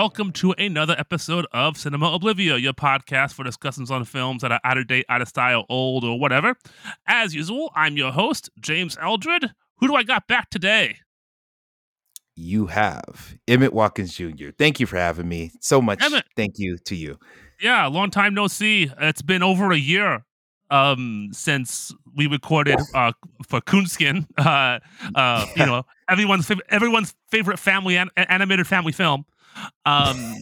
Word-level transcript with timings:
welcome 0.00 0.32
to 0.32 0.52
another 0.52 0.96
episode 0.96 1.46
of 1.52 1.76
Cinema 1.76 2.18
Oblivia, 2.18 2.58
your 2.58 2.72
podcast 2.72 3.34
for 3.34 3.44
discussions 3.44 3.90
on 3.90 4.02
films 4.06 4.40
that 4.40 4.50
are 4.50 4.60
out 4.64 4.78
of 4.78 4.86
date, 4.86 5.04
out 5.10 5.20
of 5.20 5.28
style, 5.28 5.66
old, 5.68 6.04
or 6.04 6.18
whatever. 6.18 6.54
As 7.06 7.34
usual, 7.34 7.70
I'm 7.74 7.98
your 7.98 8.10
host, 8.10 8.48
James 8.58 8.96
Eldred. 8.98 9.50
Who 9.76 9.88
do 9.88 9.94
I 9.94 10.02
got 10.02 10.26
back 10.26 10.48
today? 10.48 10.96
You 12.34 12.64
have 12.68 13.36
Emmett 13.46 13.74
Watkins 13.74 14.14
Jr. 14.14 14.52
Thank 14.58 14.80
you 14.80 14.86
for 14.86 14.96
having 14.96 15.28
me 15.28 15.52
so 15.60 15.82
much. 15.82 16.02
Emmett. 16.02 16.24
Thank 16.34 16.54
you 16.56 16.78
to 16.86 16.96
you. 16.96 17.18
Yeah, 17.60 17.84
long 17.88 18.08
time 18.08 18.32
no 18.32 18.46
see. 18.46 18.90
It's 19.02 19.20
been 19.20 19.42
over 19.42 19.70
a 19.70 19.78
year 19.78 20.24
um 20.70 21.28
since 21.32 21.92
we 22.14 22.28
recorded 22.28 22.78
uh 22.94 23.12
for 23.46 23.60
Coonskin 23.60 24.24
uh 24.38 24.78
uh 25.16 25.46
you 25.56 25.66
know 25.66 25.84
everyone's 26.08 26.46
favorite 26.46 26.66
everyone's 26.70 27.12
favorite 27.28 27.58
family 27.58 27.96
an- 27.96 28.10
animated 28.16 28.68
family 28.68 28.92
film 28.92 29.24
um 29.86 30.36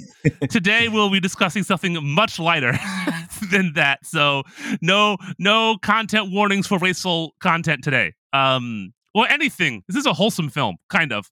today 0.50 0.88
we'll 0.92 1.10
be 1.10 1.20
discussing 1.20 1.62
something 1.62 1.98
much 2.04 2.38
lighter 2.38 2.72
than 3.50 3.72
that 3.74 4.04
so 4.04 4.42
no 4.80 5.16
no 5.38 5.76
content 5.82 6.30
warnings 6.32 6.66
for 6.66 6.78
racial 6.78 7.34
content 7.40 7.82
today 7.82 8.12
um 8.32 8.92
or 9.14 9.28
anything 9.28 9.82
this 9.88 9.96
is 9.96 10.06
a 10.06 10.12
wholesome 10.12 10.48
film 10.48 10.76
kind 10.88 11.12
of 11.12 11.30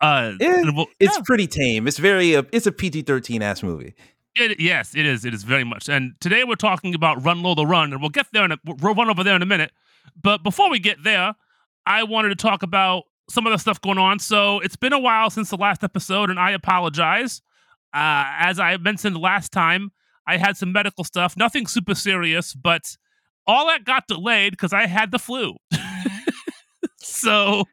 uh 0.00 0.32
and 0.40 0.76
we'll- 0.76 0.86
It's 0.98 1.16
yeah. 1.16 1.22
pretty 1.24 1.46
tame. 1.46 1.86
It's 1.86 1.98
very. 1.98 2.34
Uh, 2.34 2.42
it's 2.52 2.66
a 2.66 2.72
PG 2.72 3.02
thirteen 3.02 3.40
ass 3.40 3.62
movie. 3.62 3.94
It, 4.34 4.58
yes, 4.58 4.96
it 4.96 5.06
is. 5.06 5.24
It 5.24 5.32
is 5.32 5.44
very 5.44 5.62
much. 5.62 5.88
And 5.88 6.14
today 6.20 6.42
we're 6.42 6.56
talking 6.56 6.92
about 6.94 7.24
Run 7.24 7.40
Lola 7.42 7.64
Run, 7.64 7.92
and 7.92 8.00
we'll 8.00 8.10
get 8.10 8.26
there 8.32 8.44
in 8.44 8.50
a, 8.52 8.58
we'll 8.64 8.94
run 8.94 9.08
over 9.08 9.22
there 9.22 9.36
in 9.36 9.42
a 9.42 9.46
minute. 9.46 9.70
But 10.20 10.42
before 10.42 10.70
we 10.70 10.78
get 10.80 11.04
there, 11.04 11.34
I 11.86 12.02
wanted 12.02 12.30
to 12.30 12.34
talk 12.34 12.64
about 12.64 13.04
some 13.28 13.46
of 13.46 13.52
the 13.52 13.58
stuff 13.58 13.80
going 13.80 13.98
on. 13.98 14.18
So 14.18 14.60
it's 14.60 14.76
been 14.76 14.92
a 14.92 14.98
while 14.98 15.30
since 15.30 15.50
the 15.50 15.56
last 15.56 15.82
episode, 15.82 16.30
and 16.30 16.38
I 16.38 16.52
apologize. 16.52 17.42
Uh, 17.94 18.24
as 18.38 18.58
I 18.58 18.76
mentioned 18.76 19.16
last 19.16 19.52
time, 19.52 19.90
I 20.26 20.36
had 20.36 20.56
some 20.56 20.72
medical 20.72 21.04
stuff, 21.04 21.36
nothing 21.36 21.66
super 21.66 21.94
serious, 21.94 22.52
but 22.54 22.96
all 23.46 23.66
that 23.68 23.84
got 23.84 24.06
delayed 24.08 24.52
because 24.52 24.72
I 24.72 24.86
had 24.86 25.12
the 25.12 25.18
flu. 25.18 25.54
so 26.98 27.64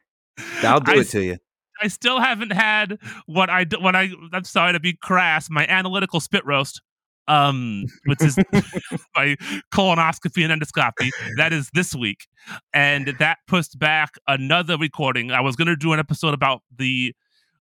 I'll 0.62 0.80
do 0.80 0.92
I 0.92 0.96
it 0.96 1.08
to 1.10 1.22
you. 1.22 1.38
I 1.82 1.88
still 1.88 2.20
haven't 2.20 2.52
had 2.52 2.98
what 3.26 3.50
I 3.50 3.66
what 3.80 3.96
I 3.96 4.10
I'm 4.32 4.44
sorry 4.44 4.72
to 4.72 4.80
be 4.80 4.94
crass, 4.94 5.50
my 5.50 5.66
analytical 5.66 6.20
spit 6.20 6.46
roast, 6.46 6.80
um, 7.28 7.84
which 8.06 8.22
is 8.22 8.36
my 9.16 9.36
colonoscopy 9.72 10.48
and 10.48 10.60
endoscopy. 10.60 11.10
That 11.36 11.52
is 11.52 11.70
this 11.74 11.94
week, 11.94 12.26
and 12.72 13.14
that 13.18 13.38
pushed 13.46 13.78
back 13.78 14.14
another 14.26 14.76
recording. 14.76 15.30
I 15.30 15.40
was 15.40 15.56
going 15.56 15.68
to 15.68 15.76
do 15.76 15.92
an 15.92 15.98
episode 15.98 16.34
about 16.34 16.62
the. 16.76 17.14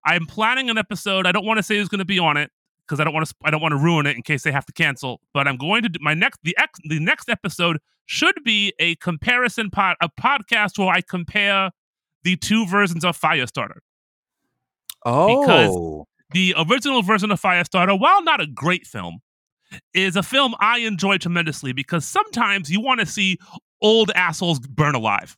I'm 0.05 0.27
planning 0.27 0.69
an 0.69 0.79
episode. 0.79 1.27
I 1.27 1.33
don't 1.33 1.47
want 1.47 1.59
to 1.59 1.63
say 1.63 1.79
who's 1.79 1.89
going 1.89 2.01
to 2.01 2.05
be 2.05 2.19
on 2.19 2.37
it 2.37 2.51
because 2.87 2.99
I 2.99 3.05
don't 3.05 3.15
want 3.15 3.27
to. 3.27 3.35
I 3.45 3.51
don't 3.51 3.63
want 3.63 3.73
to 3.73 3.79
ruin 3.79 4.07
it 4.07 4.17
in 4.17 4.23
case 4.23 4.43
they 4.43 4.53
have 4.53 4.67
to 4.67 4.73
cancel. 4.73 5.21
But 5.33 5.47
I'm 5.47 5.57
going 5.57 5.83
to 5.83 5.89
do 5.89 5.99
my 6.03 6.15
next. 6.15 6.41
The 6.43 6.57
ex, 6.59 6.79
the 6.89 6.99
next 6.99 7.29
episode 7.29 7.79
should 8.07 8.35
be 8.45 8.73
a 8.79 8.97
comparison 8.97 9.71
pod, 9.71 9.97
a 10.03 10.09
podcast 10.09 10.79
where 10.79 10.89
I 10.89 11.03
compare 11.03 11.71
the 12.25 12.37
two 12.37 12.67
versions 12.67 13.05
of 13.05 13.19
Firestarter 13.19 13.79
Oh, 15.05 15.41
because 15.41 16.07
the 16.33 16.55
original 16.69 17.03
version 17.03 17.31
of 17.31 17.41
Firestarter, 17.41 17.99
while 17.99 18.23
not 18.23 18.41
a 18.41 18.47
great 18.47 18.87
film, 18.87 19.21
is 19.95 20.17
a 20.17 20.23
film 20.23 20.55
I 20.61 20.79
enjoy 20.81 21.19
tremendously 21.19 21.73
because 21.73 22.05
sometimes 22.05 22.71
you 22.71 22.81
want 22.81 23.01
to 23.01 23.07
see 23.07 23.39
old 23.81 24.11
assholes 24.15 24.61
burn 24.61 24.95
alive. 24.95 25.37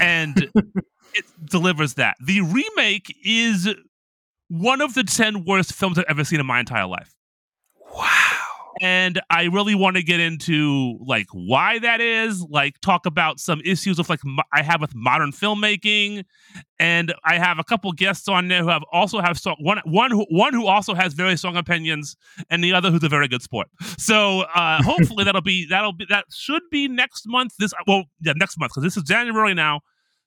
And 0.00 0.36
it 1.14 1.24
delivers 1.44 1.94
that. 1.94 2.16
The 2.24 2.40
remake 2.40 3.14
is 3.24 3.68
one 4.48 4.80
of 4.80 4.94
the 4.94 5.04
10 5.04 5.44
worst 5.44 5.72
films 5.72 5.98
I've 5.98 6.04
ever 6.08 6.24
seen 6.24 6.40
in 6.40 6.46
my 6.46 6.60
entire 6.60 6.86
life. 6.86 7.14
wow. 7.94 8.47
And 8.80 9.20
I 9.30 9.44
really 9.44 9.74
want 9.74 9.96
to 9.96 10.02
get 10.02 10.20
into 10.20 10.98
like 11.04 11.26
why 11.32 11.78
that 11.80 12.00
is, 12.00 12.42
like 12.42 12.80
talk 12.80 13.06
about 13.06 13.40
some 13.40 13.60
issues 13.64 13.98
of 13.98 14.08
like 14.08 14.20
mo- 14.24 14.42
I 14.52 14.62
have 14.62 14.80
with 14.80 14.94
modern 14.94 15.32
filmmaking, 15.32 16.24
and 16.78 17.14
I 17.24 17.38
have 17.38 17.58
a 17.58 17.64
couple 17.64 17.90
guests 17.92 18.28
on 18.28 18.48
there 18.48 18.62
who 18.62 18.68
have 18.68 18.82
also 18.92 19.20
have 19.20 19.38
strong, 19.38 19.56
one 19.60 19.80
one 19.84 20.10
who 20.10 20.26
one 20.30 20.52
who 20.52 20.66
also 20.66 20.94
has 20.94 21.14
very 21.14 21.36
strong 21.36 21.56
opinions, 21.56 22.16
and 22.50 22.62
the 22.62 22.72
other 22.72 22.90
who's 22.90 23.02
a 23.02 23.08
very 23.08 23.28
good 23.28 23.42
sport. 23.42 23.68
So 23.96 24.42
uh, 24.54 24.82
hopefully 24.82 25.24
that'll 25.24 25.40
be 25.40 25.66
that'll 25.66 25.92
be 25.92 26.06
that 26.08 26.26
should 26.32 26.62
be 26.70 26.88
next 26.88 27.24
month. 27.26 27.54
This 27.58 27.72
well 27.86 28.04
yeah 28.20 28.34
next 28.36 28.58
month 28.58 28.72
because 28.72 28.84
this 28.84 28.96
is 28.96 29.02
January 29.02 29.54
now, 29.54 29.80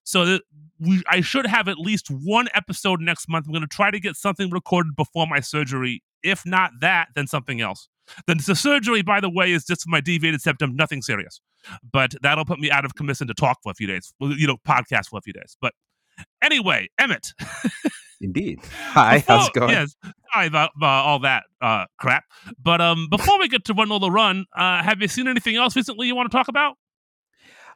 so 0.04 0.26
that 0.26 0.42
we 0.80 1.04
I 1.10 1.22
should 1.22 1.46
have 1.46 1.68
at 1.68 1.78
least 1.78 2.08
one 2.10 2.48
episode 2.54 3.02
next 3.02 3.30
month. 3.30 3.46
I'm 3.46 3.54
going 3.54 3.62
to 3.62 3.68
try 3.68 3.92
to 3.92 4.00
get 4.00 4.16
something 4.16 4.50
recorded 4.50 4.96
before 4.96 5.28
my 5.28 5.40
surgery. 5.40 6.04
If 6.24 6.46
not 6.46 6.72
that, 6.82 7.08
then 7.16 7.28
something 7.28 7.62
else. 7.62 7.88
The, 8.28 8.36
the 8.36 8.56
surgery, 8.56 9.02
by 9.02 9.20
the 9.20 9.30
way, 9.30 9.52
is 9.52 9.66
just 9.66 9.84
my 9.88 10.02
deviated 10.02 10.42
septum, 10.42 10.76
nothing 10.76 11.02
serious. 11.02 11.42
But 11.92 12.16
that'll 12.22 12.46
put 12.46 12.60
me 12.60 12.72
out 12.72 12.86
of 12.86 12.96
commission 12.96 13.28
to 13.28 13.34
talk 13.34 13.60
for 13.64 13.72
a 13.72 13.76
few 13.76 13.88
days, 13.88 14.14
you 14.20 14.48
know, 14.48 14.58
podcast 14.68 15.08
for 15.10 15.20
a 15.20 15.22
few 15.22 15.34
days. 15.34 15.58
But 15.62 15.74
anyway, 16.42 16.90
Emmett. 17.00 17.34
Indeed. 18.22 18.60
Hi. 18.90 19.24
How's 19.28 19.48
it 19.48 19.54
going? 19.54 19.72
Yes, 19.72 19.96
sorry 20.32 20.48
about, 20.48 20.72
about 20.76 21.06
all 21.06 21.20
that 21.20 21.44
uh, 21.60 21.86
crap. 21.98 22.24
But 22.62 22.80
um, 22.80 23.08
before 23.10 23.40
we 23.40 23.48
get 23.48 23.66
to 23.66 23.74
Run 23.74 23.90
Lola 23.90 24.12
Run, 24.12 24.46
uh, 24.56 24.84
have 24.84 25.02
you 25.02 25.08
seen 25.08 25.28
anything 25.28 25.56
else 25.56 25.76
recently 25.76 26.08
you 26.08 26.16
want 26.16 26.30
to 26.32 26.38
talk 26.38 26.48
about? 26.48 26.76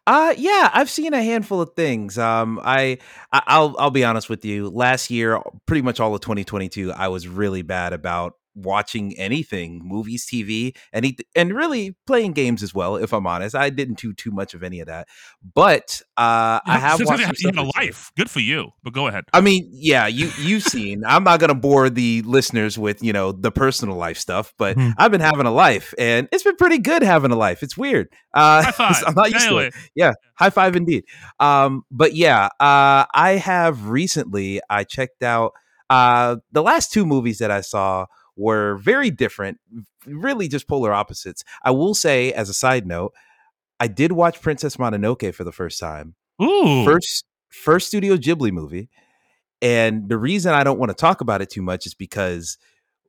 Uh 0.08 0.36
yeah, 0.38 0.70
I've 0.72 0.90
seen 0.90 1.16
a 1.16 1.24
handful 1.24 1.62
of 1.62 1.72
things. 1.76 2.18
Um 2.18 2.62
I 2.64 3.00
I'll 3.32 3.76
I'll 3.80 3.92
be 3.92 4.04
honest 4.04 4.30
with 4.30 4.46
you. 4.46 4.70
Last 4.70 5.10
year, 5.10 5.42
pretty 5.66 5.82
much 5.82 6.00
all 6.00 6.14
of 6.14 6.22
2022, 6.22 6.92
I 6.92 7.08
was 7.08 7.28
really 7.28 7.64
bad 7.64 7.92
about 7.92 8.36
watching 8.56 9.14
anything, 9.18 9.82
movies, 9.84 10.26
TV, 10.26 10.76
any 10.94 11.18
and 11.36 11.54
really 11.54 11.96
playing 12.08 12.34
games 12.34 12.64
as 12.64 12.74
well, 12.74 12.96
if 12.96 13.14
I'm 13.14 13.28
honest. 13.28 13.54
I 13.56 13.70
didn't 13.70 14.00
do 14.00 14.14
too 14.14 14.32
much 14.32 14.54
of 14.54 14.64
any 14.64 14.80
of 14.80 14.88
that. 14.88 15.08
But 15.54 16.02
uh 16.18 16.60
I 16.66 16.78
have 16.80 17.00
watched 17.06 17.42
you 17.42 17.52
some 17.54 17.58
a 17.58 17.72
life. 17.78 18.12
Good 18.18 18.30
for 18.30 18.40
you. 18.40 18.72
But 18.84 18.94
go 18.94 19.08
ahead. 19.08 19.26
I 19.34 19.42
mean, 19.42 19.70
yeah, 19.72 20.08
you 20.08 20.32
you've 20.40 20.64
seen. 20.64 21.04
I'm 21.06 21.24
not 21.24 21.40
gonna 21.40 21.54
bore 21.56 21.90
the 21.90 22.22
listeners 22.24 22.78
with 22.80 23.04
you 23.04 23.14
know 23.14 23.32
the 23.32 23.52
personal 23.52 23.96
life 23.96 24.18
stuff, 24.18 24.54
but 24.58 24.78
Mhm. 24.78 24.94
I've 24.98 25.12
been 25.12 25.22
having 25.22 25.46
a 25.46 25.52
life, 25.52 25.94
and 25.98 26.28
it's 26.32 26.44
been 26.44 26.56
pretty 26.56 26.78
good 26.80 27.04
having 27.04 27.32
a 27.32 27.36
life. 27.36 27.62
It's 27.62 27.78
weird. 27.78 28.08
Uh, 28.34 28.64
High 28.64 28.72
five. 28.72 29.04
I'm 29.08 29.14
not 29.16 29.32
used 29.32 29.48
to 29.50 29.58
it. 29.58 29.74
Yeah, 29.96 30.14
high 30.40 30.50
five 30.50 30.76
indeed. 30.76 31.04
Um, 31.40 31.84
but 31.92 32.14
yeah, 32.16 32.46
uh, 32.60 33.06
I 33.14 33.40
have 33.44 33.90
recently. 33.90 34.62
I 34.70 34.84
checked 34.86 35.24
out 35.24 35.52
uh, 35.90 36.38
the 36.52 36.62
last 36.64 36.92
two 36.92 37.06
movies 37.06 37.38
that 37.40 37.52
I 37.52 37.62
saw 37.62 38.06
were 38.36 38.76
very 38.78 39.10
different, 39.12 39.60
really 40.06 40.48
just 40.48 40.68
polar 40.68 40.94
opposites. 40.94 41.44
I 41.64 41.72
will 41.72 41.94
say, 41.94 42.34
as 42.34 42.50
a 42.50 42.54
side 42.54 42.86
note, 42.86 43.14
I 43.80 43.88
did 43.88 44.12
watch 44.12 44.42
Princess 44.42 44.78
Mononoke 44.78 45.34
for 45.34 45.44
the 45.44 45.52
first 45.52 45.80
time 45.80 46.16
ooh, 46.42 46.86
first 46.86 47.26
first 47.50 47.88
Studio 47.88 48.16
Ghibli 48.18 48.52
movie. 48.52 48.90
And 49.62 50.10
the 50.10 50.18
reason 50.18 50.54
I 50.54 50.64
don't 50.64 50.80
want 50.80 50.90
to 50.90 50.96
talk 50.96 51.22
about 51.22 51.42
it 51.42 51.50
too 51.50 51.62
much 51.62 51.86
is 51.86 51.94
because 51.94 52.58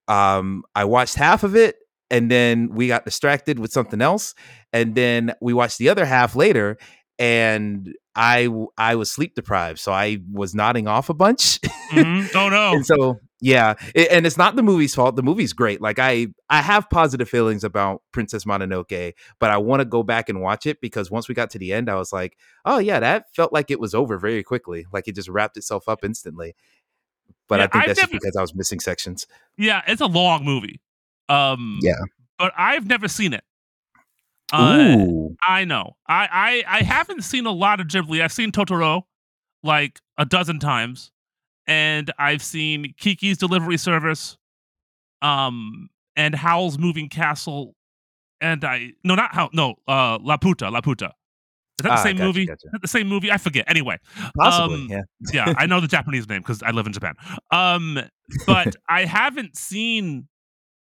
um, 0.09 0.63
I 0.75 0.85
watched 0.85 1.17
half 1.17 1.43
of 1.43 1.57
it 1.57 1.77
and 2.11 2.31
then 2.31 2.69
we 2.73 2.87
got 2.87 3.05
distracted 3.05 3.59
with 3.59 3.73
something 3.73 4.01
else, 4.01 4.35
and 4.73 4.95
then 4.95 5.35
we 5.41 5.53
watched 5.53 5.79
the 5.79 5.89
other 5.89 6.05
half 6.05 6.37
later, 6.37 6.79
and 7.19 7.93
I 8.15 8.49
I 8.79 8.95
was 8.95 9.11
sleep 9.11 9.35
deprived, 9.35 9.79
so 9.81 9.93
I 9.93 10.19
was 10.33 10.55
nodding 10.55 10.87
off 10.87 11.09
a 11.09 11.15
bunch. 11.15 11.61
Mhm. 11.91 12.31
Oh 12.35 12.49
no. 12.51 12.73
and 12.75 12.87
so 12.87 13.19
yeah 13.41 13.75
it- 13.95 14.09
and 14.11 14.25
it's 14.27 14.39
not 14.39 14.57
the 14.57 14.63
movie's 14.63 14.95
fault 14.95 15.15
the 15.17 15.23
movie's 15.23 15.53
great 15.53 15.81
like 15.83 15.99
i 15.99 16.27
i 16.49 16.63
have 16.63 16.89
positive 16.89 17.29
feelings 17.29 17.65
about 17.65 18.03
princess 18.13 18.45
mononoke 18.47 19.13
but 19.39 19.51
i 19.51 19.59
want 19.59 19.81
to 19.81 19.85
go 19.85 20.03
back 20.03 20.29
and 20.31 20.41
watch 20.41 20.65
it 20.67 20.81
because 20.81 21.11
once 21.11 21.29
we 21.29 21.35
got 21.35 21.51
to 21.51 21.59
the 21.59 21.73
end 21.73 21.91
i 21.91 21.95
was 21.95 22.13
like 22.15 22.39
oh 22.65 22.79
yeah 22.79 22.99
that 22.99 23.27
felt 23.35 23.53
like 23.53 23.71
it 23.71 23.79
was 23.79 23.95
over 23.95 24.17
very 24.17 24.43
quickly 24.43 24.87
like 24.93 25.07
it 25.07 25.15
just 25.15 25.29
wrapped 25.29 25.57
itself 25.59 25.87
up 25.89 26.03
instantly 26.05 26.55
but 27.49 27.59
Yeah, 27.59 27.65
i 27.65 27.67
think 27.69 27.75
I've 27.83 27.87
that's 27.89 28.01
just 28.01 28.13
because 28.13 28.37
i 28.37 28.41
was 28.41 28.55
missing 28.55 28.81
sections 28.81 29.27
Yeah, 29.59 29.83
it's 29.87 30.01
a 30.01 30.07
long 30.07 30.45
movie. 30.45 30.81
Um, 31.29 31.79
Yeah. 31.83 31.93
but 32.39 32.53
I've 32.57 32.87
never 32.87 33.09
seen 33.09 33.33
it. 33.35 33.43
Uh, 34.53 34.97
Ooh. 34.99 35.37
I 35.43 35.65
know. 35.65 35.97
I, 36.07 36.63
I 36.67 36.79
I 36.79 36.83
haven't 36.83 37.23
seen 37.23 37.47
a 37.47 37.51
lot 37.51 37.81
of 37.81 37.89
Ghibli. 37.89 38.23
I've 38.23 38.33
seen 38.33 38.53
Totoro 38.53 39.03
like 39.65 40.01
a 40.17 40.25
dozen 40.25 40.61
times, 40.61 41.11
and 41.67 42.11
I've 42.19 42.43
seen 42.43 42.95
Kiki's 42.99 43.39
Delivery 43.39 43.77
Service, 43.77 44.37
um, 45.23 45.89
and 46.17 46.35
Howl's 46.35 46.79
Moving 46.79 47.09
Castle, 47.09 47.75
and 48.41 48.65
I 48.65 48.93
no 49.05 49.15
not 49.15 49.35
Howl 49.35 49.51
no 49.53 49.75
uh 49.89 50.19
Laputa 50.19 50.71
La 50.71 50.81
Puta. 50.81 51.13
Is 51.79 51.83
that 51.83 51.91
the 51.91 51.95
Ah, 51.95 52.03
same 52.03 52.17
gotcha, 52.17 52.27
movie? 52.27 52.47
gotcha. 52.47 52.55
Is 52.65 52.73
that 52.73 52.83
the 52.83 52.89
same 52.89 53.07
movie? 53.07 53.31
I 53.31 53.37
forget. 53.37 53.65
Anyway, 53.69 53.99
possibly 54.39 54.77
um, 54.77 54.89
yeah 54.91 55.03
yeah, 55.47 55.55
I 55.59 55.67
know 55.67 55.81
the 55.81 55.87
Japanese 55.89 56.27
name 56.29 56.41
because 56.41 56.63
I 56.63 56.71
live 56.71 56.87
in 56.87 56.93
Japan. 56.93 57.15
Um, 57.51 57.99
but 58.47 58.75
I 58.89 59.05
haven't 59.05 59.57
seen 59.57 60.27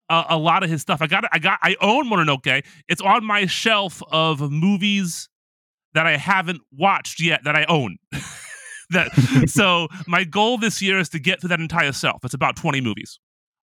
a, 0.08 0.24
a 0.30 0.36
lot 0.38 0.64
of 0.64 0.70
his 0.70 0.82
stuff. 0.82 1.00
I 1.00 1.06
got, 1.06 1.24
I 1.32 1.38
got, 1.38 1.60
I 1.62 1.76
own 1.80 2.10
Mononoke. 2.10 2.64
It's 2.88 3.00
on 3.00 3.24
my 3.24 3.46
shelf 3.46 4.02
of 4.10 4.50
movies 4.50 5.28
that 5.94 6.06
I 6.06 6.16
haven't 6.16 6.62
watched 6.72 7.20
yet 7.20 7.44
that 7.44 7.54
I 7.54 7.64
own. 7.66 7.98
that 8.92 9.10
so 9.48 9.88
my 10.06 10.24
goal 10.24 10.58
this 10.58 10.80
year 10.80 10.98
is 10.98 11.08
to 11.10 11.18
get 11.18 11.40
through 11.40 11.48
that 11.48 11.60
entire 11.60 11.92
shelf. 11.92 12.24
It's 12.24 12.34
about 12.34 12.56
twenty 12.56 12.80
movies. 12.80 13.18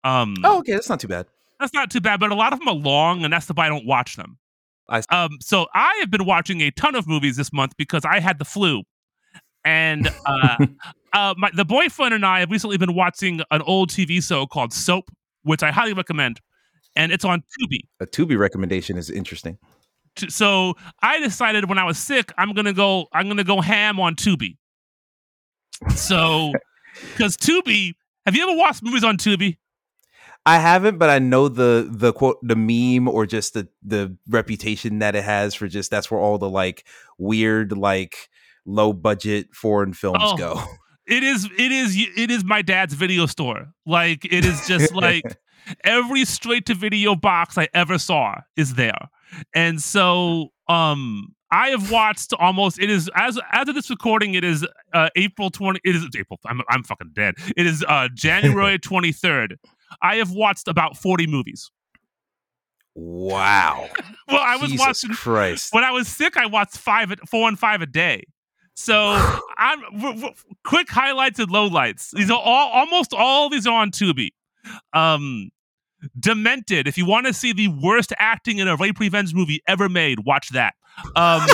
Um, 0.04 0.34
Oh, 0.44 0.58
okay, 0.58 0.72
that's 0.72 0.88
not 0.88 1.00
too 1.00 1.08
bad. 1.08 1.26
that's 1.58 1.74
not 1.74 1.90
too 1.90 2.00
bad, 2.00 2.20
but 2.20 2.30
a 2.30 2.34
lot 2.34 2.52
of 2.52 2.58
them 2.58 2.68
are 2.68 2.74
long, 2.74 3.22
and 3.24 3.32
that's 3.32 3.46
the 3.46 3.54
why 3.54 3.66
I 3.66 3.68
don't 3.68 3.86
watch 3.86 4.16
them. 4.16 4.38
I 4.88 5.00
see. 5.02 5.06
um, 5.10 5.30
so 5.40 5.66
I 5.74 5.94
have 6.00 6.10
been 6.10 6.24
watching 6.24 6.60
a 6.62 6.70
ton 6.72 6.94
of 6.94 7.06
movies 7.06 7.36
this 7.36 7.52
month 7.52 7.72
because 7.76 8.04
I 8.04 8.18
had 8.18 8.38
the 8.38 8.44
flu, 8.44 8.82
and 9.64 10.08
uh, 10.26 10.56
uh, 11.12 11.34
my, 11.36 11.50
the 11.54 11.64
boyfriend 11.64 12.14
and 12.14 12.24
I 12.26 12.40
have 12.40 12.50
recently 12.50 12.76
been 12.78 12.94
watching 12.94 13.40
an 13.50 13.62
old 13.62 13.90
TV 13.90 14.22
show 14.26 14.46
called 14.46 14.72
Soap, 14.72 15.10
which 15.42 15.62
I 15.62 15.70
highly 15.70 15.92
recommend, 15.92 16.40
and 16.96 17.12
it's 17.12 17.24
on 17.24 17.40
Tubi. 17.60 17.80
A 18.00 18.06
Tubi 18.06 18.38
recommendation 18.38 18.96
is 18.96 19.10
interesting. 19.10 19.58
So 20.28 20.74
I 21.02 21.20
decided 21.20 21.68
when 21.68 21.78
I 21.78 21.84
was 21.84 21.98
sick, 21.98 22.32
I'm 22.36 22.52
gonna 22.52 22.72
go. 22.72 23.06
I'm 23.12 23.28
gonna 23.28 23.44
go 23.44 23.60
ham 23.60 24.00
on 24.00 24.16
Tubi. 24.16 24.56
So, 25.94 26.52
because 27.12 27.36
Tubi, 27.36 27.94
have 28.26 28.36
you 28.36 28.42
ever 28.48 28.56
watched 28.58 28.82
movies 28.82 29.04
on 29.04 29.16
Tubi? 29.16 29.56
I 30.46 30.58
haven't, 30.58 30.98
but 30.98 31.10
I 31.10 31.18
know 31.18 31.48
the 31.48 31.88
the 31.90 32.12
quote 32.12 32.38
the 32.42 32.56
meme 32.56 33.08
or 33.08 33.26
just 33.26 33.54
the 33.54 33.68
the 33.82 34.16
reputation 34.28 34.98
that 35.00 35.14
it 35.14 35.24
has 35.24 35.54
for 35.54 35.68
just 35.68 35.90
that's 35.90 36.10
where 36.10 36.20
all 36.20 36.38
the 36.38 36.48
like 36.48 36.86
weird 37.18 37.76
like 37.76 38.28
low 38.64 38.92
budget 38.92 39.54
foreign 39.54 39.92
films 39.92 40.18
Oh. 40.22 40.36
go. 40.36 40.62
It 41.06 41.22
is. 41.24 41.44
It 41.58 41.72
is. 41.72 41.96
It 42.16 42.30
is 42.30 42.44
my 42.44 42.62
dad's 42.62 42.94
video 42.94 43.26
store. 43.26 43.72
Like 43.84 44.24
it 44.24 44.44
is 44.44 44.66
just 44.68 44.94
like 44.94 45.24
every 45.84 46.24
straight 46.24 46.66
to 46.66 46.74
video 46.74 47.14
box 47.16 47.58
I 47.58 47.68
ever 47.74 47.98
saw 47.98 48.36
is 48.56 48.74
there. 48.74 49.08
And 49.54 49.80
so 49.82 50.48
um 50.68 51.34
I 51.52 51.70
have 51.70 51.90
watched 51.90 52.32
almost 52.34 52.78
it 52.78 52.90
is 52.90 53.10
as 53.16 53.38
as 53.52 53.68
of 53.68 53.74
this 53.74 53.90
recording 53.90 54.34
it 54.34 54.44
is 54.44 54.66
uh 54.92 55.08
April 55.16 55.50
20 55.50 55.80
it 55.84 55.96
is 55.96 56.06
April 56.16 56.38
I'm 56.46 56.60
I'm 56.68 56.82
fucking 56.84 57.10
dead. 57.14 57.34
It 57.56 57.66
is 57.66 57.84
uh 57.88 58.08
January 58.14 58.78
23rd. 58.78 59.56
I 60.02 60.16
have 60.16 60.30
watched 60.30 60.68
about 60.68 60.96
40 60.96 61.26
movies. 61.26 61.70
wow. 62.94 63.88
Well, 64.28 64.40
I 64.40 64.56
was 64.58 64.70
Jesus 64.70 64.86
watching 64.86 65.10
Christ. 65.10 65.72
when 65.74 65.82
I 65.82 65.90
was 65.90 66.06
sick 66.06 66.36
I 66.36 66.46
watched 66.46 66.76
5 66.78 67.10
at 67.12 67.28
4 67.28 67.48
and 67.48 67.58
5 67.58 67.82
a 67.82 67.86
day. 67.86 68.22
So 68.74 68.94
I'm 69.58 69.80
w- 69.98 70.14
w- 70.14 70.34
quick 70.64 70.88
highlights 70.88 71.40
and 71.40 71.48
lowlights. 71.50 72.10
These 72.12 72.30
are 72.30 72.38
all 72.38 72.70
almost 72.70 73.12
all 73.12 73.48
these 73.50 73.66
are 73.66 73.74
on 73.74 73.90
Tubi. 73.90 74.28
Um 74.92 75.50
Demented. 76.18 76.86
If 76.88 76.96
you 76.96 77.04
want 77.04 77.26
to 77.26 77.34
see 77.34 77.52
the 77.52 77.68
worst 77.68 78.12
acting 78.18 78.56
in 78.58 78.68
a 78.68 78.76
rape 78.76 78.98
revenge 79.00 79.34
movie 79.34 79.60
ever 79.68 79.86
made, 79.88 80.20
watch 80.24 80.48
that. 80.50 80.72
Um, 81.16 81.46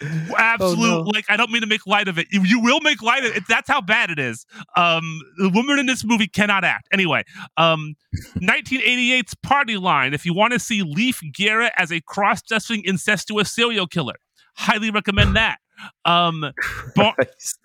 absolute. 0.36 0.78
Oh, 0.78 1.02
no. 1.02 1.10
Like 1.12 1.24
I 1.28 1.36
don't 1.36 1.50
mean 1.50 1.62
to 1.62 1.66
make 1.66 1.86
light 1.86 2.08
of 2.08 2.18
it. 2.18 2.26
You, 2.30 2.42
you 2.42 2.60
will 2.60 2.80
make 2.80 3.02
light 3.02 3.24
of 3.24 3.36
it. 3.36 3.44
That's 3.48 3.68
how 3.68 3.80
bad 3.80 4.10
it 4.10 4.18
is. 4.18 4.44
Um, 4.76 5.20
the 5.38 5.48
woman 5.48 5.78
in 5.78 5.86
this 5.86 6.04
movie 6.04 6.26
cannot 6.26 6.64
act. 6.64 6.88
Anyway, 6.92 7.24
um, 7.56 7.94
1988's 8.36 9.34
Party 9.42 9.76
Line. 9.76 10.14
If 10.14 10.26
you 10.26 10.34
want 10.34 10.52
to 10.52 10.58
see 10.58 10.82
Leif 10.82 11.20
Garrett 11.32 11.72
as 11.76 11.92
a 11.92 12.00
cross-dressing 12.00 12.82
incestuous 12.84 13.52
serial 13.52 13.86
killer, 13.86 14.16
highly 14.54 14.90
recommend 14.90 15.36
that. 15.36 15.58
Um, 16.04 16.52
Bar- 16.94 17.16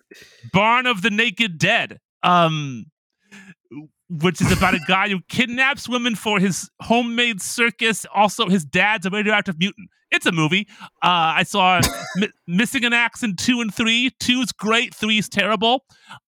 Barn 0.52 0.86
of 0.86 1.02
the 1.02 1.10
Naked 1.10 1.58
Dead, 1.58 1.98
um, 2.22 2.86
which 4.08 4.40
is 4.40 4.50
about 4.50 4.74
a 4.74 4.80
guy 4.86 5.08
who 5.08 5.20
kidnaps 5.28 5.88
women 5.88 6.14
for 6.14 6.38
his 6.40 6.70
homemade 6.80 7.42
circus. 7.42 8.06
Also, 8.14 8.48
his 8.48 8.64
dad's 8.64 9.06
a 9.06 9.10
radioactive 9.10 9.58
mutant. 9.58 9.90
It's 10.10 10.24
a 10.24 10.32
movie. 10.32 10.66
Uh, 11.02 11.36
I 11.36 11.42
saw 11.42 11.80
Mi- 12.16 12.30
Missing 12.46 12.84
an 12.84 12.94
Axe 12.94 13.22
in 13.22 13.36
two 13.36 13.60
and 13.60 13.72
three. 13.72 14.10
Two's 14.18 14.52
great, 14.52 14.94
three's 14.94 15.28
terrible. 15.28 15.84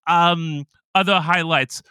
Um, 0.07 0.67
other 0.95 1.21
highlights. 1.21 1.83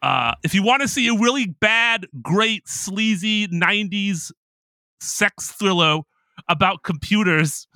Uh, 0.00 0.34
if 0.42 0.54
you 0.54 0.62
want 0.62 0.82
to 0.82 0.88
see 0.88 1.08
a 1.08 1.14
really 1.14 1.46
bad, 1.46 2.06
great, 2.22 2.66
sleazy 2.68 3.46
90s 3.48 4.32
sex 5.00 5.50
thriller 5.52 6.00
about 6.48 6.82
computers, 6.82 7.66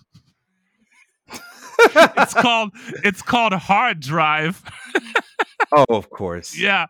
it's 1.95 2.35
called 2.35 2.71
it's 3.05 3.23
called 3.23 3.53
Hard 3.53 4.01
Drive. 4.01 4.63
oh, 5.73 5.85
of 5.89 6.11
course. 6.11 6.59
Yeah. 6.59 6.87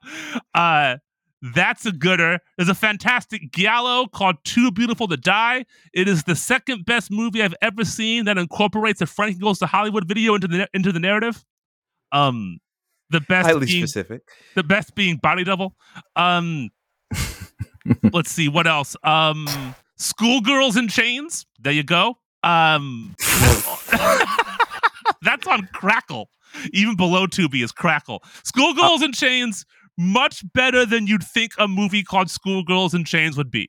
Uh 0.55 0.97
that's 1.55 1.87
a 1.87 1.93
gooder. 1.93 2.41
There's 2.57 2.69
a 2.69 2.75
fantastic 2.75 3.53
giallo 3.53 4.07
called 4.07 4.37
Too 4.45 4.73
Beautiful 4.73 5.07
to 5.09 5.17
Die. 5.17 5.65
It 5.93 6.09
is 6.09 6.25
the 6.25 6.35
second 6.35 6.85
best 6.85 7.13
movie 7.13 7.43
I've 7.43 7.55
ever 7.63 7.85
seen 7.85 8.25
that 8.25 8.39
incorporates 8.39 9.01
a 9.01 9.07
Frank 9.07 9.41
Goes 9.41 9.59
to 9.61 9.67
Hollywood 9.67 10.09
video 10.09 10.35
into 10.35 10.49
the 10.49 10.69
into 10.75 10.93
the 10.93 10.99
narrative. 10.99 11.45
Um, 12.11 12.59
the 13.11 13.21
best 13.21 13.49
Highly 13.49 13.67
being 13.67 13.87
specific. 13.87 14.23
the 14.55 14.63
best 14.63 14.95
being 14.95 15.17
Body 15.17 15.45
Double. 15.45 15.77
Um, 16.17 16.71
let's 18.13 18.31
see 18.31 18.49
what 18.49 18.67
else. 18.67 18.97
Um, 19.05 19.47
Schoolgirls 19.97 20.77
in 20.77 20.89
Chains. 20.89 21.47
There 21.61 21.73
you 21.73 21.85
go. 21.85 22.19
Um, 22.43 23.15
that's 25.23 25.47
on 25.47 25.69
Crackle. 25.73 26.31
Even 26.73 26.97
below 26.97 27.27
Tubi 27.27 27.63
is 27.63 27.73
Crackle. 27.73 28.23
Schoolgirls 28.45 29.03
in 29.03 29.13
Chains. 29.13 29.65
Much 29.97 30.45
better 30.53 30.87
than 30.87 31.09
you'd 31.09 31.25
think 31.25 31.53
a 31.59 31.67
movie 31.67 32.05
called 32.05 32.31
Schoolgirls 32.31 32.95
in 32.95 33.05
Chains 33.05 33.37
would 33.37 33.51
be. 33.51 33.69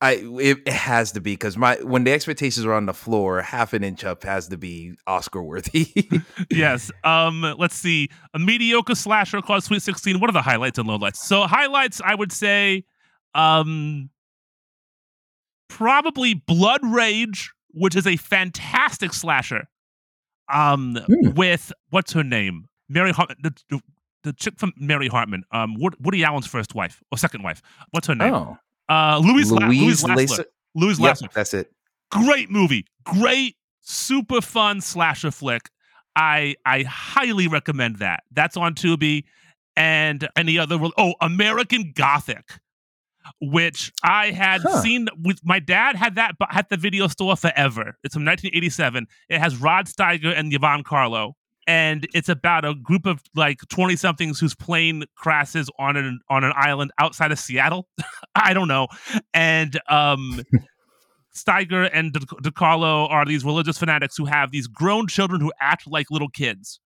I 0.00 0.22
it, 0.40 0.58
it 0.66 0.72
has 0.72 1.12
to 1.12 1.20
be 1.20 1.32
because 1.32 1.56
my 1.56 1.76
when 1.76 2.04
the 2.04 2.12
expectations 2.12 2.66
are 2.66 2.74
on 2.74 2.84
the 2.84 2.92
floor, 2.92 3.40
half 3.40 3.72
an 3.72 3.82
inch 3.82 4.04
up 4.04 4.22
has 4.24 4.48
to 4.48 4.58
be 4.58 4.94
Oscar 5.06 5.42
worthy. 5.42 5.86
yes. 6.50 6.90
Um, 7.04 7.54
let's 7.58 7.74
see. 7.74 8.10
A 8.34 8.38
mediocre 8.38 8.94
slasher 8.94 9.40
called 9.40 9.64
Sweet 9.64 9.82
16. 9.82 10.20
What 10.20 10.28
are 10.28 10.34
the 10.34 10.42
highlights 10.42 10.78
and 10.78 10.86
lowlights? 10.86 11.16
So 11.16 11.42
highlights, 11.42 12.02
I 12.04 12.14
would 12.14 12.32
say, 12.32 12.84
um 13.34 14.10
probably 15.68 16.34
Blood 16.34 16.80
Rage, 16.84 17.52
which 17.70 17.96
is 17.96 18.06
a 18.06 18.16
fantastic 18.16 19.12
slasher. 19.14 19.68
Um 20.52 20.96
Hmm. 21.06 21.30
with 21.34 21.72
what's 21.90 22.12
her 22.12 22.24
name? 22.24 22.66
Mary 22.88 23.12
Hartman 23.12 23.38
the, 23.42 23.54
the, 23.70 23.80
the 24.24 24.32
chick 24.32 24.54
from 24.58 24.72
Mary 24.76 25.08
Hartman, 25.08 25.44
um 25.52 25.74
Woody 26.00 26.24
Allen's 26.24 26.46
first 26.46 26.74
wife 26.74 27.02
or 27.10 27.18
second 27.18 27.42
wife. 27.42 27.62
What's 27.90 28.06
her 28.06 28.14
name? 28.14 28.34
oh, 28.34 28.58
Uh 28.88 29.18
Louise 29.24 29.50
La- 29.50 29.66
Louise 29.66 29.80
Louise 29.80 30.04
Lasser. 30.04 30.16
Lasser. 30.18 30.44
Louise 30.74 30.98
Yep, 31.00 31.32
that's 31.32 31.54
it. 31.54 31.72
great 32.10 32.50
movie 32.50 32.84
great 33.04 33.56
super 33.80 34.40
fun 34.40 34.80
slasher 34.80 35.30
flick 35.30 35.68
i 36.16 36.54
i 36.66 36.82
highly 36.84 37.46
recommend 37.48 37.96
that 37.96 38.22
that's 38.32 38.56
on 38.56 38.74
tubi 38.74 39.24
and 39.76 40.26
any 40.36 40.58
other 40.58 40.78
oh 40.98 41.14
american 41.20 41.92
gothic 41.94 42.58
which 43.40 43.92
i 44.02 44.30
had 44.30 44.60
Huh. 44.62 44.82
seen 44.82 45.08
with 45.22 45.40
my 45.44 45.58
dad 45.58 45.96
had 45.96 46.14
that 46.16 46.34
at 46.50 46.68
the 46.68 46.76
video 46.76 47.08
store 47.08 47.36
forever. 47.36 47.96
It's 48.04 48.14
from 48.14 48.24
1987 48.24 49.06
it 49.28 49.38
has 49.38 49.56
rod 49.56 49.86
steiger 49.86 50.36
and 50.36 50.52
yvonne 50.52 50.82
carlo. 50.84 51.34
And 51.66 52.06
it's 52.12 52.28
about 52.28 52.66
a 52.66 52.74
group 52.74 53.06
of 53.06 53.22
like 53.34 53.60
20 53.70 53.96
somethings 53.96 54.38
whose 54.38 54.54
plane 54.54 55.04
crashes 55.16 55.70
on 55.78 55.96
an 55.96 56.20
on 56.28 56.44
an 56.44 56.52
island 56.54 56.90
outside 56.98 57.32
of 57.32 57.38
seattle. 57.38 57.88
I 58.34 58.52
don't 58.52 58.68
know. 58.68 58.88
And 59.32 59.80
um 59.88 60.42
Steiger 61.34 61.90
and 61.92 62.12
De- 62.12 62.52
are 62.60 63.24
these 63.24 63.44
religious 63.44 63.76
fanatics 63.78 64.16
who 64.16 64.24
have 64.26 64.50
these 64.52 64.66
grown 64.68 65.08
children 65.08 65.40
who 65.40 65.52
act 65.60 65.86
like 65.86 66.10
little 66.10 66.28
kids. 66.28 66.80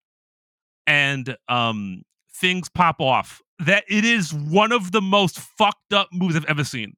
And 0.87 1.37
um, 1.47 2.01
things 2.39 2.69
pop 2.69 2.99
off. 3.01 3.41
That 3.65 3.83
it 3.89 4.05
is 4.05 4.33
one 4.33 4.71
of 4.71 4.91
the 4.91 5.01
most 5.01 5.39
fucked 5.39 5.93
up 5.93 6.07
movies 6.13 6.37
I've 6.37 6.45
ever 6.45 6.63
seen. 6.63 6.95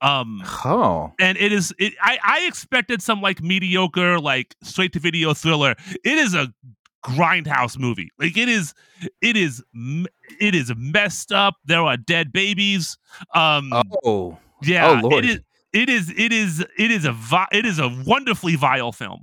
Um, 0.00 0.42
Oh, 0.64 1.12
and 1.20 1.38
it 1.38 1.52
is 1.52 1.72
it, 1.78 1.92
I, 2.02 2.18
I 2.24 2.46
expected 2.46 3.00
some 3.02 3.20
like 3.20 3.40
mediocre 3.40 4.18
like 4.18 4.56
straight 4.62 4.92
to 4.94 4.98
video 4.98 5.32
thriller 5.32 5.76
it 6.04 6.18
is 6.18 6.34
a 6.34 6.52
grindhouse 7.04 7.78
movie 7.78 8.10
like 8.18 8.36
it 8.36 8.48
is, 8.48 8.74
it 9.20 9.36
is, 9.36 9.62
it 10.40 10.54
is 10.56 10.72
messed 10.76 11.30
up 11.30 11.54
there 11.66 11.82
are 11.82 11.96
dead 11.96 12.32
babies 12.32 12.98
um 13.32 13.70
oh, 14.04 14.36
yeah, 14.64 15.00
Oh, 15.02 15.08
Lord. 15.08 15.24
it 15.24 15.30
is. 15.30 15.40
It 15.72 15.88
is. 15.88 16.10
It 16.16 16.32
is. 16.32 16.60
It 16.78 16.90
is 16.90 17.04
a. 17.04 17.12
Vi- 17.12 17.48
it 17.52 17.64
is 17.64 17.78
a 17.78 17.88
wonderfully 18.06 18.56
vile 18.56 18.92
film. 18.92 19.22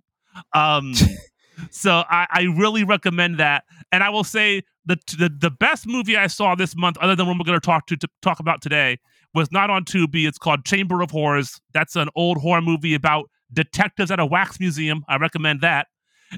Um, 0.53 0.93
so 1.71 2.03
I, 2.09 2.25
I 2.29 2.41
really 2.57 2.83
recommend 2.83 3.37
that. 3.37 3.63
And 3.91 4.03
I 4.03 4.09
will 4.09 4.23
say 4.23 4.63
the 4.89 4.97
the 5.17 5.29
the 5.29 5.51
best 5.51 5.87
movie 5.87 6.17
I 6.17 6.27
saw 6.27 6.55
this 6.55 6.75
month, 6.75 6.97
other 6.97 7.15
than 7.15 7.27
one 7.27 7.37
we're 7.37 7.45
going 7.45 7.59
to 7.59 7.65
talk 7.65 7.85
to, 7.87 7.97
to 7.97 8.07
talk 8.21 8.39
about 8.39 8.61
today, 8.61 8.97
was 9.35 9.51
not 9.51 9.69
on 9.69 9.85
Tubi. 9.85 10.27
It's 10.27 10.39
called 10.39 10.65
Chamber 10.65 11.01
of 11.01 11.11
Horrors. 11.11 11.61
That's 11.73 11.95
an 11.95 12.09
old 12.15 12.39
horror 12.39 12.61
movie 12.61 12.95
about 12.95 13.29
detectives 13.53 14.09
at 14.09 14.19
a 14.19 14.25
wax 14.25 14.59
museum. 14.59 15.05
I 15.07 15.17
recommend 15.17 15.61
that. 15.61 15.87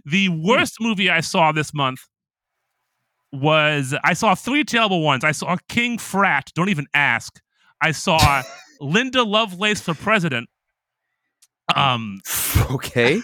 The 0.05 0.29
worst 0.29 0.77
movie 0.81 1.10
I 1.10 1.22
saw 1.22 1.51
this 1.51 1.74
month 1.74 2.01
was 3.31 3.96
I 4.03 4.13
saw 4.13 4.36
three 4.36 4.65
terrible 4.65 5.01
ones. 5.01 5.24
I 5.24 5.31
saw 5.31 5.55
King 5.70 5.98
Frat. 5.98 6.51
Don't 6.53 6.70
even 6.70 6.88
ask. 6.93 7.39
I 7.81 7.91
saw 7.91 8.43
Linda 8.81 9.24
Lovelace 9.24 9.79
for 9.79 9.93
president. 9.93 10.50
Um, 11.74 12.20
okay. 12.72 13.22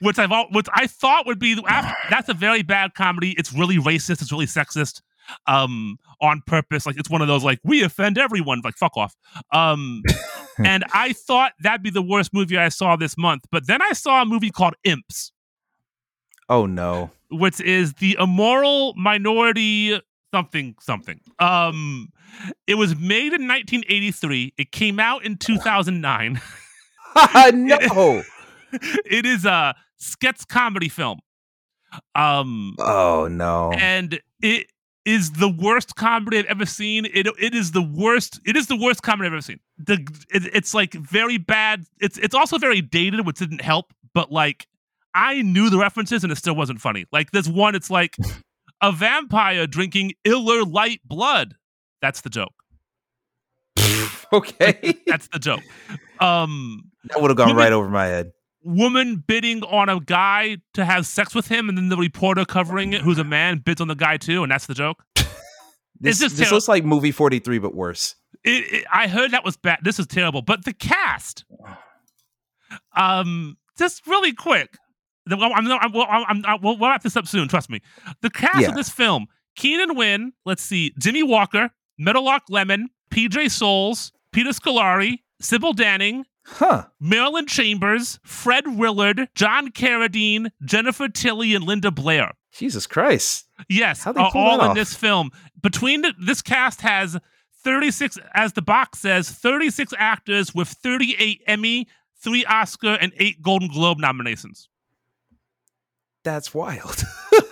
Which 0.00 0.18
I've 0.18 0.32
al- 0.32 0.48
which 0.50 0.66
I 0.74 0.86
thought 0.86 1.26
would 1.26 1.38
be 1.38 1.54
that's 2.10 2.28
a 2.28 2.34
very 2.34 2.62
bad 2.62 2.94
comedy. 2.94 3.34
It's 3.38 3.52
really 3.52 3.76
racist. 3.76 4.22
It's 4.22 4.32
really 4.32 4.46
sexist. 4.46 5.00
um, 5.46 5.98
on 6.20 6.40
purpose. 6.46 6.86
Like 6.86 6.96
it's 6.98 7.10
one 7.10 7.20
of 7.22 7.28
those 7.28 7.42
like 7.44 7.58
we 7.64 7.82
offend 7.82 8.16
everyone. 8.18 8.60
Like 8.64 8.74
fuck 8.76 8.96
off. 8.96 9.14
Um, 9.52 10.02
and 10.64 10.84
I 10.94 11.12
thought 11.12 11.52
that'd 11.60 11.82
be 11.82 11.90
the 11.90 12.02
worst 12.02 12.32
movie 12.32 12.56
I 12.56 12.68
saw 12.68 12.96
this 12.96 13.16
month, 13.18 13.42
but 13.50 13.66
then 13.66 13.82
I 13.82 13.92
saw 13.92 14.22
a 14.22 14.24
movie 14.24 14.50
called 14.50 14.74
Imps, 14.84 15.32
Oh 16.48 16.64
no. 16.66 17.10
which 17.30 17.60
is 17.60 17.94
the 17.94 18.16
immoral 18.20 18.94
minority 18.96 20.00
something 20.32 20.74
something. 20.80 21.20
Um, 21.38 22.08
it 22.66 22.74
was 22.76 22.94
made 22.96 23.32
in 23.32 23.48
1983. 23.48 24.54
It 24.58 24.70
came 24.72 24.98
out 25.00 25.24
in 25.24 25.36
2009. 25.38 26.40
no. 27.54 28.22
it 29.04 29.26
is 29.26 29.44
a 29.44 29.74
sketch 29.96 30.46
comedy 30.48 30.88
film. 30.88 31.18
Um, 32.14 32.74
Oh 32.78 33.28
no. 33.30 33.72
and 33.72 34.20
it 34.42 34.66
is 35.04 35.30
the 35.32 35.48
worst 35.48 35.94
comedy 35.94 36.38
I've 36.38 36.46
ever 36.46 36.66
seen. 36.66 37.06
It 37.06 37.28
it 37.38 37.54
is 37.54 37.70
the 37.72 37.82
worst. 37.82 38.40
It 38.44 38.56
is 38.56 38.66
the 38.66 38.76
worst 38.76 39.02
comedy 39.02 39.28
I've 39.28 39.32
ever 39.34 39.40
seen. 39.42 39.60
The 39.78 39.94
it, 40.30 40.50
it's 40.54 40.74
like 40.74 40.94
very 40.94 41.38
bad. 41.38 41.84
It's 42.00 42.18
it's 42.18 42.34
also 42.34 42.58
very 42.58 42.80
dated, 42.82 43.24
which 43.24 43.36
didn't 43.38 43.60
help. 43.62 43.92
But 44.14 44.32
like 44.32 44.66
I 45.14 45.42
knew 45.42 45.70
the 45.70 45.78
references, 45.78 46.24
and 46.24 46.32
it 46.32 46.36
still 46.36 46.56
wasn't 46.56 46.80
funny. 46.80 47.06
Like 47.12 47.30
this 47.30 47.46
one. 47.48 47.74
It's 47.76 47.88
like 47.88 48.16
a 48.82 48.90
vampire 48.92 49.66
drinking 49.68 50.14
iller 50.24 50.64
light 50.64 51.00
blood. 51.04 51.54
That's 52.02 52.20
the 52.22 52.28
joke. 52.30 52.52
okay. 54.32 54.98
That's 55.06 55.28
the 55.28 55.38
joke. 55.38 55.62
Um, 56.20 56.90
that 57.04 57.20
would 57.20 57.30
have 57.30 57.36
gone 57.38 57.48
Women- 57.48 57.62
right 57.62 57.72
over 57.72 57.88
my 57.88 58.06
head. 58.06 58.32
Woman 58.66 59.22
bidding 59.26 59.62
on 59.62 59.88
a 59.88 60.00
guy 60.00 60.58
to 60.74 60.84
have 60.84 61.06
sex 61.06 61.34
with 61.34 61.46
him, 61.48 61.68
and 61.68 61.78
then 61.78 61.88
the 61.88 61.96
reporter 61.96 62.44
covering 62.44 62.92
it, 62.92 63.00
who's 63.00 63.18
a 63.18 63.24
man, 63.24 63.58
bids 63.58 63.80
on 63.80 63.88
the 63.88 63.94
guy 63.94 64.16
too, 64.16 64.42
and 64.42 64.50
that's 64.52 64.66
the 64.66 64.74
joke. 64.74 65.02
This, 65.98 66.18
just 66.18 66.36
this 66.36 66.52
looks 66.52 66.68
like 66.68 66.84
movie 66.84 67.10
43, 67.10 67.58
but 67.58 67.74
worse. 67.74 68.16
It, 68.44 68.70
it, 68.70 68.84
I 68.92 69.08
heard 69.08 69.30
that 69.30 69.46
was 69.46 69.56
bad. 69.56 69.78
This 69.82 69.98
is 69.98 70.06
terrible. 70.06 70.42
But 70.42 70.66
the 70.66 70.74
cast, 70.74 71.46
um, 72.94 73.56
just 73.78 74.06
really 74.06 74.32
quick. 74.34 74.76
I'm, 75.30 75.42
I'm, 75.42 75.66
I'm, 75.72 75.96
I'm, 75.96 76.44
I'm, 76.44 76.60
we'll 76.62 76.76
we'll 76.78 76.90
wrap 76.90 77.02
this 77.02 77.16
up 77.16 77.26
soon. 77.26 77.48
Trust 77.48 77.70
me. 77.70 77.80
The 78.20 78.28
cast 78.28 78.60
Yeah. 78.60 78.68
of 78.68 78.74
this 78.76 78.88
film: 78.90 79.26
Keenan 79.56 79.96
Wynn. 79.96 80.32
Let's 80.44 80.62
see, 80.62 80.92
Jimmie 80.98 81.22
Walker, 81.22 81.70
Meadowlark 81.98 82.42
Lemon, 82.48 82.90
P.J. 83.10 83.48
Soles, 83.48 84.12
Peter 84.32 84.50
Scolari, 84.50 85.20
Sybil 85.40 85.72
Danning, 85.74 86.24
Huh. 86.46 86.84
Marilyn 87.00 87.46
Chambers, 87.46 88.20
Fred 88.24 88.78
Willard, 88.78 89.28
John 89.34 89.70
Carradine, 89.72 90.50
Jennifer 90.64 91.08
Tilly, 91.08 91.54
and 91.54 91.64
Linda 91.64 91.90
Blair. 91.90 92.32
Jesus 92.52 92.86
Christ. 92.86 93.46
Yes, 93.68 94.06
are 94.06 94.14
all 94.16 94.64
in 94.64 94.74
this 94.74 94.94
film. 94.94 95.30
Between 95.60 96.02
the, 96.02 96.14
this 96.18 96.42
cast 96.42 96.80
has 96.82 97.18
36, 97.64 98.18
as 98.32 98.52
the 98.52 98.62
box 98.62 99.00
says, 99.00 99.28
36 99.28 99.92
actors 99.98 100.54
with 100.54 100.68
38 100.68 101.42
Emmy, 101.46 101.88
three 102.22 102.44
Oscar, 102.46 102.96
and 103.00 103.12
eight 103.18 103.42
Golden 103.42 103.68
Globe 103.68 103.98
nominations. 103.98 104.68
That's 106.22 106.54
wild. 106.54 107.02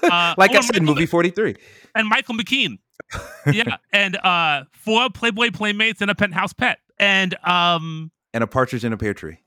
Uh, 0.03 0.35
like 0.39 0.53
oh, 0.53 0.59
I 0.59 0.61
said, 0.61 0.75
Michael- 0.75 0.95
movie 0.95 1.07
43. 1.07 1.57
and 1.95 2.09
Michael 2.09 2.37
McKean. 2.37 2.79
yeah, 3.53 3.77
and 3.93 4.17
uh, 4.17 4.65
four 4.73 5.11
Playboy 5.11 5.51
Playmates 5.51 6.01
and 6.01 6.11
a 6.11 6.15
Penthouse 6.15 6.53
Pet, 6.53 6.79
and 6.99 7.35
um, 7.45 8.11
And 8.35 8.45
a 8.45 8.47
partridge 8.47 8.85
in 8.85 8.93
a 8.93 8.97
pear 8.99 9.15
tree. 9.15 9.39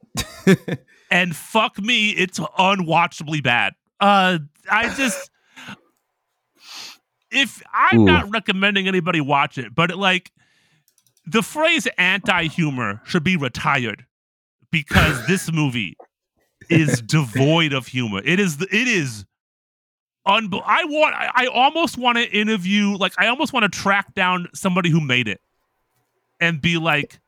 and 1.12 1.36
fuck 1.36 1.78
me, 1.78 2.12
it's 2.12 2.40
unwatchably 2.40 3.44
bad. 3.44 3.74
Uh, 4.00 4.40
I 4.72 4.94
just 4.96 5.30
if 7.32 7.62
I'm 7.74 8.02
Ooh. 8.02 8.06
not 8.06 8.32
recommending 8.32 8.88
anybody 8.88 9.22
watch 9.22 9.58
it, 9.58 9.76
but 9.76 9.96
like 9.96 10.32
the 11.26 11.44
phrase 11.44 11.88
anti-humor 11.98 13.02
should 13.04 13.24
be 13.24 13.36
retired 13.36 14.06
because 14.72 15.28
this 15.28 15.52
movie 15.52 15.98
is 16.70 17.02
devoid 17.06 17.74
of 17.74 17.88
humor. 17.88 18.22
It 18.24 18.40
is 18.40 18.58
the, 18.58 18.66
it 18.66 18.88
is 18.88 19.26
unbe- 20.28 20.64
I 20.66 20.86
want 20.86 21.16
I, 21.16 21.32
I 21.36 21.48
almost 21.48 21.98
want 21.98 22.18
to 22.18 22.30
interview 22.32 22.96
like 22.96 23.14
I 23.18 23.28
almost 23.28 23.54
want 23.54 23.64
to 23.64 23.70
track 23.70 24.14
down 24.14 24.48
somebody 24.54 24.90
who 24.90 25.02
made 25.02 25.28
it 25.28 25.42
and 26.40 26.62
be 26.62 26.78
like 26.78 27.20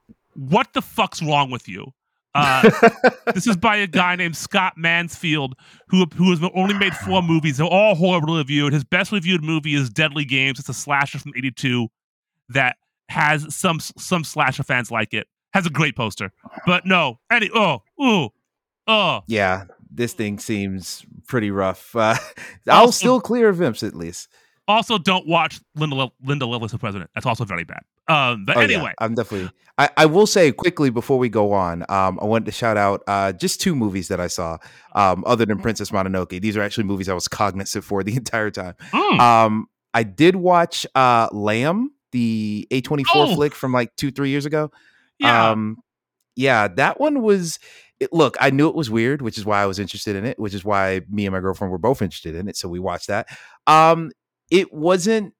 what 0.47 0.73
the 0.73 0.81
fuck's 0.81 1.21
wrong 1.21 1.51
with 1.51 1.67
you? 1.67 1.93
Uh, 2.35 2.69
this 3.33 3.47
is 3.47 3.57
by 3.57 3.75
a 3.77 3.87
guy 3.87 4.15
named 4.15 4.37
Scott 4.37 4.73
Mansfield, 4.77 5.55
who 5.87 6.05
who 6.15 6.29
has 6.29 6.39
only 6.53 6.75
made 6.77 6.93
four 6.95 7.21
movies. 7.23 7.57
They're 7.57 7.65
all 7.67 7.95
horribly 7.95 8.37
reviewed. 8.37 8.71
His 8.71 8.83
best 8.83 9.11
reviewed 9.11 9.43
movie 9.43 9.73
is 9.73 9.89
Deadly 9.89 10.25
Games. 10.25 10.59
It's 10.59 10.69
a 10.69 10.73
slasher 10.73 11.17
from 11.19 11.33
'82 11.35 11.87
that 12.49 12.77
has 13.09 13.53
some 13.55 13.79
some 13.79 14.23
slasher 14.23 14.63
fans 14.63 14.91
like 14.91 15.13
it. 15.13 15.27
Has 15.53 15.65
a 15.65 15.71
great 15.71 15.95
poster, 15.95 16.31
but 16.67 16.85
no. 16.85 17.19
Any 17.31 17.49
oh 17.53 17.81
ooh 18.01 18.29
oh 18.85 19.21
yeah, 19.27 19.63
this 19.91 20.13
thing 20.13 20.37
seems 20.37 21.03
pretty 21.27 21.49
rough. 21.49 21.95
Uh, 21.95 22.15
I'll 22.67 22.81
Also- 22.81 22.91
still 22.91 23.19
clear 23.21 23.49
of 23.49 23.59
imps 23.59 23.81
at 23.81 23.95
least. 23.95 24.29
Also, 24.69 24.97
don't 24.97 25.27
watch 25.27 25.59
Linda 25.75 26.09
Linda 26.23 26.45
Lillis 26.45 26.71
for 26.71 26.77
president. 26.77 27.09
That's 27.15 27.25
also 27.25 27.43
very 27.43 27.63
bad. 27.65 27.81
Um, 28.07 28.45
but 28.45 28.55
Oh, 28.55 28.59
yeah, 28.61 28.65
anyway, 28.77 28.93
I'm 28.99 29.15
definitely. 29.15 29.49
I, 29.77 29.89
I 29.97 30.05
will 30.05 30.27
say 30.27 30.51
quickly 30.51 30.89
before 30.89 31.17
we 31.17 31.27
go 31.29 31.51
on, 31.53 31.83
um, 31.89 32.19
I 32.21 32.25
wanted 32.25 32.45
to 32.45 32.51
shout 32.51 32.77
out 32.77 33.01
uh, 33.07 33.31
just 33.33 33.59
two 33.61 33.75
movies 33.75 34.07
that 34.09 34.19
I 34.19 34.27
saw, 34.27 34.57
um, 34.93 35.23
other 35.25 35.45
than 35.45 35.57
Princess 35.59 35.89
Mononoke. 35.91 36.39
These 36.41 36.55
are 36.55 36.61
actually 36.61 36.83
movies 36.85 37.09
I 37.09 37.13
was 37.13 37.27
cognizant 37.41 37.83
for 37.83 38.03
the 38.03 38.15
entire 38.15 38.51
time. 38.51 38.75
Mm, 38.93 39.19
Um, 39.19 39.67
I 39.93 40.03
did 40.03 40.35
watch 40.35 40.85
uh, 40.95 41.29
Lamb, 41.31 41.91
the 42.11 42.67
A24 42.71 43.05
Oh. 43.15 43.35
flick 43.35 43.55
from 43.55 43.71
like 43.73 43.95
two, 43.95 44.11
three 44.11 44.29
years 44.29 44.45
ago. 44.45 44.71
yeah, 45.17 45.51
Um, 45.51 45.77
yeah, 46.35 46.67
that 46.67 46.99
one 46.99 47.21
was. 47.21 47.57
It, 47.99 48.13
look, 48.13 48.37
I 48.39 48.49
knew 48.49 48.69
it 48.69 48.75
was 48.75 48.89
weird, 48.89 49.21
which 49.21 49.37
is 49.37 49.45
why 49.45 49.61
I 49.61 49.65
was 49.65 49.77
interested 49.77 50.15
in 50.15 50.25
it, 50.25 50.39
which 50.39 50.53
is 50.53 50.63
why 50.63 51.01
me 51.09 51.25
and 51.25 51.33
my 51.33 51.41
girlfriend 51.41 51.69
were 51.69 51.77
both 51.77 52.01
interested 52.01 52.33
in 52.33 52.47
it. 52.47 52.55
So 52.55 52.69
we 52.69 52.79
watched 52.79 53.07
that. 53.07 53.27
Um, 53.67 54.11
it 54.51 54.73
wasn't. 54.73 55.33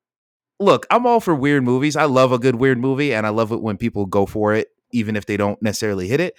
Look, 0.60 0.86
I'm 0.92 1.06
all 1.06 1.20
for 1.22 1.34
weird 1.34 1.64
movies. 1.64 1.96
I 1.96 2.04
love 2.06 2.32
a 2.32 2.40
good 2.40 2.56
weird 2.56 2.80
movie, 2.80 3.14
and 3.14 3.26
I 3.26 3.30
love 3.30 3.52
it 3.52 3.62
when 3.62 3.78
people 3.78 4.06
go 4.06 4.26
for 4.26 4.54
it, 4.54 4.68
even 4.92 5.16
if 5.16 5.26
they 5.26 5.38
don't 5.38 5.62
necessarily 5.62 6.08
hit 6.08 6.20
it. 6.20 6.36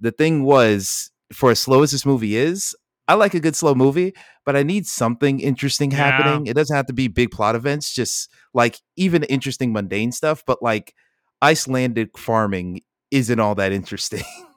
The 0.00 0.12
thing 0.12 0.44
was, 0.44 1.10
for 1.32 1.50
as 1.50 1.58
slow 1.58 1.82
as 1.82 1.90
this 1.90 2.06
movie 2.06 2.36
is, 2.36 2.76
I 3.08 3.14
like 3.14 3.34
a 3.34 3.40
good 3.40 3.56
slow 3.56 3.74
movie, 3.74 4.14
but 4.44 4.54
I 4.54 4.62
need 4.62 4.86
something 4.86 5.40
interesting 5.40 5.90
Yeah. 5.90 5.96
happening. 5.96 6.46
It 6.46 6.54
doesn't 6.54 6.76
have 6.76 6.86
to 6.86 6.92
be 6.92 7.08
big 7.08 7.30
plot 7.32 7.56
events, 7.56 7.92
just 7.92 8.30
like 8.54 8.78
even 8.96 9.24
interesting 9.24 9.72
mundane 9.72 10.12
stuff. 10.12 10.44
But 10.46 10.62
like 10.62 10.94
Icelandic 11.42 12.16
farming 12.18 12.82
isn't 13.10 13.40
all 13.40 13.54
that 13.56 13.72
interesting. 13.72 14.22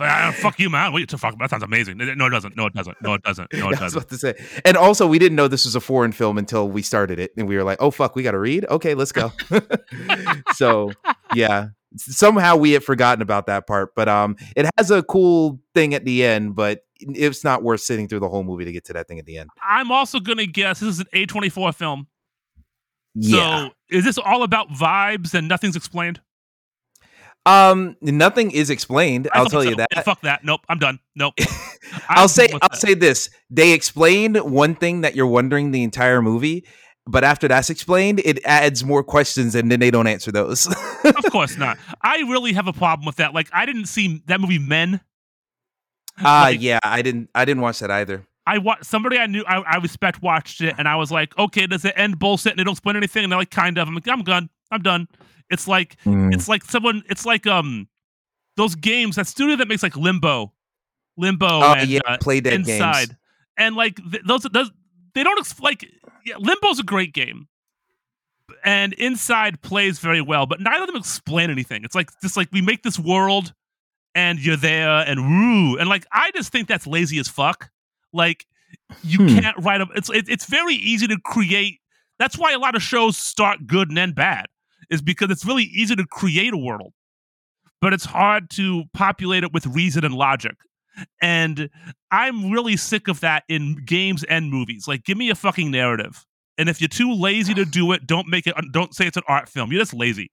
F- 0.00 0.36
fuck 0.36 0.58
you, 0.58 0.70
man. 0.70 0.92
Wait 0.92 1.08
to 1.10 1.18
fuck. 1.18 1.38
That 1.38 1.50
sounds 1.50 1.62
amazing. 1.62 1.98
No, 1.98 2.26
it 2.26 2.30
doesn't. 2.30 2.56
No, 2.56 2.66
it 2.66 2.74
doesn't. 2.74 2.96
No, 3.02 3.14
it 3.14 3.22
doesn't. 3.22 3.52
No, 3.52 3.58
it 3.58 3.62
I 3.80 3.84
was 3.84 3.94
doesn't. 3.94 3.98
about 3.98 4.08
to 4.10 4.18
say. 4.18 4.60
And 4.64 4.76
also, 4.76 5.06
we 5.06 5.18
didn't 5.18 5.36
know 5.36 5.48
this 5.48 5.64
was 5.64 5.74
a 5.74 5.80
foreign 5.80 6.12
film 6.12 6.38
until 6.38 6.68
we 6.68 6.82
started 6.82 7.18
it, 7.18 7.32
and 7.36 7.48
we 7.48 7.56
were 7.56 7.64
like, 7.64 7.78
"Oh 7.80 7.90
fuck, 7.90 8.14
we 8.16 8.22
got 8.22 8.32
to 8.32 8.38
read. 8.38 8.66
Okay, 8.68 8.94
let's 8.94 9.12
go." 9.12 9.32
so 10.54 10.92
yeah, 11.34 11.68
somehow 11.96 12.56
we 12.56 12.72
had 12.72 12.84
forgotten 12.84 13.22
about 13.22 13.46
that 13.46 13.66
part, 13.66 13.94
but 13.94 14.08
um, 14.08 14.36
it 14.56 14.66
has 14.76 14.90
a 14.90 15.02
cool 15.02 15.60
thing 15.74 15.94
at 15.94 16.04
the 16.04 16.24
end, 16.24 16.54
but 16.54 16.84
it's 17.00 17.44
not 17.44 17.62
worth 17.62 17.80
sitting 17.80 18.08
through 18.08 18.20
the 18.20 18.28
whole 18.28 18.42
movie 18.44 18.64
to 18.64 18.72
get 18.72 18.84
to 18.86 18.92
that 18.94 19.08
thing 19.08 19.18
at 19.18 19.26
the 19.26 19.38
end. 19.38 19.50
I'm 19.62 19.90
also 19.92 20.20
gonna 20.20 20.46
guess 20.46 20.80
this 20.80 20.88
is 20.88 21.00
an 21.00 21.06
A24 21.14 21.74
film. 21.74 22.06
Yeah. 23.14 23.68
So 23.68 23.70
is 23.90 24.04
this 24.04 24.18
all 24.18 24.42
about 24.42 24.68
vibes 24.70 25.34
and 25.34 25.48
nothing's 25.48 25.76
explained? 25.76 26.20
Um, 27.48 27.96
nothing 28.02 28.50
is 28.50 28.70
explained. 28.70 29.28
I 29.32 29.38
I'll 29.38 29.44
thought 29.44 29.50
tell 29.50 29.64
you 29.64 29.76
that. 29.76 29.88
Yeah, 29.94 30.02
fuck 30.02 30.20
that. 30.22 30.44
Nope. 30.44 30.60
I'm 30.68 30.78
done. 30.78 30.98
Nope. 31.14 31.34
I'll 32.08 32.28
say 32.28 32.48
I'll 32.52 32.58
that. 32.68 32.76
say 32.76 32.94
this. 32.94 33.30
They 33.50 33.72
explain 33.72 34.34
one 34.36 34.74
thing 34.74 35.00
that 35.02 35.14
you're 35.16 35.26
wondering 35.26 35.70
the 35.70 35.82
entire 35.82 36.20
movie, 36.20 36.66
but 37.06 37.24
after 37.24 37.48
that's 37.48 37.70
explained, 37.70 38.20
it 38.24 38.38
adds 38.44 38.84
more 38.84 39.02
questions 39.02 39.54
and 39.54 39.70
then 39.70 39.80
they 39.80 39.90
don't 39.90 40.06
answer 40.06 40.30
those. 40.32 40.66
of 41.04 41.24
course 41.32 41.56
not. 41.56 41.78
I 42.02 42.18
really 42.18 42.52
have 42.52 42.66
a 42.66 42.72
problem 42.72 43.06
with 43.06 43.16
that. 43.16 43.32
Like 43.34 43.48
I 43.52 43.64
didn't 43.66 43.86
see 43.86 44.22
that 44.26 44.40
movie 44.40 44.58
Men. 44.58 45.00
Ah, 46.18 46.42
Like- 46.44 46.60
yeah, 46.60 46.80
I 46.82 47.02
didn't 47.02 47.30
I 47.34 47.44
didn't 47.44 47.62
watch 47.62 47.78
that 47.78 47.90
either. 47.90 48.26
I 48.46 48.58
wa- 48.58 48.78
somebody 48.82 49.18
I 49.18 49.26
knew 49.26 49.44
I, 49.46 49.58
I 49.60 49.76
respect 49.76 50.22
watched 50.22 50.62
it 50.62 50.74
and 50.78 50.88
I 50.88 50.96
was 50.96 51.12
like, 51.12 51.36
okay, 51.38 51.66
does 51.66 51.84
it 51.84 51.92
end 51.96 52.18
bullshit 52.18 52.52
and 52.52 52.58
they 52.58 52.64
don't 52.64 52.72
explain 52.72 52.96
anything? 52.96 53.22
And 53.24 53.30
they're 53.32 53.38
like, 53.38 53.50
kind 53.50 53.76
of. 53.78 53.86
I'm 53.88 53.94
like, 53.94 54.08
I'm 54.08 54.22
done. 54.22 54.48
I'm 54.70 54.80
done. 54.82 55.06
It's 55.50 55.66
like 55.68 55.96
it's 56.04 56.48
like 56.48 56.64
someone 56.64 57.02
it's 57.08 57.24
like 57.26 57.46
um 57.46 57.88
those 58.56 58.74
games, 58.74 59.16
that 59.16 59.26
studio 59.26 59.56
that 59.56 59.68
makes 59.68 59.82
like 59.82 59.96
Limbo. 59.96 60.52
Limbo 61.16 61.46
Oh 61.48 61.74
and 61.74 61.88
yeah, 61.88 62.00
uh, 62.06 62.16
Playdead 62.18 62.52
inside. 62.52 63.08
games. 63.08 63.18
And 63.56 63.74
like 63.76 63.96
th- 64.10 64.22
those, 64.26 64.42
those, 64.52 64.70
they 65.14 65.22
don't 65.24 65.38
ex- 65.38 65.58
like. 65.60 65.88
Yeah, 66.24 66.36
Limbo's 66.38 66.78
a 66.78 66.82
great 66.84 67.12
game, 67.14 67.48
and 68.64 68.92
Inside 68.94 69.60
plays 69.62 69.98
very 69.98 70.20
well, 70.20 70.46
but 70.46 70.60
neither 70.60 70.82
of 70.82 70.86
them 70.88 70.96
explain 70.96 71.50
anything. 71.50 71.84
It's 71.84 71.94
like 71.94 72.10
just 72.22 72.36
like 72.36 72.48
we 72.52 72.60
make 72.60 72.82
this 72.82 72.98
world, 72.98 73.54
and 74.14 74.38
you're 74.38 74.56
there, 74.56 74.88
and 75.06 75.20
woo, 75.20 75.76
and 75.78 75.88
like 75.88 76.06
I 76.12 76.30
just 76.32 76.52
think 76.52 76.68
that's 76.68 76.86
lazy 76.86 77.18
as 77.18 77.28
fuck. 77.28 77.70
Like 78.12 78.46
you 79.02 79.18
Hmm. 79.20 79.38
can't 79.38 79.56
write 79.58 79.80
a. 79.80 79.86
It's 79.94 80.10
it, 80.10 80.28
it's 80.28 80.44
very 80.46 80.74
easy 80.74 81.06
to 81.08 81.18
create 81.24 81.80
That's 82.18 82.36
why 82.36 82.52
a 82.52 82.58
lot 82.58 82.74
of 82.74 82.82
shows 82.82 83.16
start 83.16 83.66
good 83.66 83.88
and 83.90 83.98
end 83.98 84.14
bad, 84.14 84.46
is 84.90 85.02
because 85.02 85.30
it's 85.30 85.44
really 85.44 85.64
easy 85.64 85.94
to 85.96 86.06
create 86.06 86.52
a 86.52 86.56
world, 86.58 86.92
but 87.80 87.92
it's 87.92 88.04
hard 88.04 88.50
to 88.50 88.84
populate 88.94 89.44
it 89.44 89.52
with 89.52 89.66
reason 89.66 90.04
and 90.04 90.14
logic. 90.14 90.54
And 91.22 91.70
I'm 92.10 92.50
really 92.50 92.76
sick 92.76 93.06
of 93.08 93.20
that 93.20 93.44
in 93.48 93.84
games 93.84 94.24
and 94.24 94.50
movies. 94.50 94.88
Like, 94.88 95.04
give 95.04 95.16
me 95.16 95.30
a 95.30 95.34
fucking 95.34 95.70
narrative. 95.70 96.24
And 96.56 96.68
if 96.68 96.80
you're 96.80 96.88
too 96.88 97.12
lazy 97.12 97.54
to 97.54 97.64
do 97.64 97.92
it, 97.92 98.04
don't 98.06 98.26
make 98.26 98.46
it. 98.48 98.54
Don't 98.72 98.92
say 98.92 99.06
it's 99.06 99.16
an 99.16 99.22
art 99.28 99.48
film. 99.48 99.70
You're 99.70 99.80
just 99.80 99.94
lazy. 99.94 100.32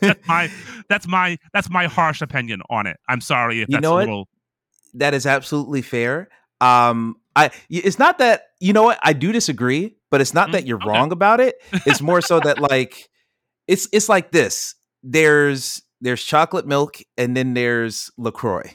that's 0.00 0.26
my 0.26 0.50
that's 0.88 1.06
my 1.06 1.36
that's 1.52 1.68
my 1.68 1.86
harsh 1.86 2.22
opinion 2.22 2.62
on 2.70 2.86
it. 2.86 2.96
I'm 3.08 3.20
sorry 3.20 3.60
if 3.60 3.68
You 3.68 3.72
that's 3.72 3.82
know 3.82 3.92
a 3.92 3.94
what? 3.96 4.00
little. 4.08 4.28
that 4.94 5.12
is 5.12 5.26
absolutely 5.26 5.82
fair. 5.82 6.28
Um, 6.62 7.16
I 7.36 7.50
it's 7.68 7.98
not 7.98 8.18
that 8.18 8.44
you 8.60 8.72
know 8.72 8.84
what 8.84 8.98
I 9.02 9.12
do 9.12 9.30
disagree, 9.32 9.96
but 10.10 10.20
it's 10.20 10.34
not 10.34 10.48
Mm, 10.48 10.52
that 10.52 10.66
you're 10.66 10.78
okay. 10.78 10.88
wrong 10.88 11.12
about 11.12 11.40
it. 11.40 11.56
It's 11.86 12.00
more 12.00 12.20
so 12.20 12.40
that 12.40 12.58
like 12.60 13.08
it's 13.66 13.88
it's 13.92 14.08
like 14.08 14.32
this. 14.32 14.74
There's 15.02 15.82
there's 16.00 16.22
chocolate 16.22 16.66
milk 16.66 16.98
and 17.16 17.36
then 17.36 17.54
there's 17.54 18.10
Lacroix. 18.16 18.72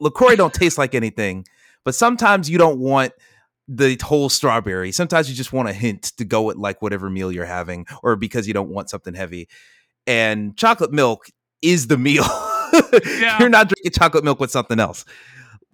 Lacroix 0.00 0.36
don't 0.36 0.52
taste 0.62 0.78
like 0.78 0.94
anything, 0.94 1.46
but 1.84 1.94
sometimes 1.94 2.48
you 2.50 2.58
don't 2.58 2.78
want 2.78 3.12
the 3.68 3.98
whole 4.02 4.28
strawberry. 4.28 4.92
Sometimes 4.92 5.28
you 5.28 5.34
just 5.34 5.52
want 5.52 5.68
a 5.68 5.72
hint 5.72 6.04
to 6.18 6.24
go 6.24 6.42
with 6.42 6.56
like 6.56 6.80
whatever 6.82 7.10
meal 7.10 7.32
you're 7.32 7.44
having, 7.44 7.86
or 8.02 8.14
because 8.16 8.46
you 8.46 8.54
don't 8.54 8.68
want 8.70 8.90
something 8.90 9.14
heavy. 9.14 9.48
And 10.06 10.56
chocolate 10.56 10.92
milk 10.92 11.26
is 11.62 11.86
the 11.88 11.98
meal. 11.98 12.24
Yeah. 13.18 13.38
You're 13.38 13.48
not 13.48 13.68
drinking 13.68 13.92
chocolate 13.92 14.24
milk 14.24 14.38
with 14.40 14.50
something 14.50 14.78
else. 14.78 15.04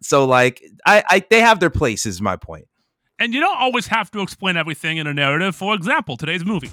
So 0.02 0.25
like 0.26 0.62
I, 0.87 1.02
I 1.08 1.25
they 1.30 1.40
have 1.40 1.58
their 1.58 1.70
place 1.70 2.06
is 2.06 2.20
my 2.20 2.37
point. 2.37 2.66
And 3.19 3.33
you 3.33 3.40
don't 3.40 3.57
always 3.59 3.87
have 3.87 4.11
to 4.12 4.21
explain 4.21 4.57
everything 4.57 4.97
in 4.97 5.07
a 5.07 5.14
narrative. 5.14 5.54
For 5.54 5.75
example, 5.75 6.16
today's 6.16 6.45
movie. 6.45 6.71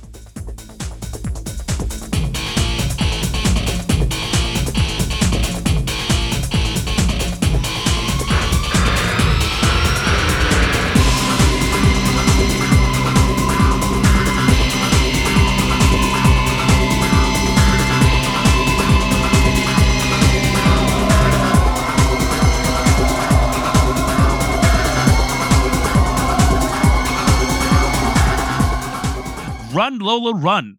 Run, 29.79 29.99
Lola, 29.99 30.35
Run. 30.35 30.77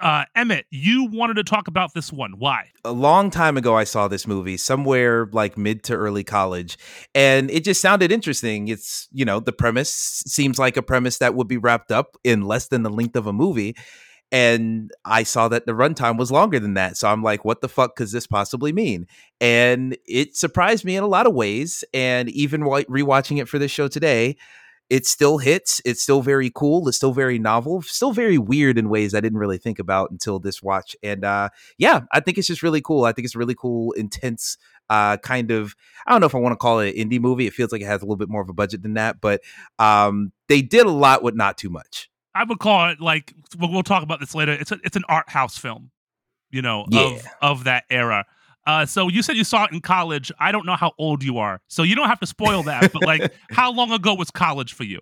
Uh, 0.00 0.24
Emmett, 0.34 0.66
you 0.72 1.04
wanted 1.04 1.34
to 1.34 1.44
talk 1.44 1.68
about 1.68 1.94
this 1.94 2.12
one. 2.12 2.32
Why? 2.36 2.64
a 2.84 2.90
long 2.90 3.30
time 3.30 3.56
ago 3.56 3.76
I 3.76 3.84
saw 3.84 4.08
this 4.08 4.26
movie 4.26 4.56
somewhere 4.56 5.28
like 5.30 5.56
mid 5.56 5.84
to 5.84 5.94
early 5.94 6.24
college 6.24 6.76
and 7.14 7.48
it 7.48 7.62
just 7.62 7.80
sounded 7.80 8.10
interesting. 8.10 8.66
It's, 8.66 9.06
you 9.12 9.24
know, 9.24 9.38
the 9.38 9.52
premise 9.52 9.90
seems 10.26 10.58
like 10.58 10.76
a 10.76 10.82
premise 10.82 11.18
that 11.18 11.36
would 11.36 11.46
be 11.46 11.58
wrapped 11.58 11.92
up 11.92 12.16
in 12.24 12.42
less 12.42 12.66
than 12.66 12.82
the 12.82 12.90
length 12.90 13.14
of 13.14 13.28
a 13.28 13.32
movie. 13.32 13.76
And 14.32 14.90
I 15.04 15.22
saw 15.22 15.46
that 15.46 15.66
the 15.66 15.72
runtime 15.72 16.18
was 16.18 16.32
longer 16.32 16.58
than 16.58 16.74
that. 16.74 16.96
So 16.96 17.06
I'm 17.06 17.22
like, 17.22 17.44
what 17.44 17.60
the 17.60 17.68
fuck 17.68 17.94
could 17.94 18.10
this 18.10 18.26
possibly 18.26 18.72
mean? 18.72 19.06
And 19.40 19.96
it 20.08 20.34
surprised 20.34 20.84
me 20.84 20.96
in 20.96 21.04
a 21.04 21.08
lot 21.08 21.28
of 21.28 21.34
ways. 21.34 21.84
And 21.94 22.28
even 22.30 22.64
while 22.64 22.82
rewatching 22.82 23.40
it 23.40 23.48
for 23.48 23.60
this 23.60 23.70
show 23.70 23.86
today, 23.86 24.36
it 24.90 25.06
still 25.06 25.38
hits. 25.38 25.80
It's 25.84 26.02
still 26.02 26.20
very 26.20 26.50
cool. 26.54 26.86
It's 26.88 26.96
still 26.96 27.12
very 27.12 27.38
novel. 27.38 27.80
Still 27.82 28.12
very 28.12 28.36
weird 28.36 28.76
in 28.76 28.88
ways 28.90 29.14
I 29.14 29.20
didn't 29.20 29.38
really 29.38 29.56
think 29.58 29.78
about 29.78 30.10
until 30.10 30.38
this 30.40 30.62
watch. 30.62 30.94
And 31.02 31.24
uh, 31.24 31.48
yeah, 31.78 32.00
I 32.12 32.20
think 32.20 32.36
it's 32.36 32.48
just 32.48 32.62
really 32.62 32.82
cool. 32.82 33.04
I 33.04 33.12
think 33.12 33.24
it's 33.24 33.34
a 33.36 33.38
really 33.38 33.54
cool, 33.54 33.92
intense 33.92 34.58
uh, 34.90 35.16
kind 35.18 35.50
of. 35.52 35.76
I 36.06 36.10
don't 36.10 36.20
know 36.20 36.26
if 36.26 36.34
I 36.34 36.38
want 36.38 36.52
to 36.52 36.56
call 36.56 36.80
it 36.80 36.96
an 36.96 37.08
indie 37.08 37.20
movie. 37.20 37.46
It 37.46 37.54
feels 37.54 37.70
like 37.72 37.80
it 37.80 37.86
has 37.86 38.02
a 38.02 38.04
little 38.04 38.16
bit 38.16 38.28
more 38.28 38.42
of 38.42 38.48
a 38.48 38.52
budget 38.52 38.82
than 38.82 38.94
that, 38.94 39.20
but 39.20 39.40
um, 39.78 40.32
they 40.48 40.60
did 40.62 40.84
a 40.84 40.90
lot 40.90 41.22
with 41.22 41.36
not 41.36 41.56
too 41.56 41.70
much. 41.70 42.10
I 42.34 42.44
would 42.44 42.58
call 42.58 42.90
it 42.90 43.00
like 43.00 43.32
we'll, 43.58 43.70
we'll 43.70 43.82
talk 43.84 44.02
about 44.02 44.18
this 44.20 44.34
later. 44.34 44.52
It's 44.52 44.72
a, 44.72 44.78
it's 44.84 44.96
an 44.96 45.04
art 45.08 45.28
house 45.28 45.56
film, 45.56 45.90
you 46.50 46.62
know, 46.62 46.86
Yeah. 46.90 47.00
of 47.02 47.26
of 47.42 47.64
that 47.64 47.84
era. 47.90 48.24
Uh, 48.70 48.86
so 48.86 49.08
you 49.08 49.20
said 49.22 49.36
you 49.36 49.42
saw 49.44 49.64
it 49.64 49.72
in 49.72 49.80
college. 49.80 50.30
I 50.38 50.52
don't 50.52 50.64
know 50.64 50.76
how 50.76 50.92
old 50.96 51.24
you 51.24 51.38
are, 51.38 51.60
so 51.68 51.82
you 51.82 51.96
don't 51.96 52.08
have 52.08 52.20
to 52.20 52.26
spoil 52.26 52.62
that. 52.64 52.92
but 52.92 53.02
like, 53.02 53.28
how 53.50 53.72
long 53.72 53.90
ago 53.90 54.14
was 54.14 54.30
college 54.30 54.72
for 54.74 54.84
you? 54.84 55.00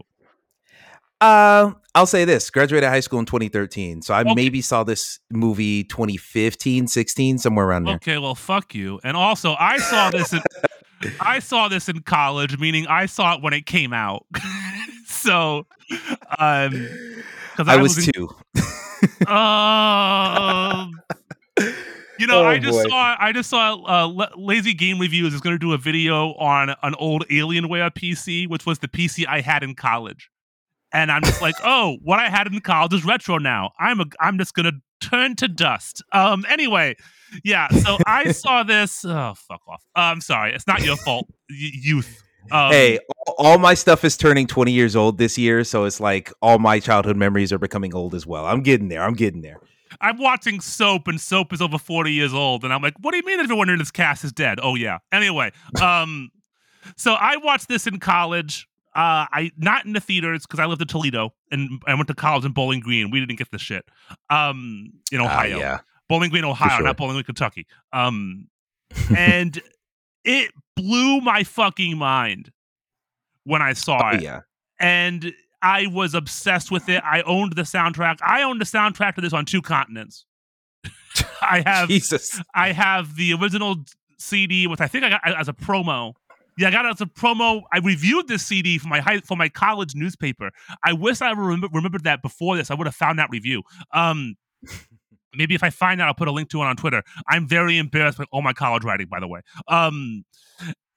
Uh, 1.20 1.72
I'll 1.94 2.06
say 2.06 2.24
this: 2.24 2.48
graduated 2.48 2.88
high 2.88 3.00
school 3.00 3.18
in 3.18 3.26
2013, 3.26 4.02
so 4.02 4.14
I 4.14 4.20
Okay. 4.22 4.34
maybe 4.34 4.62
saw 4.62 4.84
this 4.84 5.18
movie 5.30 5.84
2015, 5.84 6.86
16, 6.86 7.38
somewhere 7.38 7.66
around 7.66 7.84
there. 7.84 7.96
Okay, 7.96 8.18
well, 8.18 8.34
fuck 8.34 8.74
you. 8.74 9.00
And 9.04 9.16
also, 9.16 9.54
I 9.58 9.78
saw 9.78 10.10
this 10.10 10.32
in 10.32 10.40
I 11.20 11.38
saw 11.40 11.68
this 11.68 11.88
in 11.88 12.00
college, 12.02 12.58
meaning 12.58 12.86
I 12.86 13.06
saw 13.06 13.34
it 13.34 13.42
when 13.42 13.52
it 13.52 13.66
came 13.66 13.92
out. 13.92 14.26
so, 15.06 15.66
um, 16.38 16.88
because 17.52 17.68
I 17.68 17.76
was 17.76 17.98
in, 18.06 18.12
two. 18.12 18.28
Um, 19.28 20.90
you 22.18 22.26
know, 22.26 22.42
Oh, 22.42 22.46
I 22.46 22.58
just 22.58 22.82
boy. 22.82 22.88
saw 22.88 23.16
I 23.18 23.32
just 23.32 23.50
saw 23.50 23.74
uh, 23.74 24.08
La- 24.08 24.28
Lazy 24.36 24.74
Game 24.74 24.98
Reviews 24.98 25.34
is 25.34 25.40
going 25.40 25.54
to 25.54 25.58
do 25.58 25.72
a 25.72 25.78
video 25.78 26.34
on 26.34 26.74
an 26.82 26.94
old 26.96 27.26
Alienware 27.28 27.90
PC, 27.90 28.48
which 28.48 28.66
was 28.66 28.78
the 28.80 28.88
PC 28.88 29.26
I 29.26 29.40
had 29.40 29.62
in 29.62 29.74
college, 29.74 30.30
and 30.92 31.10
I'm 31.12 31.22
just 31.22 31.40
like, 31.42 31.54
oh, 31.64 31.96
what 32.02 32.18
I 32.18 32.28
had 32.28 32.46
in 32.46 32.60
college 32.60 32.92
is 32.94 33.04
retro 33.04 33.38
now. 33.38 33.70
I'm 33.78 34.00
a 34.00 34.04
I'm 34.20 34.38
just 34.38 34.54
gonna 34.54 34.72
turn 35.00 35.36
to 35.36 35.48
dust. 35.48 36.02
Um, 36.12 36.44
anyway, 36.48 36.96
yeah. 37.44 37.68
So 37.68 37.98
I 38.06 38.32
saw 38.32 38.62
this. 38.62 39.04
Oh, 39.04 39.34
fuck 39.36 39.60
off. 39.68 39.82
Uh, 39.96 40.00
I'm 40.00 40.20
sorry. 40.20 40.52
It's 40.54 40.66
not 40.66 40.82
your 40.82 40.96
fault, 40.96 41.26
y- 41.50 41.56
youth. 41.72 42.22
Um, 42.50 42.72
hey, 42.72 42.98
all 43.36 43.58
my 43.58 43.74
stuff 43.74 44.04
is 44.04 44.16
turning 44.16 44.46
20 44.46 44.72
years 44.72 44.96
old 44.96 45.18
this 45.18 45.36
year, 45.36 45.64
so 45.64 45.84
it's 45.84 46.00
like 46.00 46.32
all 46.40 46.58
my 46.58 46.80
childhood 46.80 47.16
memories 47.16 47.52
are 47.52 47.58
becoming 47.58 47.94
old 47.94 48.14
as 48.14 48.26
well. 48.26 48.46
I'm 48.46 48.62
getting 48.62 48.88
there. 48.88 49.02
I'm 49.02 49.12
getting 49.12 49.42
there. 49.42 49.60
I'm 50.00 50.18
watching 50.18 50.60
Soap, 50.60 51.08
and 51.08 51.20
Soap 51.20 51.52
is 51.52 51.60
over 51.60 51.78
40 51.78 52.12
years 52.12 52.32
old, 52.32 52.64
and 52.64 52.72
I'm 52.72 52.82
like, 52.82 52.94
what 53.00 53.10
do 53.12 53.16
you 53.16 53.24
mean 53.24 53.40
everyone 53.40 53.68
in 53.68 53.78
this 53.78 53.90
cast 53.90 54.24
is 54.24 54.32
dead? 54.32 54.58
Oh 54.62 54.74
yeah. 54.74 54.98
Anyway, 55.12 55.50
um, 55.82 56.30
so 56.96 57.14
I 57.14 57.36
watched 57.38 57.68
this 57.68 57.86
in 57.86 57.98
college. 57.98 58.66
Uh, 58.94 59.26
I 59.30 59.50
not 59.56 59.84
in 59.86 59.92
the 59.92 60.00
theaters 60.00 60.44
because 60.46 60.58
I 60.60 60.66
lived 60.66 60.82
in 60.82 60.88
Toledo 60.88 61.32
and 61.52 61.80
I 61.86 61.94
went 61.94 62.08
to 62.08 62.14
college 62.14 62.44
in 62.44 62.52
Bowling 62.52 62.80
Green. 62.80 63.10
We 63.10 63.20
didn't 63.20 63.38
get 63.38 63.50
this 63.52 63.60
shit. 63.60 63.84
Um, 64.30 64.92
in 65.12 65.20
Ah, 65.20 65.24
Ohio, 65.26 65.58
yeah. 65.58 65.78
Bowling 66.08 66.30
Green, 66.30 66.44
Ohio, 66.44 66.76
sure. 66.78 66.84
not 66.84 66.96
Bowling 66.96 67.14
Green, 67.14 67.24
Kentucky. 67.24 67.66
Um, 67.92 68.48
and 69.16 69.60
it 70.24 70.50
blew 70.74 71.20
my 71.20 71.44
fucking 71.44 71.96
mind 71.98 72.50
when 73.44 73.62
I 73.62 73.72
saw 73.74 74.10
Oh, 74.12 74.16
it 74.16 74.22
yeah. 74.22 74.40
and 74.80 75.32
I 75.62 75.86
was 75.86 76.14
obsessed 76.14 76.70
with 76.70 76.88
it. 76.88 77.02
I 77.04 77.22
owned 77.22 77.54
the 77.56 77.62
soundtrack. 77.62 78.18
I 78.22 78.42
owned 78.42 78.60
the 78.60 78.64
soundtrack 78.64 79.14
to 79.16 79.20
this 79.20 79.32
on 79.32 79.44
two 79.44 79.62
continents. 79.62 80.24
I 81.42 81.62
have 81.66 81.88
Jesus. 81.88 82.40
I 82.54 82.72
have 82.72 83.16
the 83.16 83.34
original 83.34 83.76
CD, 84.18 84.66
which 84.66 84.80
I 84.80 84.86
think 84.86 85.04
I 85.04 85.10
got 85.10 85.20
as 85.24 85.48
a 85.48 85.52
promo. 85.52 86.14
Yeah, 86.56 86.68
I 86.68 86.70
got 86.72 86.86
it 86.86 86.90
as 86.90 87.00
a 87.00 87.06
promo. 87.06 87.62
I 87.72 87.78
reviewed 87.78 88.26
this 88.26 88.44
CD 88.44 88.78
for 88.78 88.88
my 88.88 89.00
high, 89.00 89.20
for 89.20 89.36
my 89.36 89.48
college 89.48 89.94
newspaper. 89.94 90.50
I 90.84 90.92
wish 90.92 91.20
I 91.20 91.30
remember, 91.30 91.68
remembered 91.72 92.04
that 92.04 92.20
before 92.20 92.56
this. 92.56 92.70
I 92.70 92.74
would 92.74 92.86
have 92.86 92.96
found 92.96 93.18
that 93.20 93.30
review. 93.30 93.62
Um, 93.92 94.34
maybe 95.34 95.54
if 95.54 95.62
I 95.62 95.70
find 95.70 96.00
out, 96.00 96.08
I'll 96.08 96.14
put 96.14 96.28
a 96.28 96.32
link 96.32 96.50
to 96.50 96.60
it 96.62 96.64
on 96.64 96.76
Twitter. 96.76 97.02
I'm 97.28 97.46
very 97.46 97.78
embarrassed 97.78 98.18
by 98.18 98.24
all 98.32 98.42
my 98.42 98.52
college 98.52 98.84
writing, 98.84 99.06
by 99.06 99.20
the 99.20 99.28
way. 99.28 99.40
Um, 99.68 100.24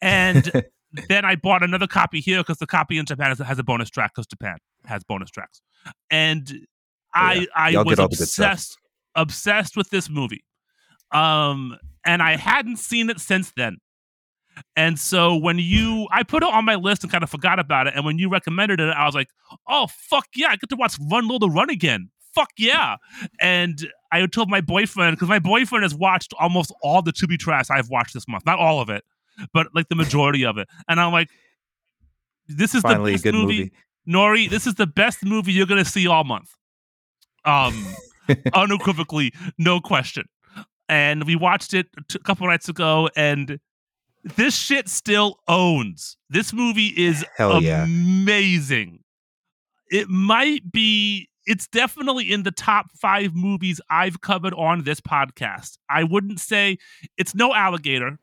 and 0.01 0.51
then 1.07 1.25
I 1.25 1.35
bought 1.35 1.63
another 1.63 1.87
copy 1.87 2.19
here 2.19 2.39
because 2.39 2.57
the 2.57 2.67
copy 2.67 2.97
in 2.97 3.05
Japan 3.05 3.27
has, 3.27 3.39
has 3.39 3.59
a 3.59 3.63
bonus 3.63 3.89
track 3.89 4.13
because 4.13 4.27
Japan 4.27 4.57
has 4.85 5.03
bonus 5.03 5.29
tracks. 5.29 5.61
And 6.09 6.67
I 7.13 7.35
Oh, 7.35 7.39
yeah. 7.39 7.45
I 7.55 7.69
Y'all 7.69 7.83
was 7.85 7.95
get 7.95 8.01
all 8.01 8.07
the 8.09 8.15
good 8.15 8.27
stuff. 8.27 8.53
obsessed 8.53 8.77
obsessed 9.15 9.77
with 9.77 9.89
this 9.89 10.09
movie. 10.09 10.43
Um, 11.11 11.77
and 12.05 12.21
I 12.21 12.37
hadn't 12.37 12.77
seen 12.77 13.09
it 13.09 13.19
since 13.19 13.51
then. 13.55 13.77
And 14.75 14.99
so 14.99 15.35
when 15.35 15.59
you, 15.59 16.07
I 16.11 16.23
put 16.23 16.43
it 16.43 16.49
on 16.49 16.65
my 16.65 16.75
list 16.75 17.03
and 17.03 17.11
kind 17.11 17.23
of 17.23 17.29
forgot 17.29 17.59
about 17.59 17.87
it. 17.87 17.93
And 17.95 18.05
when 18.05 18.19
you 18.19 18.29
recommended 18.29 18.79
it, 18.79 18.89
I 18.89 19.05
was 19.05 19.15
like, 19.15 19.29
oh, 19.67 19.87
fuck 19.89 20.27
yeah, 20.35 20.47
I 20.47 20.55
get 20.55 20.69
to 20.69 20.75
watch 20.75 20.95
Run 21.11 21.27
Lola 21.27 21.49
Run 21.49 21.69
again. 21.69 22.09
Fuck 22.33 22.49
yeah. 22.57 22.97
And 23.41 23.87
I 24.11 24.25
told 24.27 24.49
my 24.49 24.61
boyfriend, 24.61 25.17
because 25.17 25.29
my 25.29 25.39
boyfriend 25.39 25.83
has 25.83 25.95
watched 25.95 26.33
almost 26.39 26.73
all 26.81 27.01
the 27.01 27.11
Tubi 27.11 27.37
Trash 27.37 27.69
I've 27.69 27.89
watched 27.89 28.13
this 28.13 28.27
month. 28.27 28.45
Not 28.45 28.59
all 28.59 28.79
of 28.79 28.89
it, 28.89 29.03
but 29.53 29.67
like 29.73 29.89
the 29.89 29.95
majority 29.95 30.45
of 30.45 30.57
it. 30.57 30.67
And 30.87 30.99
I'm 30.99 31.11
like, 31.11 31.29
this 32.47 32.75
is 32.75 32.81
Finally, 32.81 33.11
the 33.11 33.13
a 33.13 33.15
best 33.15 33.23
good 33.23 33.33
movie. 33.35 33.57
movie. 33.59 33.71
Nori, 34.07 34.49
this 34.49 34.65
is 34.67 34.75
the 34.75 34.87
best 34.87 35.23
movie 35.23 35.51
you're 35.53 35.67
going 35.67 35.83
to 35.83 35.89
see 35.89 36.07
all 36.07 36.23
month. 36.23 36.49
Um, 37.45 37.85
unequivocally, 38.53 39.33
no 39.57 39.79
question. 39.79 40.25
And 40.89 41.25
we 41.25 41.35
watched 41.35 41.73
it 41.73 41.87
a 42.13 42.19
couple 42.19 42.47
nights 42.47 42.67
ago, 42.67 43.09
and 43.15 43.59
this 44.35 44.55
shit 44.57 44.89
still 44.89 45.39
owns. 45.47 46.17
This 46.29 46.51
movie 46.51 46.87
is 46.87 47.23
Hell 47.37 47.61
yeah. 47.63 47.83
amazing. 47.85 48.99
it 49.89 50.09
might 50.09 50.71
be 50.71 51.29
it's 51.47 51.67
definitely 51.67 52.31
in 52.31 52.43
the 52.43 52.51
top 52.51 52.87
five 52.95 53.33
movies 53.35 53.81
I've 53.89 54.21
covered 54.21 54.53
on 54.53 54.83
this 54.83 55.01
podcast. 55.01 55.77
I 55.89 56.03
wouldn't 56.03 56.39
say 56.39 56.77
it's 57.17 57.33
no 57.33 57.53
alligator, 57.55 58.19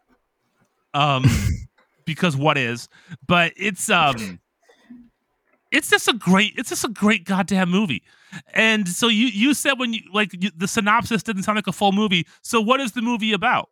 um, 0.98 1.24
because 2.04 2.36
what 2.36 2.58
is, 2.58 2.88
but 3.26 3.52
it's 3.56 3.88
um, 3.90 4.40
it's 5.70 5.90
just 5.90 6.08
a 6.08 6.12
great, 6.12 6.54
it's 6.56 6.70
just 6.70 6.84
a 6.84 6.88
great 6.88 7.24
goddamn 7.24 7.70
movie. 7.70 8.02
And 8.52 8.88
so 8.88 9.08
you 9.08 9.26
you 9.26 9.54
said 9.54 9.74
when 9.74 9.92
you 9.94 10.00
like 10.12 10.30
you, 10.32 10.50
the 10.56 10.68
synopsis 10.68 11.22
didn't 11.22 11.44
sound 11.44 11.56
like 11.56 11.66
a 11.66 11.72
full 11.72 11.92
movie. 11.92 12.26
So 12.42 12.60
what 12.60 12.80
is 12.80 12.92
the 12.92 13.02
movie 13.02 13.32
about? 13.32 13.68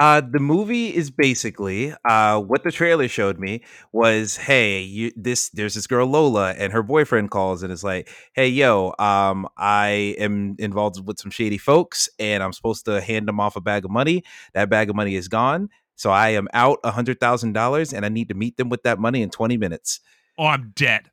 Uh, 0.00 0.22
the 0.22 0.38
movie 0.38 0.94
is 0.94 1.10
basically 1.10 1.94
uh, 2.08 2.40
what 2.40 2.64
the 2.64 2.72
trailer 2.72 3.06
showed 3.08 3.38
me 3.38 3.62
was, 3.92 4.36
hey, 4.36 4.80
you 4.80 5.12
this 5.16 5.50
there's 5.50 5.74
this 5.74 5.86
girl 5.86 6.06
Lola 6.06 6.52
and 6.52 6.72
her 6.72 6.82
boyfriend 6.82 7.30
calls 7.30 7.62
and 7.62 7.70
is 7.70 7.84
like, 7.84 8.08
hey, 8.32 8.48
yo, 8.48 8.94
um, 8.98 9.46
I 9.58 10.14
am 10.18 10.56
involved 10.58 11.06
with 11.06 11.18
some 11.18 11.30
shady 11.30 11.58
folks 11.58 12.08
and 12.18 12.42
I'm 12.42 12.54
supposed 12.54 12.86
to 12.86 13.02
hand 13.02 13.28
them 13.28 13.38
off 13.38 13.54
a 13.56 13.60
bag 13.60 13.84
of 13.84 13.90
money. 13.90 14.24
That 14.54 14.70
bag 14.70 14.88
of 14.88 14.96
money 14.96 15.14
is 15.14 15.28
gone, 15.28 15.68
so 15.96 16.10
I 16.10 16.30
am 16.30 16.48
out 16.52 16.78
a 16.84 16.90
hundred 16.90 17.20
thousand 17.20 17.52
dollars 17.52 17.92
and 17.92 18.04
I 18.04 18.08
need 18.08 18.28
to 18.28 18.34
meet 18.34 18.56
them 18.56 18.68
with 18.68 18.82
that 18.82 18.98
money 18.98 19.22
in 19.22 19.30
twenty 19.30 19.56
minutes. 19.56 20.00
I'm 20.38 20.72
dead. 20.74 21.10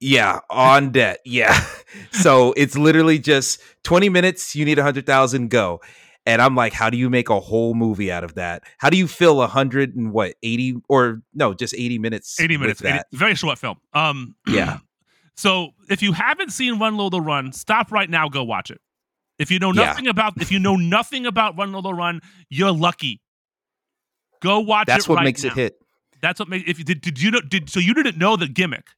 Yeah, 0.00 0.40
on 0.48 0.92
debt. 0.92 1.20
Yeah. 1.24 1.58
so 2.12 2.54
it's 2.56 2.76
literally 2.76 3.18
just 3.18 3.60
20 3.84 4.08
minutes, 4.08 4.56
you 4.56 4.64
need 4.64 4.78
a 4.78 4.82
hundred 4.82 5.06
thousand, 5.06 5.50
go. 5.50 5.80
And 6.26 6.40
I'm 6.40 6.54
like, 6.54 6.72
how 6.72 6.90
do 6.90 6.96
you 6.96 7.10
make 7.10 7.28
a 7.28 7.40
whole 7.40 7.74
movie 7.74 8.10
out 8.10 8.24
of 8.24 8.34
that? 8.34 8.62
How 8.78 8.90
do 8.90 8.96
you 8.96 9.06
fill 9.06 9.42
a 9.42 9.46
hundred 9.46 9.96
and 9.96 10.12
what, 10.12 10.34
80 10.42 10.76
or 10.88 11.22
no, 11.34 11.54
just 11.54 11.74
80 11.74 11.98
minutes? 11.98 12.40
80 12.40 12.56
minutes. 12.56 12.84
80, 12.84 13.00
very 13.12 13.34
short 13.34 13.58
film. 13.58 13.78
Um 13.92 14.34
Yeah. 14.46 14.78
So 15.36 15.70
if 15.88 16.02
you 16.02 16.12
haven't 16.12 16.50
seen 16.52 16.78
Run 16.78 16.98
Lola 16.98 17.18
Run, 17.18 17.52
stop 17.52 17.90
right 17.90 18.10
now, 18.10 18.28
go 18.28 18.44
watch 18.44 18.70
it. 18.70 18.78
If 19.38 19.50
you 19.50 19.58
know 19.58 19.72
nothing 19.72 20.04
yeah. 20.04 20.10
about 20.10 20.34
if 20.38 20.52
you 20.52 20.58
know 20.58 20.76
nothing 20.76 21.24
about 21.24 21.56
Run 21.56 21.72
Lola 21.72 21.94
Run, 21.94 22.20
you're 22.50 22.72
lucky. 22.72 23.22
Go 24.40 24.60
watch 24.60 24.84
it. 24.84 24.86
That's 24.86 25.08
what 25.08 25.16
right 25.16 25.24
makes 25.24 25.44
now. 25.44 25.50
it 25.50 25.54
hit. 25.54 25.82
That's 26.22 26.38
what 26.38 26.48
makes 26.48 26.68
if 26.68 26.78
you 26.78 26.84
did, 26.84 27.00
did 27.00 27.20
you 27.20 27.30
know 27.30 27.40
did 27.40 27.70
so 27.70 27.80
you 27.80 27.94
didn't 27.94 28.18
know 28.18 28.36
the 28.36 28.48
gimmick. 28.48 28.88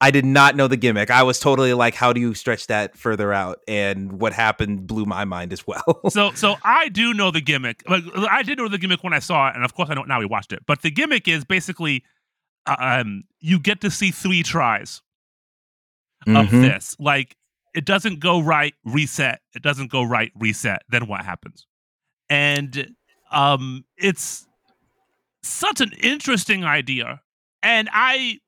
I 0.00 0.10
did 0.10 0.24
not 0.24 0.56
know 0.56 0.68
the 0.68 0.76
gimmick. 0.76 1.10
I 1.10 1.22
was 1.22 1.38
totally 1.38 1.72
like, 1.72 1.94
how 1.94 2.12
do 2.12 2.20
you 2.20 2.34
stretch 2.34 2.66
that 2.66 2.96
further 2.96 3.32
out? 3.32 3.60
And 3.68 4.20
what 4.20 4.32
happened 4.32 4.86
blew 4.86 5.06
my 5.06 5.24
mind 5.24 5.52
as 5.52 5.66
well. 5.66 6.00
so, 6.10 6.32
so 6.32 6.56
I 6.62 6.88
do 6.88 7.14
know 7.14 7.30
the 7.30 7.40
gimmick. 7.40 7.88
Like, 7.88 8.02
I 8.14 8.42
did 8.42 8.58
know 8.58 8.68
the 8.68 8.76
gimmick 8.76 9.02
when 9.02 9.12
I 9.12 9.20
saw 9.20 9.48
it, 9.48 9.54
and 9.54 9.64
of 9.64 9.74
course 9.74 9.88
I 9.90 9.94
know 9.94 10.02
now 10.02 10.18
we 10.18 10.26
watched 10.26 10.52
it. 10.52 10.60
But 10.66 10.82
the 10.82 10.90
gimmick 10.90 11.28
is 11.28 11.44
basically, 11.44 12.04
uh, 12.66 12.76
um, 12.78 13.24
you 13.40 13.58
get 13.58 13.80
to 13.82 13.90
see 13.90 14.10
three 14.10 14.42
tries 14.42 15.00
mm-hmm. 16.26 16.36
of 16.36 16.50
this. 16.50 16.96
Like, 16.98 17.36
it 17.74 17.84
doesn't 17.84 18.20
go 18.20 18.40
right, 18.40 18.74
reset. 18.84 19.40
It 19.54 19.62
doesn't 19.62 19.90
go 19.90 20.02
right, 20.02 20.32
reset. 20.38 20.82
Then 20.88 21.06
what 21.06 21.24
happens? 21.24 21.66
And 22.28 22.94
um, 23.30 23.84
it's 23.96 24.46
such 25.46 25.80
an 25.80 25.92
interesting 26.02 26.64
idea. 26.64 27.20
And 27.62 27.88
I 27.92 28.38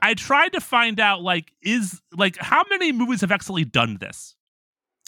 I 0.00 0.14
tried 0.14 0.52
to 0.54 0.60
find 0.60 0.98
out 1.00 1.22
like 1.22 1.52
is 1.62 2.00
like 2.16 2.36
how 2.38 2.64
many 2.70 2.92
movies 2.92 3.20
have 3.20 3.32
actually 3.32 3.64
done 3.64 3.98
this. 4.00 4.34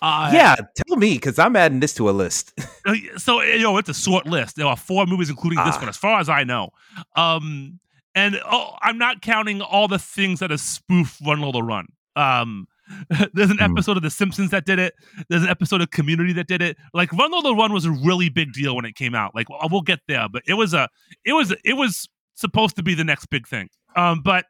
Uh, 0.03 0.31
yeah, 0.35 0.57
tell 0.77 0.97
me 0.97 1.15
because 1.15 1.39
I'm 1.39 1.57
adding 1.57 1.81
this 1.81 1.95
to 1.95 2.11
a 2.11 2.13
list. 2.13 2.53
Uh, 2.87 2.97
so 3.17 3.41
you 3.41 3.63
know, 3.63 3.79
it's 3.79 3.89
a 3.89 3.95
short 3.95 4.27
list. 4.27 4.57
There 4.57 4.67
are 4.67 4.77
four 4.77 5.07
movies, 5.07 5.31
including 5.31 5.57
this 5.65 5.77
one, 5.77 5.87
ah. 5.87 5.89
as 5.89 5.97
far 5.97 6.21
as 6.21 6.29
I 6.29 6.45
know. 6.45 6.69
Um, 7.17 7.81
and 8.15 8.39
oh, 8.45 8.77
I'm 8.83 8.99
not 8.99 9.23
counting 9.23 9.63
all 9.63 9.89
the 9.89 9.99
things 9.99 10.41
that 10.41 10.53
a 10.53 10.59
spoof 10.59 11.19
Run 11.27 11.41
Lola 11.41 11.63
Run. 11.63 11.87
Um, 12.15 12.69
there's 13.33 13.51
an 13.51 13.59
hmm. 13.59 13.65
episode 13.65 13.97
of 13.97 14.03
The 14.03 14.11
Simpsons 14.11 14.51
that 14.51 14.65
did 14.65 14.79
it. 14.79 14.95
There's 15.29 15.43
an 15.43 15.49
episode 15.49 15.81
of 15.81 15.91
Community 15.91 16.33
that 16.35 16.47
did 16.47 16.63
it. 16.63 16.77
Like 16.93 17.13
Run 17.13 17.31
Lola 17.31 17.55
Run 17.57 17.73
was 17.73 17.85
a 17.85 17.91
really 17.91 18.29
big 18.29 18.53
deal 18.53 18.77
when 18.77 18.85
it 18.85 18.95
came 18.95 19.15
out. 19.15 19.35
Like 19.35 19.47
we'll 19.71 19.83
get 19.83 20.01
there, 20.09 20.29
but 20.29 20.43
it 20.47 20.55
was 20.55 20.75
a, 20.75 20.89
it 21.25 21.33
was, 21.33 21.55
it 21.65 21.75
was 21.75 22.09
supposed 22.35 22.77
to 22.77 22.83
be 22.83 22.95
the 22.95 23.05
next 23.05 23.27
big 23.27 23.47
thing. 23.47 23.69
Um, 23.97 24.23
but 24.23 24.47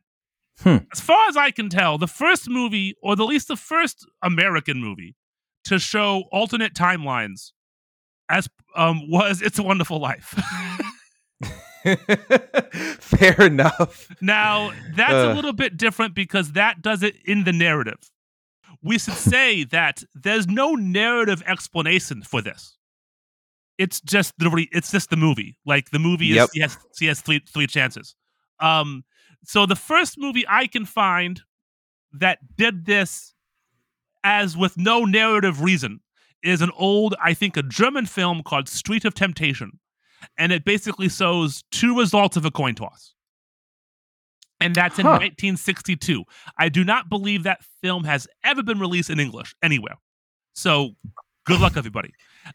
Hmm. 0.61 0.79
As 0.93 1.01
far 1.01 1.29
as 1.29 1.37
I 1.37 1.51
can 1.51 1.69
tell, 1.69 1.99
the 1.99 2.07
first 2.07 2.49
movie, 2.49 2.95
or 3.03 3.13
at 3.13 3.19
least 3.19 3.49
the 3.49 3.57
first 3.57 4.07
American 4.23 4.81
movie, 4.81 5.17
to 5.65 5.79
show 5.79 6.25
alternate 6.31 6.75
timelines 6.75 7.53
as 8.29 8.49
um, 8.77 9.11
was 9.11 9.43
It's 9.43 9.59
a 9.59 9.63
Wonderful 9.63 9.99
Life. 9.99 10.39
Fair 13.01 13.43
enough. 13.43 14.09
Now, 14.21 14.73
that's 14.95 15.13
uh. 15.13 15.33
a 15.33 15.35
little 15.35 15.53
bit 15.53 15.77
different 15.77 16.15
because 16.15 16.53
that 16.53 16.83
does 16.83 17.03
it 17.03 17.17
in 17.25 17.45
the 17.45 17.53
narrative. 17.53 17.99
We 18.85 18.99
should 18.99 19.15
say 19.15 19.65
that 19.65 20.05
there's 20.15 20.47
no 20.47 20.75
narrative 20.75 21.43
explanation 21.47 22.23
for 22.23 22.41
this. 22.41 22.77
It's 23.79 24.01
just 24.01 24.35
the 24.39 24.69
it's 24.71 24.93
just 24.93 25.11
the 25.11 25.17
movie. 25.17 25.57
Like 25.67 25.91
the 25.91 25.99
movie 25.99 26.31
is 26.31 26.37
yep. 26.37 26.51
he 26.53 26.61
has 26.61 26.79
he 26.97 27.07
has 27.07 27.21
three 27.21 27.41
three 27.53 27.67
chances. 27.67 28.15
Um 28.61 29.05
so 29.45 29.67
the 29.67 29.75
first 29.75 30.17
movie 30.19 30.45
I 30.49 30.67
can 30.67 30.85
find 30.85 31.41
that 32.13 32.39
did 32.57 32.85
this 32.85 33.35
as 34.23 34.57
with 34.57 34.77
no 34.77 35.05
narrative 35.05 35.63
reason 35.63 36.01
is 36.43 36.61
an 36.61 36.71
old, 36.77 37.15
I 37.23 37.35
think, 37.35 37.57
a 37.57 37.63
German 37.63 38.07
film 38.07 38.43
called 38.43 38.69
Street 38.69 39.05
of 39.05 39.15
Temptation. 39.15 39.79
And 40.39 40.53
it 40.53 40.65
basically 40.65 41.09
shows 41.09 41.65
two 41.71 41.99
results 41.99 42.37
of 42.37 42.45
a 42.45 42.51
coin 42.51 42.75
toss. 42.75 43.14
And 44.65 44.75
that's 44.75 44.99
in 44.99 45.05
huh. 45.05 45.13
1962. 45.13 46.25
I 46.59 46.69
do 46.69 46.85
not 46.85 47.09
believe 47.09 47.43
that 47.45 47.63
film 47.83 48.05
has 48.05 48.27
ever 48.43 48.63
been 48.63 48.81
released 48.81 49.11
in 49.11 49.21
English 49.21 49.55
anywhere. 49.63 49.97
So 50.55 50.91
good 51.47 51.61
luck, 51.61 51.77
everybody. 51.77 52.13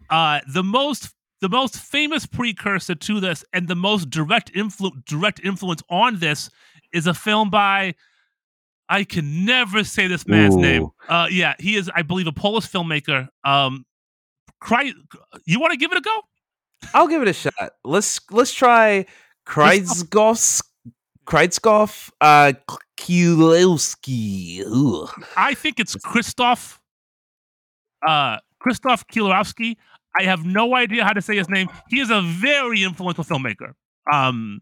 Uh, 0.10 0.40
the 0.52 0.64
most 0.64 1.14
the 1.42 1.50
most 1.50 1.78
famous 1.78 2.26
precursor 2.26 2.96
to 2.96 3.20
this 3.20 3.46
and 3.54 3.68
the 3.68 3.76
most 3.76 4.10
direct 4.10 4.54
influ- 4.54 5.04
direct 5.06 5.40
influence 5.44 5.82
on 5.90 6.20
this 6.20 6.50
is 6.92 7.08
a 7.08 7.14
film 7.14 7.50
by 7.50 7.96
I 8.90 9.04
can 9.04 9.46
never 9.46 9.84
say 9.84 10.08
this 10.08 10.28
man's 10.28 10.56
Ooh. 10.56 10.62
name. 10.62 10.88
Uh, 11.08 11.28
yeah, 11.30 11.54
he 11.60 11.76
is, 11.76 11.92
I 11.94 12.02
believe, 12.02 12.26
a 12.26 12.32
Polish 12.32 12.66
filmmaker. 12.66 13.28
Um, 13.44 13.86
cry, 14.60 14.92
you 15.46 15.60
want 15.60 15.72
to 15.72 15.78
give 15.78 15.92
it 15.92 15.98
a 16.00 16.02
go? 16.02 16.18
I'll 16.94 17.08
give 17.08 17.22
it 17.22 17.28
a 17.28 17.34
shot. 17.34 17.54
Let's 17.84 18.20
let's 18.32 18.54
try 18.54 19.06
Kreutzgoff 19.46 20.62
Kreutzgoff 21.30 22.10
uh 22.22 22.54
Kielowski. 22.98 24.64
I 25.38 25.54
think 25.54 25.80
it's 25.80 25.96
Christoph 25.96 26.80
uh 28.08 28.38
Christoph 28.60 29.06
Kielowski. 29.08 29.76
I 30.20 30.24
have 30.24 30.44
no 30.44 30.76
idea 30.76 31.04
how 31.04 31.14
to 31.14 31.22
say 31.22 31.38
his 31.38 31.48
name. 31.50 31.68
He 31.90 32.00
is 32.00 32.10
a 32.10 32.22
very 32.22 32.82
influential 32.84 33.24
filmmaker. 33.24 33.74
Um, 34.12 34.62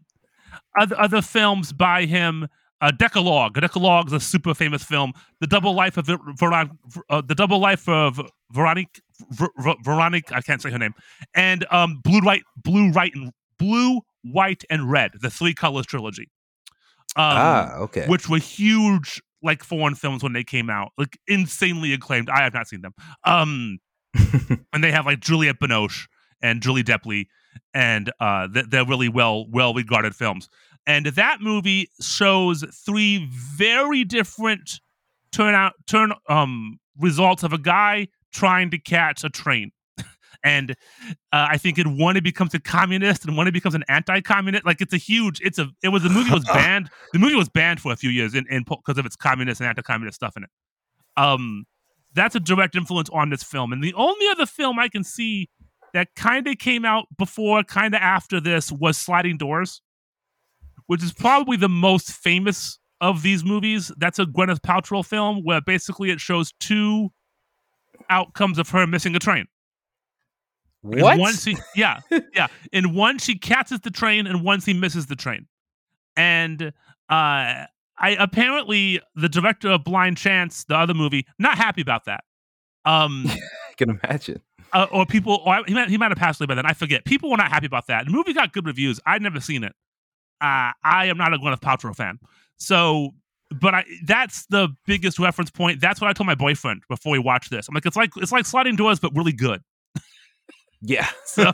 other, 0.78 1.00
other 1.00 1.22
films 1.22 1.72
by 1.72 2.04
him. 2.04 2.48
Uh, 2.80 2.92
Decalogue. 2.92 3.58
Decalogue 3.60 4.06
is 4.06 4.12
a 4.12 4.20
super 4.20 4.54
famous 4.54 4.84
film. 4.84 5.12
The 5.40 5.48
Double 5.48 5.74
Life 5.74 5.96
of 5.96 6.06
Veron- 6.06 6.76
uh, 7.10 7.22
the 7.26 7.34
Double 7.34 7.58
Life 7.58 7.88
of 7.88 8.20
Veronique. 8.52 9.00
Ver- 9.30 9.48
Ver- 9.58 9.74
Veronique. 9.82 10.30
I 10.30 10.42
can't 10.42 10.62
say 10.62 10.70
her 10.70 10.78
name. 10.78 10.94
And 11.34 11.66
um, 11.72 12.00
Blue, 12.04 12.20
White, 12.20 12.44
Blue, 12.56 12.92
White, 12.92 13.14
and 13.16 13.32
Blue, 13.58 14.02
White, 14.22 14.64
and 14.70 14.88
Red. 14.88 15.12
The 15.20 15.30
Three 15.30 15.54
Colors 15.54 15.86
trilogy. 15.86 16.28
Um, 17.18 17.36
ah, 17.36 17.74
okay. 17.78 18.06
Which 18.06 18.28
were 18.28 18.38
huge, 18.38 19.20
like 19.42 19.64
foreign 19.64 19.96
films 19.96 20.22
when 20.22 20.32
they 20.32 20.44
came 20.44 20.70
out, 20.70 20.92
like 20.96 21.18
insanely 21.26 21.92
acclaimed. 21.92 22.30
I 22.30 22.42
have 22.42 22.54
not 22.54 22.68
seen 22.68 22.82
them. 22.82 22.94
Um, 23.24 23.78
and 24.72 24.84
they 24.84 24.92
have 24.92 25.04
like 25.04 25.20
Juliette 25.20 25.58
Binoche 25.60 26.06
and 26.40 26.62
Julie 26.62 26.84
Delpy 26.84 27.26
and 27.74 28.12
uh, 28.20 28.48
they're 28.50 28.86
really 28.86 29.08
well 29.08 29.46
well 29.50 29.74
regarded 29.74 30.14
films. 30.14 30.48
And 30.86 31.06
that 31.06 31.40
movie 31.40 31.90
shows 32.00 32.64
three 32.86 33.28
very 33.30 34.04
different 34.04 34.80
turn 35.32 35.54
out 35.54 35.74
turn 35.86 36.12
um 36.28 36.78
results 36.98 37.42
of 37.42 37.52
a 37.52 37.58
guy 37.58 38.08
trying 38.32 38.70
to 38.70 38.78
catch 38.78 39.24
a 39.24 39.28
train. 39.28 39.70
And 40.44 40.72
uh, 41.32 41.46
I 41.50 41.58
think 41.58 41.78
in 41.78 41.98
one 41.98 42.16
it 42.16 42.24
becomes 42.24 42.54
a 42.54 42.60
communist, 42.60 43.24
and 43.24 43.36
one 43.36 43.48
it 43.48 43.52
becomes 43.52 43.74
an 43.74 43.84
anti-communist. 43.88 44.64
Like 44.64 44.80
it's 44.80 44.94
a 44.94 44.98
huge. 44.98 45.40
It's 45.40 45.58
a. 45.58 45.68
It 45.82 45.88
was 45.88 46.02
the 46.02 46.10
movie 46.10 46.32
was 46.32 46.44
banned. 46.52 46.90
the 47.12 47.18
movie 47.18 47.34
was 47.34 47.48
banned 47.48 47.80
for 47.80 47.92
a 47.92 47.96
few 47.96 48.10
years 48.10 48.34
in 48.34 48.46
in 48.48 48.64
because 48.64 48.98
of 48.98 49.06
its 49.06 49.16
communist 49.16 49.60
and 49.60 49.68
anti-communist 49.68 50.16
stuff 50.16 50.36
in 50.36 50.44
it. 50.44 50.50
Um, 51.16 51.64
that's 52.14 52.34
a 52.34 52.40
direct 52.40 52.76
influence 52.76 53.10
on 53.10 53.30
this 53.30 53.42
film. 53.42 53.72
And 53.72 53.82
the 53.82 53.94
only 53.94 54.28
other 54.28 54.46
film 54.46 54.78
I 54.78 54.88
can 54.88 55.04
see 55.04 55.48
that 55.94 56.14
kind 56.14 56.46
of 56.46 56.58
came 56.58 56.84
out 56.84 57.06
before, 57.16 57.62
kind 57.64 57.94
of 57.94 58.00
after 58.00 58.40
this 58.40 58.70
was 58.72 58.98
Sliding 58.98 59.36
Doors, 59.36 59.80
which 60.86 61.02
is 61.02 61.12
probably 61.12 61.56
the 61.56 61.68
most 61.68 62.10
famous 62.10 62.78
of 63.00 63.22
these 63.22 63.44
movies. 63.44 63.92
That's 63.96 64.18
a 64.18 64.24
Gwyneth 64.24 64.60
Paltrow 64.60 65.04
film 65.04 65.42
where 65.44 65.60
basically 65.60 66.10
it 66.10 66.20
shows 66.20 66.52
two 66.60 67.10
outcomes 68.10 68.58
of 68.58 68.68
her 68.70 68.86
missing 68.86 69.14
a 69.14 69.18
train. 69.18 69.46
What? 70.82 71.14
In 71.14 71.20
one, 71.20 71.34
she, 71.34 71.56
yeah, 71.74 72.00
yeah. 72.34 72.46
And 72.72 72.94
once 72.94 73.24
she 73.24 73.36
catches 73.36 73.80
the 73.80 73.90
train, 73.90 74.26
and 74.26 74.44
once 74.44 74.64
she 74.64 74.74
misses 74.74 75.06
the 75.06 75.16
train. 75.16 75.46
And 76.16 76.62
uh, 76.62 76.70
I 77.10 77.66
apparently 78.18 79.00
the 79.14 79.28
director 79.28 79.70
of 79.70 79.84
Blind 79.84 80.16
Chance, 80.16 80.64
the 80.64 80.76
other 80.76 80.94
movie, 80.94 81.26
not 81.38 81.56
happy 81.56 81.80
about 81.80 82.04
that. 82.06 82.24
Um, 82.84 83.24
I 83.28 83.38
can 83.76 83.90
imagine. 84.02 84.40
uh, 84.72 84.86
or 84.92 85.06
people, 85.06 85.40
or 85.44 85.62
he 85.66 85.74
might, 85.74 85.88
he 85.88 85.98
might 85.98 86.10
have 86.10 86.18
passed 86.18 86.40
away 86.40 86.46
by 86.46 86.54
then. 86.54 86.66
I 86.66 86.72
forget. 86.74 87.04
People 87.04 87.30
were 87.30 87.36
not 87.36 87.50
happy 87.50 87.66
about 87.66 87.86
that. 87.88 88.04
The 88.04 88.10
movie 88.10 88.32
got 88.32 88.52
good 88.52 88.66
reviews. 88.66 89.00
I'd 89.06 89.22
never 89.22 89.40
seen 89.40 89.64
it. 89.64 89.72
Uh, 90.40 90.70
I 90.84 91.06
am 91.06 91.18
not 91.18 91.34
a 91.34 91.38
Gwyneth 91.38 91.60
Paltrow 91.60 91.94
fan, 91.94 92.20
so 92.58 93.10
but 93.60 93.74
I 93.74 93.84
that's 94.04 94.46
the 94.46 94.68
biggest 94.86 95.18
reference 95.18 95.50
point. 95.50 95.80
That's 95.80 96.00
what 96.00 96.08
I 96.08 96.12
told 96.12 96.26
my 96.26 96.36
boyfriend 96.36 96.82
before 96.88 97.12
we 97.12 97.18
watched 97.18 97.50
this. 97.50 97.66
I'm 97.68 97.74
like, 97.74 97.86
it's 97.86 97.96
like 97.96 98.10
it's 98.16 98.30
like 98.30 98.46
sliding 98.46 98.76
doors, 98.76 99.00
but 99.00 99.10
really 99.16 99.32
good. 99.32 99.62
Yeah. 100.82 101.08
So, 101.24 101.52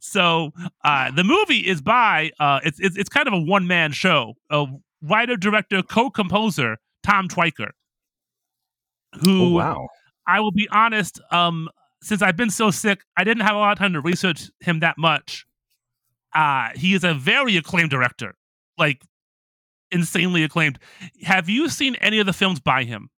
so 0.00 0.50
uh, 0.82 1.10
the 1.10 1.24
movie 1.24 1.66
is 1.66 1.82
by 1.82 2.30
uh, 2.38 2.60
it's, 2.64 2.80
it's 2.80 2.96
it's 2.96 3.08
kind 3.10 3.26
of 3.26 3.34
a 3.34 3.40
one 3.40 3.66
man 3.66 3.92
show. 3.92 4.34
A 4.50 4.66
writer, 5.02 5.36
director, 5.36 5.82
co 5.82 6.08
composer 6.08 6.78
Tom 7.02 7.28
Tykwer, 7.28 7.70
who 9.20 9.42
oh, 9.42 9.50
wow. 9.50 9.88
I 10.26 10.40
will 10.40 10.52
be 10.52 10.68
honest. 10.70 11.20
Um, 11.30 11.68
since 12.02 12.22
I've 12.22 12.36
been 12.36 12.50
so 12.50 12.70
sick, 12.70 13.02
I 13.16 13.24
didn't 13.24 13.42
have 13.42 13.54
a 13.54 13.58
lot 13.58 13.72
of 13.72 13.78
time 13.78 13.92
to 13.92 14.00
research 14.00 14.50
him 14.60 14.80
that 14.80 14.96
much. 14.96 15.44
Uh, 16.34 16.70
he 16.74 16.94
is 16.94 17.04
a 17.04 17.12
very 17.12 17.56
acclaimed 17.56 17.90
director, 17.90 18.34
like 18.78 19.02
insanely 19.90 20.44
acclaimed. 20.44 20.78
Have 21.22 21.48
you 21.48 21.68
seen 21.68 21.94
any 21.96 22.18
of 22.18 22.26
the 22.26 22.32
films 22.32 22.58
by 22.58 22.84
him? 22.84 23.10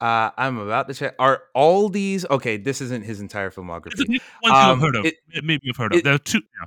Uh, 0.00 0.30
I'm 0.36 0.58
about 0.58 0.86
to 0.88 0.94
check. 0.94 1.14
Are 1.18 1.42
all 1.54 1.88
these 1.88 2.24
okay? 2.30 2.56
This 2.56 2.80
isn't 2.80 3.04
his 3.04 3.20
entire 3.20 3.50
filmography. 3.50 4.06
Ones 4.08 4.20
Um, 4.54 4.70
you've 4.70 4.80
heard 4.80 4.96
of. 4.96 5.04
it- 5.06 5.16
Maybe 5.42 5.60
you've 5.64 5.76
heard 5.76 5.92
of. 5.92 5.98
it- 5.98 6.04
there 6.04 6.14
are 6.14 6.18
two. 6.18 6.38
Yeah. 6.60 6.66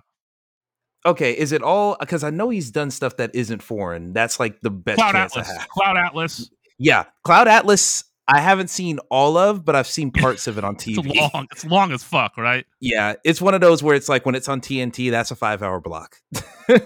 Okay, 1.12 1.32
is 1.36 1.52
it 1.52 1.64
all? 1.64 1.98
Because 2.00 2.24
I 2.24 2.30
know 2.30 2.50
he's 2.50 2.70
done 2.72 2.92
stuff 2.92 3.18
that 3.18 3.34
isn't 3.34 3.64
foreign. 3.64 4.14
That's 4.14 4.40
like 4.40 4.62
the 4.62 4.70
best 4.70 4.98
Cloud 4.98 5.14
chance 5.14 5.32
Atlas. 5.36 5.50
I 5.50 5.54
have. 5.60 5.70
Cloud 5.70 5.98
Atlas. 5.98 6.52
Yeah, 6.78 7.06
Cloud 7.24 7.48
Atlas. 7.48 8.04
I 8.28 8.40
haven't 8.40 8.70
seen 8.70 9.00
all 9.10 9.36
of, 9.36 9.66
but 9.66 9.76
I've 9.76 9.88
seen 9.88 10.12
parts 10.24 10.46
of 10.48 10.58
it 10.60 10.64
on 10.64 10.76
TV. 10.76 11.00
It's 11.10 11.34
long. 11.34 11.48
It's 11.52 11.66
long 11.66 11.92
as 11.92 12.04
fuck, 12.04 12.38
right? 12.38 12.66
Yeah, 12.80 13.14
it's 13.26 13.42
one 13.42 13.54
of 13.56 13.62
those 13.62 13.82
where 13.82 13.96
it's 13.96 14.08
like 14.10 14.26
when 14.26 14.36
it's 14.36 14.48
on 14.48 14.62
TNT, 14.62 15.10
that's 15.10 15.32
a 15.32 15.36
five 15.36 15.64
hour 15.64 15.80
block. 15.82 16.18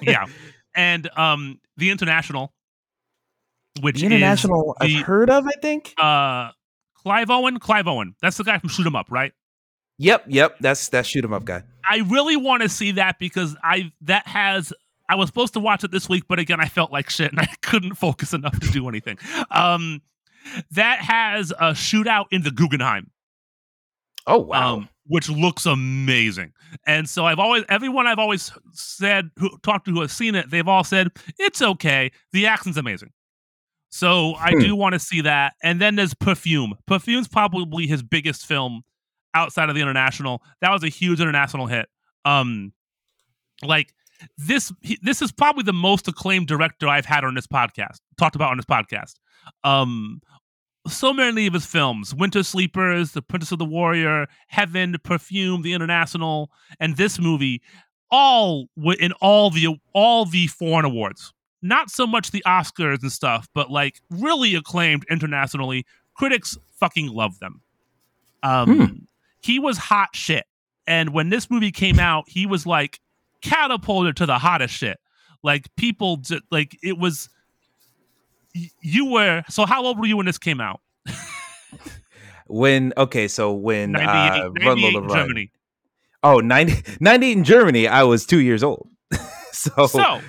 yeah. 0.02 0.26
And 0.78 1.10
um 1.18 1.60
the 1.78 1.90
International, 1.90 2.54
which 3.82 4.00
The 4.00 4.06
International, 4.08 4.76
is 4.82 4.88
the- 4.94 5.00
I've 5.00 5.06
heard 5.06 5.30
of, 5.30 5.46
I 5.48 5.60
think. 5.62 5.94
uh 5.98 6.52
Clive 6.96 7.30
Owen. 7.30 7.60
Clive 7.60 7.88
Owen. 7.88 8.16
That's 8.22 8.38
the 8.38 8.44
guy 8.44 8.58
from 8.58 8.70
Shoot 8.70 8.88
'em 8.88 8.96
Up, 8.96 9.08
right? 9.12 9.32
Yep, 9.98 10.26
yep. 10.28 10.58
That's 10.60 10.90
that 10.90 11.06
shoot 11.06 11.24
'em 11.24 11.32
up 11.34 11.46
guy. 11.46 11.64
I 11.90 12.00
really 12.00 12.36
want 12.36 12.64
to 12.64 12.70
see 12.70 12.92
that 12.94 13.18
because 13.20 13.56
I 13.64 13.92
that 14.02 14.28
has 14.28 14.74
I 15.08 15.16
was 15.16 15.28
supposed 15.30 15.54
to 15.54 15.60
watch 15.60 15.84
it 15.84 15.92
this 15.92 16.10
week, 16.10 16.24
but 16.28 16.40
again 16.40 16.60
I 16.60 16.68
felt 16.68 16.92
like 16.92 17.10
shit 17.10 17.32
and 17.32 17.40
I 17.40 17.48
couldn't 17.62 17.96
focus 17.96 18.34
enough 18.34 18.60
to 18.60 18.68
do 18.72 18.90
anything. 18.90 19.18
Um 19.52 20.02
that 20.72 21.00
has 21.00 21.52
a 21.52 21.72
shootout 21.72 22.26
in 22.32 22.42
the 22.44 22.52
Guggenheim. 22.52 23.12
Oh 24.28 24.40
wow. 24.40 24.76
um, 24.78 24.90
which 25.08 25.30
looks 25.30 25.66
amazing. 25.68 26.52
And 26.88 27.08
so 27.08 27.26
I've 27.26 27.38
always, 27.40 27.64
everyone 27.70 28.08
I've 28.08 28.18
always 28.20 28.52
said, 28.74 29.30
who 29.38 29.56
talked 29.60 29.86
to 29.86 29.92
who 29.92 30.02
has 30.02 30.12
seen 30.12 30.34
it, 30.34 30.50
they've 30.50 30.68
all 30.68 30.84
said 30.84 31.10
it's 31.38 31.62
okay. 31.62 32.12
The 32.32 32.48
action's 32.48 32.78
amazing. 32.78 33.12
So 33.96 34.36
I 34.36 34.52
Hmm. 34.52 34.60
do 34.60 34.76
want 34.76 34.92
to 34.92 35.00
see 35.00 35.22
that. 35.22 35.54
And 35.64 35.80
then 35.80 35.96
there's 35.96 36.14
Perfume. 36.14 36.74
Perfume's 36.86 37.30
probably 37.30 37.88
his 37.88 38.04
biggest 38.04 38.46
film 38.46 38.82
outside 39.34 39.70
of 39.70 39.76
the 39.76 39.82
international. 39.82 40.44
That 40.60 40.72
was 40.72 40.84
a 40.84 40.90
huge 40.90 41.22
international 41.22 41.68
hit. 41.68 41.88
Um, 42.26 42.74
like 43.64 43.94
this, 44.38 44.74
he, 44.82 45.00
this 45.02 45.22
is 45.22 45.32
probably 45.32 45.64
the 45.64 45.72
most 45.72 46.10
acclaimed 46.10 46.48
director 46.48 46.90
I've 46.90 47.06
had 47.06 47.24
on 47.24 47.36
this 47.36 47.48
podcast. 47.48 48.00
Talked 48.18 48.36
about 48.36 48.52
on 48.52 48.58
this 48.58 48.66
podcast. 48.66 49.14
Um, 49.64 50.20
so 50.90 51.14
many 51.14 51.48
of 51.48 51.54
his 51.54 51.66
films 51.66 52.14
winter 52.14 52.44
sleepers 52.44 53.14
the 53.14 53.22
princess 53.22 53.52
of 53.54 53.60
the 53.60 53.66
warrior 53.66 54.28
heaven 54.50 54.96
perfume 55.04 55.62
the 55.64 55.74
international 55.74 56.52
and 56.80 56.96
this 56.98 57.18
movie 57.20 57.60
all 58.12 58.68
in 59.00 59.12
all 59.14 59.50
the 59.50 59.68
all 59.96 60.26
the 60.26 60.46
foreign 60.46 60.86
awards 60.86 61.34
not 61.62 61.90
so 61.90 62.06
much 62.06 62.32
the 62.32 62.44
oscars 62.46 63.02
and 63.02 63.12
stuff 63.12 63.48
but 63.54 63.70
like 63.72 64.02
really 64.10 64.56
acclaimed 64.56 65.04
internationally 65.10 65.86
critics 66.16 66.58
fucking 66.80 67.08
love 67.08 67.40
them 67.40 67.62
um 68.44 69.08
he 69.42 69.60
was 69.60 69.78
hot 69.78 70.10
shit 70.16 70.46
and 70.88 71.12
when 71.14 71.30
this 71.30 71.50
movie 71.50 71.72
came 71.72 72.00
out 72.00 72.26
he 72.28 72.46
was 72.46 72.66
like 72.66 73.00
catapulted 73.42 74.16
to 74.18 74.26
the 74.26 74.38
hottest 74.38 74.74
shit 74.74 74.98
like 75.44 75.68
people 75.76 76.18
j- 76.18 76.42
like 76.52 76.78
it 76.84 76.98
was 76.98 77.30
y- 78.54 78.70
you 78.82 79.12
were 79.12 79.44
so 79.50 79.66
how 79.66 79.84
old 79.86 80.00
were 80.00 80.06
you 80.06 80.18
when 80.18 80.26
this 80.26 80.38
came 80.38 80.60
out 80.62 80.82
when 82.48 82.94
okay, 82.98 83.28
so 83.28 83.54
when 83.54 83.92
98, 83.94 84.10
uh, 84.10 84.50
98 84.50 84.66
Run 84.68 84.82
Lola 84.82 85.02
Run. 85.02 85.18
Germany. 85.18 85.52
Oh, 86.24 86.40
90, 86.40 86.98
98 87.00 87.32
in 87.38 87.44
Germany, 87.44 87.88
I 87.88 88.04
was 88.04 88.26
two 88.26 88.40
years 88.40 88.64
old. 88.64 88.88
so, 89.52 89.88
So 89.88 90.20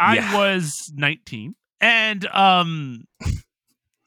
I 0.00 0.16
yeah. 0.16 0.36
was 0.36 0.90
19 0.96 1.54
and 1.80 2.26
um 2.26 3.04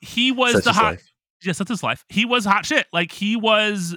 he 0.02 0.32
was 0.32 0.54
such 0.54 0.64
the 0.66 0.74
hot 0.74 0.94
life. 0.94 1.12
yes, 1.44 1.58
that's 1.60 1.70
his 1.70 1.84
life. 1.84 2.04
He 2.10 2.26
was 2.26 2.46
hot 2.46 2.66
shit. 2.66 2.88
Like 2.92 3.12
he 3.12 3.36
was 3.36 3.96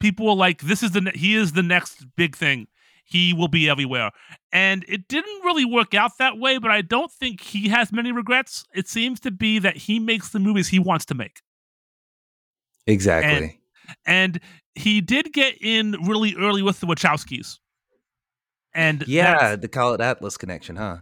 people 0.00 0.26
were 0.26 0.34
like 0.34 0.62
this 0.62 0.82
is 0.82 0.92
the 0.92 1.02
ne- 1.02 1.16
he 1.16 1.34
is 1.34 1.52
the 1.52 1.62
next 1.62 2.06
big 2.16 2.36
thing. 2.36 2.68
He 3.04 3.32
will 3.32 3.48
be 3.48 3.68
everywhere. 3.68 4.10
And 4.52 4.84
it 4.88 5.06
didn't 5.08 5.44
really 5.44 5.64
work 5.64 5.94
out 5.94 6.12
that 6.18 6.38
way, 6.38 6.58
but 6.58 6.70
I 6.72 6.82
don't 6.82 7.12
think 7.12 7.40
he 7.40 7.68
has 7.68 7.92
many 7.92 8.10
regrets. 8.10 8.64
It 8.74 8.88
seems 8.88 9.20
to 9.20 9.30
be 9.30 9.60
that 9.60 9.76
he 9.76 10.00
makes 10.00 10.30
the 10.30 10.40
movies 10.40 10.68
he 10.68 10.80
wants 10.80 11.04
to 11.06 11.14
make. 11.14 11.40
exactly. 12.86 13.60
And 14.04 14.40
he 14.74 15.00
did 15.00 15.32
get 15.32 15.56
in 15.60 15.92
really 16.04 16.34
early 16.36 16.62
with 16.62 16.80
the 16.80 16.86
Wachowskis. 16.86 17.58
And 18.74 19.04
yeah, 19.06 19.56
the 19.56 19.68
Cloud 19.68 20.00
Atlas 20.00 20.36
connection, 20.36 20.76
huh? 20.76 20.98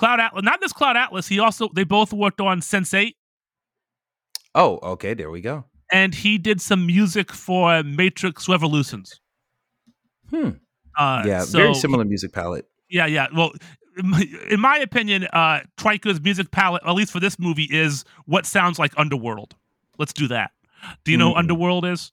Cloud 0.00 0.18
Atlas, 0.20 0.42
not 0.42 0.60
this 0.60 0.72
Cloud 0.72 0.96
Atlas. 0.96 1.28
He 1.28 1.38
also 1.38 1.68
they 1.74 1.84
both 1.84 2.12
worked 2.12 2.40
on 2.40 2.60
Sense 2.62 2.94
Eight. 2.94 3.16
Oh, 4.54 4.78
okay, 4.82 5.14
there 5.14 5.30
we 5.30 5.40
go. 5.40 5.64
and 5.92 6.14
he 6.14 6.38
did 6.38 6.60
some 6.60 6.86
music 6.86 7.32
for 7.32 7.82
Matrix 7.82 8.48
Revolutions. 8.48 9.20
Hmm. 10.30 10.50
Uh, 10.96 11.22
yeah, 11.26 11.40
so- 11.42 11.58
very 11.58 11.74
similar 11.74 12.04
music 12.04 12.32
palette. 12.32 12.66
Yeah, 12.88 13.06
yeah. 13.06 13.26
Well, 13.36 13.52
in 14.50 14.60
my, 14.60 14.78
opinion, 14.78 15.24
uh, 15.32 15.60
Tykwer's 15.76 16.20
music 16.20 16.50
palette, 16.50 16.82
at 16.86 16.92
least 16.94 17.12
for 17.12 17.20
this 17.20 17.38
movie, 17.38 17.68
is 17.70 18.04
what 18.26 18.46
sounds 18.46 18.78
like 18.78 18.92
Underworld. 18.96 19.54
Let's 19.98 20.12
do 20.12 20.26
that. 20.28 20.52
Do 21.04 21.12
you 21.12 21.18
know 21.18 21.28
what 21.30 21.36
Mm. 21.36 21.40
Underworld 21.40 21.84
is? 21.84 22.10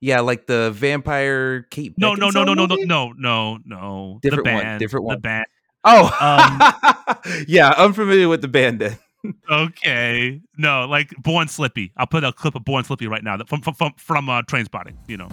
Yeah, 0.00 0.20
like 0.20 0.46
the 0.46 0.70
vampire 0.70 1.62
Kate. 1.70 1.94
No, 1.98 2.14
no, 2.14 2.30
no, 2.30 2.44
no, 2.44 2.54
no, 2.54 2.66
no, 2.66 2.76
no, 2.76 3.12
no, 3.16 3.58
no. 3.64 4.18
Different 4.22 4.44
the 4.44 4.52
one, 4.52 4.62
band, 4.62 4.78
different 4.80 5.02
The 5.04 5.08
one. 5.08 5.20
band. 5.20 5.46
Oh, 5.84 7.14
yeah, 7.48 7.74
I'm 7.76 7.92
familiar 7.92 8.28
with 8.28 8.42
the 8.42 8.48
band. 8.48 8.80
Then. 8.80 8.98
Okay. 9.50 10.40
No, 10.56 10.86
like 10.86 11.10
Born 11.22 11.48
Slippy. 11.48 11.92
I'll 11.96 12.06
put 12.06 12.24
a 12.24 12.32
clip 12.32 12.54
of 12.54 12.64
Born 12.64 12.84
Slippy 12.84 13.06
right 13.06 13.22
now 13.24 13.38
from 13.46 13.60
from 13.60 13.74
from, 13.74 13.92
from 13.96 14.28
uh, 14.28 14.42
Trainspotting. 14.42 14.96
You 15.06 15.18
know. 15.18 15.28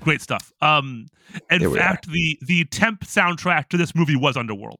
Great 0.00 0.20
stuff. 0.22 0.52
Um, 0.60 1.06
in 1.50 1.60
There 1.60 1.70
fact, 1.70 2.10
the 2.10 2.38
the 2.42 2.64
temp 2.66 3.00
soundtrack 3.02 3.68
to 3.68 3.76
this 3.76 3.94
movie 3.94 4.16
was 4.16 4.36
Underworld, 4.36 4.78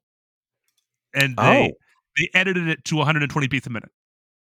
and 1.14 1.36
they 1.36 1.68
Oh. 1.70 1.76
they 2.18 2.28
edited 2.34 2.68
it 2.68 2.84
to 2.86 2.96
120 2.96 3.46
beats 3.48 3.66
a 3.66 3.70
minute. 3.70 3.90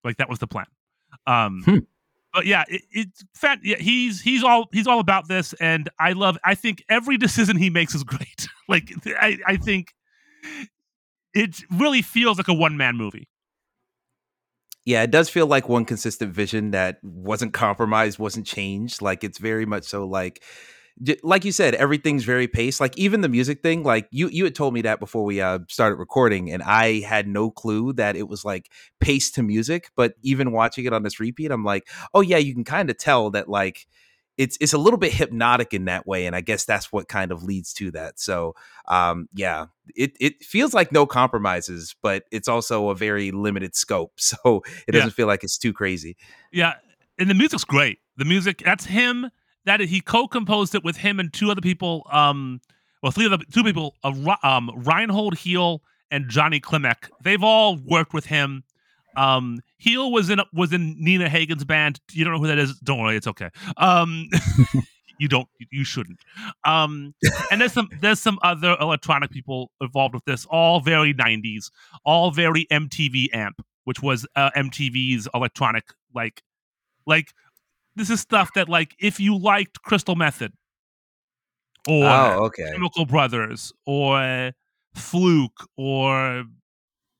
Like 0.05 0.17
that 0.19 0.29
was 0.29 0.39
the 0.39 0.47
plan. 0.47 0.67
Um, 1.27 1.63
Hmm. 1.65 1.79
but 2.33 2.47
yeah, 2.47 2.65
it, 2.69 2.83
it's 2.91 3.23
fan- 3.35 3.61
yeah, 3.63 3.77
he's 3.77 4.21
he's 4.21 4.43
all 4.43 4.69
he's 4.73 4.87
all 4.87 5.01
about 5.01 5.29
this, 5.29 5.53
and 5.55 5.89
I 5.99 6.13
love. 6.13 6.39
I 6.45 6.55
think 6.55 6.83
every 6.89 7.17
decision 7.19 7.57
he 7.57 7.69
makes 7.71 7.95
is 7.95 8.05
great. 8.05 8.47
like 8.69 8.93
I 9.07 9.39
I 9.47 9.57
think 9.57 9.93
it 11.35 11.63
really 11.71 12.03
feels 12.03 12.39
like 12.39 12.49
a 12.49 12.55
one 12.55 12.77
man 12.77 12.97
movie. 12.97 13.29
Yeah, 14.85 15.03
it 15.03 15.11
does 15.13 15.29
feel 15.29 15.47
like 15.47 15.69
one 15.69 15.85
consistent 15.85 16.35
vision 16.35 16.73
that 16.73 16.99
wasn't 17.03 17.53
compromised, 17.53 18.19
wasn't 18.19 18.47
changed. 18.47 19.01
Like 19.01 19.23
it's 19.23 19.39
very 19.39 19.65
much 19.65 19.85
so 19.85 20.05
like 20.07 20.43
like 21.23 21.45
you 21.45 21.53
said, 21.53 21.75
everything's 21.75 22.25
very 22.25 22.47
paced. 22.49 22.81
Like 22.81 22.97
even 22.99 23.23
the 23.23 23.29
music 23.29 23.63
thing, 23.63 23.83
like 23.83 24.09
you 24.11 24.29
you 24.29 24.45
had 24.45 24.55
told 24.55 24.75
me 24.75 24.83
that 24.83 25.01
before 25.01 25.25
we 25.25 25.41
uh, 25.41 25.61
started 25.69 25.97
recording, 25.97 26.51
and 26.53 26.63
I 26.63 27.01
had 27.01 27.27
no 27.29 27.51
clue 27.51 27.93
that 27.95 28.17
it 28.17 28.29
was 28.29 28.45
like 28.45 28.71
paced 29.01 29.35
to 29.37 29.43
music. 29.43 29.91
But 29.97 30.15
even 30.23 30.53
watching 30.53 30.85
it 30.85 30.93
on 30.93 31.03
this 31.03 31.19
repeat, 31.21 31.51
I'm 31.51 31.65
like, 31.65 31.89
oh 32.15 32.21
yeah, 32.21 32.37
you 32.39 32.53
can 32.55 32.65
kind 32.65 32.91
of 32.91 32.99
tell 32.99 33.31
that 33.31 33.49
like 33.49 33.87
it's 34.39 34.57
it's 34.61 34.73
a 34.73 34.79
little 34.79 34.99
bit 34.99 35.13
hypnotic 35.13 35.75
in 35.75 35.85
that 35.87 36.07
way, 36.07 36.27
and 36.27 36.35
I 36.35 36.41
guess 36.41 36.65
that's 36.65 36.93
what 36.93 37.09
kind 37.09 37.33
of 37.33 37.43
leads 37.43 37.73
to 37.75 37.91
that. 37.93 38.19
So 38.19 38.55
um, 38.89 39.29
yeah, 39.35 39.67
it 39.95 40.13
it 40.21 40.43
feels 40.43 40.75
like 40.75 40.93
no 40.93 41.07
compromises, 41.07 41.95
but 42.03 42.25
it's 42.31 42.49
also 42.49 42.89
a 42.89 42.95
very 42.95 43.31
limited 43.31 43.75
scope, 43.75 44.13
so 44.17 44.63
it 44.89 44.93
doesn't 44.93 45.13
feel 45.13 45.27
like 45.27 45.45
it's 45.45 45.59
too 45.59 45.73
crazy. 45.73 46.17
Yeah, 46.53 46.75
and 47.19 47.29
the 47.29 47.35
music's 47.35 47.65
great. 47.65 47.99
The 48.17 48.25
music 48.25 48.63
that's 48.65 48.87
him. 48.87 49.31
That 49.65 49.79
he 49.79 50.01
co-composed 50.01 50.75
it 50.75 50.83
with 50.83 50.97
him 50.97 51.21
and 51.21 51.33
two 51.33 51.49
other 51.49 51.61
people. 51.61 52.05
Um, 52.11 52.61
well, 53.01 53.13
three 53.13 53.27
other 53.27 53.39
two 53.53 53.63
people. 53.63 53.95
Uh, 54.03 54.35
um, 54.43 54.73
Reinhold 54.75 55.39
Heil 55.39 55.83
and 56.11 56.29
Johnny 56.29 56.61
Klimek. 56.61 57.09
They've 57.23 57.43
all 57.43 57.77
worked 57.77 58.13
with 58.13 58.27
him. 58.27 58.65
Um, 59.17 59.61
Heil 59.85 60.11
was 60.11 60.31
in 60.31 60.41
was 60.53 60.73
in 60.73 60.97
Nina 60.99 61.29
Hagen's 61.29 61.65
band. 61.65 62.01
You 62.13 62.25
don't 62.25 62.35
know 62.35 62.41
who 62.41 62.47
that 62.47 62.59
is? 62.59 62.79
Don't 62.81 62.99
worry, 62.99 63.17
it's 63.17 63.27
okay. 63.27 63.51
Um, 63.77 64.29
you 65.19 65.29
don't. 65.29 65.49
You 65.71 65.85
shouldn't. 65.85 66.21
Um, 66.65 67.15
and 67.51 67.61
there's 67.61 67.73
some 67.73 67.89
there's 68.01 68.21
some 68.21 68.39
other 68.43 68.77
electronic 68.81 69.31
people 69.31 69.71
involved 69.81 70.15
with 70.15 70.25
this. 70.25 70.47
All 70.47 70.81
very 70.81 71.15
'90s. 71.15 71.71
All 72.05 72.31
very 72.31 72.67
MTV 72.71 73.29
Amp, 73.33 73.65
which 73.85 74.03
was 74.03 74.27
uh, 74.37 74.51
MTV's 74.57 75.29
electronic 75.35 75.85
like 76.15 76.43
like 77.07 77.33
this 77.97 78.11
is 78.11 78.21
stuff 78.21 78.51
that 78.55 78.69
like 78.69 78.95
if 78.99 79.21
you 79.21 79.37
liked 79.37 79.83
Crystal 79.83 80.17
Method 80.17 80.53
or 81.89 82.07
oh, 82.07 82.45
okay. 82.47 82.71
Chemical 82.73 83.07
Brothers 83.07 83.73
or 83.87 84.53
Fluke 84.95 85.69
or 85.77 86.45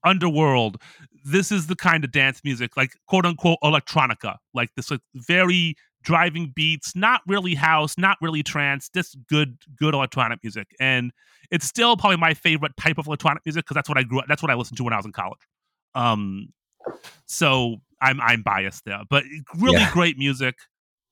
Underworld, 0.05 0.81
this 1.25 1.53
is 1.53 1.67
the 1.67 1.77
kind 1.77 2.05
of 2.05 2.13
dance 2.13 2.41
music, 2.45 2.77
like 2.77 2.93
quote 3.07 3.27
unquote 3.27 3.59
electronica, 3.63 4.37
like 4.55 4.71
this 4.77 4.91
like 4.91 5.01
very 5.15 5.77
driving 6.03 6.53
beats, 6.55 6.97
not 6.97 7.21
really 7.27 7.55
house, 7.55 7.97
not 7.97 8.19
really 8.21 8.43
trance, 8.43 8.89
just 8.89 9.17
good, 9.29 9.57
good 9.77 9.95
electronic 9.95 10.41
music. 10.43 10.67
And 10.81 11.13
it's 11.51 11.67
still 11.67 11.97
probably 11.97 12.17
my 12.17 12.35
favorite 12.35 12.73
type 12.77 12.99
of 12.99 13.07
electronic 13.07 13.45
music 13.47 13.65
because 13.65 13.75
that's 13.75 13.89
what 13.89 13.99
I 13.99 14.03
grew 14.03 14.19
up, 14.19 14.25
that's 14.29 14.43
what 14.43 14.51
I 14.51 14.55
listened 14.55 14.79
to 14.79 14.85
when 14.85 14.93
I 14.93 14.97
was 14.97 15.07
in 15.07 15.13
college. 15.13 15.39
Um, 15.95 16.49
so 17.27 17.77
I'm 18.01 18.21
I'm 18.21 18.43
biased 18.43 18.85
there, 18.85 19.01
but 19.09 19.25
really 19.59 19.79
Yeah. 19.79 19.91
great 19.93 20.19
music, 20.19 20.57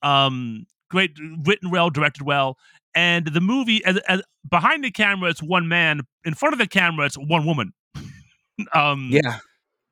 um, 0.03 0.67
great 0.91 1.17
written 1.45 1.71
well, 1.71 1.91
directed 1.91 2.23
well, 2.23 2.59
and 2.95 3.27
the 3.27 3.41
movie 3.41 3.85
as, 3.85 3.99
as 4.09 4.23
behind 4.51 4.83
the 4.83 4.91
camera 4.91 5.31
it's 5.31 5.43
one 5.43 5.69
man, 5.69 6.01
in 6.25 6.35
front 6.35 6.53
of 6.53 6.59
the 6.59 6.67
camera 6.67 7.07
it's 7.07 7.17
one 7.17 7.47
woman. 7.47 7.73
um, 8.75 9.11
Yeah. 9.13 9.39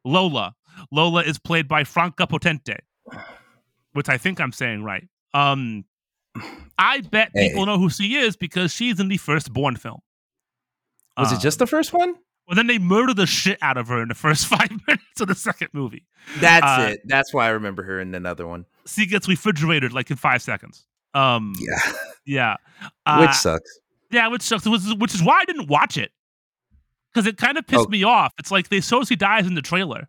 Lola. 0.08 0.54
Lola 0.90 1.22
is 1.22 1.38
played 1.38 1.68
by 1.68 1.84
Franka 1.84 2.26
Potente, 2.26 2.76
which 3.92 4.08
I 4.08 4.16
think 4.18 4.40
I'm 4.40 4.52
saying 4.52 4.82
right. 4.84 5.06
Um, 5.34 5.84
I 6.78 7.00
bet 7.00 7.30
Hey. 7.34 7.48
people 7.48 7.66
know 7.66 7.78
who 7.78 7.90
she 7.90 8.14
is 8.16 8.36
because 8.36 8.72
she's 8.72 9.00
in 9.00 9.08
the 9.08 9.16
first 9.16 9.52
Bourne 9.52 9.76
film. 9.76 10.00
Was 11.16 11.32
Uh, 11.32 11.36
it 11.36 11.40
just 11.40 11.58
the 11.58 11.66
first 11.66 11.92
one? 11.92 12.14
Well, 12.46 12.54
then 12.54 12.66
they 12.66 12.78
murder 12.78 13.12
the 13.12 13.26
shit 13.26 13.58
out 13.60 13.76
of 13.76 13.88
her 13.88 14.00
in 14.00 14.08
the 14.08 14.14
first 14.14 14.46
five 14.54 14.70
minutes 14.86 15.20
of 15.20 15.28
the 15.28 15.34
second 15.34 15.68
movie. 15.72 16.06
That's 16.40 16.64
uh, 16.64 16.90
it. 16.92 17.00
That's 17.04 17.34
why 17.34 17.46
I 17.46 17.50
remember 17.50 17.82
her 17.82 18.00
in 18.00 18.14
another 18.14 18.46
one. 18.46 18.64
She 18.86 19.04
gets 19.06 19.28
refrigerated 19.28 19.92
like 19.92 20.10
in 20.10 20.16
five 20.16 20.40
seconds. 20.42 20.86
Um, 21.14 21.54
Yeah. 21.58 21.92
yeah, 22.24 22.56
uh, 23.06 23.18
Which 23.26 23.34
sucks. 23.34 23.80
yeah, 24.10 24.28
which 24.28 24.42
sucks. 24.42 24.64
Which 24.66 24.80
is, 24.82 24.94
which 24.94 25.14
is 25.14 25.22
why 25.22 25.40
I 25.40 25.44
didn't 25.44 25.68
watch 25.68 25.98
it 25.98 26.12
because 27.18 27.26
it 27.28 27.36
kind 27.36 27.58
of 27.58 27.66
pissed 27.66 27.86
Oh. 27.86 27.90
me 27.90 28.04
off. 28.04 28.32
It's 28.38 28.50
like 28.50 28.68
they 28.68 28.80
show 28.80 29.02
she 29.02 29.16
dies 29.16 29.46
in 29.46 29.54
the 29.54 29.62
trailer, 29.62 30.08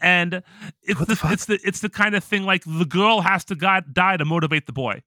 and 0.00 0.42
it's 0.82 0.98
What 1.00 1.08
the, 1.08 1.14
the 1.14 1.32
it's 1.32 1.44
the 1.46 1.58
it's 1.64 1.80
the 1.80 1.88
kind 1.88 2.14
of 2.14 2.22
thing 2.22 2.44
like 2.44 2.62
the 2.66 2.84
girl 2.84 3.22
has 3.22 3.44
to 3.46 3.54
God, 3.54 3.94
die 3.94 4.16
to 4.18 4.24
motivate 4.24 4.66
the 4.66 4.72
boy. 4.72 5.02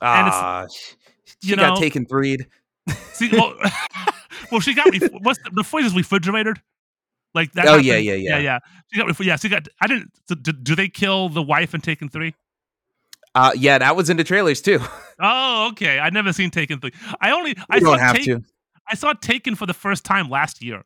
Ah, 0.00 0.66
sh- 0.68 0.94
she 1.42 1.50
you 1.50 1.56
got 1.56 1.74
know- 1.74 1.80
taken 1.80 2.06
threed. 2.06 2.46
See, 3.12 3.28
well, 3.32 3.54
well, 4.50 4.60
she 4.60 4.74
got 4.74 4.88
me. 4.88 4.98
what's 5.20 5.38
the, 5.44 5.50
the 5.52 5.62
phrase 5.64 5.86
is 5.86 5.94
refrigerated. 5.94 6.60
Like 7.34 7.52
that. 7.52 7.66
Oh, 7.66 7.76
yeah, 7.76 7.92
happened- 7.94 8.06
yeah, 8.06 8.14
yeah, 8.14 8.38
yeah. 8.38 8.38
yeah. 8.38 8.58
She 8.92 8.98
got, 9.00 9.20
yeah. 9.24 9.36
She 9.36 9.48
got. 9.48 9.68
I 9.80 9.86
didn't. 9.86 10.10
so 10.28 10.34
do, 10.34 10.52
do 10.52 10.74
they 10.74 10.88
kill 10.88 11.28
the 11.28 11.42
wife 11.42 11.74
in 11.74 11.80
Taken 11.80 12.08
Three? 12.08 12.34
Uh, 13.34 13.52
yeah, 13.56 13.78
that 13.78 13.96
was 13.96 14.10
in 14.10 14.16
the 14.18 14.24
trailers 14.24 14.60
too. 14.60 14.80
Oh, 15.24 15.68
okay. 15.70 16.00
I 16.00 16.10
never 16.10 16.32
seen 16.32 16.50
Taken 16.50 16.80
Three. 16.80 16.90
I 17.20 17.30
only. 17.30 17.56
I 17.70 17.76
You 17.76 17.82
saw 17.82 17.90
don't 17.92 18.00
have 18.00 18.16
Take- 18.16 18.24
to. 18.24 18.42
I 18.88 18.94
saw 18.94 19.12
Taken 19.14 19.54
for 19.54 19.66
the 19.66 19.74
first 19.74 20.04
time 20.04 20.28
last 20.28 20.62
year. 20.62 20.84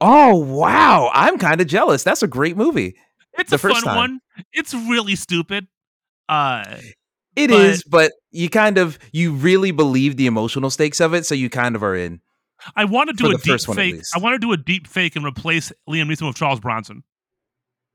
Oh 0.00 0.36
wow, 0.36 1.10
I'm 1.14 1.38
kind 1.38 1.60
of 1.60 1.66
jealous. 1.66 2.02
That's 2.04 2.22
a 2.22 2.26
great 2.28 2.56
movie. 2.56 2.96
It's 3.38 3.50
The 3.50 3.56
a 3.56 3.58
fun 3.58 3.72
first 3.72 3.84
time. 3.84 3.96
one. 3.96 4.20
It's 4.52 4.74
really 4.74 5.16
stupid. 5.16 5.66
Uh, 6.28 6.64
It 7.36 7.50
But- 7.50 7.60
is, 7.60 7.84
but 7.84 8.12
you 8.30 8.48
kind 8.48 8.78
of 8.78 8.98
you 9.12 9.32
really 9.32 9.70
believe 9.70 10.16
the 10.16 10.26
emotional 10.26 10.70
stakes 10.70 11.00
of 11.00 11.14
it, 11.14 11.26
so 11.26 11.34
you 11.34 11.48
kind 11.50 11.76
of 11.76 11.82
are 11.82 11.94
in. 11.94 12.20
I 12.74 12.84
want 12.86 13.10
to 13.10 13.14
do 13.14 13.30
a 13.30 13.36
deep 13.38 13.68
one, 13.68 13.76
fake. 13.76 14.00
I 14.14 14.18
want 14.18 14.34
to 14.34 14.38
do 14.38 14.52
a 14.52 14.56
deep 14.56 14.86
fake 14.86 15.14
and 15.16 15.24
replace 15.24 15.70
Liam 15.88 16.10
Neeson 16.10 16.26
with 16.26 16.36
Charles 16.36 16.58
Bronson 16.60 17.04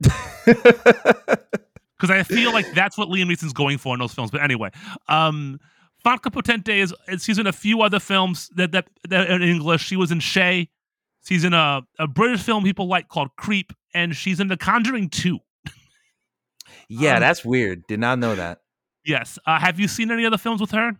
because 0.00 2.10
I 2.10 2.22
feel 2.22 2.52
like 2.52 2.72
that's 2.72 2.96
what 2.98 3.08
Liam 3.08 3.26
Neeson's 3.30 3.52
going 3.52 3.78
for 3.78 3.94
in 3.94 4.00
those 4.00 4.14
films. 4.14 4.30
But 4.30 4.42
anyway, 4.42 4.70
um, 5.08 5.60
Franka 6.02 6.30
Potente 6.30 6.68
is, 6.80 6.94
is 7.08 7.24
she's 7.24 7.38
in 7.38 7.46
a 7.46 7.52
few 7.52 7.82
other 7.82 8.00
films 8.00 8.48
that 8.56 8.72
that, 8.72 8.88
that 9.08 9.30
in 9.30 9.42
English. 9.42 9.82
She 9.84 9.96
was 9.96 10.10
in 10.10 10.20
Che. 10.20 10.68
She's 11.24 11.44
in 11.44 11.54
a, 11.54 11.82
a 11.98 12.08
British 12.08 12.42
film 12.42 12.64
people 12.64 12.88
like 12.88 13.08
called 13.08 13.30
Creep, 13.36 13.72
and 13.94 14.16
she's 14.16 14.40
in 14.40 14.48
The 14.48 14.56
Conjuring 14.56 15.08
Two. 15.08 15.38
yeah, 16.88 17.14
Um, 17.14 17.20
that's 17.20 17.44
weird. 17.44 17.86
Did 17.86 18.00
not 18.00 18.18
know 18.18 18.34
that. 18.34 18.62
Yes. 19.04 19.38
Uh, 19.46 19.58
have 19.58 19.78
you 19.78 19.88
seen 19.88 20.10
any 20.10 20.26
other 20.26 20.38
films 20.38 20.60
with 20.60 20.72
her? 20.72 20.92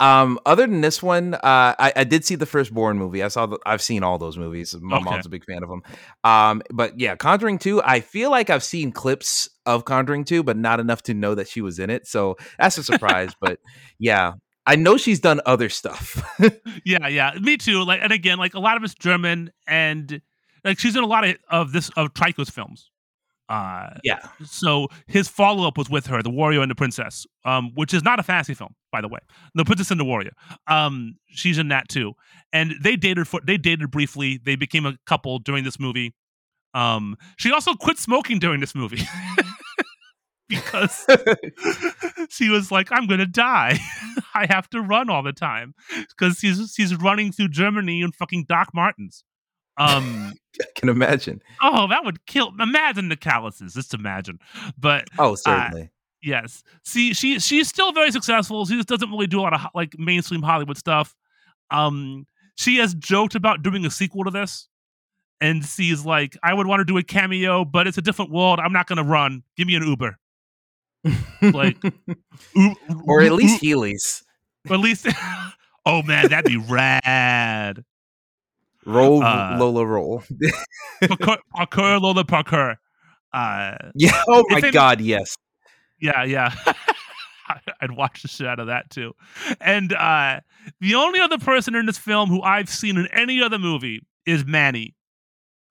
Um, 0.00 0.38
other 0.46 0.66
than 0.66 0.80
this 0.80 1.02
one, 1.02 1.34
uh, 1.34 1.38
I, 1.78 1.92
I 1.94 2.04
did 2.04 2.24
see 2.24 2.34
the 2.34 2.46
first 2.46 2.72
Bourne 2.74 2.98
movie. 2.98 3.22
I 3.22 3.28
saw. 3.28 3.46
The, 3.46 3.58
I've 3.66 3.82
seen 3.82 4.02
all 4.02 4.18
those 4.18 4.38
movies. 4.38 4.74
My 4.80 4.96
Okay. 4.96 5.04
mom's 5.04 5.26
a 5.26 5.28
big 5.28 5.44
fan 5.44 5.62
of 5.62 5.68
them. 5.68 5.82
Um, 6.24 6.62
but 6.72 6.98
yeah, 6.98 7.16
Conjuring 7.16 7.58
Two. 7.58 7.82
I 7.82 8.00
feel 8.00 8.30
like 8.30 8.48
I've 8.50 8.64
seen 8.64 8.92
clips 8.92 9.48
of 9.66 9.84
Conjuring 9.84 10.24
Two, 10.24 10.42
but 10.42 10.56
not 10.56 10.80
enough 10.80 11.02
to 11.04 11.14
know 11.14 11.34
that 11.34 11.48
she 11.48 11.60
was 11.60 11.78
in 11.78 11.90
it. 11.90 12.06
So 12.06 12.36
that's 12.58 12.78
a 12.78 12.82
surprise. 12.82 13.34
but 13.40 13.58
yeah, 13.98 14.32
I 14.66 14.76
know 14.76 14.96
she's 14.96 15.20
done 15.20 15.40
other 15.46 15.68
stuff. 15.68 16.22
Yeah, 16.84 17.08
yeah, 17.08 17.32
me 17.40 17.56
too. 17.58 17.84
Like, 17.84 18.00
and 18.02 18.10
again, 18.12 18.38
like 18.38 18.54
a 18.54 18.58
lot 18.60 18.76
of 18.78 18.84
it's 18.84 18.94
German, 18.94 19.50
and 19.66 20.22
like 20.64 20.78
she's 20.78 20.96
in 20.96 21.04
a 21.04 21.06
lot 21.06 21.24
of 21.28 21.36
of 21.50 21.72
this 21.72 21.90
of 21.90 22.14
Tykwer's 22.14 22.48
films. 22.48 22.90
Uh, 23.50 23.90
yeah. 24.04 24.20
so 24.44 24.86
his 25.08 25.26
follow 25.28 25.66
up 25.66 25.76
was 25.76 25.90
with 25.90 26.06
her, 26.06 26.22
The 26.22 26.30
Warrior 26.30 26.62
and 26.62 26.70
the 26.70 26.74
Princess, 26.76 27.26
um, 27.44 27.72
which 27.74 27.92
is 27.92 28.04
not 28.04 28.20
a 28.20 28.22
fantasy 28.22 28.54
film, 28.54 28.76
by 28.92 29.00
the 29.00 29.08
way. 29.08 29.18
The 29.56 29.64
Princess 29.64 29.90
and 29.90 29.98
the 29.98 30.04
Warrior. 30.04 30.30
Um, 30.68 31.16
she's 31.26 31.58
in 31.58 31.66
that 31.68 31.88
too, 31.88 32.12
and 32.52 32.74
they 32.80 32.94
dated 32.94 33.26
for 33.26 33.40
they 33.44 33.56
dated 33.56 33.90
briefly. 33.90 34.38
They 34.42 34.54
became 34.54 34.86
a 34.86 34.96
couple 35.04 35.40
during 35.40 35.64
this 35.64 35.80
movie. 35.80 36.14
Um, 36.74 37.16
she 37.38 37.50
also 37.50 37.74
quit 37.74 37.98
smoking 37.98 38.38
during 38.38 38.60
this 38.60 38.76
movie 38.76 39.02
because 40.48 41.04
she 42.30 42.48
was 42.50 42.70
like, 42.70 42.88
"I'm 42.92 43.08
gonna 43.08 43.26
die. 43.26 43.78
I 44.34 44.46
have 44.48 44.70
to 44.70 44.80
run 44.80 45.10
all 45.10 45.24
the 45.24 45.32
time 45.32 45.74
because 46.08 46.38
she's 46.38 46.72
she's 46.76 46.94
running 46.94 47.32
through 47.32 47.48
Germany 47.48 48.02
in 48.02 48.12
fucking 48.12 48.44
Doc 48.48 48.68
Martens." 48.74 49.24
Um, 49.80 50.32
I 50.60 50.64
can 50.76 50.88
imagine. 50.88 51.40
oh, 51.62 51.86
that 51.88 52.04
would 52.04 52.26
kill. 52.26 52.52
Imagine 52.60 53.08
the 53.08 53.16
calluses. 53.16 53.74
Just 53.74 53.94
imagine. 53.94 54.38
But 54.78 55.08
Oh, 55.18 55.34
certainly. 55.34 55.90
yes, 56.22 56.62
see, 56.84 57.14
she 57.14 57.38
she's 57.40 57.68
still 57.68 57.92
very 57.92 58.10
successful. 58.12 58.66
She 58.66 58.76
just 58.76 58.88
doesn't 58.88 59.10
really 59.10 59.26
do 59.26 59.40
a 59.40 59.42
lot 59.42 59.54
of 59.54 59.60
like 59.74 59.98
mainstream 59.98 60.42
Hollywood 60.42 60.76
stuff. 60.76 61.14
Um, 61.70 62.26
she 62.56 62.76
has 62.76 62.94
joked 62.94 63.34
about 63.34 63.62
doing 63.62 63.84
a 63.86 63.90
sequel 63.90 64.24
to 64.24 64.30
this. 64.30 64.68
And 65.42 65.64
she's 65.64 66.04
like, 66.04 66.36
I 66.42 66.52
would 66.52 66.66
want 66.66 66.80
to 66.80 66.84
do 66.84 66.98
a 66.98 67.02
cameo, 67.02 67.64
but 67.64 67.86
it's 67.86 67.96
a 67.96 68.02
different 68.02 68.30
world. 68.30 68.60
I'm 68.60 68.74
not 68.74 68.86
going 68.86 68.98
to 68.98 69.02
run. 69.02 69.42
Give 69.56 69.66
me 69.66 69.74
an 69.74 69.82
Uber. 69.84 70.18
like- 71.40 71.82
U- 72.54 72.76
or 73.06 73.20
at 73.22 73.28
U- 73.28 73.34
least 73.34 73.62
Heelys. 73.62 74.22
Or 74.68 74.74
at 74.74 74.80
least, 74.80 75.06
oh 75.86 76.02
man, 76.02 76.28
that'd 76.28 76.44
be 76.44 76.58
rad. 76.58 77.82
Roll 78.86 79.22
Uh, 79.22 79.56
Lola 79.58 79.84
roll. 79.86 80.22
Parkour, 81.02 81.38
parkour 81.56 82.00
Lola 82.00 82.24
parkour. 82.24 82.76
Uh, 83.32 83.76
yeah. 83.94 84.22
Oh 84.28 84.44
my 84.48 84.58
it- 84.58 84.72
god. 84.72 85.00
Yes. 85.00 85.36
yeah, 86.00 86.24
yeah. 86.24 86.54
I'd 87.80 87.90
watch 87.92 88.22
the 88.22 88.28
shit 88.28 88.46
out 88.46 88.60
of 88.60 88.68
that 88.68 88.90
too. 88.90 89.12
And 89.60 89.92
uh, 89.92 90.40
the 90.80 90.94
only 90.94 91.18
other 91.20 91.36
person 91.38 91.74
in 91.74 91.84
this 91.86 91.98
film 91.98 92.28
who 92.28 92.40
I've 92.42 92.68
seen 92.68 92.96
in 92.96 93.06
any 93.08 93.42
other 93.42 93.58
movie 93.58 94.06
is 94.24 94.44
Manny, 94.44 94.94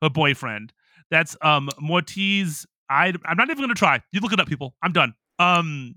her 0.01 0.09
boyfriend. 0.09 0.73
That's 1.09 1.35
um 1.41 1.69
Moritz. 1.79 2.65
I 2.89 3.13
I'm 3.25 3.37
not 3.37 3.49
even 3.49 3.63
gonna 3.63 3.73
try. 3.75 4.01
You 4.11 4.19
look 4.19 4.33
it 4.33 4.39
up, 4.39 4.47
people. 4.47 4.75
I'm 4.83 4.91
done. 4.91 5.13
Um, 5.39 5.95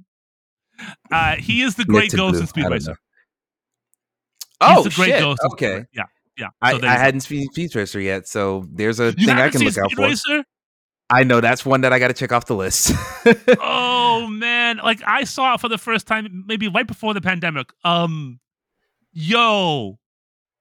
Uh, 1.10 1.34
he 1.36 1.62
is 1.62 1.74
the 1.74 1.84
Grey 1.84 2.08
Ghost 2.08 2.32
Blue. 2.34 2.40
in 2.40 2.46
Speed 2.46 2.68
Racer. 2.70 2.96
He's 4.60 4.78
Oh 4.78 4.82
the 4.84 4.90
great 4.90 5.08
shit! 5.10 5.20
ghost. 5.20 5.40
Okay, 5.52 5.84
Yeah, 5.92 6.04
yeah. 6.38 6.48
I, 6.60 6.78
So 6.78 6.86
I 6.86 6.92
hadn't 6.96 7.20
seen 7.20 7.46
Speed 7.52 7.74
Racer 7.74 8.00
yet, 8.00 8.26
so 8.28 8.64
there's 8.72 9.00
a 9.00 9.14
You 9.16 9.26
thing 9.26 9.36
I 9.38 9.48
can 9.50 9.62
look 9.62 9.76
out 9.78 9.90
Speed 9.90 9.96
for. 9.96 10.02
Racer? 10.02 10.44
I 11.10 11.24
know 11.24 11.40
that's 11.42 11.66
one 11.66 11.82
that 11.82 11.92
I 11.92 11.98
got 11.98 12.08
to 12.08 12.14
check 12.14 12.32
off 12.32 12.46
the 12.46 12.54
list. 12.56 12.92
oh 13.60 14.26
man, 14.30 14.78
like 14.78 15.00
I 15.06 15.24
saw 15.24 15.54
it 15.54 15.60
for 15.60 15.68
the 15.68 15.76
first 15.78 16.06
time 16.06 16.44
maybe 16.46 16.68
right 16.68 16.86
before 16.86 17.12
the 17.12 17.20
pandemic. 17.20 17.70
Um, 17.84 18.40
yo, 19.12 19.98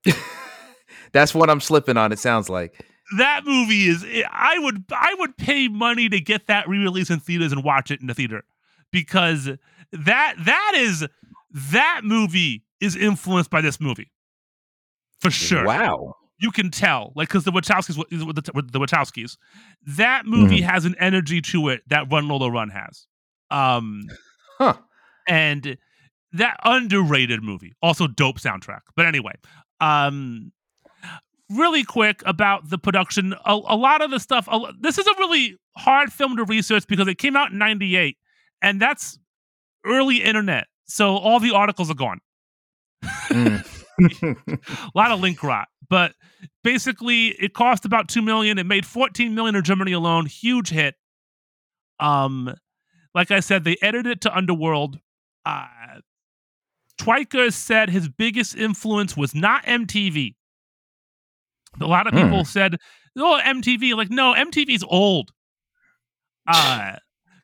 that's 1.14 1.34
what 1.34 1.50
I'm 1.50 1.62
slipping 1.62 1.96
on. 1.98 2.12
It 2.12 2.20
sounds 2.20 2.50
like. 2.50 2.86
that 3.18 3.42
movie 3.46 3.88
is 3.88 4.06
i 4.32 4.58
would 4.60 4.86
i 4.92 5.14
would 5.20 5.36
pay 5.38 5.68
money 5.68 6.08
to 6.08 6.20
get 6.22 6.48
that 6.48 6.70
re-release 6.70 7.10
in 7.10 7.20
theaters 7.20 7.52
and 7.52 7.62
watch 7.62 7.92
it 7.92 8.00
in 8.00 8.08
the 8.08 8.14
theater 8.14 8.44
because 8.92 9.50
that 9.92 10.36
that 10.40 10.72
is 10.76 11.06
that 11.54 12.02
movie 12.06 12.64
is 12.80 12.96
influenced 12.96 13.50
by 13.50 13.60
this 13.60 13.82
movie 13.82 14.10
for 15.22 15.32
sure. 15.32 15.66
Wow. 15.66 16.16
you 16.40 16.52
can 16.52 16.72
tell 16.72 17.14
like 17.16 17.28
because 17.30 17.44
the 17.44 17.52
wachowskis 17.52 17.96
the, 18.10 18.80
wachowskis. 18.80 19.38
That 19.86 20.26
movie 20.26 20.62
has 20.62 20.86
an 20.86 20.96
energy 21.00 21.42
to 21.42 21.70
it 21.70 21.82
that 21.90 22.12
run 22.12 22.28
lola 22.28 22.52
run 22.52 22.70
has. 22.70 23.06
Um 23.50 24.04
Huh. 24.58 24.74
and 25.28 25.78
that 26.34 26.58
underrated 26.64 27.42
movie 27.44 27.74
also 27.82 28.08
dope 28.08 28.40
soundtrack. 28.40 28.82
But 28.96 29.06
anyway 29.06 29.34
um 29.80 30.52
really 31.50 31.84
quick 31.84 32.24
about 32.26 32.70
the 32.70 32.78
production. 32.78 33.34
A, 33.46 33.54
a 33.54 33.76
lot 33.76 34.02
of 34.02 34.10
the 34.12 34.20
stuff 34.20 34.48
a, 34.52 34.60
this 34.80 34.98
is 34.98 35.06
a 35.06 35.14
really 35.20 35.58
hard 35.78 36.12
film 36.12 36.38
to 36.38 36.44
research 36.46 36.88
because 36.88 37.08
it 37.08 37.18
came 37.18 37.36
out 37.36 37.52
in 37.52 37.58
98 37.58 38.18
and 38.62 38.82
that's 38.82 39.20
early 39.86 40.24
internet. 40.24 40.68
So 40.86 41.18
all 41.18 41.40
the 41.40 41.52
articles 41.52 41.90
are 41.92 41.96
gone. 41.96 42.20
Mm. 43.04 43.78
a 44.02 44.36
lot 44.96 45.12
of 45.12 45.20
link 45.20 45.42
rot 45.44 45.68
but 45.90 46.14
basically 46.64 47.28
it 47.40 47.54
cost 47.54 47.86
about 47.86 48.08
2 48.08 48.22
million 48.22 48.58
it 48.58 48.66
made 48.66 48.86
14 48.86 49.34
million 49.36 49.56
in 49.56 49.64
germany 49.64 49.92
alone 49.92 50.26
huge 50.26 50.70
hit 50.70 50.96
um 52.00 52.54
like 53.14 53.32
i 53.32 53.40
said 53.40 53.64
they 53.64 53.78
edited 53.82 54.08
it 54.14 54.22
to 54.22 54.36
underworld 54.36 55.00
uh 55.46 55.66
Tykwer 57.00 57.52
said 57.52 57.90
his 57.90 58.08
biggest 58.10 58.56
influence 58.56 59.18
was 59.18 59.34
not 59.34 59.64
mtv 59.66 60.36
a 61.80 61.86
lot 61.86 62.08
of 62.08 62.14
Hmm. 62.14 62.24
people 62.24 62.46
said 62.46 62.78
oh 63.18 63.40
mtv 63.44 63.96
like 63.96 64.10
no 64.10 64.34
mtv's 64.34 64.84
old 64.88 65.32
uh 66.48 66.94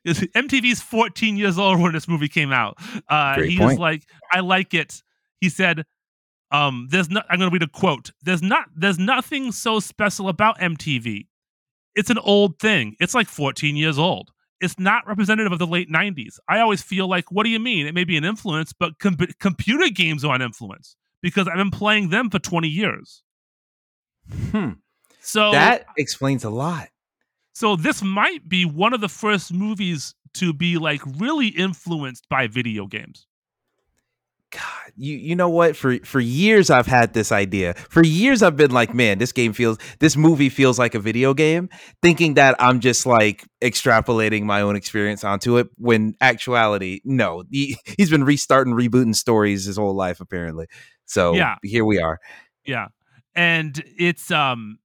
MTV's 0.06 0.80
14 0.80 1.36
years 1.36 1.58
old 1.58 1.80
when 1.80 1.92
this 1.92 2.08
movie 2.08 2.28
came 2.28 2.50
out. 2.50 2.78
Uh, 3.08 3.34
Great 3.34 3.50
he 3.50 3.58
was 3.58 3.70
point. 3.72 3.80
like, 3.80 4.02
I 4.32 4.40
like 4.40 4.72
it. 4.72 5.02
He 5.40 5.50
said, 5.50 5.84
um, 6.50 6.88
there's 6.90 7.10
not, 7.10 7.26
I'm 7.28 7.38
going 7.38 7.50
to 7.50 7.54
read 7.54 7.62
a 7.62 7.68
quote. 7.68 8.10
There's 8.22 8.42
not, 8.42 8.66
there's 8.74 8.98
nothing 8.98 9.52
so 9.52 9.80
special 9.80 10.28
about 10.28 10.58
MTV. 10.58 11.26
It's 11.94 12.10
an 12.10 12.18
old 12.18 12.58
thing. 12.58 12.96
It's 13.00 13.14
like 13.14 13.28
14 13.28 13.76
years 13.76 13.98
old. 13.98 14.30
It's 14.60 14.78
not 14.78 15.06
representative 15.06 15.52
of 15.52 15.58
the 15.60 15.66
late 15.66 15.88
90s. 15.90 16.38
I 16.48 16.58
always 16.60 16.82
feel 16.82 17.08
like, 17.08 17.30
what 17.30 17.44
do 17.44 17.50
you 17.50 17.60
mean? 17.60 17.86
It 17.86 17.94
may 17.94 18.04
be 18.04 18.16
an 18.16 18.24
influence, 18.24 18.72
but 18.72 18.98
com- 18.98 19.16
computer 19.38 19.88
games 19.88 20.24
are 20.24 20.34
an 20.34 20.42
influence 20.42 20.96
because 21.22 21.46
I've 21.46 21.56
been 21.56 21.70
playing 21.70 22.08
them 22.08 22.28
for 22.28 22.38
20 22.40 22.66
years. 22.68 23.22
Hmm. 24.50 24.70
So 25.20 25.52
That 25.52 25.86
explains 25.96 26.42
a 26.44 26.50
lot. 26.50 26.88
so 27.52 27.76
this 27.76 28.02
might 28.02 28.48
be 28.48 28.64
one 28.64 28.92
of 28.94 29.00
the 29.00 29.08
first 29.08 29.52
movies 29.52 30.14
to 30.34 30.52
be 30.52 30.76
like 30.76 31.02
really 31.18 31.48
influenced 31.48 32.28
by 32.28 32.46
video 32.48 32.86
games. 32.86 33.26
God, 34.50 34.92
you 34.96 35.14
you 35.16 35.36
know 35.36 35.50
what? 35.50 35.76
For 35.76 35.98
for 36.04 36.20
years 36.20 36.70
I've 36.70 36.86
had 36.86 37.12
this 37.12 37.30
idea. 37.32 37.74
For 37.90 38.02
years 38.02 38.42
I've 38.42 38.56
been 38.56 38.70
like, 38.70 38.94
man, 38.94 39.18
this 39.18 39.32
game 39.32 39.52
feels 39.52 39.76
this 39.98 40.16
movie 40.16 40.48
feels 40.48 40.78
like 40.78 40.94
a 40.94 40.98
video 40.98 41.34
game, 41.34 41.68
thinking 42.02 42.34
that 42.34 42.56
I'm 42.58 42.80
just 42.80 43.04
like 43.04 43.44
extrapolating 43.60 44.44
my 44.44 44.62
own 44.62 44.74
experience 44.74 45.22
onto 45.22 45.58
it 45.58 45.68
when 45.76 46.14
actuality, 46.22 47.00
no. 47.04 47.44
He, 47.50 47.76
he's 47.98 48.08
been 48.08 48.24
restarting 48.24 48.72
rebooting 48.72 49.14
stories 49.14 49.66
his 49.66 49.76
whole 49.76 49.94
life 49.94 50.20
apparently. 50.20 50.66
So 51.04 51.34
Yeah. 51.34 51.56
here 51.62 51.84
we 51.84 52.00
are. 52.00 52.18
Yeah, 52.64 52.88
and 53.34 53.82
it's 53.98 54.30
um, 54.30 54.78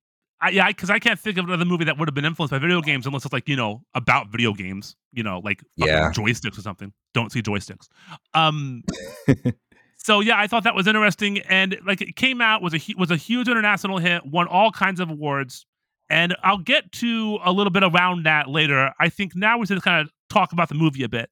I, 0.44 0.50
yeah, 0.50 0.68
because 0.68 0.90
I, 0.90 1.00
can't 1.00 1.20
think 1.20 1.38
of 1.38 1.46
another 1.46 1.64
movie 1.66 1.86
that 1.86 1.98
would 1.98 2.08
have 2.08 2.14
been 2.14 2.26
influenced 2.26 2.52
by 2.52 2.60
video 2.60 2.82
games 2.82 3.08
unless 3.08 3.24
it's 3.24 3.34
like 3.34 3.48
you 3.48 3.56
know 3.56 3.82
about 3.96 4.28
video 4.30 4.54
games, 4.54 4.96
you 5.14 5.24
know, 5.24 5.40
like 5.44 5.64
Yeah. 5.78 6.12
joysticks 6.12 6.58
or 6.58 6.62
something. 6.62 6.92
Don't 7.14 7.32
see 7.32 7.42
joysticks. 7.42 7.88
Um, 8.34 8.84
so 9.98 10.20
yeah, 10.20 10.38
I 10.38 10.48
thought 10.48 10.66
that 10.66 10.76
was 10.76 10.86
interesting, 10.86 11.40
and 11.40 11.78
like 11.86 12.02
it 12.02 12.16
came 12.18 12.42
out 12.42 12.62
was 12.62 12.74
a 12.74 12.80
was 12.98 13.10
a 13.10 13.16
huge 13.16 13.48
international 13.48 14.00
hit, 14.00 14.26
won 14.26 14.48
all 14.48 14.70
kinds 14.72 15.00
of 15.00 15.10
awards, 15.10 15.66
and 16.10 16.36
I'll 16.44 16.58
get 16.58 16.92
to 16.94 17.40
a 17.44 17.52
little 17.52 17.72
bit 17.72 17.84
around 17.84 18.26
that 18.26 18.50
later. 18.50 18.92
I 19.00 19.08
think 19.10 19.36
now 19.36 19.58
we 19.58 19.66
should 19.66 19.82
kind 19.82 20.06
of 20.06 20.12
talk 20.30 20.52
about 20.52 20.68
the 20.68 20.76
movie 20.76 21.04
a 21.04 21.10
bit. 21.10 21.30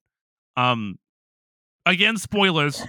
Um, 0.55 0.97
again, 1.85 2.17
spoilers. 2.17 2.81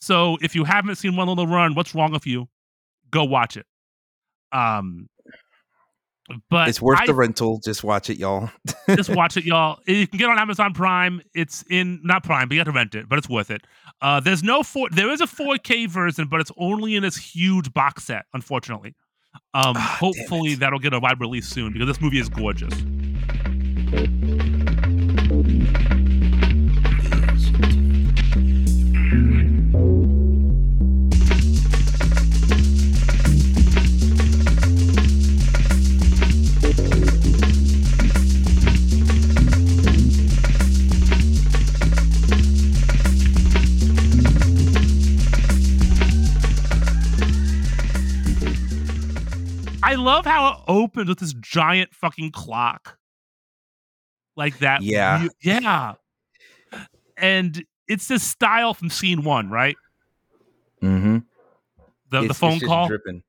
So 0.00 0.38
if 0.40 0.54
you 0.54 0.64
haven't 0.64 0.94
seen 0.96 1.16
Run 1.16 1.26
Lola 1.26 1.46
Run, 1.46 1.74
what's 1.74 1.94
wrong 1.94 2.12
with 2.12 2.26
you? 2.26 2.48
Go 3.10 3.24
watch 3.24 3.56
it. 3.56 3.66
Um, 4.52 5.08
but 6.48 6.68
it's 6.68 6.80
worth 6.80 7.00
I 7.00 7.06
the 7.06 7.14
rental. 7.14 7.60
Just 7.64 7.84
watch 7.84 8.10
it, 8.10 8.18
y'all. 8.18 8.50
just 8.88 9.10
watch 9.10 9.36
it, 9.36 9.44
y'all. 9.44 9.78
You 9.86 10.06
can 10.06 10.18
get 10.18 10.24
it 10.26 10.30
on 10.30 10.38
Amazon 10.38 10.72
Prime. 10.72 11.22
It's 11.34 11.64
in 11.70 12.00
not 12.02 12.22
Prime, 12.24 12.48
but 12.48 12.54
you 12.54 12.60
have 12.60 12.66
to 12.66 12.72
rent 12.72 12.94
it. 12.94 13.08
But 13.08 13.18
it's 13.18 13.28
worth 13.28 13.50
it. 13.50 13.62
Uh, 14.00 14.20
there's 14.20 14.42
no 14.42 14.62
four. 14.62 14.88
There 14.90 15.10
is 15.10 15.20
a 15.20 15.26
4K 15.26 15.88
version, 15.88 16.28
but 16.28 16.40
it's 16.40 16.52
only 16.56 16.96
in 16.96 17.02
this 17.02 17.16
huge 17.16 17.72
box 17.72 18.04
set. 18.04 18.26
Unfortunately, 18.32 18.94
um, 19.54 19.74
damn 19.74 19.82
hopefully 19.82 20.54
that'll 20.54 20.78
get 20.78 20.92
a 20.92 21.00
wide 21.00 21.20
release 21.20 21.48
soon 21.48 21.72
because 21.72 21.88
this 21.88 22.00
movie 22.00 22.18
is 22.18 22.28
gorgeous. 22.28 22.74
I 49.82 49.94
love 49.94 50.24
how 50.26 50.52
it 50.52 50.58
opens 50.68 51.08
with 51.08 51.18
this 51.18 51.34
giant 51.34 51.94
fucking 51.94 52.32
clock, 52.32 52.98
like 54.36 54.58
that. 54.58 54.82
Yeah. 54.82 55.26
yeah. 55.42 55.94
And 57.16 57.64
it's 57.88 58.08
this 58.08 58.22
style 58.22 58.74
from 58.74 58.90
scene 58.90 59.22
one, 59.24 59.50
right? 59.50 59.76
Mm-hmm. 60.82 61.18
The 62.10 62.28
the 62.28 62.34
phone 62.34 62.60
call. 62.60 62.88
dripping. 62.88 63.22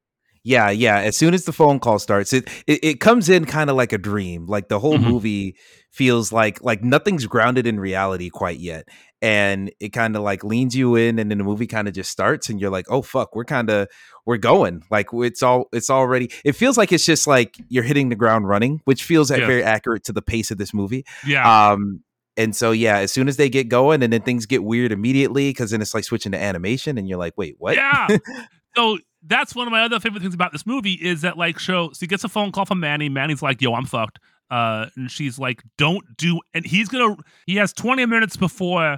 Yeah, 0.43 0.71
yeah. 0.71 0.97
As 0.99 1.15
soon 1.17 1.33
as 1.35 1.45
the 1.45 1.53
phone 1.53 1.79
call 1.79 1.99
starts, 1.99 2.33
it 2.33 2.49
it, 2.67 2.79
it 2.83 2.99
comes 2.99 3.29
in 3.29 3.45
kind 3.45 3.69
of 3.69 3.75
like 3.75 3.93
a 3.93 3.97
dream. 3.97 4.47
Like 4.47 4.69
the 4.69 4.79
whole 4.79 4.97
Mhm. 4.97 5.03
movie 5.03 5.55
feels 5.91 6.31
like 6.31 6.63
like 6.63 6.83
nothing's 6.83 7.27
grounded 7.27 7.67
in 7.67 7.79
reality 7.79 8.29
quite 8.29 8.59
yet, 8.59 8.87
and 9.21 9.71
it 9.79 9.89
kind 9.89 10.15
of 10.15 10.23
like 10.23 10.43
leans 10.43 10.75
you 10.75 10.95
in, 10.95 11.19
and 11.19 11.29
then 11.29 11.37
the 11.37 11.43
movie 11.43 11.67
kind 11.67 11.87
of 11.87 11.93
just 11.93 12.09
starts, 12.11 12.49
and 12.49 12.59
you're 12.59 12.69
like, 12.71 12.85
oh 12.89 13.01
fuck, 13.01 13.35
we're 13.35 13.45
kind 13.45 13.69
of 13.69 13.87
we're 14.25 14.37
going. 14.37 14.83
Like 14.89 15.07
it's 15.13 15.43
all 15.43 15.65
it's 15.71 15.89
already. 15.89 16.31
It 16.43 16.53
feels 16.53 16.77
like 16.77 16.91
it's 16.91 17.05
just 17.05 17.27
like 17.27 17.57
you're 17.69 17.83
hitting 17.83 18.09
the 18.09 18.15
ground 18.15 18.47
running, 18.47 18.81
which 18.85 19.03
feels 19.03 19.29
Yeah. 19.31 19.37
very 19.45 19.63
accurate 19.63 20.03
to 20.05 20.13
the 20.13 20.21
pace 20.21 20.51
of 20.51 20.57
this 20.57 20.73
movie. 20.73 21.05
Yeah. 21.25 21.71
Um, 21.71 22.03
and 22.37 22.55
so 22.55 22.71
yeah, 22.71 22.97
as 22.99 23.11
soon 23.11 23.27
as 23.27 23.37
they 23.37 23.49
get 23.49 23.67
going, 23.69 24.01
and 24.03 24.11
then 24.11 24.21
things 24.21 24.45
get 24.45 24.63
weird 24.63 24.91
immediately 24.91 25.49
because 25.49 25.71
then 25.71 25.81
it's 25.81 25.93
like 25.93 26.03
switching 26.03 26.31
to 26.31 26.41
animation, 26.41 26.97
and 26.97 27.07
you're 27.07 27.19
like, 27.19 27.33
wait, 27.37 27.55
what? 27.59 27.75
Yeah. 27.75 28.07
so 28.75 28.97
that's 29.27 29.53
one 29.53 29.67
of 29.67 29.71
my 29.71 29.83
other 29.83 29.99
favorite 29.99 30.21
things 30.21 30.33
about 30.33 30.51
this 30.51 30.65
movie 30.65 30.93
is 30.93 31.21
that 31.21 31.37
like 31.37 31.59
show 31.59 31.89
so 31.91 31.97
he 31.99 32.07
gets 32.07 32.23
a 32.23 32.29
phone 32.29 32.51
call 32.51 32.65
from 32.65 32.79
Manny. 32.79 33.07
Manny's 33.09 33.41
like, 33.43 33.61
yo, 33.61 33.73
I'm 33.75 33.85
fucked. 33.85 34.17
Uh 34.49 34.87
and 34.95 35.11
she's 35.11 35.37
like, 35.37 35.61
don't 35.77 36.03
do 36.17 36.39
and 36.55 36.65
he's 36.65 36.89
gonna 36.89 37.15
he 37.45 37.57
has 37.57 37.71
20 37.73 38.05
minutes 38.07 38.35
before 38.35 38.97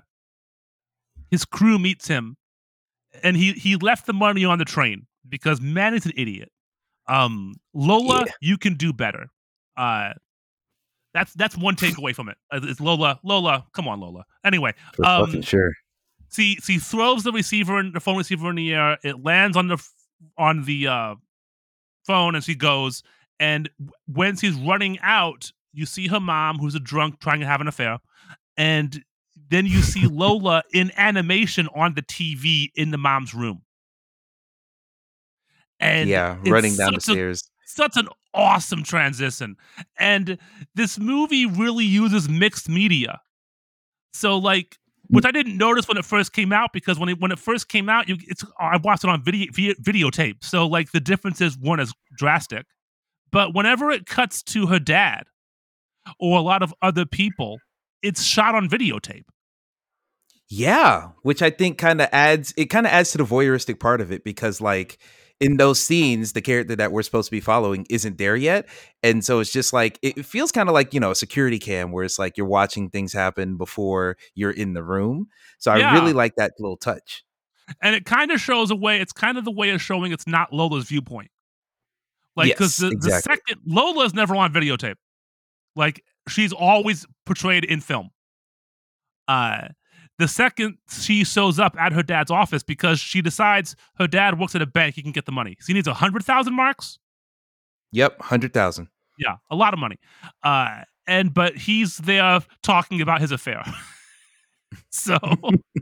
his 1.33 1.43
crew 1.45 1.77
meets 1.79 2.07
him. 2.07 2.37
And 3.21 3.35
he 3.37 3.51
he 3.53 3.75
left 3.75 4.05
the 4.05 4.13
money 4.13 4.43
on 4.45 4.57
the 4.59 4.65
train 4.65 5.05
because 5.27 5.59
man 5.61 5.93
is 5.93 6.05
an 6.05 6.13
idiot. 6.15 6.51
Um 7.07 7.55
Lola, 7.73 8.23
Yeah. 8.25 8.31
you 8.41 8.57
can 8.57 8.75
do 8.75 8.93
better. 8.93 9.27
Uh 9.77 10.13
that's 11.13 11.33
that's 11.33 11.55
one 11.57 11.75
takeaway 11.75 12.15
from 12.15 12.29
it. 12.29 12.37
Uh, 12.51 12.59
It's 12.63 12.79
Lola, 12.79 13.19
Lola, 13.23 13.65
come 13.73 13.87
on, 13.87 13.99
Lola. 13.99 14.25
Anyway, 14.43 14.73
For 14.95 15.05
Um, 15.05 15.25
fucking 15.27 15.41
sure. 15.43 15.73
see 16.29 16.57
see 16.59 16.77
throws 16.79 17.23
the 17.23 17.31
receiver 17.31 17.79
in 17.79 17.91
the 17.91 17.99
phone 17.99 18.17
receiver 18.17 18.49
in 18.49 18.55
the 18.55 18.73
air 18.73 18.97
it 19.03 19.23
lands 19.23 19.55
on 19.57 19.67
the 19.67 19.77
on 20.37 20.63
the 20.63 20.87
uh 20.87 21.15
phone 22.07 22.33
and 22.35 22.43
she 22.43 22.55
goes 22.55 23.03
and 23.39 23.69
when 24.07 24.35
she's 24.35 24.55
running 24.55 24.97
out 25.01 25.51
you 25.73 25.85
see 25.85 26.07
her 26.07 26.19
mom 26.19 26.57
who's 26.57 26.73
a 26.75 26.79
drunk 26.79 27.19
trying 27.19 27.39
to 27.41 27.45
have 27.45 27.61
an 27.61 27.67
affair 27.67 27.99
and 28.57 29.03
then 29.53 29.65
you 29.65 29.81
see 29.81 30.07
Lola 30.07 30.63
in 30.73 30.91
animation 30.97 31.67
on 31.75 31.93
the 31.93 32.01
TV 32.01 32.71
in 32.75 32.91
the 32.91 32.97
mom's 32.97 33.33
room. 33.33 33.61
And 35.79 36.09
yeah, 36.09 36.37
running 36.45 36.75
down 36.75 36.93
the 36.93 37.01
such 37.01 37.09
a- 37.09 37.17
stairs. 37.17 37.49
such 37.65 37.97
an 37.97 38.07
awesome 38.33 38.83
transition. 38.83 39.57
And 39.99 40.37
this 40.75 40.97
movie 40.97 41.45
really 41.45 41.85
uses 41.85 42.29
mixed 42.29 42.69
media. 42.69 43.21
So 44.13 44.37
like 44.37 44.77
mm. 45.11 45.15
which 45.15 45.25
I 45.25 45.31
didn't 45.31 45.57
notice 45.57 45.87
when 45.87 45.97
it 45.97 46.05
first 46.05 46.33
came 46.33 46.53
out 46.53 46.71
because 46.73 46.97
when 46.97 47.09
it 47.09 47.19
when 47.19 47.31
it 47.31 47.39
first 47.39 47.67
came 47.67 47.89
out, 47.89 48.07
you 48.07 48.17
it's 48.21 48.45
I 48.59 48.77
watched 48.77 49.03
it 49.03 49.09
on 49.09 49.23
video 49.23 49.51
vi- 49.51 49.75
videotape. 49.75 50.43
So 50.43 50.67
like 50.67 50.91
the 50.91 51.01
differences 51.01 51.57
weren't 51.57 51.81
as 51.81 51.93
drastic. 52.17 52.65
But 53.31 53.53
whenever 53.53 53.91
it 53.91 54.05
cuts 54.05 54.41
to 54.43 54.67
her 54.67 54.79
dad 54.79 55.23
or 56.19 56.37
a 56.37 56.41
lot 56.41 56.61
of 56.61 56.73
other 56.81 57.05
people, 57.05 57.57
it's 58.03 58.23
shot 58.23 58.53
on 58.53 58.69
videotape. 58.69 59.23
Yeah, 60.55 61.09
which 61.23 61.41
I 61.41 61.49
think 61.49 61.77
kind 61.77 62.01
of 62.01 62.09
adds 62.11 62.53
it 62.57 62.65
kind 62.65 62.85
of 62.85 62.91
adds 62.91 63.11
to 63.11 63.17
the 63.17 63.23
voyeuristic 63.23 63.79
part 63.79 64.01
of 64.01 64.11
it 64.11 64.23
because 64.23 64.61
like 64.61 64.97
in 65.39 65.57
those 65.57 65.79
scenes 65.79 66.33
the 66.33 66.41
character 66.41 66.75
that 66.75 66.91
we're 66.91 67.01
supposed 67.01 67.27
to 67.27 67.31
be 67.31 67.39
following 67.39 67.87
isn't 67.89 68.19
there 68.19 68.35
yet 68.35 68.67
and 69.01 69.25
so 69.25 69.39
it's 69.39 69.51
just 69.51 69.73
like 69.73 69.97
it 70.03 70.23
feels 70.23 70.51
kind 70.51 70.69
of 70.69 70.73
like 70.73 70.93
you 70.93 70.99
know 70.99 71.09
a 71.09 71.15
security 71.15 71.57
cam 71.57 71.91
where 71.91 72.03
it's 72.05 72.19
like 72.19 72.37
you're 72.37 72.45
watching 72.45 72.87
things 72.89 73.11
happen 73.11 73.57
before 73.57 74.15
you're 74.35 74.51
in 74.51 74.73
the 74.73 74.83
room 74.83 75.27
so 75.57 75.71
i 75.71 75.93
really 75.93 76.13
like 76.13 76.35
that 76.35 76.51
little 76.59 76.77
touch. 76.77 77.23
And 77.81 77.95
it 77.95 78.05
kind 78.05 78.31
of 78.31 78.39
shows 78.39 78.71
a 78.71 78.75
way 78.75 78.99
it's 78.99 79.13
kind 79.13 79.37
of 79.37 79.45
the 79.45 79.51
way 79.51 79.71
of 79.71 79.81
showing 79.81 80.11
it's 80.11 80.27
not 80.27 80.53
lola's 80.53 80.85
viewpoint. 80.85 81.31
Like 82.35 82.49
because 82.49 82.79
Yes, 82.79 82.89
the, 82.89 82.89
the 82.89 82.95
exactly. 82.95 83.35
second 83.35 83.61
lola's 83.65 84.13
never 84.13 84.35
on 84.35 84.53
videotape. 84.53 84.95
Like 85.75 86.03
she's 86.27 86.53
always 86.53 87.05
portrayed 87.25 87.63
in 87.63 87.79
film. 87.81 88.09
Uh 89.27 89.69
the 90.19 90.27
second 90.27 90.77
she 90.89 91.23
shows 91.23 91.59
up 91.59 91.75
at 91.79 91.91
her 91.93 92.03
dad's 92.03 92.31
office 92.31 92.63
because 92.63 92.99
she 92.99 93.21
decides 93.21 93.75
her 93.97 94.07
dad 94.07 94.39
works 94.39 94.55
at 94.55 94.61
a 94.61 94.65
bank 94.65 94.95
he 94.95 95.01
can 95.01 95.11
get 95.11 95.25
the 95.25 95.31
money. 95.31 95.57
So 95.59 95.67
he 95.67 95.73
needs 95.73 95.87
a 95.87 95.93
hundred 95.93 96.23
thousand 96.23 96.53
marks? 96.53 96.99
Yep 97.91 98.19
100000 98.19 98.87
yeah 99.19 99.35
a 99.49 99.55
lot 99.55 99.73
of 99.73 99.79
money. 99.79 99.97
Uh 100.43 100.81
and 101.07 101.33
but 101.33 101.55
he's 101.55 101.97
there 101.97 102.41
talking 102.61 103.01
about 103.01 103.21
his 103.21 103.31
affair. 103.31 103.63
So 104.89 105.17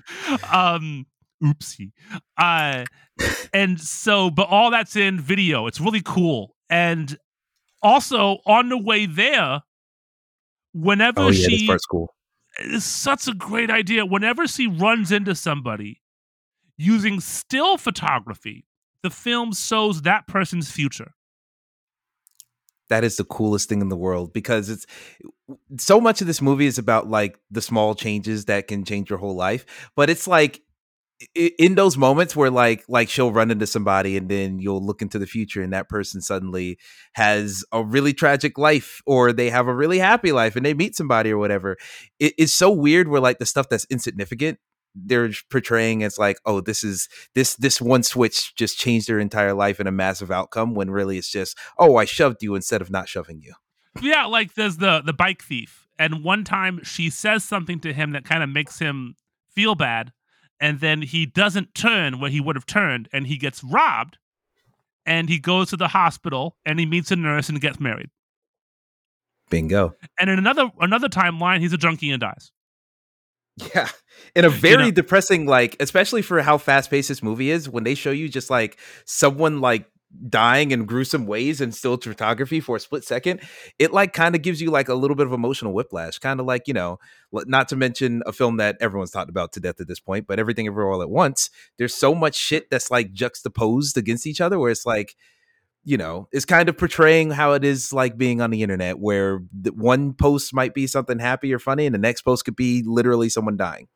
um 0.52 1.06
oopsie. 1.42 1.94
Uh 2.38 2.84
and 3.54 3.80
so 3.80 4.30
but 4.30 4.50
all 4.50 4.70
that's 4.70 4.98
in 4.98 5.20
video. 5.20 5.66
It's 5.68 5.80
really 5.80 6.02
cool. 6.04 6.56
And 6.70 7.18
also 7.82 8.40
on 8.46 8.68
the 8.68 8.78
way 8.78 9.06
there 9.06 9.62
whenever 10.74 11.22
oh 11.22 11.30
yeah 11.30 11.48
she 11.48 11.68
part's 11.68 11.86
cool 11.86 12.14
it's 12.64 12.86
such 12.86 13.28
a 13.28 13.34
great 13.34 13.70
idea. 13.70 14.06
Whenever 14.06 14.48
she 14.48 14.68
runs 14.68 15.12
into 15.12 15.36
somebody 15.36 16.02
using 16.78 17.20
still 17.20 17.78
photography, 17.78 18.66
the 19.04 19.10
film 19.10 19.54
shows 19.54 20.02
that 20.04 20.28
person's 20.28 20.72
future. 20.72 21.14
that 22.90 23.04
is 23.06 23.16
the 23.16 23.24
coolest 23.24 23.70
thing 23.70 23.80
in 23.82 23.88
the 23.90 23.96
world 23.96 24.34
because 24.34 24.70
it's 24.70 24.86
so 25.78 26.02
much 26.02 26.20
of 26.20 26.28
this 26.28 26.42
movie 26.42 26.66
is 26.66 26.78
about 26.78 27.10
like 27.10 27.40
the 27.50 27.62
small 27.62 27.96
changes 27.96 28.46
that 28.46 28.68
can 28.68 28.84
change 28.84 29.10
your 29.10 29.18
whole 29.20 29.36
life 29.36 29.66
but 29.96 30.10
it's 30.10 30.28
like 30.28 30.62
in 31.36 31.76
those 31.76 31.98
moments 31.98 32.36
where 32.36 32.50
like 32.50 32.84
like 32.88 33.10
she'll 33.10 33.32
run 33.32 33.52
into 33.52 33.68
somebody 33.68 34.18
and 34.18 34.30
then 34.30 34.60
you'll 34.60 34.86
look 34.86 35.02
into 35.02 35.20
the 35.20 35.28
future 35.28 35.62
and 35.62 35.74
that 35.74 35.90
person 35.90 36.22
suddenly 36.22 36.78
has 37.14 37.64
a 37.72 37.84
really 37.84 38.14
tragic 38.14 38.58
life 38.58 39.02
or 39.06 39.32
they 39.34 39.50
have 39.50 39.68
a 39.68 39.76
really 39.76 40.00
happy 40.00 40.32
life 40.32 40.56
and 40.56 40.66
they 40.66 40.74
meet 40.74 40.96
somebody 40.96 41.32
or 41.32 41.38
whatever 41.38 41.78
it, 42.20 42.34
it's 42.38 42.54
so 42.54 42.72
weird 42.72 43.08
where 43.08 43.22
like 43.22 43.40
the 43.40 43.46
stuff 43.46 43.68
that's 43.70 43.86
insignificant 43.90 44.60
they're 44.94 45.30
portraying 45.50 46.04
as 46.04 46.18
like 46.18 46.38
oh 46.46 46.60
this 46.60 46.84
is 46.84 47.08
this 47.36 47.56
this 47.56 47.82
one 47.82 48.04
switch 48.04 48.54
just 48.56 48.78
changed 48.78 49.08
their 49.08 49.20
entire 49.20 49.54
life 49.54 49.80
in 49.80 49.88
a 49.88 49.92
massive 49.92 50.32
outcome 50.32 50.74
when 50.74 50.92
really 50.92 51.18
it's 51.18 51.32
just 51.32 51.58
oh 51.78 51.96
i 51.96 52.06
shoved 52.06 52.42
you 52.42 52.56
instead 52.56 52.82
of 52.82 52.90
not 52.90 53.08
shoving 53.08 53.42
you. 53.42 53.54
Yeah, 54.00 54.26
like 54.26 54.54
there's 54.54 54.78
the 54.78 55.02
the 55.02 55.14
bike 55.14 55.42
thief, 55.44 55.88
and 56.00 56.24
one 56.24 56.44
time 56.44 56.80
she 56.84 57.10
says 57.10 57.44
something 57.44 57.80
to 57.82 57.92
him 57.92 58.12
that 58.12 58.24
kind 58.24 58.44
of 58.44 58.50
makes 58.50 58.80
him 58.80 59.16
feel 59.54 59.76
bad, 59.76 60.14
and 60.62 60.80
then 60.80 61.02
he 61.02 61.26
doesn't 61.26 61.76
turn 61.76 62.22
where 62.22 62.32
he 62.32 62.40
would 62.40 62.56
have 62.56 62.66
turned, 62.66 63.10
and 63.12 63.28
he 63.28 63.36
gets 63.36 63.62
robbed, 63.64 64.18
and 65.06 65.28
he 65.28 65.40
goes 65.40 65.72
to 65.72 65.78
the 65.78 65.90
hospital, 65.90 66.56
and 66.66 66.80
he 66.80 66.86
meets 66.86 67.12
a 67.12 67.18
nurse 67.18 67.50
and 67.50 67.60
gets 67.60 67.80
married. 67.80 68.10
bingo 69.50 69.94
And 70.18 70.30
in 70.30 70.40
another 70.40 70.72
another 70.80 71.10
timeline, 71.10 71.60
he's 71.60 71.74
a 71.74 71.78
junkie 71.78 72.12
and 72.12 72.22
dies. 72.22 72.54
Yeah. 73.76 73.90
In 74.34 74.46
a 74.46 74.50
very 74.50 74.86
know? 74.86 74.92
depressing, 74.92 75.46
like, 75.46 75.76
especially 75.82 76.22
for 76.22 76.42
how 76.42 76.58
fast 76.58 76.90
paced 76.90 77.10
this 77.10 77.22
movie 77.22 77.50
is, 77.50 77.68
when 77.68 77.84
they 77.84 77.96
show 77.96 78.12
you 78.12 78.30
just 78.30 78.50
like 78.50 78.80
someone 79.06 79.60
like 79.60 79.91
dying 80.30 80.72
in 80.72 80.86
gruesome 80.86 81.26
ways 81.26 81.62
and 81.62 81.74
still 81.74 81.98
photography 81.98 82.60
for 82.60 82.76
a 82.76 82.80
split 82.80 83.04
second, 83.04 83.42
it 83.80 83.92
like 83.92 84.14
kind 84.14 84.36
of 84.36 84.42
gives 84.42 84.62
you 84.62 84.72
like 84.72 84.90
a 84.90 84.94
little 84.94 85.16
bit 85.16 85.26
of 85.26 85.34
emotional 85.34 85.74
whiplash. 85.74 86.20
Kind 86.20 86.40
of 86.40 86.46
like, 86.46 86.68
you 86.68 86.74
know, 86.74 87.00
not 87.32 87.68
to 87.70 87.76
mention 87.76 88.22
a 88.26 88.34
film 88.34 88.58
that 88.58 88.78
everyone's 88.80 89.12
talked 89.12 89.30
about 89.30 89.54
to 89.54 89.60
death 89.60 89.80
at 89.80 89.88
this 89.88 90.00
point, 90.00 90.28
but 90.28 90.40
everything 90.40 90.68
everywhere 90.68 90.92
all 90.92 91.02
at 91.02 91.10
once. 91.10 91.50
There's 91.78 91.96
so 91.96 92.14
much 92.14 92.36
shit 92.36 92.70
that's 92.70 92.92
like 92.92 93.14
juxtaposed 93.14 93.98
against 93.98 94.28
each 94.28 94.42
other 94.42 94.60
where 94.60 94.72
it's 94.72 94.86
like, 94.86 95.16
you 95.84 95.98
know, 95.98 96.28
it's 96.32 96.46
kind 96.46 96.70
of 96.70 96.78
portraying 96.78 97.32
how 97.32 97.54
it 97.54 97.64
is 97.64 97.92
like 97.92 98.18
being 98.18 98.40
on 98.42 98.52
the 98.52 98.62
internet, 98.62 99.00
where 99.00 99.40
one 99.74 100.14
post 100.14 100.54
might 100.54 100.76
be 100.76 100.86
something 100.86 101.18
happy 101.18 101.52
or 101.54 101.58
funny, 101.58 101.88
and 101.88 101.96
the 101.96 102.00
next 102.00 102.22
post 102.22 102.46
could 102.46 102.56
be 102.56 102.84
literally 102.86 103.30
someone 103.30 103.58
dying. 103.58 103.88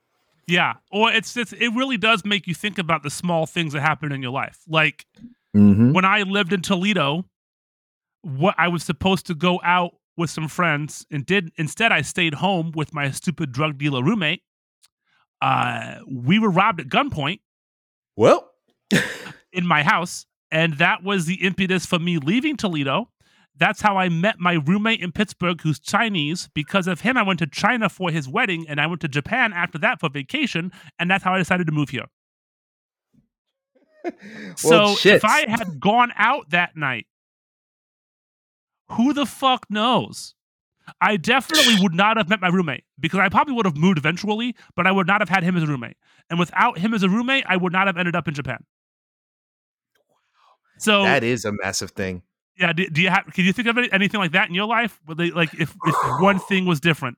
Yeah, 0.47 0.75
or 0.91 1.11
it's, 1.11 1.35
it's 1.37 1.53
it 1.53 1.69
really 1.75 1.97
does 1.97 2.23
make 2.25 2.47
you 2.47 2.53
think 2.53 2.77
about 2.77 3.03
the 3.03 3.09
small 3.09 3.45
things 3.45 3.73
that 3.73 3.81
happen 3.81 4.11
in 4.11 4.21
your 4.21 4.31
life. 4.31 4.59
Like 4.67 5.05
Mm-hmm. 5.55 5.93
when 5.93 6.03
I 6.05 6.23
lived 6.23 6.51
in 6.51 6.61
Toledo, 6.61 7.23
what 8.21 8.55
I 8.57 8.67
was 8.67 8.83
supposed 8.83 9.25
to 9.27 9.35
go 9.35 9.61
out 9.63 9.95
with 10.17 10.29
some 10.29 10.47
friends 10.47 11.05
and 11.11 11.25
did 11.25 11.51
instead 11.57 11.91
I 11.91 12.01
stayed 12.01 12.35
home 12.35 12.71
with 12.75 12.93
my 12.93 13.11
stupid 13.11 13.51
drug 13.51 13.77
dealer 13.77 14.03
roommate. 14.03 14.41
Uh, 15.41 15.99
we 16.09 16.39
were 16.39 16.49
robbed 16.49 16.79
at 16.79 16.87
gunpoint 16.87 17.39
Well, 18.15 18.49
in 19.51 19.65
my 19.65 19.83
house, 19.83 20.25
and 20.51 20.77
that 20.77 21.03
was 21.03 21.25
the 21.25 21.35
impetus 21.35 21.85
for 21.85 21.99
me 21.99 22.17
leaving 22.17 22.57
Toledo. 22.57 23.09
That's 23.57 23.81
how 23.81 23.97
I 23.97 24.09
met 24.09 24.39
my 24.39 24.53
roommate 24.53 24.99
in 25.01 25.11
Pittsburgh, 25.11 25.61
who's 25.61 25.79
Chinese. 25.79 26.49
Because 26.53 26.87
of 26.87 27.01
him, 27.01 27.15
I 27.15 27.23
went 27.23 27.39
to 27.39 27.47
China 27.47 27.87
for 27.87 28.11
his 28.11 28.27
wedding, 28.27 28.65
and 28.67 28.81
I 28.81 28.87
went 28.87 29.01
to 29.01 29.07
Japan 29.07 29.53
after 29.53 29.77
that 29.79 29.99
for 29.99 30.09
vacation, 30.09 30.71
and 30.99 31.09
that's 31.09 31.23
how 31.23 31.33
I 31.33 31.37
decided 31.37 31.65
to 31.67 31.73
move 31.73 31.89
here. 31.89 32.05
So 34.57 34.95
shit. 34.95 35.15
if 35.15 35.25
I 35.25 35.49
had 35.49 35.79
gone 35.79 36.11
out 36.15 36.51
that 36.51 36.75
night, 36.75 37.07
who 38.91 39.13
the 39.13 39.25
fuck 39.25 39.65
knows? 39.69 40.35
I 41.01 41.17
definitely 41.17 41.81
would 41.81 41.93
not 41.95 42.17
have 42.17 42.29
met 42.29 42.41
my 42.41 42.47
roommate 42.49 42.83
because 42.99 43.19
I 43.19 43.29
probably 43.29 43.53
would 43.55 43.65
have 43.65 43.75
moved 43.75 43.97
eventually, 43.97 44.55
but 44.75 44.85
I 44.85 44.91
would 44.91 45.07
not 45.07 45.21
have 45.21 45.29
had 45.29 45.43
him 45.43 45.57
as 45.57 45.63
a 45.63 45.67
roommate. 45.67 45.97
And 46.29 46.39
without 46.39 46.77
him 46.77 46.93
as 46.93 47.03
a 47.03 47.09
roommate, 47.09 47.43
I 47.47 47.57
would 47.57 47.73
not 47.73 47.87
have 47.87 47.97
ended 47.97 48.15
up 48.15 48.27
in 48.27 48.33
Japan. 48.33 48.63
So 50.77 51.03
that 51.03 51.23
is 51.23 51.45
a 51.45 51.51
massive 51.51 51.91
thing. 51.91 52.21
yeah, 52.59 52.73
do, 52.73 52.87
do 52.89 53.01
you 53.01 53.09
have? 53.09 53.25
Can 53.33 53.45
you 53.45 53.53
think 53.53 53.67
of 53.67 53.77
any, 53.77 53.91
anything 53.91 54.19
like 54.19 54.33
that 54.33 54.49
in 54.49 54.55
your 54.55 54.67
life? 54.67 54.99
They, 55.15 55.31
like 55.31 55.53
if 55.53 55.75
if 55.85 55.95
one 56.19 56.39
thing 56.39 56.65
was 56.65 56.79
different? 56.79 57.17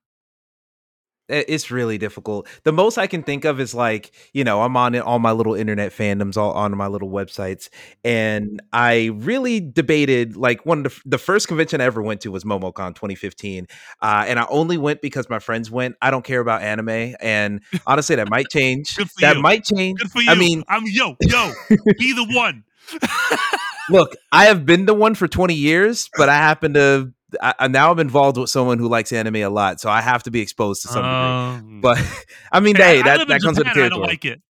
It's 1.29 1.69
really 1.69 1.97
difficult. 1.97 2.47
The 2.63 2.71
most 2.71 2.97
I 2.97 3.07
can 3.07 3.21
think 3.21 3.43
of 3.43 3.59
is 3.59 3.73
like, 3.75 4.11
you 4.33 4.43
know, 4.43 4.61
I'm 4.61 4.77
on 4.77 4.97
all 4.99 5.19
my 5.19 5.31
little 5.33 5.55
internet 5.55 5.91
fandoms, 5.91 6.37
all 6.37 6.53
on 6.53 6.75
my 6.77 6.87
little 6.87 7.09
websites, 7.09 7.69
and 8.03 8.61
I 8.71 9.11
really 9.13 9.59
debated. 9.59 10.37
Like 10.37 10.65
one 10.65 10.85
of 10.85 10.93
the, 10.93 11.01
the 11.05 11.17
first 11.17 11.47
convention 11.47 11.81
I 11.81 11.83
ever 11.83 12.01
went 12.01 12.21
to 12.21 12.31
was 12.31 12.43
MomoCon 12.45 12.95
2015, 12.95 13.67
uh, 14.01 14.25
and 14.27 14.39
I 14.39 14.45
only 14.49 14.77
went 14.77 15.01
because 15.01 15.29
my 15.29 15.39
friends 15.39 15.69
went. 15.69 15.95
I 16.01 16.11
don't 16.11 16.23
care 16.23 16.39
about 16.39 16.61
anime, 16.61 17.15
and 17.19 17.61
honestly, 17.85 18.15
that 18.15 18.29
might 18.29 18.47
change. 18.51 18.95
Good 18.95 19.09
for 19.11 19.21
that 19.21 19.35
you. 19.35 19.41
might 19.41 19.65
change. 19.65 19.99
Good 19.99 20.11
for 20.11 20.21
you. 20.21 20.31
I 20.31 20.35
mean, 20.35 20.63
I'm 20.69 20.83
yo 20.85 21.15
yo. 21.21 21.51
be 21.97 22.13
the 22.13 22.25
one. 22.35 22.63
look, 23.89 24.15
I 24.31 24.45
have 24.45 24.65
been 24.65 24.85
the 24.85 24.93
one 24.93 25.15
for 25.15 25.27
20 25.27 25.53
years, 25.53 26.09
but 26.17 26.29
I 26.29 26.35
happen 26.35 26.73
to. 26.75 27.11
I, 27.41 27.53
I 27.59 27.67
now 27.67 27.91
I'm 27.91 27.99
involved 27.99 28.37
with 28.37 28.49
someone 28.49 28.79
who 28.79 28.87
likes 28.87 29.11
anime 29.11 29.35
a 29.37 29.47
lot, 29.49 29.79
so 29.81 29.89
I 29.89 30.01
have 30.01 30.23
to 30.23 30.31
be 30.31 30.39
exposed 30.41 30.81
to 30.83 30.87
some 30.87 31.03
degree. 31.03 31.15
Um, 31.15 31.81
But 31.81 31.97
I 32.51 32.59
mean, 32.59 32.75
hey, 32.75 32.97
hey, 32.97 33.01
that, 33.03 33.27
that 33.27 33.35
in 33.35 33.39
comes 33.41 33.57
with 33.57 33.57
the 33.57 33.63
Japan, 33.65 33.71
I 33.71 33.73
territory. 33.73 33.89
don't 33.89 34.07
like 34.07 34.25
it. 34.25 34.41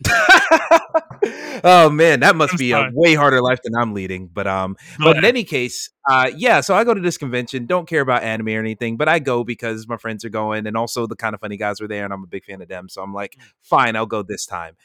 oh 1.64 1.90
man, 1.90 2.20
that 2.20 2.36
must 2.36 2.52
I'm 2.54 2.58
be 2.58 2.70
sorry. 2.70 2.88
a 2.90 2.92
way 2.94 3.14
harder 3.14 3.42
life 3.42 3.58
than 3.64 3.74
I'm 3.74 3.92
leading. 3.94 4.28
But 4.28 4.46
um, 4.46 4.76
but 4.98 5.16
in 5.16 5.24
any 5.24 5.44
case, 5.44 5.90
uh, 6.08 6.30
yeah. 6.36 6.60
So 6.60 6.74
I 6.74 6.84
go 6.84 6.94
to 6.94 7.00
this 7.00 7.18
convention. 7.18 7.66
Don't 7.66 7.88
care 7.88 8.00
about 8.00 8.22
anime 8.22 8.48
or 8.48 8.60
anything, 8.60 8.96
but 8.96 9.08
I 9.08 9.18
go 9.18 9.44
because 9.44 9.88
my 9.88 9.96
friends 9.96 10.24
are 10.24 10.28
going, 10.30 10.66
and 10.66 10.76
also 10.76 11.06
the 11.06 11.16
kind 11.16 11.34
of 11.34 11.40
funny 11.40 11.56
guys 11.56 11.80
were 11.80 11.88
there, 11.88 12.04
and 12.04 12.12
I'm 12.12 12.22
a 12.22 12.26
big 12.28 12.44
fan 12.44 12.62
of 12.62 12.68
them. 12.68 12.88
So 12.88 13.02
I'm 13.02 13.12
like, 13.14 13.36
Mm. 13.38 13.42
fine, 13.62 13.96
I'll 13.96 14.06
go 14.06 14.22
this 14.22 14.46
time. 14.46 14.76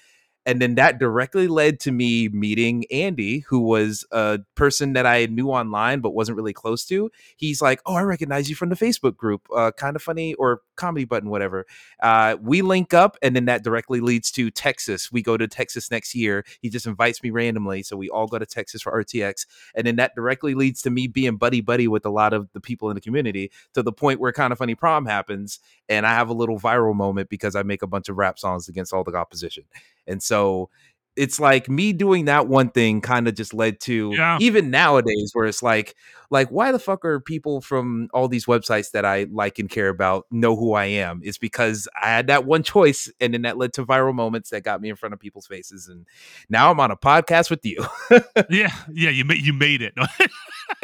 And 0.46 0.62
then 0.62 0.76
that 0.76 1.00
directly 1.00 1.48
led 1.48 1.80
to 1.82 1.92
me 1.92 2.30
meeting 2.30 2.86
Andy, 2.92 3.40
who 3.48 3.60
was 3.60 4.06
a 4.12 4.40
person 4.56 4.94
that 4.94 5.06
I 5.06 5.26
knew 5.28 5.50
online 5.50 6.00
but 6.02 6.14
wasn't 6.14 6.38
really 6.38 6.54
close 6.54 6.86
to. 6.86 7.12
He's 7.38 7.62
like, 7.62 7.82
"Oh, 7.86 7.96
I 7.96 8.02
recognize 8.02 8.50
you 8.50 8.56
from 8.56 8.70
the 8.70 8.76
Facebook 8.76 9.16
group, 9.16 9.48
uh, 9.56 9.72
kind 9.72 9.96
of 9.96 10.02
funny 10.02 10.34
or 10.36 10.62
comedy 10.76 11.06
button, 11.06 11.30
whatever. 11.30 11.66
Uh, 12.02 12.38
we 12.42 12.62
link 12.62 12.94
up, 12.94 13.18
and 13.22 13.36
then 13.36 13.46
that 13.46 13.64
directly 13.64 14.00
leads 14.00 14.32
to 14.32 14.52
Texas. 14.52 15.12
We 15.12 15.22
go 15.22 15.38
to 15.38 15.48
Texas 15.48 15.92
next 15.92 16.16
year. 16.16 16.46
He 16.62 16.70
just 16.70 16.86
invites 16.86 17.22
me 17.24 17.30
randomly, 17.30 17.84
so 17.84 17.96
we 17.96 18.10
all 18.10 18.28
go 18.28 18.40
to 18.40 18.46
Texas 18.46 18.82
for 18.82 18.92
RTX, 18.92 19.46
and 19.76 19.86
then 19.86 19.96
that 19.98 20.16
directly 20.16 20.56
leads 20.56 20.82
to 20.84 20.90
me 20.90 21.08
being 21.08 21.38
buddy 21.38 21.62
buddy 21.62 21.88
with 21.88 22.06
a 22.06 22.10
lot 22.10 22.34
of 22.34 22.52
the 22.54 22.62
people 22.62 22.90
in 22.90 22.96
the 22.96 23.02
community 23.02 23.52
to 23.74 23.84
the 23.84 23.92
point 23.92 24.20
where 24.20 24.32
kind 24.32 24.52
of 24.52 24.60
funny 24.60 24.76
prom 24.76 25.06
happens, 25.06 25.60
and 25.90 26.06
I 26.06 26.12
have 26.14 26.30
a 26.30 26.34
little 26.34 26.60
viral 26.60 26.96
moment 26.96 27.30
because 27.30 27.56
I 27.56 27.64
make 27.64 27.82
a 27.82 27.88
bunch 27.88 28.10
of 28.10 28.18
rap 28.18 28.40
songs 28.40 28.68
against 28.68 28.94
all 28.94 29.04
the 29.04 29.16
opposition, 29.16 29.64
and 30.08 30.22
so 30.22 30.70
it's 31.16 31.40
like 31.40 31.70
me 31.70 31.94
doing 31.94 32.26
that 32.26 32.48
one 32.48 32.70
thing 32.70 33.00
kind 33.02 33.28
of 33.28 33.36
just 33.36 33.54
led 33.54 33.80
to 33.82 34.12
Yeah. 34.16 34.38
even 34.42 34.72
nowadays 34.72 35.32
where 35.34 35.46
it's 35.46 35.62
like 35.64 35.96
like 36.32 36.50
why 36.50 36.72
the 36.72 36.80
fuck 36.80 37.06
are 37.06 37.20
people 37.20 37.62
from 37.62 38.10
all 38.14 38.28
these 38.28 38.46
websites 38.48 38.92
that 38.92 39.06
I 39.06 39.28
like 39.32 39.60
and 39.60 39.70
care 39.70 39.90
about 39.90 40.26
know 40.32 40.56
who 40.56 40.74
I 40.74 40.86
am? 40.86 41.22
It's 41.24 41.38
because 41.38 41.88
I 42.02 42.08
had 42.08 42.28
that 42.28 42.46
one 42.46 42.64
choice 42.64 43.12
and 43.22 43.34
then 43.36 43.44
that 43.44 43.58
led 43.58 43.74
to 43.74 43.86
viral 43.86 44.16
moments 44.16 44.50
that 44.50 44.64
got 44.64 44.82
me 44.82 44.90
in 44.90 44.96
front 44.96 45.14
of 45.14 45.20
people's 45.20 45.46
faces 45.46 45.88
and 45.88 46.08
now 46.50 46.72
I'm 46.72 46.80
on 46.80 46.90
a 46.90 46.98
podcast 46.98 47.50
with 47.52 47.64
you. 47.66 47.86
Yeah, 48.50 48.72
yeah, 48.92 49.10
you 49.12 49.26
made 49.26 49.46
you 49.46 49.54
made 49.54 49.82
it. 49.84 49.94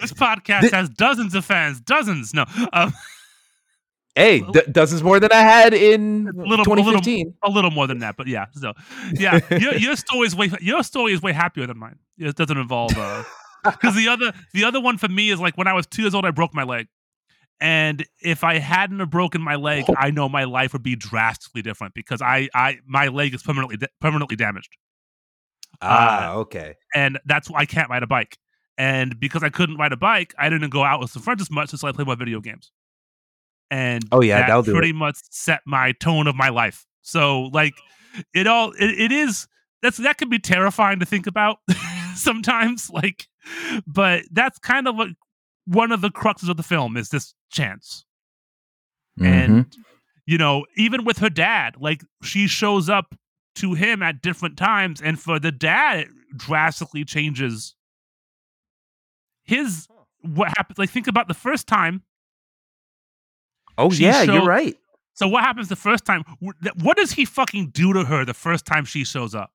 this 0.00 0.12
podcast 0.12 0.70
has 0.70 0.88
dozens 0.88 1.34
of 1.34 1.44
fans, 1.44 1.80
dozens. 1.80 2.32
No, 2.34 2.44
um, 2.72 2.92
hey, 4.16 4.40
d- 4.40 4.62
dozens 4.70 5.02
more 5.02 5.18
than 5.20 5.30
I 5.32 5.40
had 5.40 5.74
in 5.74 6.28
a 6.28 6.42
little- 6.42 6.64
2015. 6.64 7.34
a 7.42 7.50
little 7.50 7.70
more 7.70 7.86
than 7.86 7.98
that, 7.98 8.16
but 8.16 8.26
yeah. 8.26 8.46
So, 8.52 8.72
yeah, 9.14 9.40
your, 9.50 9.74
your 9.86 9.96
story 9.96 10.26
is 10.26 10.36
way 10.36 10.50
your 10.60 10.82
story 10.82 11.12
is 11.12 11.22
way 11.22 11.32
happier 11.32 11.66
than 11.66 11.78
mine. 11.78 11.98
It 12.18 12.36
doesn't 12.36 12.56
involve 12.56 12.92
because 13.64 13.94
the 13.96 14.08
other 14.08 14.32
the 14.52 14.64
other 14.64 14.80
one 14.80 14.98
for 14.98 15.08
me 15.08 15.30
is 15.30 15.40
like 15.40 15.56
when 15.56 15.66
I 15.66 15.72
was 15.72 15.86
two 15.86 16.02
years 16.02 16.14
old, 16.14 16.24
I 16.24 16.30
broke 16.30 16.54
my 16.54 16.64
leg, 16.64 16.86
and 17.60 18.04
if 18.20 18.44
I 18.44 18.58
hadn't 18.58 19.00
have 19.00 19.10
broken 19.10 19.40
my 19.42 19.56
leg, 19.56 19.84
I 19.96 20.10
know 20.10 20.28
my 20.28 20.44
life 20.44 20.72
would 20.74 20.82
be 20.82 20.96
drastically 20.96 21.62
different 21.62 21.94
because 21.94 22.22
I 22.22 22.48
I 22.54 22.78
my 22.86 23.08
leg 23.08 23.34
is 23.34 23.42
permanently 23.42 23.78
permanently 24.00 24.36
damaged. 24.36 24.76
ah, 25.82 26.34
okay. 26.34 26.74
and 26.94 27.18
that's 27.26 27.50
why 27.50 27.60
I 27.60 27.66
can't 27.66 27.90
ride 27.90 28.02
a 28.02 28.06
bike. 28.06 28.38
And 28.76 29.18
because 29.20 29.42
I 29.44 29.50
couldn't 29.50 29.76
ride 29.76 29.92
a 29.92 29.96
bike, 29.96 30.34
I 30.38 30.48
didn't 30.50 30.70
go 30.70 30.82
out 30.82 30.98
with 31.00 31.10
some 31.10 31.22
friends 31.22 31.40
as 31.42 31.50
much, 31.50 31.70
so 31.70 31.86
I 31.86 31.92
played 31.92 32.06
more 32.06 32.16
video 32.16 32.40
games. 32.40 32.72
And 33.74 34.04
Oh, 34.12 34.22
yeah, 34.22 34.38
that 34.38 34.46
that'll 34.46 34.62
do 34.62 34.72
pretty 34.72 34.92
much 34.92 35.16
set 35.30 35.60
my 35.66 35.90
tone 35.92 36.28
of 36.28 36.36
my 36.36 36.48
life. 36.48 36.86
So 37.02 37.50
like 37.52 37.74
it 38.32 38.46
all 38.46 38.70
it, 38.78 39.00
it 39.00 39.10
is 39.12 39.48
that's 39.82 39.96
that 39.96 40.16
can 40.16 40.28
be 40.28 40.38
terrifying 40.38 41.00
to 41.00 41.06
think 41.06 41.26
about 41.26 41.58
sometimes. 42.14 42.88
Like, 42.88 43.26
but 43.84 44.22
that's 44.30 44.58
kind 44.60 44.86
of 44.86 44.94
what 44.94 45.08
one 45.66 45.90
of 45.90 46.02
the 46.02 46.10
cruxes 46.10 46.48
of 46.48 46.56
the 46.56 46.62
film 46.62 46.96
is 46.96 47.08
this 47.08 47.34
chance. 47.50 48.04
Mhm. 49.18 49.26
And 49.26 49.76
you 50.24 50.38
know, 50.38 50.64
even 50.76 51.04
with 51.04 51.18
her 51.18 51.30
dad, 51.30 51.74
like 51.80 52.02
she 52.22 52.46
shows 52.46 52.88
up 52.88 53.16
to 53.56 53.74
him 53.74 54.02
at 54.04 54.22
different 54.22 54.56
times, 54.56 55.02
and 55.02 55.18
for 55.18 55.40
the 55.40 55.52
dad, 55.52 55.98
it 55.98 56.08
drastically 56.36 57.04
changes 57.04 57.74
his 59.42 59.88
what 60.22 60.48
happens. 60.56 60.78
Like, 60.78 60.90
think 60.90 61.08
about 61.08 61.26
the 61.28 61.34
first 61.34 61.66
time. 61.66 62.02
Oh 63.78 63.90
she 63.90 64.04
yeah, 64.04 64.22
you're 64.22 64.46
right. 64.46 64.76
So, 65.14 65.28
what 65.28 65.44
happens 65.44 65.68
the 65.68 65.76
first 65.76 66.04
time? 66.04 66.24
What 66.40 66.96
does 66.96 67.12
he 67.12 67.24
fucking 67.24 67.68
do 67.68 67.92
to 67.92 68.04
her 68.04 68.24
the 68.24 68.34
first 68.34 68.66
time 68.66 68.84
she 68.84 69.04
shows 69.04 69.34
up? 69.34 69.52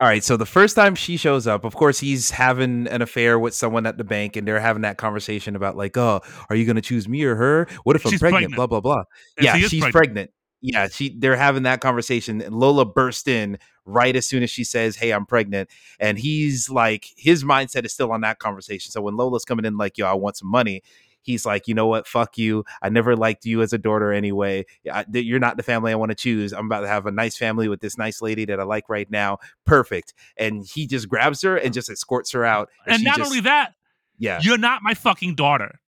All 0.00 0.08
right, 0.08 0.24
so 0.24 0.36
the 0.36 0.44
first 0.44 0.74
time 0.74 0.96
she 0.96 1.16
shows 1.16 1.46
up, 1.46 1.64
of 1.64 1.76
course, 1.76 2.00
he's 2.00 2.32
having 2.32 2.88
an 2.88 3.00
affair 3.00 3.38
with 3.38 3.54
someone 3.54 3.86
at 3.86 3.96
the 3.96 4.04
bank, 4.04 4.36
and 4.36 4.46
they're 4.46 4.60
having 4.60 4.82
that 4.82 4.98
conversation 4.98 5.56
about 5.56 5.76
like, 5.76 5.96
"Oh, 5.96 6.20
are 6.50 6.56
you 6.56 6.66
going 6.66 6.76
to 6.76 6.82
choose 6.82 7.08
me 7.08 7.22
or 7.24 7.36
her? 7.36 7.68
What 7.84 7.96
if 7.96 8.04
I'm 8.04 8.10
pregnant?" 8.18 8.32
pregnant. 8.32 8.56
Blah 8.56 8.66
blah 8.66 8.80
blah. 8.80 9.04
And 9.36 9.44
yeah, 9.44 9.54
she 9.54 9.62
she's 9.62 9.80
pregnant. 9.80 9.92
pregnant. 9.94 10.30
Yeah, 10.60 10.88
she. 10.88 11.14
They're 11.16 11.36
having 11.36 11.62
that 11.62 11.80
conversation, 11.80 12.42
and 12.42 12.54
Lola 12.56 12.84
burst 12.84 13.28
in 13.28 13.56
right 13.86 14.16
as 14.16 14.26
soon 14.26 14.42
as 14.42 14.50
she 14.50 14.64
says, 14.64 14.96
"Hey, 14.96 15.12
I'm 15.12 15.26
pregnant," 15.26 15.70
and 16.00 16.18
he's 16.18 16.68
like, 16.68 17.06
his 17.16 17.44
mindset 17.44 17.84
is 17.84 17.92
still 17.92 18.10
on 18.12 18.22
that 18.22 18.40
conversation. 18.40 18.90
So 18.90 19.00
when 19.00 19.16
Lola's 19.16 19.44
coming 19.44 19.64
in, 19.64 19.76
like, 19.76 19.96
"Yo, 19.96 20.06
I 20.06 20.14
want 20.14 20.36
some 20.36 20.50
money," 20.50 20.82
he's 21.24 21.44
like, 21.44 21.66
"You 21.66 21.74
know 21.74 21.86
what? 21.86 22.06
Fuck 22.06 22.38
you. 22.38 22.64
I 22.80 22.88
never 22.88 23.16
liked 23.16 23.44
you 23.44 23.60
as 23.62 23.72
a 23.72 23.78
daughter 23.78 24.12
anyway. 24.12 24.64
I, 24.90 25.04
you're 25.12 25.40
not 25.40 25.56
the 25.56 25.62
family 25.64 25.90
I 25.90 25.96
want 25.96 26.10
to 26.10 26.14
choose. 26.14 26.52
I'm 26.52 26.66
about 26.66 26.82
to 26.82 26.88
have 26.88 27.06
a 27.06 27.10
nice 27.10 27.36
family 27.36 27.68
with 27.68 27.80
this 27.80 27.98
nice 27.98 28.22
lady 28.22 28.44
that 28.44 28.60
I 28.60 28.62
like 28.62 28.88
right 28.88 29.10
now. 29.10 29.38
Perfect." 29.64 30.14
And 30.36 30.64
he 30.64 30.86
just 30.86 31.08
grabs 31.08 31.42
her 31.42 31.56
and 31.56 31.74
just 31.74 31.90
escorts 31.90 32.30
her 32.32 32.44
out. 32.44 32.68
And 32.86 32.98
she 33.00 33.04
not 33.04 33.16
just- 33.16 33.28
only 33.30 33.40
that, 33.40 33.74
yeah. 34.18 34.38
you're 34.42 34.58
not 34.58 34.82
my 34.82 34.94
fucking 34.94 35.34
daughter. 35.34 35.80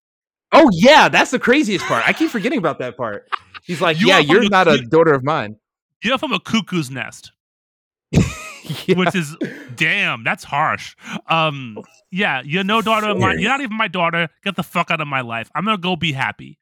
Oh 0.53 0.69
yeah, 0.73 1.09
that's 1.09 1.31
the 1.31 1.39
craziest 1.39 1.85
part. 1.87 2.07
I 2.09 2.13
keep 2.13 2.31
forgetting 2.31 2.59
about 2.59 2.79
that 2.81 2.97
part. 2.97 3.29
He's 3.65 3.81
like, 3.81 4.01
You 4.01 4.09
"Yeah, 4.09 4.19
you're 4.19 4.49
not 4.49 4.69
a 4.69 4.79
you- 4.79 4.87
daughter 4.89 5.13
of 5.13 5.23
mine." 5.25 5.57
You're 6.03 6.19
from 6.19 6.33
a 6.33 6.41
cuckoo's 6.41 6.91
nest. 6.91 7.33
Yeah. 8.87 8.97
which 8.97 9.15
is 9.15 9.37
damn 9.75 10.25
that's 10.25 10.45
harsh 10.45 10.97
um 11.29 11.79
yeah 12.11 12.43
you're 12.45 12.65
no 12.65 12.83
daughter 12.83 13.09
of 13.09 13.19
mine 13.19 13.39
you're 13.39 13.51
not 13.51 13.61
even 13.61 13.77
my 13.77 13.89
daughter 13.89 14.29
get 14.45 14.57
the 14.57 14.63
fuck 14.63 14.91
out 14.91 15.01
of 15.01 15.09
my 15.09 15.21
life 15.21 15.51
i'm 15.55 15.65
gonna 15.65 15.79
go 15.79 15.97
be 15.97 16.13
happy 16.13 16.59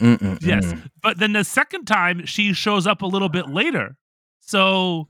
Mm-mm-mm. 0.00 0.40
yes 0.42 0.74
but 1.02 1.18
then 1.18 1.32
the 1.32 1.44
second 1.44 1.86
time 1.86 2.26
she 2.26 2.52
shows 2.52 2.86
up 2.86 3.02
a 3.02 3.06
little 3.06 3.28
bit 3.28 3.48
later 3.48 3.96
so 4.40 5.08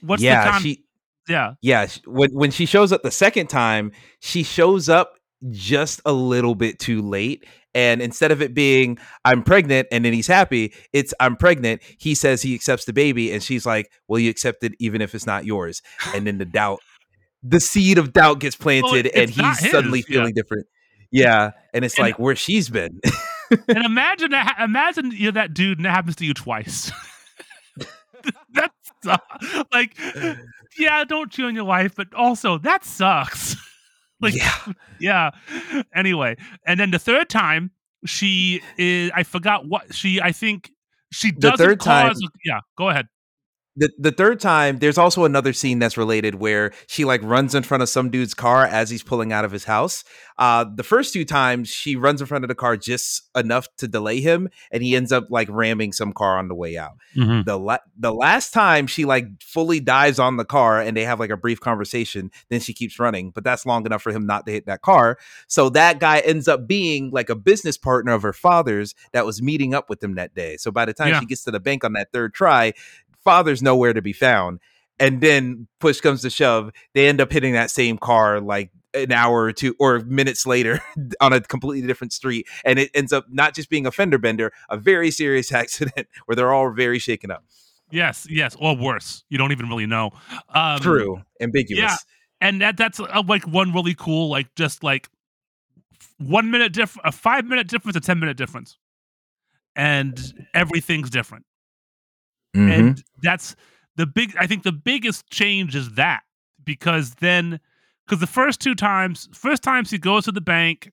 what's 0.00 0.22
yeah, 0.22 0.44
the 0.44 0.50
time 0.50 0.62
she 0.62 0.84
yeah 1.28 1.54
yeah, 1.62 1.86
when 2.06 2.30
when 2.34 2.50
she 2.50 2.66
shows 2.66 2.92
up 2.92 3.02
the 3.02 3.10
second 3.10 3.48
time, 3.48 3.92
she 4.20 4.42
shows 4.42 4.88
up 4.88 5.14
just 5.50 6.00
a 6.04 6.12
little 6.12 6.54
bit 6.54 6.78
too 6.78 7.02
late. 7.02 7.46
And 7.74 8.00
instead 8.00 8.30
of 8.30 8.40
it 8.40 8.54
being 8.54 8.98
I'm 9.24 9.42
pregnant 9.42 9.88
and 9.90 10.04
then 10.04 10.12
he's 10.12 10.26
happy, 10.28 10.72
it's 10.92 11.12
I'm 11.20 11.36
pregnant. 11.36 11.82
He 11.98 12.14
says 12.14 12.42
he 12.42 12.54
accepts 12.54 12.84
the 12.84 12.92
baby, 12.92 13.32
and 13.32 13.42
she's 13.42 13.66
like, 13.66 13.90
"Well, 14.08 14.18
you 14.20 14.30
accept 14.30 14.62
it 14.64 14.72
even 14.78 15.00
if 15.02 15.14
it's 15.14 15.26
not 15.26 15.44
yours." 15.44 15.82
And 16.14 16.26
then 16.26 16.38
the 16.38 16.44
doubt, 16.44 16.80
the 17.42 17.60
seed 17.60 17.98
of 17.98 18.12
doubt 18.12 18.38
gets 18.40 18.56
planted, 18.56 19.06
and 19.08 19.28
it's 19.30 19.36
not 19.36 19.58
he's 19.58 19.70
suddenly 19.70 19.98
his, 20.00 20.08
yeah. 20.10 20.14
feeling 20.18 20.34
different. 20.34 20.66
Yeah, 21.10 21.50
and 21.72 21.84
it's 21.84 21.96
And- 21.96 22.04
like 22.04 22.18
where 22.18 22.36
she's 22.36 22.68
been. 22.68 23.00
and 23.68 23.84
imagine 23.84 24.30
that 24.30 24.56
imagine 24.60 25.12
you're 25.14 25.32
that 25.32 25.52
dude 25.54 25.78
and 25.78 25.84
that 25.84 25.90
happens 25.90 26.16
to 26.16 26.24
you 26.24 26.32
twice 26.32 26.90
that's 28.54 29.18
like 29.72 29.96
yeah 30.78 31.04
don't 31.04 31.30
cheat 31.30 31.44
on 31.44 31.54
your 31.54 31.64
wife 31.64 31.94
but 31.94 32.12
also 32.14 32.56
that 32.58 32.84
sucks 32.84 33.54
like 34.32 34.34
yeah, 34.36 34.72
yeah. 34.98 35.30
Anyway 35.94 36.36
and 36.66 36.78
then 36.80 36.90
the 36.90 36.98
third 36.98 37.28
time 37.28 37.70
she 38.06 38.60
is 38.76 39.10
i 39.14 39.22
forgot 39.22 39.66
what 39.66 39.94
she 39.94 40.20
i 40.20 40.30
think 40.32 40.70
she 41.12 41.30
doesn't 41.30 41.56
third 41.58 41.80
time- 41.80 42.08
cause 42.08 42.22
yeah 42.44 42.60
go 42.76 42.88
ahead 42.90 43.06
the 43.76 43.90
the 43.98 44.12
third 44.12 44.38
time 44.40 44.78
there's 44.78 44.98
also 44.98 45.24
another 45.24 45.52
scene 45.52 45.78
that's 45.80 45.96
related 45.96 46.36
where 46.36 46.72
she 46.86 47.04
like 47.04 47.20
runs 47.24 47.54
in 47.54 47.62
front 47.62 47.82
of 47.82 47.88
some 47.88 48.08
dude's 48.10 48.34
car 48.34 48.64
as 48.66 48.88
he's 48.90 49.02
pulling 49.02 49.32
out 49.32 49.44
of 49.44 49.50
his 49.52 49.64
house. 49.64 50.04
Uh 50.38 50.64
the 50.74 50.82
first 50.84 51.12
two 51.12 51.24
times 51.24 51.68
she 51.68 51.96
runs 51.96 52.20
in 52.20 52.26
front 52.26 52.44
of 52.44 52.48
the 52.48 52.54
car 52.54 52.76
just 52.76 53.28
enough 53.36 53.66
to 53.78 53.88
delay 53.88 54.20
him 54.20 54.48
and 54.70 54.82
he 54.82 54.94
ends 54.94 55.10
up 55.12 55.26
like 55.30 55.48
ramming 55.50 55.92
some 55.92 56.12
car 56.12 56.38
on 56.38 56.48
the 56.48 56.54
way 56.54 56.76
out. 56.76 56.92
The 57.14 57.58
la- 57.58 57.78
the 57.98 58.12
last 58.12 58.52
time 58.52 58.86
she 58.86 59.04
like 59.04 59.26
fully 59.42 59.80
dives 59.80 60.18
on 60.18 60.36
the 60.36 60.44
car 60.44 60.80
and 60.80 60.96
they 60.96 61.04
have 61.04 61.18
like 61.18 61.30
a 61.30 61.36
brief 61.36 61.58
conversation 61.60 62.30
then 62.50 62.60
she 62.60 62.72
keeps 62.72 62.98
running 63.00 63.30
but 63.30 63.42
that's 63.44 63.66
long 63.66 63.84
enough 63.86 64.02
for 64.02 64.12
him 64.12 64.24
not 64.26 64.46
to 64.46 64.52
hit 64.52 64.66
that 64.66 64.82
car. 64.82 65.18
So 65.48 65.68
that 65.70 65.98
guy 65.98 66.20
ends 66.20 66.46
up 66.48 66.66
being 66.68 67.10
like 67.10 67.28
a 67.28 67.34
business 67.36 67.76
partner 67.76 68.12
of 68.12 68.22
her 68.22 68.32
father's 68.32 68.94
that 69.12 69.26
was 69.26 69.42
meeting 69.42 69.74
up 69.74 69.90
with 69.90 70.00
them 70.00 70.14
that 70.14 70.34
day. 70.34 70.56
So 70.58 70.70
by 70.70 70.84
the 70.84 70.92
time 70.92 71.08
Yeah. 71.08 71.20
she 71.20 71.26
gets 71.26 71.42
to 71.44 71.50
the 71.50 71.60
bank 71.60 71.84
on 71.84 71.92
that 71.94 72.12
third 72.12 72.34
try 72.34 72.72
father's 73.24 73.62
nowhere 73.62 73.92
to 73.92 74.02
be 74.02 74.12
found 74.12 74.60
and 75.00 75.20
then 75.20 75.66
push 75.80 76.00
comes 76.00 76.22
to 76.22 76.30
shove 76.30 76.70
they 76.94 77.08
end 77.08 77.20
up 77.20 77.32
hitting 77.32 77.52
that 77.54 77.70
same 77.70 77.98
car 77.98 78.40
like 78.40 78.70
an 78.94 79.10
hour 79.10 79.42
or 79.42 79.52
two 79.52 79.74
or 79.80 80.00
minutes 80.00 80.46
later 80.46 80.80
on 81.20 81.32
a 81.32 81.40
completely 81.40 81.86
different 81.86 82.12
street 82.12 82.46
and 82.64 82.78
it 82.78 82.90
ends 82.94 83.12
up 83.12 83.26
not 83.30 83.54
just 83.54 83.68
being 83.68 83.86
a 83.86 83.90
fender 83.90 84.18
bender 84.18 84.52
a 84.70 84.76
very 84.76 85.10
serious 85.10 85.52
accident 85.62 86.06
where 86.26 86.36
they're 86.36 86.52
all 86.52 86.70
very 86.70 86.98
shaken 86.98 87.30
up. 87.30 87.44
Yes 87.90 88.26
yes 88.30 88.56
or 88.60 88.76
worse 88.76 89.24
you 89.28 89.38
don't 89.38 89.52
even 89.52 89.68
really 89.68 89.86
know. 89.86 90.10
Um 90.50 90.80
true 90.80 91.22
ambiguous. 91.40 91.82
yeah. 91.82 91.96
and 92.40 92.60
that 92.60 92.76
that's 92.76 93.00
uh, 93.00 93.22
like 93.26 93.44
one 93.46 93.72
really 93.72 93.94
cool 93.94 94.28
like 94.28 94.54
just 94.54 94.82
like 94.84 95.08
one 96.18 96.50
minute 96.50 96.72
diff 96.72 96.96
a 97.04 97.10
five 97.10 97.44
minute 97.44 97.66
difference 97.68 97.96
a 97.96 98.00
ten 98.00 98.20
minute 98.20 98.36
difference 98.36 98.78
and 99.74 100.46
everything's 100.54 101.10
different 101.10 101.44
Mhm. 102.54 102.72
and 102.78 103.04
that's 103.22 103.56
the 103.96 104.06
big 104.06 104.34
i 104.38 104.46
think 104.46 104.62
the 104.62 104.72
biggest 104.72 105.28
change 105.28 105.74
is 105.74 105.90
that 105.94 106.22
because 106.64 107.14
then 107.16 107.58
because 108.06 108.20
the 108.20 108.26
first 108.26 108.60
two 108.60 108.74
times 108.74 109.28
first 109.32 109.62
times 109.62 109.90
he 109.90 109.98
goes 109.98 110.24
to 110.24 110.32
the 110.32 110.40
bank 110.40 110.92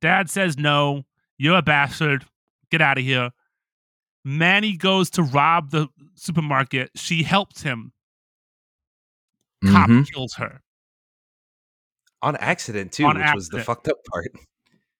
dad 0.00 0.30
says 0.30 0.56
no 0.58 1.04
you're 1.38 1.56
a 1.58 1.62
bastard 1.62 2.24
get 2.70 2.80
out 2.80 2.98
of 2.98 3.04
here 3.04 3.30
manny 4.24 4.76
goes 4.76 5.10
to 5.10 5.22
rob 5.22 5.70
the 5.70 5.88
supermarket 6.14 6.90
she 6.94 7.22
helps 7.22 7.62
him 7.62 7.92
cop 9.66 9.88
Mhm. 9.88 10.06
kills 10.12 10.34
her 10.34 10.60
on 12.22 12.36
accident 12.36 12.92
too 12.92 13.04
On 13.06 13.18
which 13.18 13.34
was 13.34 13.48
the 13.48 13.62
fucked 13.62 13.88
up 13.88 13.98
part 14.10 14.26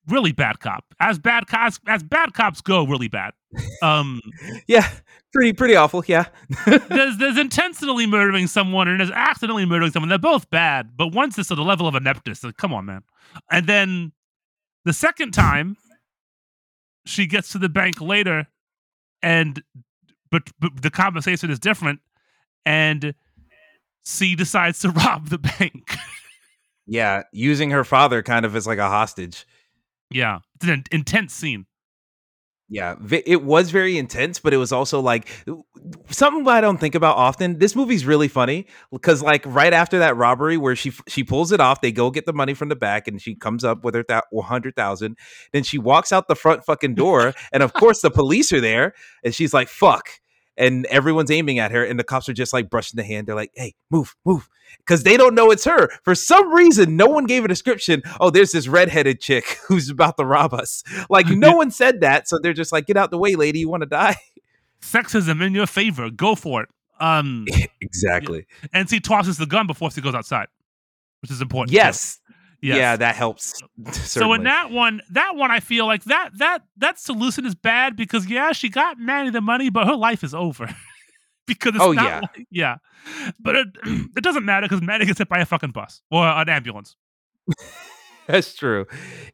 really 0.09 0.31
bad 0.31 0.61
cop. 0.61 0.85
As 1.01 1.19
bad 1.19 1.49
cops 1.49 1.81
as 1.89 2.05
bad 2.05 2.33
cops 2.33 2.61
go, 2.61 2.85
really 2.87 3.09
bad. 3.09 3.33
Um, 3.83 4.21
Yeah, 4.67 4.89
pretty 5.33 5.53
pretty 5.53 5.77
awful. 5.77 6.05
Yeah, 6.07 6.27
there's 6.67 7.19
there's 7.19 7.39
intentionally 7.39 8.07
murdering 8.07 8.47
someone 8.47 8.89
and 8.89 9.01
there's 9.01 9.11
accidentally 9.11 9.67
murdering 9.67 9.93
someone. 9.93 10.09
They're 10.09 10.19
both 10.19 10.51
bad, 10.51 10.97
but 10.97 11.09
once 11.13 11.39
it's 11.39 11.51
at 11.51 11.57
the 11.57 11.63
level 11.63 11.87
of 11.87 11.95
ineptness, 11.95 12.43
like, 12.45 12.57
come 12.57 12.73
on, 12.73 12.85
man. 12.87 13.03
And 13.51 13.67
then 13.67 14.13
the 14.85 14.93
second 14.93 15.33
time, 15.33 15.77
she 17.05 17.27
gets 17.27 17.51
to 17.53 17.59
the 17.59 17.69
bank 17.69 18.01
later, 18.01 18.47
and 19.23 19.63
but, 20.31 20.51
but 20.59 20.83
the 20.83 20.91
conversation 20.91 21.51
is 21.51 21.59
different, 21.59 22.01
and 22.65 23.15
C 24.05 24.35
decides 24.35 24.81
to 24.81 24.91
rob 24.91 25.29
the 25.29 25.39
bank. 25.39 25.97
yeah, 26.87 27.23
using 27.33 27.71
her 27.71 27.85
father 27.85 28.23
kind 28.23 28.45
of 28.47 28.57
as 28.57 28.67
like 28.67 28.79
a 28.79 28.89
hostage. 28.89 29.47
yeah, 30.11 30.39
it's 30.57 30.69
an 30.69 30.85
intense 30.93 31.33
scene. 31.35 31.67
Yeah, 32.69 32.97
it 33.25 33.45
was 33.45 33.71
very 33.71 33.97
intense, 33.97 34.41
but 34.41 34.53
it 34.53 34.57
was 34.57 34.73
also 34.73 34.99
like 35.01 35.29
something 36.11 36.49
I 36.49 36.61
don't 36.61 36.79
think 36.79 36.97
about 36.97 37.17
often. 37.17 37.61
This 37.61 37.77
movie's 37.77 38.05
really 38.05 38.27
funny 38.27 38.67
because, 38.91 39.23
like, 39.23 39.45
right 39.47 39.73
after 39.73 40.01
that 40.01 40.17
robbery 40.17 40.57
where 40.57 40.75
she 40.75 40.91
she 41.07 41.23
pulls 41.23 41.53
it 41.53 41.61
off, 41.61 41.81
they 41.81 41.93
go 41.93 42.11
get 42.11 42.27
the 42.27 42.33
money 42.33 42.55
from 42.55 42.69
the 42.69 42.75
back, 42.75 43.07
and 43.07 43.23
she 43.23 43.37
comes 43.37 43.63
up 43.63 43.85
with 43.85 43.95
her 43.95 44.05
that 44.09 44.25
one 44.31 44.47
hundred 44.49 44.75
thousand. 44.75 45.17
Then 45.53 45.63
she 45.63 45.79
walks 45.79 46.11
out 46.11 46.27
the 46.27 46.35
front 46.35 46.65
fucking 46.65 46.97
door, 46.97 47.35
and 47.53 47.63
of 47.63 47.73
course 47.73 48.01
the 48.01 48.11
police 48.11 48.53
are 48.53 48.61
there, 48.61 48.95
and 49.23 49.33
she's 49.33 49.55
like, 49.55 49.69
"Fuck." 49.69 50.09
And 50.57 50.87
everyone's 50.87 51.31
aiming 51.31 51.59
at 51.59 51.71
her, 51.71 51.85
and 51.85 51.99
the 51.99 52.05
cops 52.05 52.29
are 52.29 52.33
just 52.33 52.53
like 52.53 52.71
brushing 52.71 52.97
the 52.97 53.05
hand. 53.05 53.27
They're 53.27 53.35
like, 53.35 53.53
"Hey, 53.55 53.75
move, 53.91 54.17
move," 54.25 54.49
because 54.79 55.03
they 55.03 55.17
don't 55.17 55.35
know 55.35 55.51
it's 55.51 55.65
her. 55.65 55.89
For 56.03 56.15
some 56.15 56.53
reason, 56.53 56.97
no 56.97 57.07
one 57.07 57.27
gave 57.27 57.45
a 57.45 57.49
description. 57.49 58.03
Oh, 58.21 58.31
there's 58.31 58.53
this 58.53 58.67
redheaded 58.67 59.21
chick 59.21 59.59
who's 59.69 59.91
about 59.91 60.17
to 60.17 60.25
rob 60.25 60.55
us. 60.55 60.83
Like 61.11 61.29
no 61.29 61.57
one 61.57 61.71
said 61.71 62.01
that, 62.01 62.27
so 62.29 62.39
they're 62.43 62.55
just 62.55 62.73
like, 62.73 62.87
"Get 62.87 62.97
out 62.97 63.11
the 63.11 63.19
way, 63.19 63.35
lady. 63.35 63.61
You 63.61 63.69
want 63.69 63.83
to 63.83 63.89
die?" 63.89 64.17
Sexism 64.81 65.45
in 65.45 65.55
your 65.55 65.67
favor. 65.67 66.11
Go 66.11 66.35
for 66.35 66.63
it. 66.63 66.69
Um, 67.01 67.47
exactly. 67.81 68.47
and 68.73 68.89
she 68.89 69.01
tosses 69.01 69.37
the 69.39 69.47
gun 69.47 69.67
before 69.67 69.91
she 69.91 70.01
goes 70.01 70.15
outside, 70.15 70.49
which 71.21 71.31
is 71.31 71.43
important. 71.43 71.73
Yes. 71.75 72.21
Yes. 72.63 72.77
Yeah, 72.79 72.97
that 72.97 73.15
helps. 73.17 73.55
So 73.93 74.33
in 74.35 74.45
that 74.45 74.71
one, 74.71 75.03
that 75.11 75.37
one, 75.37 75.51
I 75.51 75.61
feel 75.61 75.87
like 75.87 76.05
that 76.05 76.31
that 76.39 76.63
that 76.79 76.99
solution 76.99 77.45
is 77.47 77.55
bad 77.55 77.97
because 77.97 78.27
yeah, 78.29 78.53
she 78.53 78.69
got 78.69 78.99
Manny 78.99 79.31
the 79.31 79.41
money, 79.41 79.71
but 79.71 79.87
her 79.87 79.95
life 79.97 80.25
is 80.25 80.35
over 80.35 80.67
because 81.47 81.75
it's 81.75 81.85
Oh, 81.85 81.93
not 81.93 82.05
yeah. 82.05 82.21
like- 82.21 82.47
yeah. 82.51 82.77
But 83.39 83.57
it, 83.57 83.67
it 84.17 84.23
doesn't 84.25 84.45
matter 84.45 84.67
because 84.67 84.83
Manny 84.83 85.05
gets 85.07 85.19
hit 85.19 85.29
by 85.29 85.39
a 85.41 85.47
fucking 85.47 85.71
bus 85.71 86.01
or 86.11 86.27
an 86.27 86.49
ambulance. 86.49 86.97
That's 88.27 88.55
true. 88.57 88.87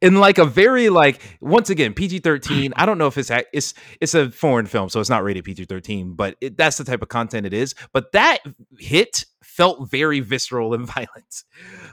In 0.02 0.16
like 0.16 0.36
a 0.36 0.44
very 0.44 0.90
like 0.90 1.22
once 1.40 1.70
again 1.70 1.94
PG 1.94 2.18
thirteen. 2.18 2.74
I 2.76 2.84
don't 2.84 2.98
know 2.98 3.06
if 3.06 3.16
it's 3.16 3.30
it's 3.54 3.72
it's 4.02 4.12
a 4.14 4.30
foreign 4.30 4.66
film, 4.66 4.90
so 4.90 5.00
it's 5.00 5.08
not 5.08 5.24
rated 5.24 5.44
PG 5.44 5.64
thirteen. 5.64 6.12
But 6.12 6.36
it, 6.42 6.58
that's 6.58 6.76
the 6.76 6.84
type 6.84 7.00
of 7.00 7.08
content 7.08 7.46
it 7.46 7.54
is. 7.54 7.74
But 7.94 8.12
that 8.12 8.40
hit 8.78 9.24
felt 9.52 9.90
very 9.90 10.20
visceral 10.20 10.74
and 10.74 10.86
violent. 10.94 11.44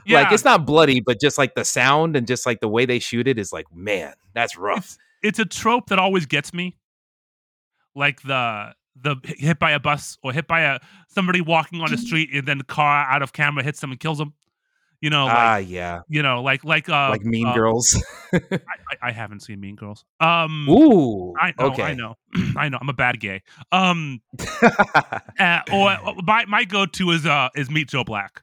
Yeah. 0.06 0.22
Like 0.22 0.32
it's 0.32 0.44
not 0.44 0.66
bloody, 0.66 1.00
but 1.00 1.20
just 1.20 1.38
like 1.38 1.54
the 1.54 1.64
sound 1.64 2.16
and 2.16 2.26
just 2.26 2.46
like 2.46 2.60
the 2.60 2.68
way 2.68 2.86
they 2.86 2.98
shoot 2.98 3.28
it 3.28 3.38
is 3.38 3.52
like 3.52 3.66
man, 3.74 4.14
that's 4.34 4.56
rough. 4.56 4.96
It's 5.22 5.38
a 5.38 5.44
trope 5.44 5.88
that 5.90 5.98
always 5.98 6.26
gets 6.26 6.54
me, 6.54 6.76
like 7.94 8.22
the 8.22 8.74
the 8.96 9.16
hit 9.24 9.58
by 9.58 9.72
a 9.72 9.80
bus 9.80 10.18
or 10.22 10.32
hit 10.32 10.46
by 10.46 10.60
a 10.62 10.78
somebody 11.08 11.40
walking 11.40 11.80
on 11.80 11.90
the 11.90 11.96
mm-hmm. 11.96 12.06
street 12.06 12.30
and 12.32 12.46
then 12.46 12.58
the 12.58 12.64
car 12.64 13.06
out 13.08 13.22
of 13.22 13.32
camera 13.32 13.62
hits 13.62 13.80
them 13.80 13.90
and 13.90 14.00
kills 14.00 14.18
them. 14.18 14.34
You 15.00 15.08
know, 15.08 15.24
like 15.24 15.36
Ah, 15.36 15.56
yeah, 15.56 16.00
you 16.08 16.22
know, 16.22 16.42
like 16.42 16.62
like 16.62 16.88
uh, 16.88 17.08
like 17.08 17.24
Mean 17.24 17.46
uh, 17.46 17.54
Girls. 17.54 18.02
I, 18.34 18.38
I, 19.00 19.12
haven't 19.12 19.40
seen 19.40 19.58
Mean 19.58 19.74
Girls. 19.74 20.04
Um, 20.20 20.68
Ooh, 20.68 21.34
I 21.40 21.54
know, 21.58 21.66
okay. 21.66 21.84
I 21.84 21.94
know, 21.94 22.16
I 22.56 22.68
know. 22.68 22.76
I'm 22.78 22.88
a 22.90 22.94
bad 22.94 23.18
gay. 23.18 23.42
Um, 23.72 24.20
uh, 25.40 25.60
or 25.72 25.96
my 26.22 26.44
my 26.46 26.64
go 26.64 26.84
to 26.84 27.10
is 27.12 27.24
uh 27.24 27.48
is 27.56 27.70
Meet 27.70 27.88
Joe 27.88 28.04
Black. 28.04 28.42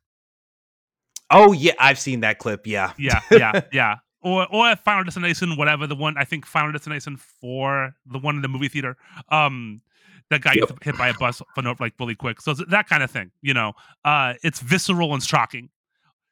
oh 1.30 1.52
yeah, 1.52 1.74
I've 1.80 2.00
seen 2.00 2.22
that 2.22 2.40
clip. 2.40 2.66
Yeah, 2.66 2.92
Yeah, 2.98 3.22
yeah, 3.30 3.62
yeah. 3.72 3.96
Or 4.22 4.48
or 4.52 4.76
Final 4.78 5.04
Destination, 5.04 5.58
whatever 5.58 5.86
the 5.86 5.96
one 5.96 6.18
I 6.18 6.24
think 6.24 6.48
Final 6.48 6.72
Destination 6.72 7.18
four, 7.18 7.94
the 8.08 8.18
one 8.18 8.36
in 8.36 8.42
the 8.42 8.48
movie 8.48 8.68
theater. 8.68 8.98
Um, 9.30 9.82
that 10.30 10.42
guy 10.42 10.56
gets 10.56 10.72
hit 10.82 10.98
by 10.98 11.10
a 11.10 11.14
bus 11.14 11.42
for 11.54 11.62
no 11.62 11.76
like 11.80 11.94
really 12.00 12.16
quick. 12.16 12.42
So 12.42 12.52
it's 12.52 12.66
that 12.70 12.90
kind 12.90 13.04
of 13.04 13.12
thing, 13.12 13.32
you 13.42 13.54
know. 13.54 13.74
Uh, 14.04 14.34
it's 14.44 14.60
visceral 14.60 15.14
and 15.14 15.24
shocking. 15.24 15.70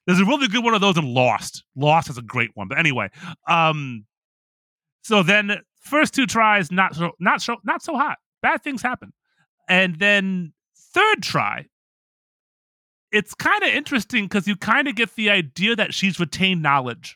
There's 0.06 0.20
a 0.20 0.26
really 0.26 0.48
good 0.48 0.64
one 0.64 0.74
of 0.74 0.82
those 0.82 0.98
in 0.98 1.14
Lost. 1.14 1.64
Lost 1.76 2.10
is 2.10 2.18
a 2.18 2.22
great 2.22 2.52
one, 2.54 2.68
but 2.68 2.78
anyway. 2.78 3.10
Um, 3.48 4.06
so 5.02 5.24
then 5.24 5.60
first 5.80 6.14
two 6.14 6.26
tries 6.26 6.72
not 6.72 6.96
so 6.96 7.12
not 7.20 7.42
so 7.42 7.58
not 7.64 7.82
so 7.84 7.96
hot. 7.96 8.18
Bad 8.42 8.64
things 8.64 8.82
happen, 8.82 9.14
and 9.68 9.98
then 9.98 10.54
third 10.94 11.22
try. 11.24 11.66
It's 13.12 13.34
kind 13.34 13.64
of 13.64 13.70
interesting 13.70 14.26
because 14.26 14.48
you 14.48 14.56
kind 14.56 14.88
of 14.88 14.96
get 14.96 15.16
the 15.16 15.30
idea 15.30 15.76
that 15.76 15.94
she's 15.94 16.20
retained 16.20 16.62
knowledge. 16.62 17.16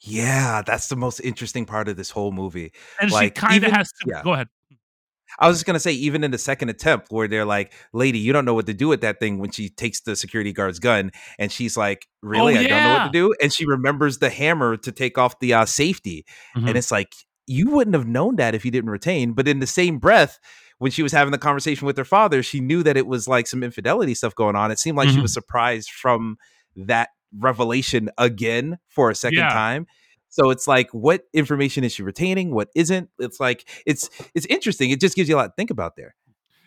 yeah, 0.00 0.62
that's 0.62 0.88
the 0.88 0.96
most 0.96 1.20
interesting 1.20 1.64
part 1.64 1.88
of 1.88 1.96
this 1.96 2.10
whole 2.10 2.32
movie. 2.32 2.72
and 3.00 3.10
she 3.12 3.30
kind 3.30 3.64
of 3.64 3.72
has 3.72 3.88
to 3.88 4.06
yeah. 4.06 4.22
go 4.22 4.32
ahead. 4.32 4.48
I 5.38 5.48
was 5.48 5.56
just 5.56 5.66
gonna 5.66 5.80
say, 5.80 5.92
even 5.92 6.22
in 6.24 6.30
the 6.30 6.38
second 6.38 6.68
attempt, 6.68 7.08
where 7.10 7.26
they're 7.28 7.44
like, 7.44 7.72
"Lady, 7.92 8.18
you 8.18 8.32
don't 8.32 8.44
know 8.44 8.54
what 8.54 8.66
to 8.66 8.74
do 8.74 8.88
with 8.88 9.00
that 9.02 9.18
thing," 9.20 9.38
when 9.38 9.50
she 9.50 9.68
takes 9.68 10.00
the 10.00 10.16
security 10.16 10.52
guard's 10.52 10.78
gun, 10.78 11.10
and 11.38 11.50
she's 11.50 11.76
like, 11.76 12.06
"Really, 12.22 12.56
Oh, 12.56 12.60
I 12.60 12.66
don't 12.66 12.82
know 12.84 12.94
what 12.94 13.04
to 13.06 13.10
do," 13.12 13.34
and 13.42 13.52
she 13.52 13.66
remembers 13.66 14.18
the 14.18 14.30
hammer 14.30 14.76
to 14.76 14.92
take 14.92 15.18
off 15.18 15.38
the 15.40 15.54
uh, 15.54 15.64
safety, 15.64 16.24
Mhm. 16.56 16.68
and 16.68 16.78
it's 16.78 16.90
like 16.90 17.12
you 17.46 17.70
wouldn't 17.70 17.94
have 17.94 18.06
known 18.06 18.36
that 18.36 18.54
if 18.54 18.64
you 18.64 18.70
didn't 18.70 18.88
retain. 18.90 19.32
But 19.34 19.46
in 19.46 19.58
the 19.60 19.66
same 19.66 19.98
breath, 19.98 20.38
when 20.78 20.90
she 20.90 21.02
was 21.02 21.12
having 21.12 21.30
the 21.32 21.38
conversation 21.38 21.86
with 21.86 21.96
her 21.98 22.04
father, 22.04 22.42
she 22.42 22.58
knew 22.60 22.82
that 22.82 22.96
it 22.96 23.06
was 23.06 23.28
like 23.28 23.46
some 23.46 23.62
infidelity 23.62 24.14
stuff 24.14 24.34
going 24.34 24.56
on. 24.56 24.70
It 24.70 24.78
seemed 24.78 24.96
like 24.96 25.10
she 25.10 25.16
Mhm. 25.18 25.22
was 25.22 25.34
surprised 25.34 25.90
from 25.90 26.36
that 26.76 27.10
revelation 27.38 28.08
again 28.16 28.78
for 28.88 29.10
a 29.10 29.14
second 29.14 29.38
Yeah. 29.40 29.50
time. 29.50 29.86
So 30.34 30.50
it's 30.50 30.66
like, 30.66 30.90
what 30.90 31.22
information 31.32 31.84
is 31.84 31.92
she 31.92 32.02
retaining? 32.02 32.52
What 32.52 32.68
isn't? 32.74 33.08
It's 33.20 33.38
like 33.38 33.68
it's 33.86 34.10
it's 34.34 34.46
interesting. 34.46 34.90
It 34.90 34.98
just 35.00 35.14
gives 35.14 35.28
you 35.28 35.36
a 35.36 35.38
lot 35.38 35.46
to 35.46 35.52
think 35.56 35.70
about 35.70 35.94
there. 35.94 36.16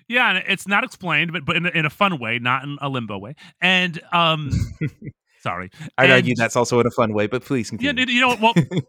Yeah, 0.07 0.29
and 0.29 0.43
it's 0.47 0.69
not 0.69 0.85
explained, 0.85 1.33
but 1.33 1.43
but 1.43 1.57
in 1.57 1.65
a, 1.65 1.69
in 1.71 1.85
a 1.85 1.89
fun 1.89 2.17
way, 2.17 2.39
not 2.39 2.63
in 2.63 2.77
a 2.79 2.87
limbo 2.87 3.17
way. 3.17 3.35
And 3.59 3.99
um, 4.13 4.51
sorry, 5.41 5.69
I'd 5.97 6.05
And- 6.05 6.13
argue 6.13 6.33
that's 6.37 6.55
also 6.55 6.79
in 6.79 6.87
a 6.87 6.91
fun 6.91 7.13
way, 7.13 7.27
but 7.27 7.43
please 7.43 7.69
continue. 7.69 8.05
yeah, 8.05 8.09
you 8.09 8.21
know 8.21 8.35
what? 8.37 8.55
Well, 8.55 8.81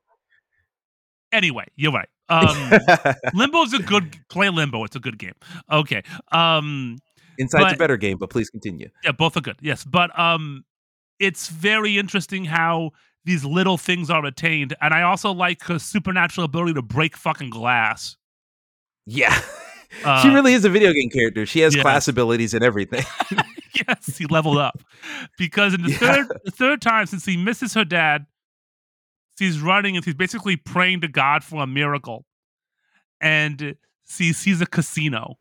anyway, 1.32 1.64
you're 1.74 1.92
right. 1.92 2.08
Um, 2.28 2.70
Limbo's 3.34 3.72
a 3.72 3.82
good 3.82 4.16
play. 4.28 4.48
Limbo, 4.48 4.84
it's 4.84 4.94
a 4.96 5.00
good 5.00 5.18
game. 5.18 5.34
Okay. 5.72 6.02
Um, 6.30 6.98
Inside's 7.38 7.72
a 7.72 7.76
better 7.76 7.96
game, 7.96 8.18
but 8.18 8.30
please 8.30 8.48
continue. 8.50 8.88
yeah, 9.02 9.12
both 9.12 9.36
are 9.36 9.40
good. 9.40 9.56
Yes, 9.60 9.84
but 9.84 10.16
um, 10.18 10.64
it's 11.18 11.48
very 11.48 11.98
interesting 11.98 12.44
how 12.44 12.90
these 13.28 13.44
little 13.44 13.76
things 13.76 14.08
are 14.10 14.22
retained, 14.22 14.74
and 14.80 14.94
I 14.94 15.02
also 15.02 15.30
like 15.32 15.62
her 15.64 15.78
supernatural 15.78 16.46
ability 16.46 16.74
to 16.74 16.82
break 16.82 17.16
fucking 17.16 17.50
glass. 17.50 18.16
Yeah. 19.06 19.38
Uh, 20.04 20.20
she 20.20 20.28
really 20.28 20.52
is 20.52 20.66
a 20.66 20.68
video 20.68 20.92
game 20.92 21.08
character. 21.08 21.46
She 21.46 21.60
has 21.60 21.74
yes. 21.74 21.80
class 21.82 22.08
abilities 22.08 22.52
and 22.52 22.62
everything. 22.62 23.06
yes, 23.88 24.18
he 24.18 24.26
leveled 24.26 24.58
up 24.58 24.78
because 25.38 25.72
in 25.72 25.80
the 25.82 25.90
Yeah. 25.92 25.96
third 25.96 26.26
the 26.44 26.50
third 26.50 26.82
time 26.82 27.06
since 27.06 27.24
he 27.24 27.38
misses 27.38 27.72
her 27.72 27.86
dad, 27.86 28.26
she's 29.38 29.62
running 29.62 29.96
and 29.96 30.04
she's 30.04 30.12
basically 30.12 30.56
praying 30.58 31.00
to 31.00 31.08
God 31.08 31.42
for 31.42 31.62
a 31.62 31.66
miracle, 31.66 32.26
and 33.18 33.76
she 34.06 34.34
sees 34.34 34.60
a 34.60 34.66
casino 34.66 35.38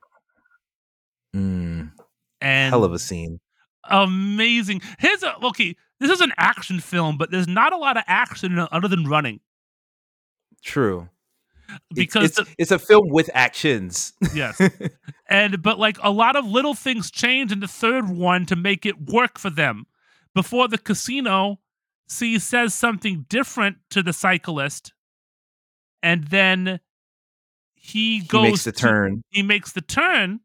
Mm, 1.36 1.92
and 2.40 2.70
hell 2.72 2.86
of 2.86 2.94
a 2.94 3.00
scene. 3.00 3.42
amazing. 3.90 4.82
Here's 4.98 5.24
a 5.24 5.36
okay. 5.44 5.76
This 6.00 6.12
is 6.12 6.22
an 6.22 6.32
action 6.38 6.80
film, 6.80 7.18
but 7.18 7.32
there's 7.32 7.48
not 7.48 7.74
a 7.74 7.78
lot 7.78 7.98
of 7.98 8.04
action 8.08 8.60
other 8.72 8.88
than 8.88 9.06
running 9.06 9.40
True. 10.64 11.10
It's- 11.70 11.80
because 11.94 12.26
it's, 12.26 12.36
the- 12.38 12.56
it's 12.58 12.72
a 12.72 12.80
film 12.80 13.10
with 13.10 13.30
actions. 13.34 14.14
yes, 14.34 14.60
and 15.30 15.62
but 15.62 15.78
like 15.80 15.98
a 16.02 16.10
lot 16.12 16.36
of 16.36 16.46
little 16.46 16.74
things 16.74 17.12
change 17.12 17.52
in 17.52 17.60
the 17.60 17.68
third 17.68 18.10
one 18.10 18.46
to 18.46 18.56
make 18.56 18.86
it 18.86 19.10
work 19.10 19.38
for 19.38 19.50
them. 19.50 19.86
Before 20.34 20.68
the 20.70 20.78
casino, 20.78 21.60
C 22.08 22.40
says 22.40 22.74
something 22.74 23.26
different 23.28 23.78
to 23.90 24.02
the 24.02 24.14
cyclist, 24.14 24.94
and 26.02 26.28
then 26.28 26.80
he 27.76 28.20
he 28.20 28.26
goes 28.26 28.44
makes 28.44 28.64
the 28.64 28.72
to- 28.72 28.80
turn. 28.82 29.24
he 29.30 29.42
makes 29.44 29.72
the 29.74 29.82
turn 29.82 30.40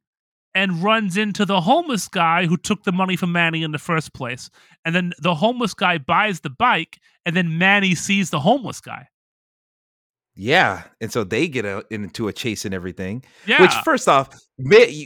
and 0.55 0.83
runs 0.83 1.17
into 1.17 1.45
the 1.45 1.61
homeless 1.61 2.09
guy 2.09 2.47
who 2.47 2.57
took 2.57 2.85
the 2.85 2.93
money 2.93 3.17
from 3.17 3.33
Manny 3.33 3.63
in 3.63 3.73
the 3.73 3.79
first 3.79 4.13
place. 4.13 4.51
And 4.85 4.95
then 4.95 5.13
the 5.19 5.35
homeless 5.35 5.75
guy 5.75 5.99
buys 5.99 6.41
the 6.41 6.51
bike, 6.51 6.99
and 7.25 7.35
then 7.37 7.59
Manny 7.59 7.95
sees 7.95 8.31
the 8.31 8.41
homeless 8.41 8.81
guy. 8.81 9.09
Yeah, 10.35 10.85
and 11.01 11.13
so 11.13 11.25
they 11.25 11.47
get 11.47 11.67
a, 11.67 11.85
into 11.91 12.27
a 12.27 12.33
chase 12.33 12.65
and 12.65 12.73
everything. 12.73 13.23
Yeah, 13.47 13.61
Which, 13.61 13.75
first 13.85 14.09
off, 14.09 14.31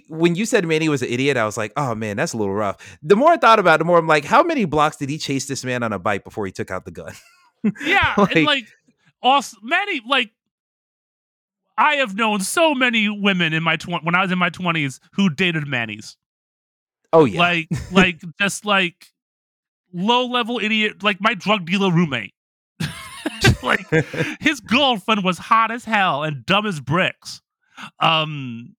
when 0.08 0.36
you 0.36 0.46
said 0.46 0.64
Manny 0.64 0.88
was 0.88 1.02
an 1.02 1.08
idiot, 1.08 1.36
I 1.36 1.44
was 1.44 1.56
like, 1.56 1.72
"Oh 1.76 1.96
man, 1.96 2.16
that's 2.16 2.32
a 2.32 2.36
little 2.36 2.54
rough." 2.54 2.96
The 3.02 3.16
more 3.16 3.32
I 3.32 3.36
thought 3.36 3.58
about 3.58 3.76
it, 3.76 3.78
the 3.78 3.84
more 3.86 3.98
I'm 3.98 4.06
like, 4.06 4.24
"How 4.24 4.44
many 4.44 4.66
blocks 4.66 4.98
did 4.98 5.08
he 5.08 5.18
chase 5.18 5.46
this 5.46 5.64
man 5.64 5.82
on 5.82 5.92
a 5.92 5.98
bike 5.98 6.22
before 6.22 6.46
he 6.46 6.52
took 6.52 6.70
out 6.70 6.84
the 6.84 6.92
gun?" 6.92 7.12
yeah, 7.84 8.14
like- 8.16 8.30
and 8.36 8.46
like 8.46 8.66
also 9.20 9.56
many 9.62 10.00
like 10.06 10.30
I 11.78 11.96
have 11.96 12.14
known 12.16 12.40
so 12.40 12.74
many 12.74 13.08
women 13.08 13.52
in 13.52 13.62
my 13.62 13.76
tw- 13.76 14.02
when 14.02 14.14
I 14.14 14.22
was 14.22 14.32
in 14.32 14.38
my 14.38 14.50
twenties 14.50 15.00
who 15.12 15.30
dated 15.30 15.66
Manny's. 15.66 16.16
Oh 17.12 17.24
yeah. 17.24 17.38
Like 17.40 17.68
like 17.92 18.22
just 18.38 18.64
like 18.64 19.06
low 19.92 20.26
level 20.26 20.58
idiot, 20.58 21.02
like 21.02 21.18
my 21.20 21.34
drug 21.34 21.66
dealer 21.66 21.90
roommate. 21.90 22.34
like 23.62 23.86
his 24.40 24.60
girlfriend 24.60 25.24
was 25.24 25.38
hot 25.38 25.70
as 25.70 25.84
hell 25.84 26.22
and 26.22 26.44
dumb 26.46 26.66
as 26.66 26.80
bricks. 26.80 27.42
Um, 28.00 28.76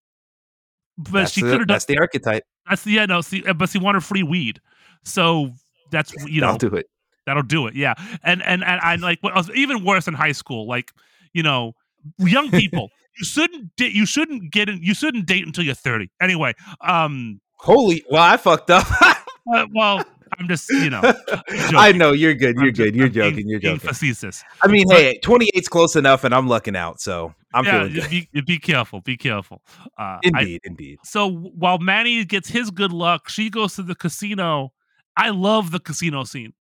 but 0.97 1.11
that's, 1.11 1.31
she 1.31 1.41
could 1.41 1.51
have 1.51 1.67
done 1.67 1.75
that's 1.75 1.85
the 1.85 1.97
archetype. 1.99 2.43
that's 2.67 2.83
the 2.83 2.91
yeah 2.91 3.05
no 3.05 3.21
see 3.21 3.43
uh, 3.45 3.53
but 3.53 3.69
she 3.69 3.77
wanted 3.77 4.03
free 4.03 4.23
weed, 4.23 4.59
so 5.03 5.51
that's 5.91 6.11
you 6.25 6.41
know 6.41 6.47
I'll 6.47 6.57
do 6.57 6.73
it. 6.75 6.87
that'll 7.25 7.43
do 7.43 7.67
it 7.67 7.75
yeah 7.75 7.93
and 8.23 8.41
and 8.41 8.63
and 8.63 8.81
I 8.81 8.95
like 8.95 9.19
what 9.21 9.35
was 9.35 9.51
even 9.51 9.83
worse 9.83 10.07
in 10.07 10.15
high 10.15 10.31
school 10.31 10.67
like 10.67 10.91
you 11.33 11.43
know 11.43 11.73
young 12.19 12.49
people 12.51 12.89
you 13.19 13.25
shouldn't 13.25 13.75
da- 13.77 13.89
you 13.89 14.05
shouldn't 14.05 14.51
get 14.51 14.69
in 14.69 14.81
you 14.81 14.93
shouldn't 14.93 15.25
date 15.25 15.45
until 15.45 15.63
you're 15.63 15.73
thirty 15.75 16.09
anyway 16.21 16.53
um 16.81 17.39
Holy, 17.59 18.05
well, 18.11 18.21
I 18.21 18.37
fucked 18.37 18.69
up. 18.69 18.85
uh, 19.01 19.65
well 19.73 20.03
I'm 20.37 20.47
just 20.47 20.69
you 20.69 20.89
know 20.91 21.01
I 21.49 21.91
know 21.93 22.11
you're 22.11 22.35
good. 22.35 22.55
You're 22.57 22.67
I'm 22.67 22.73
good. 22.73 22.95
You're 22.95 23.05
I'm 23.07 23.11
being- 23.11 23.31
joking. 23.31 23.47
You're 23.49 23.59
joking. 23.59 23.79
facetious 23.79 24.43
I 24.61 24.67
mean, 24.67 24.85
but- 24.87 24.97
hey, 24.97 25.19
28's 25.23 25.67
close 25.67 25.95
enough, 25.95 26.23
and 26.23 26.35
I'm 26.35 26.47
lucking 26.47 26.75
out, 26.75 26.99
so 27.01 27.33
I'm 27.55 27.65
yeah 27.65 27.87
feeling 27.87 27.93
good. 27.93 28.27
be, 28.33 28.41
be 28.41 28.59
careful 28.59 29.01
be 29.01 29.17
careful 29.17 29.63
uh, 29.97 30.01
I- 30.01 30.19
Indeed, 30.23 30.61
indeed. 30.65 30.99
so 31.03 31.29
while 31.31 31.79
Manny 31.79 32.23
gets 32.25 32.49
his 32.49 32.69
good 32.69 32.91
luck 32.93 33.29
she 33.29 33.49
goes 33.49 33.75
to 33.77 33.83
the 33.83 33.95
casino 33.95 34.73
I 35.15 35.29
love 35.31 35.71
the 35.71 35.79
casino 35.79 36.23
scene 36.25 36.53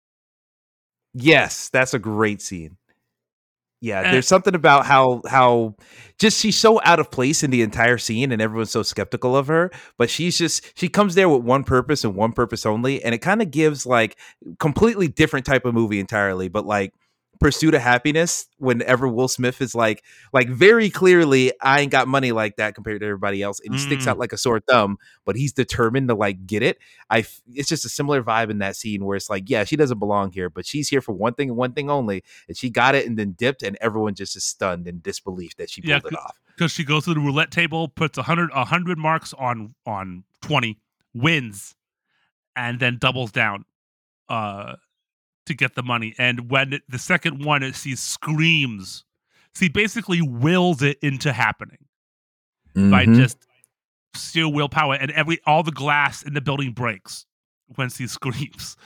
Yes, 1.17 1.69
that's 1.71 1.95
a 1.95 1.99
great 1.99 2.43
scene. 2.43 2.77
Yeah, 3.85 4.01
And- 4.01 4.15
there's 4.15 4.27
something 4.27 4.55
about 4.55 4.87
how 4.87 5.21
how 5.29 5.75
just 6.19 6.41
she's 6.41 6.57
so 6.57 6.81
out 6.85 7.01
of 7.01 7.11
place 7.11 7.43
in 7.43 7.51
the 7.51 7.61
entire 7.61 7.99
scene 7.99 8.33
and 8.33 8.41
everyone's 8.41 8.71
so 8.71 8.83
skeptical 8.83 9.37
of 9.37 9.47
her, 9.49 9.71
but 9.99 10.09
she's 10.09 10.39
just 10.39 10.65
she 10.75 10.89
comes 10.89 11.15
there 11.15 11.29
with 11.29 11.43
one 11.43 11.65
purpose 11.65 12.03
and 12.03 12.15
one 12.15 12.33
purpose 12.33 12.65
only 12.65 13.05
and 13.05 13.15
it 13.15 13.19
kind 13.19 13.43
of 13.43 13.51
gives 13.51 13.85
like 13.85 14.17
completely 14.59 15.07
different 15.07 15.45
type 15.45 15.67
of 15.67 15.75
movie 15.75 16.01
entirely, 16.01 16.49
but 16.49 16.65
like 16.65 16.95
Pursuit 17.45 17.75
of 17.75 17.83
Happiness 17.83 18.47
whenever 18.57 19.07
Will 19.07 19.29
Smith 19.29 19.61
is 19.61 19.75
like 19.75 20.03
like 20.33 20.49
very 20.49 20.89
clearly 20.89 21.53
I 21.61 21.81
ain't 21.81 21.93
got 21.93 22.09
money 22.09 22.33
like 22.33 22.57
that 22.57 22.75
compared 22.75 23.01
to 23.03 23.07
everybody 23.07 23.43
else 23.43 23.61
and 23.63 23.75
he 23.75 23.79
sticks 23.79 24.07
Mm. 24.07 24.13
out 24.13 24.19
like 24.19 24.33
a 24.33 24.39
sore 24.39 24.61
thumb, 24.61 24.97
but 25.27 25.37
he's 25.37 25.53
determined 25.53 26.09
to 26.09 26.15
like 26.15 26.47
get 26.47 26.63
it. 26.63 26.79
I 27.11 27.19
f- 27.19 27.43
it's 27.53 27.69
just 27.69 27.85
a 27.85 27.91
similar 27.91 28.23
vibe 28.23 28.49
in 28.49 28.61
that 28.61 28.77
scene 28.77 29.05
where 29.05 29.15
it's 29.15 29.29
like, 29.29 29.51
yeah, 29.51 29.65
she 29.65 29.77
doesn't 29.77 29.99
belong 29.99 30.33
here, 30.33 30.49
but 30.49 30.65
she's 30.65 30.89
here 30.89 31.03
for 31.03 31.13
one 31.13 31.35
thing 31.35 31.51
and 31.51 31.57
one 31.59 31.75
thing 31.75 31.91
only, 31.91 32.25
and 32.49 32.57
she 32.57 32.71
got 32.71 32.95
it 32.95 33.07
and 33.07 33.19
then 33.19 33.33
dipped, 33.33 33.63
and 33.63 33.77
everyone 33.83 34.15
just 34.15 34.35
is 34.37 34.45
stunned 34.45 34.89
in 34.89 35.01
disbelief 35.01 35.55
that 35.57 35.69
she 35.69 35.83
Yeah, 35.85 35.99
pulled 35.99 36.15
it 36.15 36.19
off. 36.19 36.41
because 36.57 36.73
she 36.73 36.83
goes 36.83 37.05
to 37.05 37.13
the 37.13 37.21
roulette 37.21 37.51
table, 37.51 37.89
puts 37.89 38.17
a 38.17 38.23
hundred 38.23 38.49
a 38.55 38.65
hundred 38.65 38.97
marks 38.97 39.35
on 39.35 39.75
on 39.85 40.25
twenty, 40.41 40.79
wins, 41.13 41.75
and 42.57 42.81
then 42.81 42.97
doubles 42.99 43.33
down 43.33 43.67
uh 44.31 44.77
to 45.47 45.55
get 45.55 45.75
the 45.75 45.83
money. 45.83 46.15
And 46.19 46.51
when 46.51 46.81
the 46.89 46.99
second 46.99 47.45
one, 47.45 47.63
it, 47.63 47.75
she 47.75 47.97
screams. 47.97 49.05
She 49.57 49.69
basically 49.69 50.21
wills 50.23 50.83
it 50.83 50.99
into 51.03 51.33
happening 51.33 51.79
by 52.75 53.07
Mhm. 53.07 53.17
just 53.17 53.39
sheer 54.17 54.49
willpower, 54.49 54.95
and 54.95 55.11
every 55.13 55.39
all 55.47 55.63
the 55.63 55.71
glass 55.73 56.23
in 56.23 56.35
the 56.35 56.41
building 56.41 56.73
breaks 56.73 57.27
when 57.77 57.89
she 57.89 58.07
screams, 58.19 58.77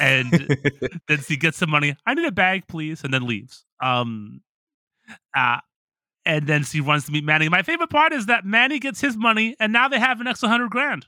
and 0.00 0.30
then 1.08 1.20
she 1.22 1.36
gets 1.36 1.58
the 1.60 1.66
money. 1.66 1.96
I 2.06 2.14
need 2.14 2.24
a 2.26 2.32
bag, 2.32 2.66
please, 2.66 3.02
and 3.04 3.12
then 3.14 3.26
leaves. 3.26 3.64
Um, 3.80 4.40
uh, 5.36 5.58
and 6.24 6.46
then 6.48 6.64
she 6.64 6.80
runs 6.80 7.06
to 7.06 7.12
meet 7.12 7.22
Manny. 7.24 7.48
My 7.48 7.62
favorite 7.62 7.90
part 7.90 8.12
is 8.12 8.26
that 8.26 8.44
Manny 8.44 8.80
gets 8.80 9.00
his 9.00 9.16
money, 9.16 9.54
and 9.60 9.72
now 9.72 9.86
they 9.88 10.00
have 10.00 10.20
an 10.20 10.26
extra 10.26 10.48
hundred 10.48 10.70
grand. 10.70 11.06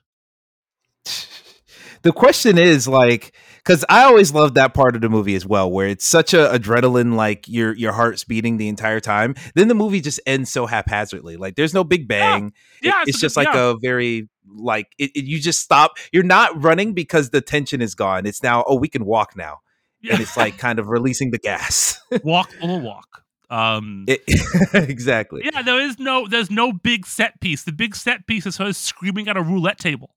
the 2.03 2.13
question 2.13 2.59
is 2.59 2.87
like 2.87 3.35
because 3.69 3.85
i 3.91 4.03
always 4.05 4.33
loved 4.33 4.55
that 4.55 4.73
part 4.73 4.97
of 4.97 5.03
the 5.03 5.11
movie 5.11 5.35
as 5.35 5.45
well 5.45 5.71
where 5.71 5.87
it's 5.89 6.07
such 6.07 6.33
a 6.33 6.49
adrenaline 6.55 7.15
like 7.17 7.47
your 7.47 7.75
your 7.75 7.93
heart's 7.93 8.25
beating 8.25 8.57
the 8.57 8.67
entire 8.69 8.99
time. 9.01 9.35
Then 9.55 9.69
the 9.69 9.75
movie 9.75 10.01
just 10.01 10.21
ends 10.27 10.51
so 10.51 10.65
haphazardly. 10.67 11.37
Like 11.37 11.55
there's 11.57 11.75
no 11.75 11.85
big 11.85 12.09
bang. 12.09 12.53
It- 12.83 12.87
Yeah, 12.87 13.03
it's, 13.07 13.19
a 13.19 13.21
just 13.21 13.37
like 13.37 13.49
yeah. 13.53 13.71
a 13.73 13.75
very 13.79 14.29
like 14.47 14.87
it, 14.99 15.11
it- 15.15 15.25
you 15.27 15.39
just 15.41 15.61
stop. 15.61 15.99
You're 16.13 16.23
not 16.25 16.63
running 16.63 16.95
because 16.95 17.31
the 17.31 17.41
tension 17.43 17.83
is 17.83 17.95
gone. 17.95 18.25
It's 18.27 18.43
now 18.43 18.65
oh 18.67 18.77
we 18.77 18.89
can 18.89 19.05
walk 19.05 19.37
now. 19.37 19.59
And 20.11 20.21
it's 20.21 20.37
like 20.37 20.57
kind 20.67 20.79
of 20.79 20.89
releasing 20.89 21.31
the 21.31 21.39
gas. 21.39 22.01
Walk 22.25 22.51
or 22.63 22.81
walk. 22.81 23.25
Um, 23.51 24.05
It- 24.09 24.23
exactly. 24.73 25.43
yeah, 25.45 25.63
there 25.63 25.81
is 25.81 25.99
no, 25.99 26.27
there's 26.27 26.51
no 26.51 26.73
big 26.73 27.07
set 27.07 27.41
piece. 27.41 27.65
The 27.65 27.73
big 27.73 27.95
set 27.97 28.27
piece 28.27 28.47
is 28.47 28.57
her 28.59 28.73
screaming 28.73 29.29
at 29.29 29.37
a 29.37 29.43
roulette 29.43 29.79
table. 29.79 30.15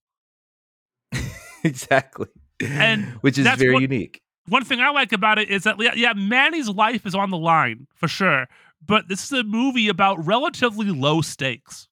exactly 1.64 2.28
And 2.64 3.05
which 3.22 3.38
is 3.38 3.45
very 3.47 3.80
unique 3.80 4.22
one 4.47 4.66
thing 4.66 4.82
I 4.82 4.89
like 4.89 5.14
about 5.14 5.39
it 5.39 5.49
is 5.49 5.64
that 5.64 5.78
yeah, 5.97 6.14
Manny's 6.14 6.70
life 6.70 7.05
is 7.05 7.16
on 7.16 7.30
the 7.30 7.38
line 7.38 7.88
for 7.95 8.07
sure, 8.07 8.47
but 8.86 9.07
this 9.07 9.24
is 9.24 9.32
a 9.32 9.43
movie 9.43 9.88
about 9.88 10.26
relatively 10.26 10.88
low 10.88 11.22
stakes. 11.22 11.88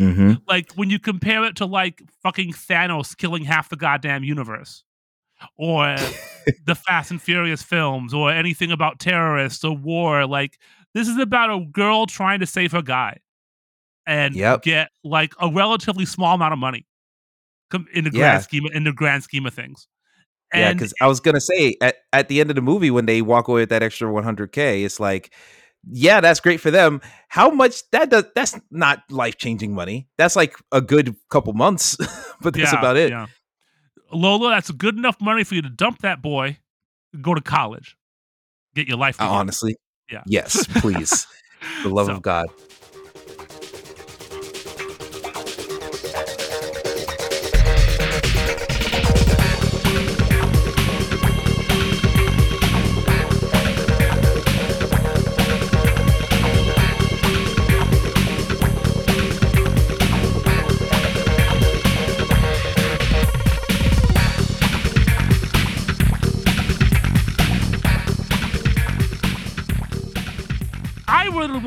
mm-hmm. 0.00 0.34
Like 0.48 0.72
when 0.74 0.90
you 0.90 0.98
compare 0.98 1.44
it 1.44 1.56
to 1.56 1.66
like 1.66 2.02
fucking 2.22 2.52
Thanos 2.52 3.16
killing 3.16 3.44
half 3.44 3.68
the 3.68 3.76
goddamn 3.76 4.24
universe, 4.24 4.84
or 5.56 5.96
the 6.64 6.74
Fast 6.74 7.10
and 7.10 7.20
Furious 7.20 7.62
films, 7.62 8.14
or 8.14 8.30
anything 8.30 8.70
about 8.70 8.98
terrorists 8.98 9.64
or 9.64 9.76
war. 9.76 10.26
Like 10.26 10.58
this 10.94 11.08
is 11.08 11.18
about 11.18 11.50
a 11.50 11.64
girl 11.66 12.06
trying 12.06 12.40
to 12.40 12.46
save 12.46 12.72
her 12.72 12.82
guy 12.82 13.18
and 14.06 14.34
Yep. 14.34 14.62
get 14.62 14.90
like 15.04 15.32
a 15.40 15.50
relatively 15.50 16.06
small 16.06 16.34
amount 16.34 16.52
of 16.52 16.58
money 16.58 16.86
in 17.92 18.04
the 18.04 18.10
grand 18.10 18.20
Yeah. 18.36 18.38
scheme 18.40 18.64
in 18.72 18.84
the 18.84 18.92
grand 18.92 19.22
scheme 19.24 19.46
of 19.46 19.54
things. 19.54 19.86
Yeah, 20.54 20.72
because 20.74 20.92
I 21.00 21.06
was 21.06 21.18
gonna 21.20 21.40
say 21.40 21.76
at, 21.80 21.96
at 22.12 22.28
the 22.28 22.40
end 22.40 22.50
of 22.50 22.56
the 22.56 22.62
movie 22.62 22.90
when 22.90 23.06
they 23.06 23.22
walk 23.22 23.48
away 23.48 23.62
with 23.62 23.70
that 23.70 23.82
extra 23.82 24.08
100k, 24.08 24.84
it's 24.84 25.00
like, 25.00 25.32
yeah, 25.90 26.20
that's 26.20 26.40
great 26.40 26.60
for 26.60 26.70
them. 26.70 27.00
How 27.28 27.50
much 27.50 27.88
that 27.92 28.10
does? 28.10 28.24
That's 28.34 28.60
not 28.70 29.02
life 29.10 29.38
changing 29.38 29.74
money. 29.74 30.08
That's 30.18 30.36
like 30.36 30.54
a 30.70 30.80
good 30.82 31.16
couple 31.30 31.54
months, 31.54 31.96
but 32.42 32.52
that's 32.54 32.72
Yeah, 32.72 32.78
about 32.78 32.96
it. 32.98 33.10
Yeah. 33.10 33.26
Lola, 34.12 34.50
that's 34.50 34.70
good 34.70 34.96
enough 34.98 35.16
money 35.22 35.42
for 35.42 35.54
you 35.54 35.62
to 35.62 35.70
dump 35.70 36.00
that 36.02 36.20
boy, 36.20 36.58
go 37.22 37.34
to 37.34 37.40
college, 37.40 37.96
get 38.74 38.86
your 38.86 38.98
life. 38.98 39.16
Together. 39.16 39.32
honestly, 39.32 39.76
Yeah. 40.10 40.22
yes, 40.26 40.66
please, 40.80 41.26
the 41.82 41.88
love 41.88 42.08
So- 42.08 42.12
of 42.16 42.22
God. 42.22 42.46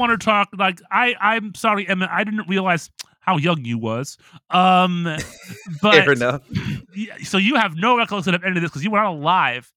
Want 0.07 0.19
to 0.19 0.25
talk. 0.25 0.49
Like, 0.57 0.81
I, 0.91 1.15
I'm 1.19 1.53
sorry, 1.55 1.87
Emma. 1.87 2.07
I 2.11 2.23
didn't 2.23 2.47
realize 2.47 2.89
how 3.19 3.37
young 3.37 3.65
you 3.65 3.77
was. 3.77 4.17
Um, 4.51 5.03
but 5.81 5.91
Fair 6.05 6.11
enough. 6.11 6.41
So 7.23 7.37
you 7.37 7.55
have 7.55 7.75
no 7.75 7.97
recollection 7.97 8.33
of 8.35 8.43
any 8.43 8.57
of 8.57 8.61
this 8.61 8.69
because 8.71 8.83
you 8.83 8.91
were 8.91 8.99
not 9.01 9.13
alive. 9.13 9.71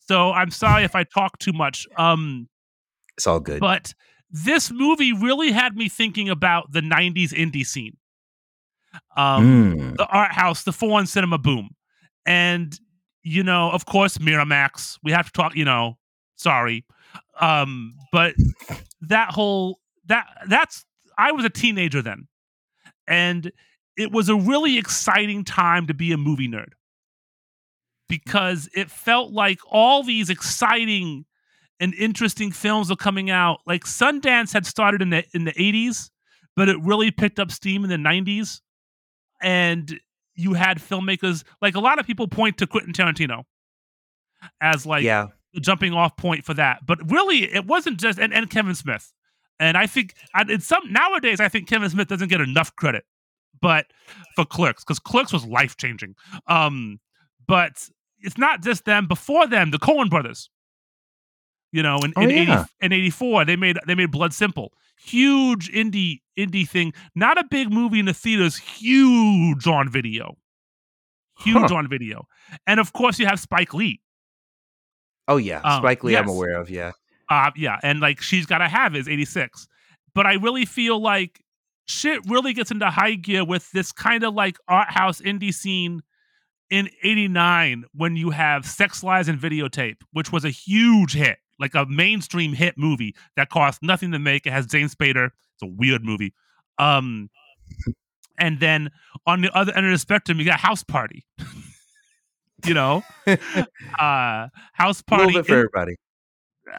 So 0.00 0.32
I'm 0.32 0.50
sorry 0.50 0.84
if 0.84 0.94
I 0.94 1.04
talk 1.04 1.38
too 1.38 1.52
much. 1.52 1.86
Um, 1.96 2.48
It's 3.16 3.26
all 3.26 3.40
good. 3.40 3.60
but 3.60 3.94
this 4.30 4.70
movie 4.70 5.12
really 5.12 5.50
had 5.52 5.76
me 5.76 5.88
thinking 5.88 6.28
about 6.28 6.72
the 6.72 6.80
'90s 6.80 7.32
indie 7.32 7.66
scene, 7.66 7.96
um, 9.16 9.74
Mm. 9.74 9.96
the 9.96 10.06
art 10.06 10.32
house, 10.32 10.62
the 10.64 10.72
foreign 10.72 11.06
cinema 11.06 11.38
boom, 11.38 11.70
and 12.26 12.78
you 13.22 13.42
know, 13.42 13.70
of 13.70 13.86
course, 13.86 14.18
Miramax. 14.18 14.98
We 15.02 15.12
have 15.12 15.26
to 15.26 15.32
talk. 15.32 15.54
You 15.54 15.64
know, 15.64 15.98
sorry, 16.36 16.84
um, 17.40 17.94
but 18.12 18.34
that 19.02 19.30
whole 19.30 19.80
that 20.06 20.26
that's 20.48 20.84
I 21.18 21.32
was 21.32 21.44
a 21.44 21.50
teenager 21.50 22.02
then, 22.02 22.28
and 23.06 23.52
it 23.96 24.12
was 24.12 24.28
a 24.28 24.36
really 24.36 24.78
exciting 24.78 25.44
time 25.44 25.86
to 25.86 25.94
be 25.94 26.12
a 26.12 26.16
movie 26.16 26.48
nerd 26.48 26.72
because 28.08 28.68
it 28.74 28.90
felt 28.90 29.32
like 29.32 29.60
all 29.70 30.02
these 30.02 30.30
exciting 30.30 31.24
and 31.78 31.94
interesting 31.94 32.52
films 32.52 32.90
were 32.90 32.96
coming 32.96 33.30
out. 33.30 33.60
Like 33.66 33.84
Sundance 33.84 34.52
had 34.52 34.66
started 34.66 35.00
in 35.00 35.10
the 35.10 35.24
in 35.32 35.44
the 35.44 35.52
80s, 35.52 36.10
but 36.56 36.68
it 36.68 36.76
really 36.82 37.10
picked 37.10 37.38
up 37.38 37.50
steam 37.50 37.84
in 37.84 37.90
the 37.90 37.96
90s. 37.96 38.60
And 39.40 39.98
you 40.34 40.52
had 40.54 40.78
filmmakers 40.78 41.44
like 41.62 41.74
a 41.74 41.80
lot 41.80 41.98
of 41.98 42.06
people 42.06 42.28
point 42.28 42.58
to 42.58 42.66
Quentin 42.66 42.92
Tarantino 42.92 43.44
as 44.60 44.84
like 44.84 45.04
yeah, 45.04 45.28
the 45.54 45.60
jumping 45.60 45.92
off 45.92 46.16
point 46.16 46.44
for 46.44 46.54
that. 46.54 46.86
But 46.86 47.10
really, 47.10 47.44
it 47.52 47.66
wasn't 47.66 48.00
just 48.00 48.18
and, 48.18 48.32
and 48.32 48.48
Kevin 48.50 48.74
Smith. 48.74 49.12
And 49.58 49.76
I 49.76 49.86
think 49.86 50.14
I, 50.34 50.42
in 50.48 50.60
some 50.60 50.90
nowadays, 50.92 51.40
I 51.40 51.48
think 51.48 51.68
Kevin 51.68 51.90
Smith 51.90 52.08
doesn't 52.08 52.28
get 52.28 52.40
enough 52.40 52.74
credit, 52.76 53.04
but 53.60 53.86
for 54.36 54.44
Clerks 54.44 54.84
because 54.84 54.98
Clerks 54.98 55.32
was 55.32 55.44
life 55.44 55.76
changing. 55.76 56.14
Um, 56.46 56.98
but 57.46 57.88
it's 58.20 58.38
not 58.38 58.62
just 58.62 58.84
them. 58.84 59.06
Before 59.06 59.46
them, 59.46 59.70
the 59.70 59.78
Coen 59.78 60.08
Brothers. 60.08 60.48
You 61.72 61.82
know, 61.84 61.98
in, 61.98 62.12
Oh, 62.16 62.22
in 62.22 62.30
eighty 62.30 62.52
in 62.80 62.92
eighty 62.92 63.10
four, 63.10 63.44
they 63.44 63.54
made 63.56 63.78
they 63.86 63.94
made 63.94 64.10
Blood 64.10 64.32
Simple, 64.32 64.72
huge 65.00 65.70
indie 65.70 66.20
indie 66.38 66.68
thing. 66.68 66.92
Not 67.14 67.38
a 67.38 67.44
big 67.48 67.70
movie 67.70 68.00
in 68.00 68.06
the 68.06 68.14
theaters, 68.14 68.56
huge 68.56 69.66
on 69.68 69.88
video, 69.88 70.36
huge 71.38 71.70
Huh. 71.70 71.76
on 71.76 71.88
video. 71.88 72.26
And 72.66 72.80
of 72.80 72.92
course, 72.92 73.18
you 73.20 73.26
have 73.26 73.38
Spike 73.38 73.72
Lee. 73.72 74.00
Oh 75.30 75.36
yeah, 75.36 75.60
Um, 75.60 75.80
Spike 75.80 76.02
Lee. 76.04 76.16
I'm 76.16 76.28
aware 76.28 76.56
of. 76.60 76.68
Yeah. 76.68 76.92
Uh, 77.30 77.52
yeah, 77.56 77.78
and 77.84 78.00
like 78.00 78.20
she's 78.20 78.44
got 78.44 78.58
to 78.58 78.68
have 78.68 78.96
is 78.96 79.08
86. 79.08 79.68
But 80.12 80.26
I 80.26 80.34
really 80.34 80.64
feel 80.66 81.00
like 81.00 81.40
shit 81.86 82.20
really 82.28 82.52
gets 82.52 82.72
into 82.72 82.86
high 82.90 83.14
gear 83.14 83.44
with 83.44 83.70
this 83.70 83.92
kind 83.92 84.24
of 84.24 84.34
like 84.34 84.56
art 84.66 84.90
house 84.90 85.20
indie 85.20 85.54
scene 85.54 86.02
in 86.68 86.90
89 87.04 87.84
when 87.94 88.16
you 88.16 88.30
have 88.30 88.66
Sex 88.66 89.04
Lies 89.04 89.28
and 89.28 89.38
Videotape, 89.38 89.98
which 90.12 90.32
was 90.32 90.44
a 90.44 90.50
huge 90.50 91.14
hit, 91.14 91.38
like 91.60 91.76
a 91.76 91.86
mainstream 91.86 92.52
hit 92.52 92.76
movie 92.76 93.14
that 93.36 93.50
cost 93.50 93.82
nothing 93.84 94.10
to 94.10 94.18
make. 94.18 94.46
It 94.46 94.52
has 94.52 94.66
James 94.66 94.94
Spader. 94.94 95.26
It's 95.26 95.62
a 95.62 95.66
weird 95.66 96.04
movie. 96.04 96.34
Um, 96.78 97.30
and 98.36 98.58
then 98.58 98.90
on 99.26 99.42
the 99.42 99.56
other 99.56 99.72
end 99.76 99.86
of 99.86 99.92
the 99.92 99.98
spectrum, 99.98 100.40
you 100.40 100.44
got 100.44 100.58
House 100.58 100.82
Party. 100.82 101.24
you 102.66 102.74
know, 102.74 103.02
uh, 103.26 104.48
House 104.72 105.02
Party. 105.02 105.26
little 105.26 105.42
for 105.44 105.52
in- 105.52 105.58
everybody. 105.58 105.94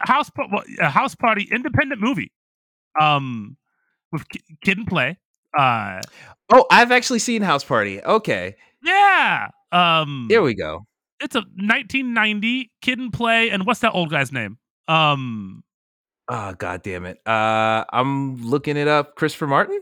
house 0.04 0.30
well, 0.36 0.62
a 0.80 0.88
house 0.90 1.14
party 1.14 1.48
independent 1.50 2.00
movie 2.00 2.32
um 3.00 3.56
with 4.10 4.26
Ki- 4.28 4.40
kid 4.64 4.78
and 4.78 4.86
play 4.86 5.18
uh 5.58 6.00
Oh, 6.54 6.66
I've 6.70 6.90
actually 6.92 7.18
seen 7.18 7.42
House 7.42 7.64
Party. 7.64 8.02
Okay, 8.02 8.56
yeah 8.82 9.48
um 9.70 10.26
here 10.30 10.40
we 10.42 10.54
go. 10.54 10.86
it's 11.20 11.34
a 11.34 11.40
1990 11.40 12.70
kid 12.80 12.98
and 12.98 13.12
play 13.12 13.50
and 13.50 13.66
what's 13.66 13.80
that 13.80 13.92
old 13.92 14.10
guy's 14.10 14.32
name 14.32 14.58
um 14.88 15.62
Oh 16.28 16.54
god 16.54 16.82
damn 16.82 17.04
it. 17.04 17.18
Uh, 17.26 17.84
I'm 17.92 18.42
looking 18.48 18.76
it 18.78 18.88
up. 18.88 19.16
Christopher 19.16 19.46
Martin. 19.48 19.80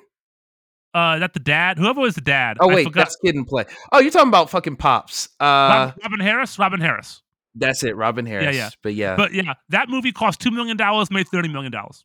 Uh 0.94 1.18
that 1.18 1.32
the 1.34 1.40
dad 1.40 1.78
whoever 1.78 2.00
was 2.00 2.14
the 2.14 2.20
dad 2.20 2.56
Oh 2.60 2.68
wait, 2.68 2.92
that's 2.92 3.16
Kid 3.16 3.34
and 3.34 3.46
Play. 3.46 3.64
Oh, 3.92 4.00
you're 4.00 4.10
talking 4.10 4.28
about 4.28 4.50
fucking 4.50 4.76
Pops. 4.76 5.28
Uh, 5.38 5.92
robin 6.02 6.20
harris 6.20 6.58
robin 6.58 6.80
harris 6.80 7.22
that's 7.56 7.82
it, 7.82 7.96
Robin 7.96 8.26
Harris. 8.26 8.44
yeah. 8.44 8.52
yeah 8.52 8.70
But 8.82 8.94
yeah, 8.94 9.16
but 9.16 9.32
yeah 9.34 9.54
that 9.70 9.88
movie 9.88 10.12
cost 10.12 10.40
two 10.40 10.50
million 10.52 10.76
dollars 10.76 11.10
made 11.10 11.26
30 11.28 11.48
million 11.48 11.72
dollars 11.72 12.04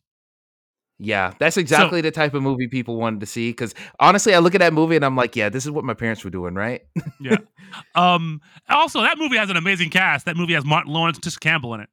yeah, 0.98 1.34
that's 1.40 1.58
exactly 1.58 2.00
the 2.00 2.10
type 2.12 2.34
of 2.34 2.42
movie 2.42 2.70
people 2.70 2.96
wanted 2.96 3.20
to 3.20 3.26
see. 3.26 3.50
Because 3.50 3.76
honestly, 4.00 4.34
I 4.34 4.40
look 4.40 4.56
at 4.56 4.60
that 4.60 4.72
movie 4.72 4.96
and 4.96 5.04
I'm 5.04 5.18
like, 5.18 5.36
yeah, 5.36 5.50
this 5.50 5.66
is 5.66 5.72
what 5.72 5.84
my 5.84 5.94
parents 5.94 6.24
were 6.24 6.30
doing, 6.30 6.56
right? 6.56 6.84
Yeah. 7.20 7.38
Um 7.96 8.40
also 8.70 9.02
that 9.02 9.18
movie 9.18 9.36
has 9.36 9.50
an 9.50 9.58
amazing 9.58 9.90
cast 9.90 10.26
that 10.28 10.38
movie 10.38 10.54
has 10.54 10.64
martin 10.64 10.94
lawrence 10.94 11.18
and 11.18 11.24
Tisha 11.26 11.40
campbell 11.40 11.74
in 11.74 11.82
it 11.82 11.90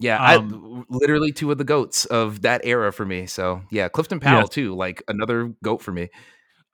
Yeah, 0.00 0.36
Um, 0.36 0.84
I 0.90 0.94
literally 0.96 1.32
two 1.32 1.50
of 1.50 1.58
the 1.58 1.64
goats 1.64 2.04
of 2.04 2.42
that 2.42 2.60
era 2.64 2.92
for 2.92 3.04
me. 3.04 3.26
So 3.26 3.62
yeah, 3.70 3.88
Clifton 3.88 4.20
Powell 4.20 4.46
too, 4.48 4.74
like 4.76 5.02
another 5.08 5.52
goat 5.64 5.82
for 5.82 5.90
me. 5.92 6.08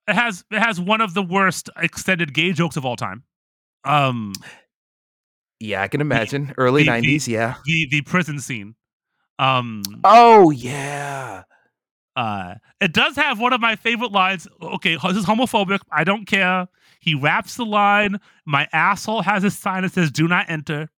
it 0.06 0.14
has 0.14 0.44
it 0.50 0.58
has 0.60 0.78
one 0.80 1.00
of 1.00 1.14
the 1.14 1.22
worst 1.22 1.70
extended 1.78 2.34
gay 2.34 2.52
jokes 2.52 2.76
of 2.76 2.84
all 2.84 2.96
time 2.96 3.22
um 3.84 4.32
Yeah, 5.60 5.82
I 5.82 5.88
can 5.88 6.00
imagine 6.02 6.52
early 6.58 6.82
the- 6.82 6.90
the- 6.90 7.00
'90s. 7.16 7.26
Yeah. 7.28 7.54
the 7.64 7.88
the 7.90 8.02
prison 8.02 8.38
scene. 8.40 8.74
Um, 9.38 9.82
Oh 10.04 10.50
yeah. 10.50 11.42
uh, 12.16 12.54
it 12.80 12.92
does 12.92 13.16
have 13.16 13.40
one 13.40 13.52
of 13.52 13.60
my 13.60 13.74
favorite 13.76 14.12
lines. 14.12 14.46
Okay, 14.62 14.96
this 15.02 15.16
is 15.16 15.24
homophobic. 15.26 15.80
I 15.90 16.04
don't 16.04 16.26
care. 16.26 16.68
He 17.00 17.14
raps 17.14 17.56
the 17.56 17.64
line. 17.64 18.20
My 18.44 18.68
asshole 18.72 19.22
has 19.22 19.42
a 19.44 19.50
sign 19.50 19.82
that 19.82 19.92
says 19.92 20.10
"Do 20.12 20.28
not 20.28 20.46
enter." 20.48 20.90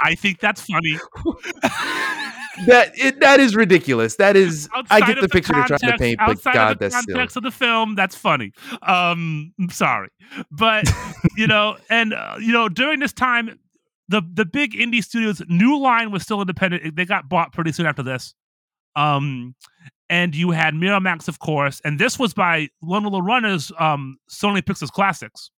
I 0.00 0.14
think 0.14 0.40
that's 0.40 0.60
funny. 0.60 0.98
That 2.66 2.92
it, 2.98 3.20
that 3.20 3.40
is 3.40 3.54
ridiculous. 3.54 4.16
That 4.16 4.36
is 4.36 4.68
I 4.72 4.78
Outside 4.78 5.06
get 5.06 5.18
of 5.18 5.22
the 5.22 5.28
picture 5.28 5.52
they're 5.52 5.64
trying 5.64 5.92
to 5.92 5.98
paint, 5.98 6.18
but 6.18 6.42
God, 6.42 6.72
of 6.72 6.78
the 6.78 6.88
that's 6.88 7.06
context 7.06 7.36
of 7.36 7.42
the 7.42 7.50
film, 7.50 7.94
that's 7.94 8.16
funny. 8.16 8.52
Um, 8.82 9.52
I'm 9.60 9.70
sorry, 9.70 10.08
but 10.50 10.90
you 11.36 11.46
know, 11.46 11.76
and 11.90 12.14
uh, 12.14 12.36
you 12.40 12.52
know, 12.52 12.68
during 12.68 13.00
this 13.00 13.12
time, 13.12 13.58
the 14.08 14.22
the 14.32 14.44
big 14.44 14.72
indie 14.72 15.04
studios, 15.04 15.42
New 15.48 15.78
Line 15.78 16.10
was 16.10 16.22
still 16.22 16.40
independent. 16.40 16.96
They 16.96 17.04
got 17.04 17.28
bought 17.28 17.52
pretty 17.52 17.72
soon 17.72 17.86
after 17.86 18.02
this. 18.02 18.34
Um, 18.96 19.54
and 20.10 20.34
you 20.34 20.50
had 20.50 20.74
Miramax, 20.74 21.28
of 21.28 21.38
course, 21.38 21.80
and 21.84 21.98
this 21.98 22.18
was 22.18 22.34
by 22.34 22.68
Lone 22.82 23.04
Little 23.04 23.22
Runners, 23.22 23.70
um, 23.78 24.16
Sony 24.30 24.64
Pictures 24.64 24.90
Classics, 24.90 25.50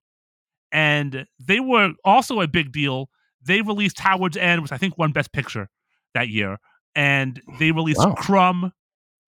and 0.71 1.25
they 1.39 1.59
were 1.59 1.93
also 2.03 2.41
a 2.41 2.47
big 2.47 2.71
deal. 2.71 3.09
They 3.43 3.61
released 3.61 3.99
Howards 3.99 4.37
End, 4.37 4.61
which 4.61 4.71
I 4.71 4.77
think 4.77 4.97
won 4.97 5.11
Best 5.11 5.31
Picture 5.31 5.69
that 6.13 6.27
year, 6.29 6.57
and 6.95 7.41
they 7.59 7.71
released 7.71 7.99
Wow. 7.99 8.15
Crumb, 8.15 8.71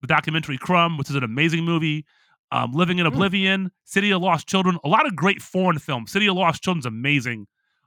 the 0.01 0.07
documentary 0.07 0.59
Crumb, 0.59 0.97
which 0.99 1.11
is 1.11 1.17
an 1.17 1.25
amazing 1.25 1.65
movie. 1.65 2.05
Um, 2.53 2.73
Living 2.73 2.99
in 2.99 3.07
Hmm. 3.07 3.13
Oblivion, 3.13 3.71
City 3.85 4.11
of 4.11 4.23
Lost 4.23 4.49
Children, 4.49 4.79
a 4.83 4.89
lot 4.89 5.07
of 5.07 5.15
great 5.15 5.41
foreign 5.41 5.79
films. 5.79 6.11
City 6.11 6.27
of 6.29 6.35
Lost 6.37 6.63
Children's 6.65 6.87
amazing. 6.87 7.47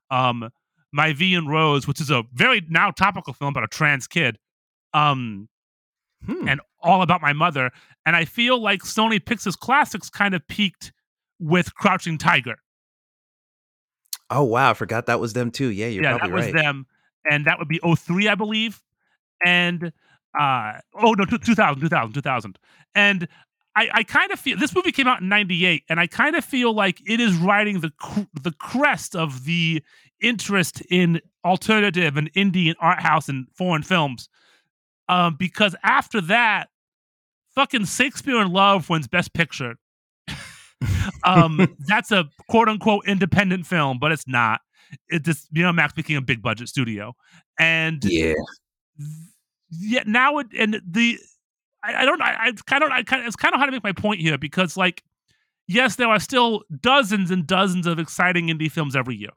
Um, 0.10 0.50
Ma 0.94 1.12
Vie 1.12 1.36
en 1.36 1.48
Rose, 1.48 1.86
which 1.88 2.00
is 2.00 2.10
a 2.10 2.24
very 2.34 2.62
now 2.70 2.92
topical 2.92 3.34
film 3.34 3.50
about 3.50 3.64
a 3.66 3.68
trans 3.68 4.08
kid. 4.08 4.38
Um, 4.94 5.50
Hmm. 6.26 6.48
and 6.48 6.62
all 6.80 7.02
about 7.02 7.22
my 7.22 7.34
mother. 7.34 7.72
And 8.06 8.16
I 8.16 8.24
feel 8.24 8.58
like 8.62 8.84
Sony 8.84 9.24
Pictures 9.26 9.58
Classics 9.58 10.10
kind 10.10 10.34
of 10.34 10.48
peaked 10.48 10.94
with 11.40 11.76
Crouching 11.76 12.18
Tiger. 12.18 12.56
Oh 14.30 14.44
wow, 14.44 14.72
I 14.72 14.74
forgot 14.74 15.06
that 15.08 15.20
was 15.20 15.34
them 15.34 15.52
too. 15.52 15.68
Yeah, 15.68 15.88
you're 15.88 16.04
yeah, 16.04 16.18
that 16.18 16.32
was 16.32 16.46
right. 16.46 16.54
them, 16.54 16.86
and 17.30 17.46
that 17.46 17.60
would 17.60 17.68
be 17.68 17.80
03, 17.80 18.28
I 18.28 18.36
believe. 18.36 18.82
And 19.46 19.92
uh 20.40 20.74
oh 20.96 21.14
no, 21.14 21.26
two- 21.26 21.38
2000, 21.38 21.82
2000, 21.82 22.14
2000. 22.14 22.60
And 22.96 23.28
I, 23.76 23.90
I 23.94 24.04
kind 24.04 24.32
of 24.32 24.40
feel 24.40 24.58
this 24.58 24.76
movie 24.76 24.92
came 24.92 25.08
out 25.08 25.22
in 25.22 25.30
'98, 25.30 25.84
and 25.90 26.00
I 26.00 26.08
kind 26.08 26.36
of 26.36 26.46
feel 26.46 26.74
like 26.74 27.02
it 27.08 27.20
is 27.20 27.36
riding 27.36 27.82
the 27.82 27.92
cr- 27.98 28.22
the 28.42 28.52
crest 28.52 29.16
of 29.16 29.46
the 29.46 29.84
interest 30.22 30.82
in 30.90 31.22
alternative 31.44 32.16
and 32.18 32.32
indie 32.34 32.68
and 32.68 32.76
art 32.80 33.02
house 33.02 33.30
and 33.30 33.48
foreign 33.54 33.84
films. 33.84 34.30
Um, 35.10 35.36
because 35.38 35.76
after 35.84 36.22
that, 36.22 36.70
fucking 37.56 37.86
Shakespeare 37.86 38.42
in 38.42 38.52
Love 38.52 38.90
wins 38.90 39.08
Best 39.08 39.34
Picture. 39.34 39.76
Um, 41.24 41.76
that's 41.88 42.12
a 42.12 42.26
quote 42.50 42.68
unquote 42.70 43.08
independent 43.08 43.66
film, 43.66 44.00
but 44.00 44.12
it's 44.12 44.28
not. 44.28 44.62
It 45.10 45.24
just 45.24 45.48
you 45.52 45.64
know 45.64 45.72
Max 45.72 45.94
became 45.94 46.18
a 46.18 46.22
big 46.22 46.42
budget 46.42 46.70
studio, 46.70 47.16
and 47.60 48.04
Yeah. 48.04 48.34
yet 49.70 50.08
now 50.08 50.38
it 50.40 50.48
and 50.58 50.82
the 50.88 51.18
I, 51.84 52.04
I 52.04 52.06
don't 52.06 52.22
I, 52.22 52.36
I 52.48 52.52
kind 52.68 52.84
of 52.84 52.92
I 52.92 53.04
kind 53.04 53.22
of 53.22 53.28
it's 53.28 53.36
kind 53.36 53.54
of 53.54 53.58
hard 53.58 53.70
to 53.70 53.72
make 53.72 53.84
my 53.84 53.92
point 53.92 54.22
here 54.22 54.38
because 54.38 54.78
like 54.78 55.04
yes 55.68 55.96
there 55.96 56.08
are 56.10 56.20
still 56.20 56.64
dozens 56.80 57.32
and 57.32 57.48
dozens 57.48 57.88
of 57.88 57.98
exciting 58.00 58.48
indie 58.48 58.72
films 58.72 58.96
every 58.96 59.16
year 59.16 59.32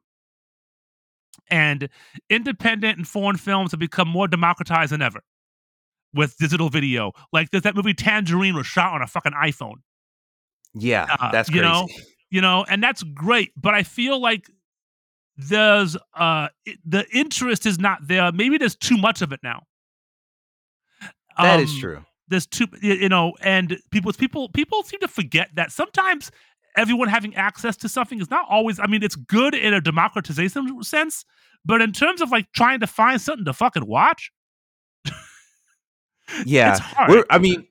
and 1.51 1.89
independent 2.29 2.99
and 2.99 3.07
foreign 3.09 3.37
films 3.37 3.71
have 3.71 3.81
become 3.81 4.09
more 4.09 4.29
democratized 4.29 4.93
than 4.93 5.03
ever 5.03 5.21
with 6.15 6.37
digital 6.39 6.69
video 6.69 7.13
like 7.33 7.51
there's 7.51 7.63
that 7.63 7.75
movie 7.77 7.95
Tangerine 7.95 8.55
was 8.55 8.67
shot 8.67 8.93
on 8.95 9.03
a 9.03 9.07
fucking 9.07 9.33
iPhone 9.33 9.77
Yeah, 10.79 11.07
Uh, 11.19 11.33
that's 11.33 11.49
you 11.49 11.61
crazy. 11.61 11.69
know, 11.69 11.89
you 12.31 12.41
know, 12.41 12.65
and 12.69 12.83
that's 12.83 13.03
great. 13.03 13.53
But 13.57 13.75
I 13.75 13.83
feel 13.83 14.21
like 14.21 14.47
there's 15.37 15.97
uh 16.15 16.49
the 16.85 17.07
interest 17.13 17.67
is 17.67 17.79
not 17.79 18.07
there. 18.07 18.31
Maybe 18.33 18.59
there's 18.59 18.77
too 18.77 18.97
much 18.97 19.23
of 19.23 19.33
it 19.33 19.41
now. 19.43 19.63
That 21.39 21.61
is 21.61 21.71
Um, 21.71 21.81
true. 21.81 22.05
There's 22.29 22.47
too, 22.47 22.67
you 22.83 23.09
know, 23.09 23.35
and 23.41 23.79
people, 23.93 24.13
people, 24.13 24.49
people 24.49 24.83
seem 24.83 24.99
to 25.01 25.09
forget 25.09 25.51
that 25.55 25.71
sometimes 25.71 26.31
everyone 26.77 27.09
having 27.09 27.35
access 27.37 27.77
to 27.79 27.89
something 27.89 28.21
is 28.21 28.31
not 28.31 28.45
always. 28.49 28.81
I 28.81 28.87
mean, 28.87 29.03
it's 29.05 29.15
good 29.17 29.55
in 29.55 29.73
a 29.73 29.81
democratization 29.81 30.83
sense, 30.83 31.25
but 31.65 31.81
in 31.81 31.93
terms 31.93 32.21
of 32.21 32.31
like 32.33 32.51
trying 32.53 32.81
to 32.81 32.87
find 32.87 33.21
something 33.21 33.45
to 33.45 33.53
fucking 33.53 33.87
watch, 33.87 34.33
Yeah. 36.45 36.73
it's 36.73 36.81
hard. 36.81 37.11
We're 37.11 37.25
I 37.31 37.39
mean, 37.39 37.67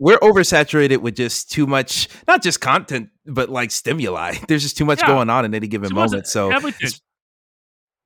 we're 0.00 0.18
oversaturated 0.18 0.98
with 0.98 1.14
just 1.14 1.50
too 1.52 1.66
much 1.66 2.08
not 2.26 2.42
just 2.42 2.60
content, 2.60 3.10
but 3.26 3.48
like 3.50 3.70
stimuli. 3.70 4.34
There's 4.48 4.62
just 4.62 4.76
too 4.76 4.84
much 4.84 5.00
Yeah. 5.02 5.06
going 5.08 5.30
on 5.30 5.44
in 5.44 5.54
any 5.54 5.68
given 5.68 5.94
moment. 5.94 6.26
So 6.26 6.50
everything. 6.50 6.88
it's- 6.88 7.00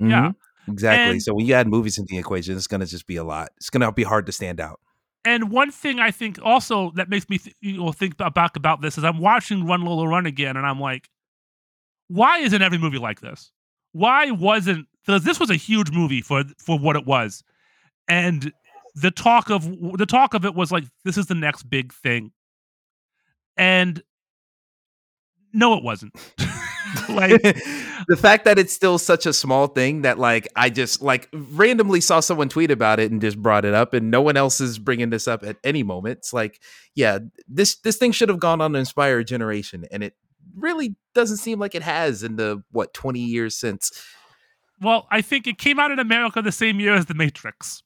Mhm. 0.02 0.34
Exactly. 0.68 1.12
And- 1.12 1.22
so 1.22 1.32
when 1.34 1.46
you 1.46 1.54
add 1.54 1.68
movies 1.68 1.96
into 1.98 2.10
the 2.12 2.18
equation, 2.18 2.56
it's 2.56 2.66
gonna 2.66 2.84
just 2.86 3.06
be 3.06 3.16
a 3.16 3.24
lot. 3.24 3.50
It's 3.56 3.70
gonna 3.70 3.90
be 3.92 4.02
hard 4.02 4.26
to 4.26 4.32
stand 4.32 4.60
out. 4.60 4.80
And 5.24 5.50
one 5.50 5.70
thing 5.70 6.00
I 6.00 6.10
think 6.10 6.38
also 6.42 6.90
that 6.96 7.08
makes 7.08 7.28
me 7.30 7.38
th- 7.38 7.56
you 7.60 7.78
know, 7.78 7.92
think 7.92 8.14
about, 8.14 8.34
back 8.34 8.56
about 8.56 8.82
this 8.82 8.98
is 8.98 9.04
I'm 9.04 9.18
watching 9.20 9.64
Run 9.64 9.80
Lola 9.82 10.06
Run 10.06 10.26
again, 10.26 10.56
and 10.58 10.66
I'm 10.66 10.80
like, 10.80 11.08
why 12.08 12.38
isn't 12.40 12.60
every 12.60 12.76
movie 12.78 12.98
like 12.98 13.20
this? 13.20 13.50
why 13.92 14.28
wasn't 14.32 14.88
because 15.06 15.22
this 15.22 15.38
was 15.38 15.50
a 15.50 15.54
huge 15.54 15.92
movie 15.92 16.20
for 16.20 16.42
for 16.58 16.76
what 16.76 16.96
it 16.96 17.06
was, 17.06 17.44
and 18.08 18.52
the 18.94 19.10
talk 19.10 19.50
of 19.50 19.64
the 19.96 20.06
talk 20.06 20.34
of 20.34 20.44
it 20.44 20.54
was 20.54 20.70
like 20.70 20.84
this 21.04 21.16
is 21.16 21.26
the 21.26 21.34
next 21.34 21.64
big 21.64 21.92
thing, 21.92 22.32
and 23.56 24.02
no, 25.52 25.74
it 25.74 25.84
wasn't. 25.84 26.14
like 27.08 27.42
the 28.08 28.16
fact 28.18 28.44
that 28.44 28.58
it's 28.58 28.72
still 28.72 28.98
such 28.98 29.26
a 29.26 29.32
small 29.32 29.66
thing 29.66 30.02
that 30.02 30.18
like 30.18 30.48
I 30.56 30.70
just 30.70 31.02
like 31.02 31.28
randomly 31.32 32.00
saw 32.00 32.20
someone 32.20 32.48
tweet 32.48 32.70
about 32.70 33.00
it 33.00 33.10
and 33.10 33.20
just 33.20 33.40
brought 33.40 33.64
it 33.64 33.74
up 33.74 33.94
and 33.94 34.10
no 34.10 34.22
one 34.22 34.36
else 34.36 34.60
is 34.60 34.78
bringing 34.78 35.10
this 35.10 35.26
up 35.28 35.44
at 35.44 35.56
any 35.64 35.82
moment. 35.82 36.18
It's 36.18 36.32
like, 36.32 36.60
yeah, 36.94 37.18
this 37.48 37.76
this 37.76 37.96
thing 37.96 38.12
should 38.12 38.28
have 38.28 38.40
gone 38.40 38.60
on 38.60 38.72
to 38.72 38.78
inspire 38.78 39.20
a 39.20 39.24
generation 39.24 39.84
and 39.90 40.02
it 40.02 40.14
really 40.56 40.96
doesn't 41.14 41.38
seem 41.38 41.58
like 41.58 41.74
it 41.74 41.82
has 41.82 42.22
in 42.22 42.36
the 42.36 42.62
what 42.70 42.94
20 42.94 43.20
years 43.20 43.56
since. 43.56 43.90
well, 44.80 45.06
I 45.10 45.22
think 45.22 45.46
it 45.46 45.58
came 45.58 45.78
out 45.78 45.90
in 45.90 45.98
America 45.98 46.42
the 46.42 46.52
same 46.52 46.80
year 46.80 46.94
as 46.94 47.06
The 47.06 47.14
Matrix, 47.14 47.82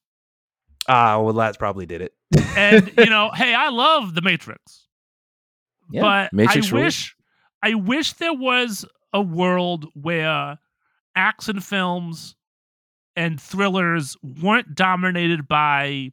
Ah, 0.88 1.20
well 1.20 1.32
that's 1.34 1.56
probably 1.56 1.86
did 1.86 2.00
it. 2.00 2.14
and 2.56 2.90
you 2.96 3.06
know, 3.06 3.30
hey, 3.34 3.54
I 3.54 3.68
love 3.68 4.14
The 4.14 4.22
Matrix. 4.22 4.86
Yeah, 5.90 6.02
but 6.02 6.32
Matrix 6.32 6.68
I 6.72 6.76
rules. 6.76 6.84
wish 6.84 7.16
I 7.62 7.74
wish 7.74 8.12
there 8.14 8.34
was 8.34 8.84
a 9.12 9.20
world 9.22 9.86
where 9.94 10.58
action 11.16 11.60
films 11.60 12.34
and 13.16 13.40
thrillers 13.40 14.16
weren't 14.42 14.74
dominated 14.74 15.48
by 15.48 16.10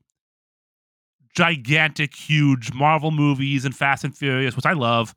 gigantic, 1.35 2.15
huge 2.15 2.73
Marvel 2.73 3.11
movies 3.11 3.65
and 3.65 3.75
Fast 3.75 4.03
and 4.03 4.15
Furious, 4.17 4.55
which 4.55 4.65
I 4.65 4.73
love, 4.73 5.13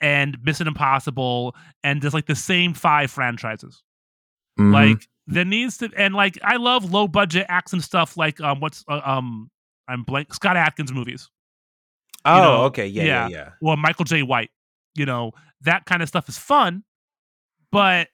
and 0.00 0.36
Mission 0.42 0.66
Impossible, 0.66 1.54
and 1.84 2.02
just 2.02 2.12
like 2.14 2.26
the 2.26 2.34
same 2.34 2.74
five 2.74 3.10
franchises. 3.10 3.82
Mhm. 4.58 4.72
Like 4.72 5.08
there 5.30 5.44
needs 5.44 5.78
to, 5.78 5.90
and 5.96 6.14
like 6.14 6.38
I 6.42 6.56
love 6.56 6.90
low 6.90 7.08
budget 7.08 7.46
action 7.48 7.80
stuff, 7.80 8.16
like 8.16 8.40
um, 8.40 8.60
what's 8.60 8.84
uh, 8.88 9.00
um, 9.04 9.50
I'm 9.88 10.02
blank 10.02 10.34
Scott 10.34 10.56
Adkins 10.56 10.92
movies 10.92 11.28
oh, 12.24 12.42
know, 12.42 12.64
okay, 12.64 12.86
yeah, 12.86 13.02
yeah, 13.02 13.28
yeah. 13.28 13.50
yeah. 13.62 13.68
or 13.68 13.76
Michael 13.76 14.04
Jai 14.04 14.22
White. 14.22 14.50
You 14.94 15.06
know, 15.06 15.32
that 15.62 15.86
kind 15.86 16.02
of 16.02 16.08
stuff 16.08 16.28
is 16.28 16.36
fun, 16.36 16.82
but 17.70 18.08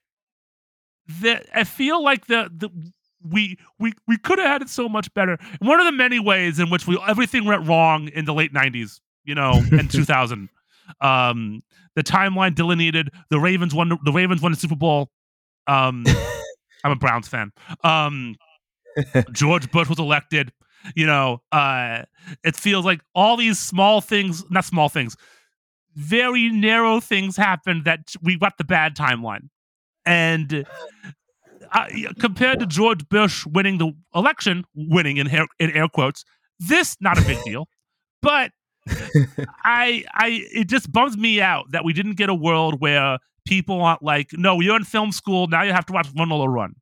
the 1.21 1.43
I 1.59 1.65
feel 1.65 2.03
like 2.03 2.27
the 2.27 2.51
the 2.55 2.69
we 3.23 3.59
we 3.79 3.95
we 4.07 4.19
could 4.19 4.39
have 4.39 4.49
had 4.49 4.63
it 4.63 4.69
so 4.69 4.89
much 4.89 5.13
better. 5.15 5.39
One 5.61 5.81
of 5.81 5.87
the 5.87 5.93
many 5.93 6.21
ways 6.21 6.59
in 6.59 6.71
which 6.71 6.87
we 6.87 6.99
everything 7.09 7.45
went 7.45 7.67
wrong 7.67 8.09
in 8.09 8.25
the 8.27 8.35
late 8.35 8.53
'90s, 8.53 9.01
you 9.25 9.35
know, 9.35 9.63
and 9.73 9.91
2000. 9.91 10.49
Um, 11.01 11.63
the 11.97 12.03
timeline 12.03 12.55
delineated. 12.55 13.11
The 13.31 13.41
Ravens 13.41 13.75
won. 13.75 13.99
The 14.05 14.13
Ravens 14.13 14.43
won 14.43 14.53
the 14.53 14.59
Super 14.59 14.77
Bowl. 14.77 15.11
Um, 15.67 16.05
I'm 16.87 16.93
a 16.93 16.97
Browns 16.97 17.27
fan. 17.27 17.51
Um, 17.83 18.37
George 19.33 19.71
Bush 19.73 19.89
was 19.89 19.99
elected. 19.99 20.53
You 20.95 21.07
know, 21.07 21.43
uh, 21.51 22.03
it 22.45 22.55
feels 22.55 22.85
like 22.85 23.01
all 23.13 23.37
these 23.37 23.59
small 23.59 24.01
things, 24.01 24.45
not 24.51 24.65
small 24.65 24.89
things, 24.89 25.17
very 25.97 26.49
narrow 26.49 27.01
things 27.01 27.37
happened 27.37 27.87
that 27.87 28.13
we 28.23 28.39
got 28.39 28.57
the 28.57 28.63
bad 28.63 28.97
timeline. 28.97 29.49
And 30.05 30.65
uh, 31.73 31.87
compared 32.21 32.61
to 32.61 32.67
George 32.67 33.09
Bush 33.09 33.45
winning 33.47 33.79
the 33.79 33.93
election, 34.15 34.63
winning 34.77 35.17
in 35.17 35.29
air, 35.29 35.47
in 35.59 35.73
air 35.73 35.89
quotes, 35.89 36.25
this 36.61 36.97
not 37.01 37.19
a 37.19 37.23
big 37.23 37.43
deal. 37.43 37.67
But 38.23 38.53
I, 39.65 40.05
I, 40.15 40.45
it 40.55 40.69
just 40.69 40.93
bums 40.93 41.17
me 41.17 41.41
out 41.41 41.73
that 41.73 41.85
we 41.85 41.93
didn't 41.93 42.15
get 42.15 42.29
a 42.29 42.35
world 42.35 42.81
where 42.81 43.19
people 43.47 43.81
aren't 43.81 44.03
like, 44.03 44.31
no, 44.35 44.61
you're 44.61 44.77
in 44.77 44.85
film 44.85 45.13
school 45.13 45.47
now. 45.47 45.63
You 45.63 45.73
have 45.73 45.87
to 45.87 45.93
watch 45.93 46.09
Run 46.19 46.29
Lola 46.29 46.49
Run. 46.49 46.75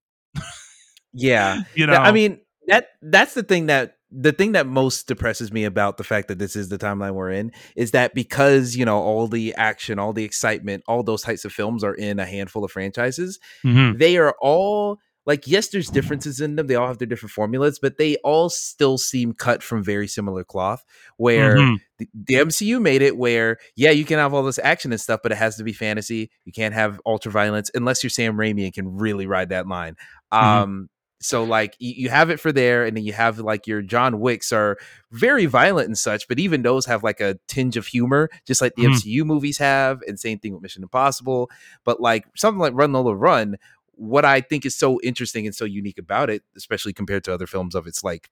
Yeah. 1.12 1.62
You 1.74 1.86
know, 1.86 1.94
I 1.94 2.12
mean 2.12 2.40
that 2.66 2.88
that's 3.02 3.34
the 3.34 3.42
thing 3.42 3.66
that 3.66 3.96
the 4.16 4.32
thing 4.32 4.52
that 4.52 4.66
most 4.66 5.06
depresses 5.08 5.52
me 5.52 5.64
about 5.64 5.96
the 5.96 6.04
fact 6.04 6.28
that 6.28 6.38
this 6.38 6.54
is 6.56 6.68
the 6.68 6.78
timeline 6.78 7.14
we're 7.14 7.30
in 7.30 7.50
is 7.76 7.90
that 7.92 8.14
because 8.14 8.76
you 8.76 8.84
know 8.84 8.98
all 8.98 9.26
the 9.28 9.54
action, 9.56 9.98
all 9.98 10.12
the 10.12 10.24
excitement, 10.24 10.82
all 10.86 11.02
those 11.02 11.22
types 11.22 11.44
of 11.44 11.52
films 11.52 11.82
are 11.84 11.94
in 11.94 12.18
a 12.20 12.24
handful 12.26 12.64
of 12.64 12.70
franchises, 12.70 13.38
Mhm. 13.64 13.98
they 13.98 14.16
are 14.16 14.34
all 14.40 14.98
like 15.26 15.46
yes, 15.46 15.68
there's 15.68 15.88
differences 15.88 16.40
in 16.40 16.56
them. 16.56 16.66
They 16.66 16.74
all 16.74 16.88
have 16.88 16.98
their 16.98 17.06
different 17.06 17.32
formulas, 17.32 17.78
but 17.80 17.96
they 17.98 18.16
all 18.24 18.48
still 18.50 18.98
seem 18.98 19.32
cut 19.32 19.62
from 19.62 19.82
very 19.82 20.06
similar 20.06 20.44
cloth. 20.44 20.84
Where 21.16 21.56
Mhm. 21.56 21.76
the, 21.98 22.08
the 22.26 22.34
MCU 22.34 22.80
made 22.80 23.02
it 23.02 23.16
where 23.16 23.56
yeah, 23.76 23.90
you 23.90 24.04
can 24.04 24.18
have 24.18 24.34
all 24.34 24.42
this 24.42 24.58
action 24.58 24.92
and 24.92 25.00
stuff, 25.00 25.20
but 25.22 25.32
it 25.32 25.38
has 25.38 25.56
to 25.56 25.64
be 25.64 25.72
fantasy. 25.72 26.30
You 26.44 26.52
can't 26.52 26.74
have 26.74 27.00
ultra 27.06 27.32
violence 27.32 27.70
unless 27.74 28.02
you're 28.02 28.10
Sam 28.10 28.36
Raimi 28.36 28.64
and 28.64 28.74
can 28.74 28.96
really 28.96 29.26
ride 29.26 29.48
that 29.48 29.66
line. 29.66 29.96
Mhm. 30.32 30.42
Um, 30.42 30.88
so 31.20 31.42
like 31.42 31.74
you, 31.78 31.94
you 31.96 32.08
have 32.10 32.28
it 32.28 32.38
for 32.38 32.52
there, 32.52 32.84
and 32.84 32.94
then 32.94 33.04
you 33.04 33.14
have 33.14 33.38
like 33.38 33.66
your 33.66 33.80
John 33.80 34.20
Wicks 34.20 34.52
are 34.52 34.76
very 35.10 35.46
violent 35.46 35.86
and 35.86 35.96
such, 35.96 36.28
but 36.28 36.38
even 36.38 36.60
those 36.60 36.84
have 36.84 37.02
like 37.02 37.20
a 37.20 37.38
tinge 37.48 37.78
of 37.78 37.86
humor, 37.86 38.28
just 38.46 38.60
like 38.60 38.74
the 38.74 38.82
Mhm. 38.84 38.96
MCU 38.96 39.24
movies 39.24 39.56
have, 39.56 40.00
and 40.06 40.20
same 40.20 40.38
thing 40.38 40.52
with 40.52 40.60
Mission 40.62 40.82
Impossible. 40.82 41.48
But 41.82 41.98
like 41.98 42.26
something 42.36 42.58
like 42.60 42.74
Run 42.74 42.92
Lola 42.92 43.14
Run, 43.14 43.56
what 43.96 44.24
I 44.24 44.40
think 44.40 44.66
is 44.66 44.76
so 44.76 45.00
interesting 45.02 45.46
and 45.46 45.54
so 45.54 45.64
unique 45.64 45.98
about 45.98 46.30
it, 46.30 46.42
especially 46.56 46.92
compared 46.92 47.24
to 47.24 47.34
other 47.34 47.46
films 47.46 47.74
of 47.74 47.86
its 47.86 48.04
like 48.04 48.30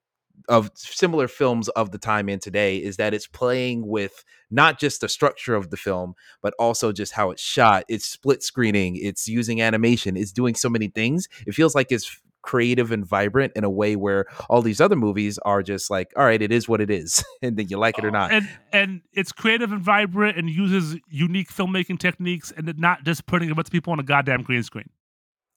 of 0.48 0.70
similar 0.74 1.28
films 1.28 1.68
of 1.70 1.90
the 1.90 1.98
time 1.98 2.28
and 2.28 2.40
today 2.40 2.78
is 2.78 2.96
that 2.96 3.14
it's 3.14 3.26
playing 3.26 3.86
with 3.86 4.24
not 4.50 4.78
just 4.78 5.00
the 5.00 5.08
structure 5.08 5.54
of 5.54 5.70
the 5.70 5.76
film 5.76 6.14
but 6.42 6.54
also 6.58 6.90
just 6.90 7.12
how 7.12 7.30
it's 7.30 7.42
shot 7.42 7.84
it's 7.88 8.06
split 8.06 8.42
screening 8.42 8.96
it's 8.96 9.28
using 9.28 9.60
animation 9.60 10.16
it's 10.16 10.32
doing 10.32 10.54
so 10.54 10.68
many 10.68 10.88
things 10.88 11.28
it 11.46 11.54
feels 11.54 11.74
like 11.74 11.92
it's 11.92 12.20
creative 12.42 12.90
and 12.90 13.06
vibrant 13.06 13.52
in 13.54 13.62
a 13.62 13.70
way 13.70 13.94
where 13.94 14.26
all 14.50 14.62
these 14.62 14.80
other 14.80 14.96
movies 14.96 15.38
are 15.44 15.62
just 15.62 15.90
like 15.90 16.12
all 16.16 16.24
right 16.24 16.42
it 16.42 16.50
is 16.50 16.68
what 16.68 16.80
it 16.80 16.90
is 16.90 17.24
and 17.42 17.56
then 17.56 17.68
you 17.68 17.78
like 17.78 17.96
it 17.98 18.04
or 18.04 18.08
oh, 18.08 18.10
not 18.10 18.32
And 18.32 18.48
and 18.72 19.00
it's 19.12 19.32
creative 19.32 19.70
and 19.72 19.80
vibrant 19.80 20.36
and 20.36 20.50
uses 20.50 20.96
unique 21.08 21.50
filmmaking 21.50 22.00
techniques 22.00 22.52
and 22.56 22.76
not 22.78 23.04
just 23.04 23.26
putting 23.26 23.50
a 23.50 23.54
bunch 23.54 23.68
of 23.68 23.72
people 23.72 23.92
on 23.92 24.00
a 24.00 24.02
goddamn 24.02 24.42
green 24.42 24.62
screen. 24.62 24.90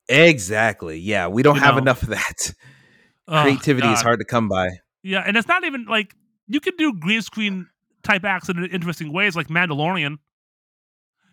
Exactly 0.07 0.97
yeah 0.99 1.27
we 1.27 1.41
don't 1.43 1.55
You 1.55 1.61
have 1.61 1.75
know. 1.75 1.81
enough 1.81 2.03
of 2.03 2.09
that 2.09 2.53
Oh, 3.27 3.41
creativity 3.41 3.87
is 3.87 4.01
hard 4.03 4.19
to 4.19 4.25
come 4.25 4.47
by 4.47 4.69
Yeah, 5.01 5.23
and 5.25 5.35
it's 5.35 5.47
not 5.47 5.63
even 5.63 5.85
like 5.85 6.13
you 6.47 6.59
can 6.59 6.75
do 6.77 6.93
green 6.93 7.21
screen 7.23 7.67
type 8.03 8.23
acts 8.23 8.49
in 8.49 8.63
interesting 8.65 9.11
ways, 9.11 9.35
like 9.35 9.47
Mandalorian. 9.47 10.17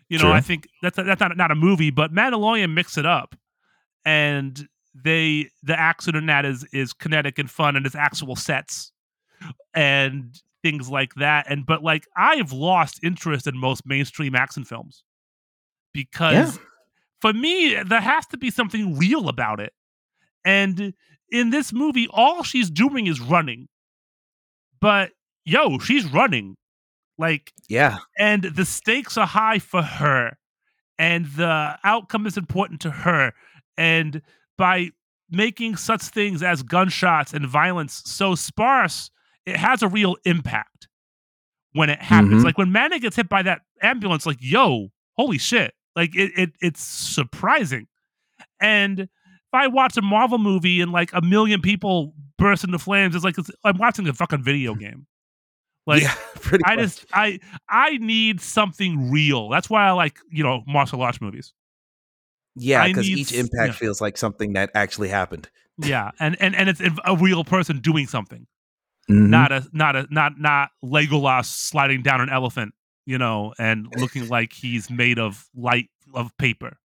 You 0.09 0.17
know, 0.17 0.23
True. 0.25 0.31
I 0.33 0.41
think 0.41 0.67
that's 0.81 0.95
that's 0.97 1.19
not 1.21 1.37
not 1.37 1.51
a 1.51 1.55
movie, 1.55 1.91
but 1.91 2.11
Mandalorian 2.11 2.73
mix 2.73 2.97
it 2.97 3.05
up, 3.05 3.35
and 4.05 4.67
they 4.95 5.49
the 5.61 5.79
action 5.79 6.15
in 6.15 6.25
that 6.25 6.45
is 6.45 6.65
is 6.73 6.93
kinetic 6.93 7.37
and 7.37 7.49
fun, 7.49 7.75
and 7.75 7.85
it's 7.85 7.95
actual 7.95 8.35
sets 8.35 8.91
and 9.75 10.35
things 10.63 10.89
like 10.89 11.13
that. 11.15 11.45
And 11.47 11.63
but 11.65 11.83
like 11.83 12.07
I've 12.17 12.51
lost 12.51 13.03
interest 13.03 13.45
in 13.45 13.55
most 13.55 13.85
mainstream 13.85 14.33
action 14.35 14.63
films 14.65 15.03
because 15.93 16.59
for 17.23 17.33
me 17.33 17.75
there 17.83 18.01
has 18.01 18.27
to 18.27 18.37
be 18.37 18.51
something 18.51 18.97
real 18.97 19.29
about 19.29 19.59
it, 19.59 19.73
and 20.43 20.93
in 21.29 21.49
this 21.49 21.71
movie, 21.73 22.07
all 22.11 22.43
she's 22.43 22.69
doing 22.69 23.07
is 23.07 23.19
running. 23.19 23.67
But 24.79 25.11
yo, 25.45 25.79
she's 25.79 26.05
running. 26.05 26.57
Like, 27.17 27.53
yeah 27.69 27.99
and 28.19 28.43
the 28.43 28.65
stakes 28.65 29.17
are 29.17 29.27
high 29.27 29.59
for 29.59 29.81
her, 29.81 30.37
and 30.99 31.25
the 31.27 31.79
outcome 31.83 32.27
is 32.27 32.37
important 32.37 32.81
to 32.81 32.91
her. 32.91 33.31
And 33.77 34.21
by 34.57 34.89
making 35.29 35.77
such 35.77 36.01
things 36.01 36.43
as 36.43 36.61
gunshots 36.61 37.33
and 37.33 37.47
violence 37.47 38.01
so 38.05 38.35
sparse, 38.35 39.09
it 39.45 39.55
has 39.55 39.81
a 39.81 39.87
real 39.87 40.17
impact 40.25 40.87
when 41.73 41.89
it 41.89 42.01
happens. 42.01 42.41
Mhm. 42.41 42.45
Like 42.45 42.57
when 42.57 42.71
Manny 42.71 42.99
gets 42.99 43.15
hit 43.15 43.29
by 43.29 43.43
that 43.43 43.61
ambulance, 43.81 44.25
like, 44.25 44.41
yo, 44.41 44.91
holy 45.13 45.37
shit. 45.37 45.73
Like 45.95 46.15
it, 46.15 46.31
it 46.35 46.51
it's 46.61 46.81
surprising. 46.83 47.87
And 48.59 48.99
if 49.01 49.09
I 49.53 49.67
watch 49.67 49.97
a 49.97 50.01
Marvel 50.01 50.37
movie 50.39 50.81
and 50.81 50.91
like 50.91 51.11
a 51.13 51.21
million 51.21 51.61
people 51.61 52.13
burst 52.37 52.63
into 52.63 52.79
flames, 52.79 53.15
it's 53.15 53.23
like 53.23 53.37
it's, 53.37 53.51
I'm 53.63 53.77
watching 53.77 54.07
a 54.07 54.13
fucking 54.13 54.43
video 54.43 54.73
game. 54.85 55.05
Like 55.85 56.01
yeah 56.03 56.15
pretty 56.35 56.63
I 56.65 56.75
much. 56.75 56.85
just 56.85 57.05
I 57.13 57.39
I 57.69 57.97
need 57.97 58.41
something 58.41 59.11
real. 59.11 59.49
That's 59.49 59.69
why 59.69 59.85
I 59.87 59.91
like 59.91 60.17
you 60.31 60.43
know 60.43 60.63
martial 60.67 61.01
arts 61.01 61.19
movies. 61.21 61.53
yeah 62.55 62.87
because 62.87 63.09
each 63.09 63.33
impact 63.33 63.67
yeah. 63.67 63.71
feels 63.73 63.99
like 64.01 64.17
something 64.17 64.53
that 64.53 64.69
actually 64.75 65.09
happened 65.09 65.49
Yeah, 65.77 66.11
and 66.19 66.37
and 66.41 66.55
and 66.55 66.69
it's 66.69 66.81
a 67.03 67.15
real 67.17 67.43
person 67.43 67.79
doing 67.79 68.07
something, 68.07 68.47
Mhm. 69.09 69.27
not 69.29 69.51
a 69.51 69.67
not 69.73 69.95
a 69.95 70.07
not 70.11 70.39
not 70.39 70.69
Legolas 70.83 71.45
sliding 71.45 72.01
down 72.03 72.21
an 72.21 72.29
elephant, 72.29 72.73
you 73.05 73.17
know, 73.17 73.53
and 73.59 73.87
looking 73.97 74.27
like 74.27 74.53
he's 74.53 74.89
made 74.89 75.19
of 75.19 75.47
light 75.55 75.89
of 76.13 76.35
paper. 76.37 76.77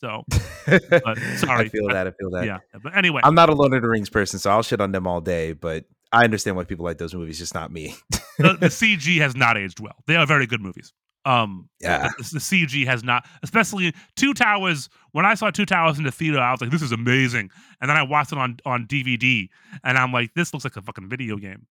So 0.00 0.24
but 0.66 1.18
sorry, 1.36 1.66
I 1.66 1.68
feel 1.68 1.88
that. 1.88 2.06
I 2.06 2.10
feel 2.12 2.30
that. 2.30 2.46
yeah, 2.46 2.58
but 2.82 2.96
anyway, 2.96 3.20
I'm 3.24 3.34
not 3.34 3.48
a 3.48 3.54
Lord 3.54 3.74
of 3.74 3.82
the 3.82 3.88
Rings 3.88 4.08
person, 4.10 4.38
so 4.38 4.50
I'll 4.50 4.62
shit 4.62 4.80
on 4.80 4.92
them 4.92 5.06
all 5.06 5.20
day. 5.20 5.52
But 5.52 5.86
I 6.12 6.24
understand 6.24 6.56
why 6.56 6.64
people 6.64 6.84
like 6.84 6.98
those 6.98 7.14
movies, 7.14 7.38
just 7.38 7.52
not 7.54 7.72
me. 7.72 7.96
the, 8.38 8.56
the 8.60 8.66
CG 8.68 9.18
has 9.20 9.34
not 9.34 9.56
aged 9.58 9.80
well. 9.80 9.96
They 10.06 10.16
are 10.16 10.24
very 10.26 10.46
good 10.46 10.60
movies. 10.60 10.92
Um, 11.24 11.68
Yeah. 11.80 12.08
the, 12.16 12.22
the 12.34 12.38
CG 12.38 12.86
has 12.86 13.02
not, 13.04 13.26
especially 13.42 13.92
Two 14.16 14.32
Towers. 14.34 14.88
When 15.12 15.26
I 15.26 15.34
saw 15.34 15.50
Two 15.50 15.66
Towers 15.66 15.98
in 15.98 16.04
the 16.04 16.12
theater, 16.12 16.38
I 16.38 16.52
was 16.52 16.60
like, 16.60 16.70
"This 16.70 16.80
is 16.80 16.92
amazing," 16.92 17.50
and 17.80 17.90
then 17.90 17.96
I 17.96 18.02
watched 18.04 18.30
it 18.32 18.38
on 18.38 18.58
on 18.64 18.86
DVD, 18.86 19.48
and 19.82 19.98
I'm 19.98 20.12
like, 20.12 20.32
"This 20.34 20.54
looks 20.54 20.64
like 20.64 20.76
a 20.76 20.82
fucking 20.82 21.08
video 21.08 21.36
game." 21.38 21.66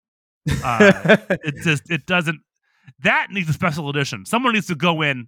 Uh, 0.65 1.17
it 1.31 1.55
just 1.63 1.89
it 1.91 2.07
doesn't. 2.07 2.41
That 3.03 3.29
needs 3.31 3.49
a 3.49 3.53
special 3.53 3.89
edition. 3.91 4.25
Someone 4.25 4.55
needs 4.55 4.67
to 4.69 4.75
go 4.75 5.03
in 5.03 5.27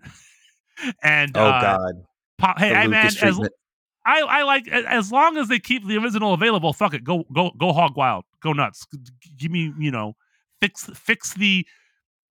and 1.03 1.37
oh 1.37 1.45
uh, 1.45 1.61
God. 1.61 1.93
pop. 2.39 2.59
Hey, 2.59 2.71
The 2.71 2.89
man, 2.89 3.07
as. 3.07 3.41
I 4.07 4.21
I 4.21 4.43
like 4.45 4.67
as 4.69 5.13
long 5.13 5.37
as 5.37 5.49
they 5.49 5.59
keep 5.59 5.87
the 5.87 5.99
original 5.99 6.33
available. 6.33 6.73
Fuck 6.73 6.95
it, 6.95 7.05
go 7.05 7.25
go 7.33 7.51
go 7.59 7.73
hog 7.73 7.97
wild, 7.97 8.25
go 8.41 8.53
nuts. 8.55 8.87
Give 9.37 9.51
me 9.51 9.73
you 9.79 9.91
know 9.91 10.15
fix 10.61 10.89
fix 10.95 11.35
the. 11.35 11.67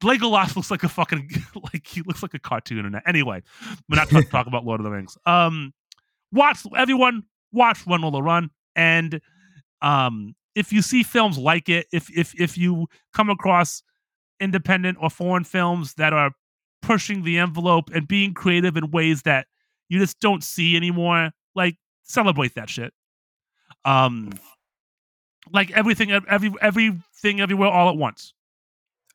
Legolas 0.03 0.55
looks 0.55 0.69
like 0.69 0.83
a 0.83 0.89
fucking 0.89 1.27
like 1.73 1.87
he 1.87 2.03
looks 2.03 2.21
like 2.21 2.35
a 2.35 2.39
cartoon 2.39 2.93
it. 2.93 3.03
Anyway, 3.07 3.41
we're 3.89 3.95
not 3.95 4.07
talking 4.07 4.29
talk 4.29 4.45
about 4.45 4.63
Lord 4.63 4.79
of 4.79 4.83
the 4.83 4.91
Rings. 4.91 5.17
Um, 5.25 5.73
watch 6.31 6.59
everyone 6.75 7.23
watch 7.51 7.85
Run 7.87 8.01
Lola 8.01 8.21
Run, 8.21 8.51
and 8.75 9.19
um, 9.81 10.35
if 10.53 10.71
you 10.71 10.83
see 10.83 11.01
films 11.01 11.39
like 11.39 11.67
it, 11.67 11.87
if 11.91 12.15
if 12.15 12.39
if 12.39 12.59
you 12.59 12.85
come 13.11 13.31
across 13.31 13.81
independent 14.39 14.97
or 15.01 15.09
foreign 15.09 15.43
films 15.43 15.93
that 15.95 16.13
are 16.13 16.31
pushing 16.81 17.23
the 17.23 17.37
envelope 17.39 17.89
and 17.93 18.07
being 18.07 18.33
creative 18.33 18.77
in 18.77 18.91
ways 18.91 19.23
that 19.23 19.47
you 19.89 19.99
just 19.99 20.19
don't 20.19 20.43
see 20.43 20.75
anymore, 20.77 21.31
like 21.55 21.75
celebrate 22.03 22.53
that 22.55 22.69
shit. 22.69 22.93
Um, 23.85 24.31
like 25.51 25.71
everything, 25.71 26.11
every 26.11 26.51
everything, 26.61 27.39
everywhere, 27.41 27.69
all 27.69 27.89
at 27.89 27.95
once. 27.95 28.33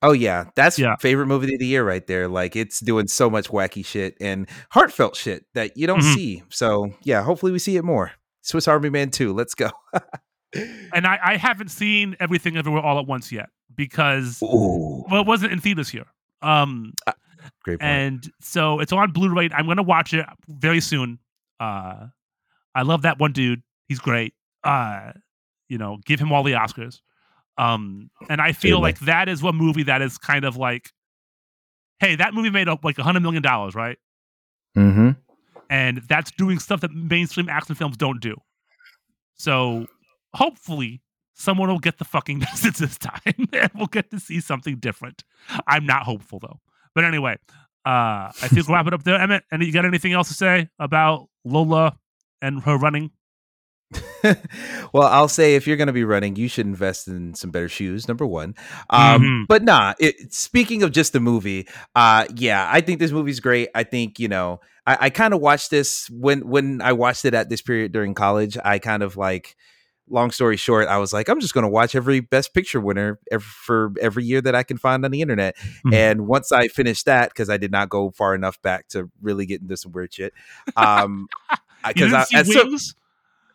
Oh 0.04 0.12
yeah, 0.12 0.46
that's 0.56 0.78
Yeah. 0.78 0.96
favorite 0.96 1.26
movie 1.26 1.52
of 1.54 1.60
the 1.60 1.66
year 1.66 1.84
right 1.86 2.04
there. 2.06 2.26
Like 2.26 2.56
it's 2.56 2.80
doing 2.80 3.06
so 3.06 3.30
much 3.30 3.48
wacky 3.48 3.84
shit 3.84 4.16
and 4.20 4.48
heartfelt 4.70 5.14
shit 5.14 5.44
that 5.54 5.76
you 5.76 5.86
don't 5.86 6.00
Mhm. 6.00 6.14
see. 6.14 6.42
So 6.48 6.92
yeah, 7.02 7.22
hopefully 7.22 7.52
we 7.52 7.58
see 7.60 7.76
it 7.76 7.84
more. 7.84 8.12
Swiss 8.40 8.66
Army 8.66 8.90
Man 8.90 9.10
2, 9.10 9.32
let's 9.32 9.54
go. 9.54 9.70
And 10.92 11.06
I, 11.06 11.18
I 11.24 11.36
haven't 11.38 11.70
seen 11.70 12.14
everything 12.20 12.58
everywhere 12.58 12.82
all 12.82 12.98
at 12.98 13.06
once 13.06 13.32
yet 13.32 13.48
because 13.76 14.42
Ooh, 14.42 15.04
well, 15.10 15.20
it 15.22 15.26
wasn't 15.26 15.52
in 15.52 15.60
theaters 15.60 15.88
here. 15.88 16.06
Um, 16.42 16.94
great 17.64 17.80
point. 17.80 17.82
and 17.82 18.32
so 18.40 18.80
it's 18.80 18.92
on 18.92 19.12
Blu-ray. 19.12 19.50
I'm 19.52 19.66
gonna 19.66 19.82
watch 19.82 20.14
it 20.14 20.26
very 20.48 20.80
soon. 20.80 21.18
Uh, 21.60 22.06
I 22.74 22.82
love 22.82 23.02
that 23.02 23.18
one 23.18 23.32
dude. 23.32 23.62
He's 23.88 23.98
great. 23.98 24.34
Uh, 24.64 25.12
you 25.68 25.78
know, 25.78 25.98
give 26.04 26.20
him 26.20 26.32
all 26.32 26.42
the 26.42 26.52
Oscars. 26.52 27.00
Um, 27.58 28.10
and 28.28 28.40
I 28.40 28.52
feel 28.52 28.80
like 28.80 28.98
that 29.00 29.28
is 29.28 29.42
one 29.42 29.56
movie 29.56 29.82
that 29.84 30.02
is 30.02 30.18
kind 30.18 30.44
of 30.44 30.56
like, 30.56 30.90
hey, 31.98 32.16
that 32.16 32.34
movie 32.34 32.50
made 32.50 32.68
up 32.68 32.84
like 32.84 32.98
a 32.98 33.02
hundred 33.02 33.20
million 33.20 33.42
dollars, 33.42 33.74
right? 33.74 33.98
mm-hmm. 34.76 35.10
And 35.70 36.02
that's 36.08 36.30
doing 36.32 36.58
stuff 36.58 36.80
that 36.80 36.92
mainstream 36.92 37.48
action 37.48 37.74
films 37.74 37.96
don't 37.96 38.20
do. 38.20 38.36
So 39.34 39.86
hopefully 40.34 41.00
someone 41.34 41.68
will 41.68 41.78
get 41.78 41.98
the 41.98 42.04
fucking 42.04 42.38
message 42.46 42.76
this 42.78 42.98
time 42.98 43.20
and 43.52 43.70
we'll 43.74 43.86
get 43.86 44.10
to 44.10 44.20
see 44.20 44.40
something 44.40 44.76
different. 44.76 45.24
I'm 45.66 45.86
not 45.86 46.02
hopeful 46.04 46.38
though. 46.40 46.60
But 46.94 47.04
anyway, 47.04 47.36
uh 47.86 48.30
I 48.30 48.48
think 48.48 48.66
we'll 48.68 48.76
wrap 48.76 48.86
it 48.86 48.94
up 48.94 49.04
there. 49.04 49.18
Emmett, 49.20 49.44
and 49.50 49.62
you 49.62 49.72
got 49.72 49.84
anything 49.84 50.12
else 50.12 50.28
to 50.28 50.34
say 50.34 50.68
about 50.78 51.28
Lola 51.44 51.96
and 52.40 52.62
her 52.62 52.76
running? 52.76 53.10
well, 54.92 55.08
I'll 55.08 55.28
say 55.28 55.54
if 55.54 55.66
you're 55.66 55.76
going 55.76 55.88
to 55.88 55.92
be 55.92 56.04
running, 56.04 56.36
you 56.36 56.48
should 56.48 56.66
invest 56.66 57.08
in 57.08 57.34
some 57.34 57.50
better 57.50 57.68
shoes. 57.68 58.08
Number 58.08 58.26
one, 58.26 58.54
um, 58.90 59.22
Mhm. 59.22 59.46
but 59.48 59.62
nah. 59.62 59.94
It, 59.98 60.32
speaking 60.32 60.82
of 60.82 60.92
just 60.92 61.12
the 61.12 61.20
movie, 61.20 61.68
uh, 61.94 62.26
yeah, 62.34 62.68
I 62.72 62.80
think 62.80 63.00
this 63.00 63.10
movie's 63.12 63.40
great. 63.40 63.68
I 63.74 63.82
think 63.84 64.18
you 64.18 64.28
know, 64.28 64.60
I, 64.86 64.96
I 65.02 65.10
kind 65.10 65.34
of 65.34 65.40
watched 65.40 65.70
this 65.70 66.08
when 66.10 66.46
when 66.48 66.80
I 66.80 66.92
watched 66.92 67.24
it 67.24 67.34
at 67.34 67.48
this 67.48 67.60
period 67.62 67.92
during 67.92 68.14
college. 68.14 68.56
I 68.64 68.78
kind 68.78 69.02
of 69.02 69.16
like. 69.16 69.56
Long 70.12 70.30
story 70.30 70.58
short, 70.58 70.88
I 70.88 70.98
was 70.98 71.12
like, 71.12 71.28
I'm 71.30 71.40
just 71.40 71.54
going 71.54 71.62
to 71.62 71.70
watch 71.70 71.94
every 71.94 72.20
Best 72.20 72.52
Picture 72.52 72.80
winner 72.80 73.18
every, 73.30 73.44
for 73.44 73.92
every 74.00 74.24
year 74.24 74.42
that 74.42 74.54
I 74.54 74.62
can 74.62 74.76
find 74.76 75.04
on 75.04 75.10
the 75.10 75.22
internet. 75.22 75.56
Mhm. 75.86 75.94
And 75.94 76.26
once 76.26 76.52
I 76.52 76.68
finished 76.68 77.06
that, 77.06 77.30
because 77.30 77.48
I 77.48 77.56
did 77.56 77.72
not 77.72 77.88
go 77.88 78.10
far 78.10 78.34
enough 78.34 78.60
back 78.60 78.88
to 78.88 79.10
really 79.22 79.46
get 79.46 79.62
into 79.62 79.76
some 79.76 79.92
weird 79.92 80.12
shit, 80.12 80.34
um, 80.76 81.28
because 81.88 82.12
I, 82.12 82.24
see 82.24 82.44
cer- 82.52 82.64
Wings? 82.66 82.94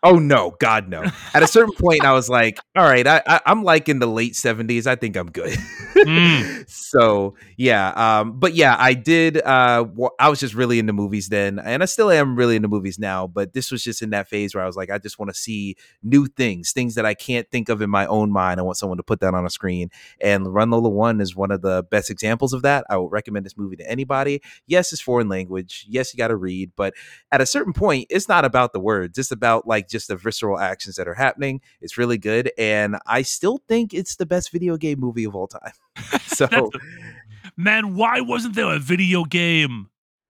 Oh 0.04 0.20
no, 0.20 0.56
God 0.60 0.88
no! 0.88 1.04
At 1.34 1.44
a 1.44 1.48
certain 1.48 1.74
point, 1.74 2.06
I 2.06 2.14
was 2.14 2.30
like, 2.30 2.60
"All 2.76 2.84
right, 2.84 3.06
I, 3.06 3.22
I, 3.26 3.42
I'm 3.46 3.64
like 3.64 3.90
in 3.90 4.00
the 4.00 4.08
late 4.08 4.34
'70s. 4.34 4.86
I 4.86 4.96
think 4.96 5.16
I'm 5.18 5.32
good." 5.32 5.58
Mm. 5.96 6.70
so 6.70 7.36
yeah, 7.58 7.90
um, 7.96 8.40
but 8.40 8.54
yeah, 8.54 8.76
I 8.78 8.94
did. 8.94 9.42
Uh, 9.42 9.86
wa- 9.94 10.12
I 10.20 10.30
was 10.30 10.40
just 10.40 10.54
really 10.54 10.78
into 10.80 10.94
movies 10.94 11.30
then, 11.30 11.58
and 11.60 11.82
I 11.82 11.88
still 11.88 12.12
am 12.12 12.36
really 12.36 12.56
into 12.56 12.68
movies 12.68 13.00
now. 13.00 13.26
But 13.28 13.54
this 13.54 13.72
was 13.72 13.84
just 13.84 14.02
in 14.02 14.12
that 14.12 14.28
phase 14.28 14.54
where 14.54 14.64
I 14.64 14.68
was 14.68 14.76
like, 14.78 14.92
I 14.92 15.00
just 15.00 15.18
want 15.18 15.30
to 15.30 15.40
see 15.40 15.76
new 16.04 16.28
things, 16.28 16.72
things 16.72 16.96
that 16.96 17.06
I 17.06 17.16
can't 17.16 17.50
think 17.50 17.68
of 17.70 17.82
in 17.82 17.90
my 17.90 18.06
own 18.06 18.32
mind. 18.32 18.60
I 18.60 18.64
want 18.64 18.78
someone 18.78 18.98
to 18.98 19.04
put 19.04 19.20
that 19.22 19.34
on 19.34 19.46
a 19.46 19.50
screen. 19.50 19.90
And 20.22 20.54
Run 20.54 20.70
Lola 20.70 20.92
Run 20.92 21.22
is 21.22 21.36
one 21.36 21.52
of 21.52 21.62
the 21.62 21.84
best 21.90 22.12
examples 22.12 22.54
of 22.54 22.62
that. 22.62 22.86
I 22.90 22.98
would 22.98 23.12
recommend 23.12 23.46
this 23.46 23.58
movie 23.58 23.78
to 23.78 23.90
anybody. 23.90 24.42
Yes, 24.68 24.94
it's 24.94 25.02
foreign 25.02 25.30
language. 25.30 25.86
Yes, 25.90 26.14
you 26.14 26.18
got 26.18 26.28
to 26.28 26.36
read, 26.36 26.72
but 26.76 26.94
at 27.32 27.42
a 27.42 27.46
certain 27.46 27.74
point, 27.74 28.08
it's 28.10 28.30
not 28.30 28.46
about 28.46 28.74
the 28.74 28.80
words. 28.80 29.18
It's 29.18 29.32
about 29.32 29.68
like 29.68 29.87
just 29.88 30.08
the 30.08 30.16
visceral 30.16 30.60
actions 30.60 30.96
that 30.96 31.08
are 31.08 31.14
happening. 31.14 31.62
It's 31.82 31.98
really 31.98 32.18
good, 32.18 32.52
and 32.58 32.98
I 33.06 33.22
still 33.22 33.60
think 33.68 33.94
it's 33.94 34.16
the 34.16 34.26
best 34.26 34.52
video 34.52 34.78
game 34.78 35.00
movie 35.00 35.24
of 35.24 35.36
all 35.36 35.48
time. 35.48 35.74
So 36.28 36.72
Man, 37.58 37.96
why 37.96 38.22
wasn't 38.22 38.56
there 38.56 38.74
a 38.74 38.80
video 38.80 39.24
game? 39.24 39.90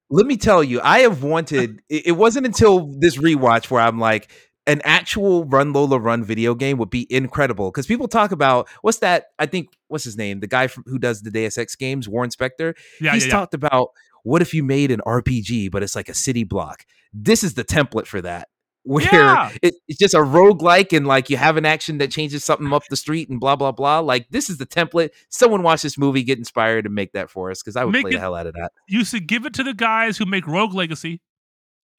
let 0.10 0.26
me 0.26 0.38
tell 0.38 0.64
you, 0.64 0.80
I 0.82 1.00
have 1.00 1.24
wanted. 1.24 1.82
It, 1.90 2.08
it 2.08 2.12
wasn't 2.14 2.46
until 2.46 2.88
this 3.00 3.18
rewatch 3.18 3.70
where 3.70 3.82
I'm 3.82 4.00
like. 4.00 4.32
An 4.70 4.82
actual 4.84 5.46
Run 5.46 5.72
Lola 5.72 5.98
Run 5.98 6.26
video 6.26 6.54
game 6.54 6.78
would 6.78 6.90
be 6.90 7.08
incredible 7.10 7.72
because 7.72 7.88
people 7.88 8.10
talk 8.10 8.34
about 8.34 8.68
what's 8.82 8.98
that? 8.98 9.28
I 9.40 9.46
think 9.46 9.70
what's 9.88 10.04
his 10.04 10.18
name, 10.18 10.42
the 10.42 10.48
guy 10.48 10.68
from, 10.68 10.84
who 10.88 11.00
does 11.00 11.22
the 11.22 11.32
Deus 11.32 11.58
Ex 11.58 11.78
games, 11.78 12.10
Warren 12.10 12.32
Spector. 12.32 12.74
Yeah, 13.00 13.14
He's 13.14 13.24
yeah, 13.24 13.28
yeah. 13.28 13.32
talked 13.32 13.54
about 13.54 13.92
what 14.24 14.42
if 14.42 14.54
you 14.54 14.66
made 14.66 14.92
an 14.92 15.00
RPG, 15.08 15.72
but 15.72 15.84
it's 15.84 15.96
like 15.96 16.10
a 16.10 16.14
city 16.14 16.44
block. 16.44 16.86
This 17.14 17.46
is 17.46 17.54
the 17.54 17.64
template 17.64 18.08
for 18.08 18.20
that. 18.20 18.50
Where 18.88 19.04
Yeah. 19.12 19.52
it, 19.62 19.76
it's 19.90 20.00
just 20.00 20.14
a 20.14 20.20
roguelike 20.20 20.96
and 20.96 21.06
like 21.06 21.30
you 21.30 21.36
have 21.36 21.58
an 21.58 21.66
action 21.66 21.98
that 21.98 22.10
changes 22.10 22.46
something 22.46 22.72
up 22.72 22.84
the 22.90 22.96
street 22.96 23.28
and 23.30 23.38
blah 23.40 23.56
blah 23.58 23.74
blah. 23.74 24.00
Like 24.00 24.28
this 24.30 24.50
is 24.50 24.58
the 24.58 24.66
template. 24.66 25.10
Someone 25.30 25.62
watch 25.62 25.82
this 25.82 25.98
movie, 25.98 26.24
get 26.24 26.38
inspired, 26.38 26.86
and 26.86 26.96
make 26.96 27.12
that 27.12 27.30
for 27.30 27.52
us 27.52 27.62
because 27.62 27.76
I 27.76 27.84
would 27.84 27.92
Make 27.92 28.04
play 28.04 28.12
it- 28.12 28.14
the 28.14 28.20
hell 28.22 28.34
out 28.36 28.48
of 28.48 28.54
that. 28.54 28.72
You 28.88 29.04
should 29.04 29.28
give 29.28 29.46
it 29.46 29.54
to 29.56 29.64
the 29.64 29.74
guys 29.74 30.18
who 30.18 30.26
make 30.26 30.48
Rogue 30.48 30.74
Legacy, 30.74 31.22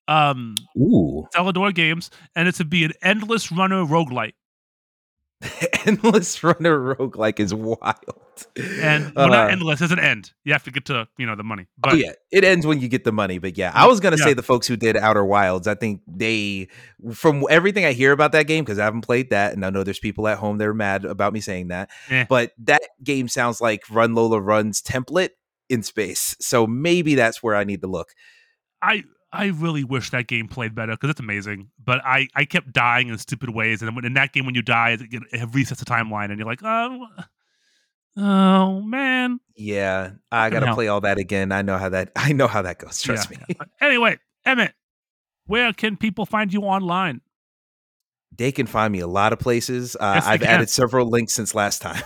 um, 0.08 0.54
Ooh, 0.78 1.26
Cellar 1.32 1.52
Door 1.52 1.72
Games, 1.72 2.10
and 2.34 2.48
it 2.48 2.54
should 2.54 2.70
be 2.70 2.84
an 2.84 2.92
endless 3.02 3.52
runner 3.52 3.84
roguelite. 3.84 4.32
endless 5.86 6.42
runner 6.42 6.94
roguelike 6.96 7.38
is 7.38 7.54
wild. 7.54 7.86
And 8.56 9.12
well, 9.14 9.28
not 9.28 9.46
Uh, 9.46 9.52
endless, 9.52 9.78
there's 9.78 9.92
an 9.92 9.98
end. 10.00 10.32
You 10.44 10.52
have 10.52 10.64
to 10.64 10.70
get 10.70 10.84
to 10.86 11.06
you 11.16 11.26
know 11.26 11.36
the 11.36 11.44
money. 11.44 11.66
But 11.78 11.92
oh 11.92 11.96
yeah, 11.96 12.12
it 12.32 12.44
ends 12.44 12.66
when 12.66 12.80
you 12.80 12.88
get 12.88 13.04
the 13.04 13.12
money. 13.12 13.38
But 13.38 13.56
yeah, 13.56 13.70
I 13.74 13.86
was 13.86 14.00
gonna 14.00 14.16
Yeah. 14.18 14.24
say 14.24 14.34
the 14.34 14.42
folks 14.42 14.66
who 14.66 14.76
did 14.76 14.96
Outer 14.96 15.24
Wilds. 15.24 15.68
I 15.68 15.74
think 15.74 16.02
they, 16.08 16.68
from 17.14 17.44
everything 17.50 17.84
I 17.84 17.92
hear 17.92 18.12
about 18.12 18.32
that 18.32 18.46
game, 18.48 18.64
because 18.64 18.78
I 18.78 18.84
haven't 18.84 19.02
played 19.02 19.30
that, 19.30 19.52
and 19.54 19.64
I 19.64 19.70
know 19.70 19.84
there's 19.84 19.98
people 20.00 20.26
at 20.28 20.38
home 20.38 20.58
that 20.58 20.66
are 20.66 20.74
mad 20.74 21.04
about 21.04 21.32
me 21.32 21.40
saying 21.40 21.68
that. 21.68 21.90
Eh. 22.10 22.24
But 22.28 22.52
that 22.64 22.82
game 23.04 23.28
sounds 23.28 23.60
like 23.60 23.82
Run 23.90 24.14
Lola 24.14 24.40
Run's 24.40 24.82
template 24.82 25.30
in 25.68 25.82
space. 25.82 26.34
So 26.40 26.66
maybe 26.66 27.14
that's 27.14 27.42
where 27.42 27.54
I 27.54 27.62
need 27.64 27.82
to 27.82 27.88
look. 27.88 28.14
I 28.82 29.04
I 29.32 29.46
really 29.46 29.84
wish 29.84 30.10
that 30.10 30.26
game 30.26 30.48
played 30.48 30.74
better 30.74 30.92
because 30.92 31.10
it's 31.10 31.20
amazing. 31.20 31.70
But 31.82 32.00
I 32.04 32.28
I 32.34 32.44
kept 32.44 32.72
dying 32.72 33.08
in 33.08 33.18
stupid 33.18 33.50
ways, 33.50 33.82
and 33.82 33.94
when, 33.94 34.04
in 34.04 34.14
that 34.14 34.32
game 34.32 34.46
when 34.46 34.54
you 34.54 34.62
die, 34.62 34.90
it, 34.90 35.02
it 35.02 35.50
resets 35.50 35.78
the 35.78 35.84
timeline, 35.84 36.30
and 36.30 36.38
you're 36.38 36.46
like, 36.48 36.62
oh, 36.62 37.06
uh, 37.18 37.22
oh 38.16 38.80
man. 38.82 39.40
Yeah, 39.54 40.12
I 40.32 40.50
gotta 40.50 40.74
play 40.74 40.88
all 40.88 41.00
that 41.02 41.18
again. 41.18 41.52
I 41.52 41.62
know 41.62 41.78
how 41.78 41.88
that. 41.90 42.10
I 42.16 42.32
know 42.32 42.46
how 42.46 42.62
that 42.62 42.78
goes. 42.78 43.02
Trust 43.02 43.30
Yeah, 43.30 43.38
me. 43.48 43.56
Anyway, 43.80 44.18
Emmett, 44.44 44.72
where 45.46 45.72
can 45.72 45.96
people 45.96 46.24
find 46.26 46.52
you 46.52 46.62
online? 46.62 47.20
They 48.38 48.52
can 48.52 48.66
find 48.66 48.92
me 48.92 49.00
a 49.00 49.08
lot 49.08 49.32
of 49.32 49.40
places. 49.40 49.96
Uh, 49.96 50.20
I've 50.24 50.40
can. 50.40 50.48
added 50.48 50.70
several 50.70 51.10
links 51.10 51.34
since 51.34 51.56
last 51.56 51.82
time. 51.82 52.02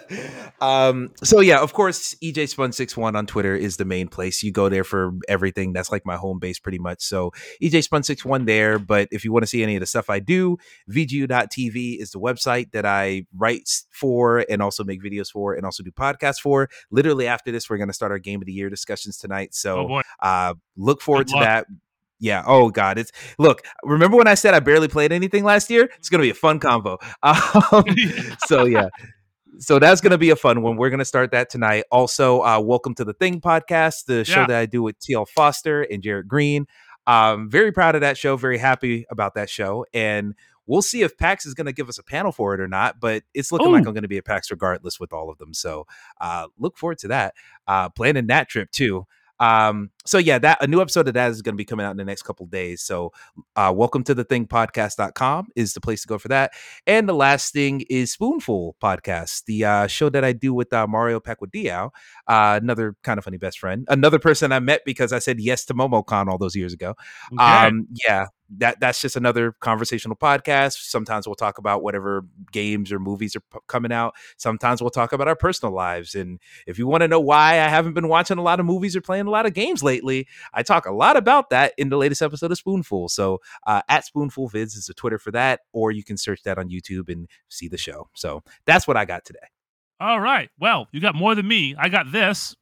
um, 0.60 1.10
so 1.24 1.40
yeah, 1.40 1.58
of 1.58 1.72
course, 1.72 2.14
EJ 2.22 2.48
Spun 2.48 2.70
61 2.70 3.16
on 3.16 3.26
Twitter 3.26 3.56
is 3.56 3.76
the 3.76 3.84
main 3.84 4.06
place. 4.06 4.40
You 4.44 4.52
go 4.52 4.68
there 4.68 4.84
for 4.84 5.12
everything. 5.28 5.72
That's 5.72 5.90
like 5.90 6.06
my 6.06 6.14
home 6.14 6.38
base 6.38 6.60
pretty 6.60 6.78
much. 6.78 7.02
So 7.02 7.32
EJ 7.60 7.82
Spun 7.82 8.04
61 8.04 8.44
there. 8.44 8.78
But 8.78 9.08
if 9.10 9.24
you 9.24 9.32
want 9.32 9.42
to 9.42 9.48
see 9.48 9.64
any 9.64 9.74
of 9.74 9.80
the 9.80 9.86
stuff 9.86 10.08
I 10.08 10.20
do, 10.20 10.58
VGU.tv 10.88 12.00
is 12.00 12.12
the 12.12 12.20
website 12.20 12.70
that 12.70 12.86
I 12.86 13.26
write 13.36 13.68
for 13.90 14.44
and 14.48 14.62
also 14.62 14.84
make 14.84 15.02
videos 15.02 15.28
for 15.28 15.54
and 15.54 15.66
also 15.66 15.82
do 15.82 15.90
podcasts 15.90 16.40
for. 16.40 16.68
Literally 16.92 17.26
after 17.26 17.50
this, 17.50 17.68
we're 17.68 17.78
going 17.78 17.88
to 17.88 17.94
start 17.94 18.12
our 18.12 18.20
game 18.20 18.40
of 18.40 18.46
the 18.46 18.52
year 18.52 18.70
discussions 18.70 19.18
tonight. 19.18 19.54
So 19.54 19.88
oh 19.90 20.02
uh, 20.20 20.54
look 20.76 21.02
forward 21.02 21.26
Good 21.26 21.32
to 21.32 21.36
luck. 21.38 21.44
that. 21.44 21.66
Yeah. 22.24 22.42
Oh 22.46 22.70
God. 22.70 22.96
It's 22.96 23.12
look. 23.38 23.62
Remember 23.82 24.16
when 24.16 24.26
I 24.26 24.34
said 24.34 24.54
I 24.54 24.60
barely 24.60 24.88
played 24.88 25.12
anything 25.12 25.44
last 25.44 25.68
year? 25.68 25.90
It's 25.98 26.08
gonna 26.08 26.22
be 26.22 26.30
a 26.30 26.34
fun 26.34 26.58
combo. 26.58 26.98
Um, 27.22 27.84
so 28.46 28.64
yeah, 28.64 28.88
so 29.58 29.78
that's 29.78 30.00
going 30.00 30.10
to 30.10 30.18
be 30.18 30.30
a 30.30 30.36
fun 30.36 30.62
one. 30.62 30.76
We're 30.76 30.90
going 30.90 30.98
to 30.98 31.04
start 31.04 31.30
that 31.30 31.48
tonight. 31.48 31.84
Also, 31.90 32.42
uh, 32.42 32.60
welcome 32.60 32.94
to 32.96 33.04
the 33.04 33.14
Thing 33.14 33.40
podcast, 33.40 34.06
the 34.06 34.24
show 34.24 34.40
that 34.46 34.56
I 34.56 34.66
do 34.66 34.82
with 34.82 34.98
TL 34.98 35.28
Foster 35.28 35.82
and 35.82 36.02
Jared 36.02 36.28
Green. 36.28 36.66
Um, 37.06 37.50
very 37.50 37.72
proud 37.72 37.94
of 37.94 38.00
that 38.02 38.18
show. 38.18 38.36
Very 38.36 38.58
happy 38.58 39.06
about 39.10 39.34
that 39.34 39.48
show, 39.48 39.86
and 39.94 40.34
we'll 40.66 40.82
see 40.82 41.02
if 41.02 41.16
PAX 41.16 41.46
is 41.46 41.54
going 41.54 41.66
to 41.66 41.72
give 41.72 41.88
us 41.88 41.98
a 41.98 42.02
panel 42.02 42.32
for 42.32 42.54
it 42.54 42.60
or 42.60 42.68
not. 42.68 43.00
But 43.00 43.22
it's 43.32 43.52
looking 43.52 43.72
like 43.72 43.86
I'm 43.86 43.94
going 43.94 44.02
to 44.02 44.08
be 44.08 44.18
at 44.18 44.24
PAX 44.24 44.50
regardless 44.50 44.98
with 44.98 45.12
all 45.12 45.30
of 45.30 45.38
them. 45.38 45.54
So 45.54 45.86
uh, 46.20 46.48
look 46.58 46.76
forward 46.76 46.98
to 46.98 47.08
that. 47.08 47.34
Uh, 47.66 47.88
planning 47.90 48.26
that 48.28 48.48
trip 48.48 48.70
too. 48.70 49.06
Um, 49.40 49.90
so 50.06 50.18
yeah, 50.18 50.38
that 50.38 50.62
a 50.62 50.66
new 50.66 50.80
episode 50.80 51.08
of 51.08 51.14
that 51.14 51.30
is 51.30 51.40
going 51.40 51.54
to 51.54 51.56
be 51.56 51.64
coming 51.64 51.86
out 51.86 51.90
in 51.90 51.96
the 51.96 52.04
next 52.04 52.22
couple 52.22 52.44
days. 52.46 52.82
So 52.82 53.12
uh, 53.56 53.72
welcome 53.74 54.04
to 54.04 54.14
the 54.14 54.24
thing 54.24 54.46
podcast.com 54.46 55.48
is 55.56 55.72
the 55.72 55.80
place 55.80 56.02
to 56.02 56.08
go 56.08 56.18
for 56.18 56.28
that. 56.28 56.52
And 56.86 57.08
the 57.08 57.14
last 57.14 57.52
thing 57.52 57.84
is 57.88 58.12
Spoonful 58.12 58.76
Podcast, 58.82 59.44
the 59.46 59.64
uh, 59.64 59.86
show 59.86 60.10
that 60.10 60.24
I 60.24 60.32
do 60.32 60.52
with 60.52 60.72
uh, 60.72 60.86
Mario 60.86 61.20
Pacquiao, 61.20 61.90
uh, 62.28 62.58
another 62.62 62.96
kind 63.02 63.18
of 63.18 63.24
funny 63.24 63.38
best 63.38 63.58
friend, 63.58 63.86
another 63.88 64.18
person 64.18 64.52
I 64.52 64.60
met 64.60 64.82
because 64.84 65.12
I 65.12 65.18
said 65.20 65.40
yes 65.40 65.64
to 65.66 65.74
MomoCon 65.74 66.28
all 66.28 66.38
those 66.38 66.54
years 66.54 66.74
ago. 66.74 66.94
Okay. 67.32 67.42
Um, 67.42 67.88
yeah, 68.06 68.26
that 68.58 68.78
that's 68.80 69.00
just 69.00 69.16
another 69.16 69.52
conversational 69.60 70.16
podcast. 70.16 70.88
Sometimes 70.88 71.26
we'll 71.26 71.34
talk 71.34 71.58
about 71.58 71.82
whatever 71.82 72.24
games 72.52 72.92
or 72.92 72.98
movies 72.98 73.34
are 73.34 73.40
p- 73.40 73.58
coming 73.68 73.92
out. 73.92 74.14
Sometimes 74.36 74.80
we'll 74.80 74.90
talk 74.90 75.12
about 75.12 75.28
our 75.28 75.36
personal 75.36 75.74
lives. 75.74 76.14
And 76.14 76.38
if 76.66 76.78
you 76.78 76.86
want 76.86 77.02
to 77.02 77.08
know 77.08 77.20
why 77.20 77.54
I 77.54 77.68
haven't 77.68 77.94
been 77.94 78.08
watching 78.08 78.38
a 78.38 78.42
lot 78.42 78.60
of 78.60 78.66
movies 78.66 78.94
or 78.94 79.00
playing 79.00 79.26
a 79.26 79.30
lot 79.30 79.46
of 79.46 79.54
games 79.54 79.82
lately, 79.82 79.93
I 80.52 80.62
talk 80.62 80.86
a 80.86 80.92
lot 80.92 81.16
about 81.16 81.50
that 81.50 81.72
in 81.78 81.88
the 81.88 81.96
latest 81.96 82.22
episode 82.22 82.50
of 82.50 82.58
Spoonful. 82.58 83.08
So 83.08 83.40
uh, 83.66 83.82
at 83.88 84.04
Spoonful 84.04 84.50
Vids 84.50 84.76
is 84.76 84.86
the 84.86 84.94
Twitter 84.94 85.18
for 85.18 85.30
that, 85.32 85.60
or 85.72 85.90
you 85.90 86.04
can 86.04 86.16
search 86.16 86.42
that 86.44 86.58
on 86.58 86.68
YouTube 86.68 87.08
and 87.08 87.28
see 87.48 87.68
the 87.68 87.78
show. 87.78 88.08
So 88.14 88.42
that's 88.66 88.86
what 88.86 88.96
I 88.96 89.04
got 89.04 89.24
today. 89.24 89.38
All 90.00 90.20
right. 90.20 90.50
Well, 90.58 90.88
you 90.92 91.00
got 91.00 91.14
more 91.14 91.34
than 91.34 91.46
me. 91.46 91.74
I 91.78 91.88
got 91.88 92.10
this. 92.10 92.56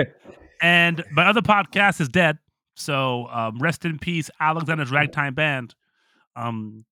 and 0.62 1.04
my 1.10 1.26
other 1.26 1.42
podcast 1.42 2.00
is 2.00 2.08
dead. 2.08 2.38
So 2.74 3.26
um, 3.30 3.58
rest 3.58 3.84
in 3.84 3.98
peace, 3.98 4.30
Alexander's 4.40 4.90
Ragtime 4.90 5.34
Band. 5.34 5.74
Um, 6.36 6.84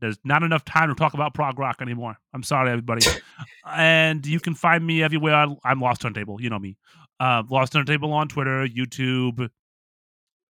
there's 0.00 0.18
not 0.22 0.42
enough 0.42 0.64
time 0.64 0.88
to 0.88 0.94
talk 0.94 1.14
about 1.14 1.34
prog 1.34 1.58
rock 1.58 1.80
anymore. 1.80 2.16
I'm 2.32 2.42
sorry, 2.42 2.70
everybody. 2.70 3.06
and 3.66 4.24
you 4.24 4.38
can 4.38 4.54
find 4.54 4.86
me 4.86 5.02
everywhere. 5.02 5.46
I'm 5.64 5.80
Lost 5.80 6.02
Turntable. 6.02 6.40
You 6.40 6.50
know 6.50 6.58
me. 6.58 6.76
Uh, 7.20 7.42
Lost 7.48 7.72
Turntable 7.72 8.12
on 8.12 8.28
Twitter, 8.28 8.66
YouTube, 8.66 9.48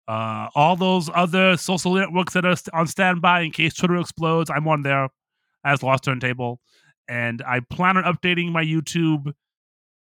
uh, 0.07 0.47
all 0.55 0.75
those 0.75 1.09
other 1.13 1.57
social 1.57 1.93
networks 1.93 2.33
that 2.33 2.45
are 2.45 2.55
on 2.73 2.87
standby 2.87 3.41
in 3.41 3.51
case 3.51 3.73
Twitter 3.73 3.97
explodes. 3.97 4.49
I'm 4.49 4.67
on 4.67 4.83
there 4.83 5.09
as 5.63 5.83
Lost 5.83 6.03
Turntable. 6.03 6.59
And 7.07 7.41
I 7.45 7.59
plan 7.59 7.97
on 7.97 8.03
updating 8.03 8.51
my 8.51 8.63
YouTube 8.63 9.33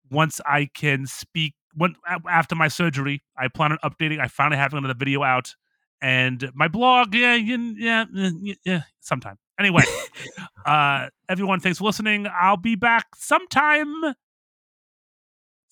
once 0.09 0.39
I 0.45 0.69
can 0.73 1.05
speak. 1.05 1.53
When, 1.75 1.95
after 2.29 2.55
my 2.55 2.67
surgery, 2.67 3.23
I 3.37 3.47
plan 3.47 3.71
on 3.71 3.77
updating. 3.83 4.19
I 4.19 4.27
finally 4.27 4.57
have 4.57 4.73
another 4.73 4.93
video 4.93 5.23
out, 5.23 5.55
and 6.01 6.49
my 6.53 6.67
blog. 6.67 7.15
Yeah, 7.15 7.33
yeah, 7.33 8.05
yeah, 8.13 8.53
yeah, 8.63 8.81
sometime. 8.99 9.37
Anyway, 9.59 9.83
uh, 10.65 11.07
everyone, 11.27 11.59
thanks 11.59 11.79
for 11.79 11.85
listening. 11.85 12.27
I'll 12.31 12.57
be 12.57 12.75
back 12.75 13.07
sometime. 13.15 14.13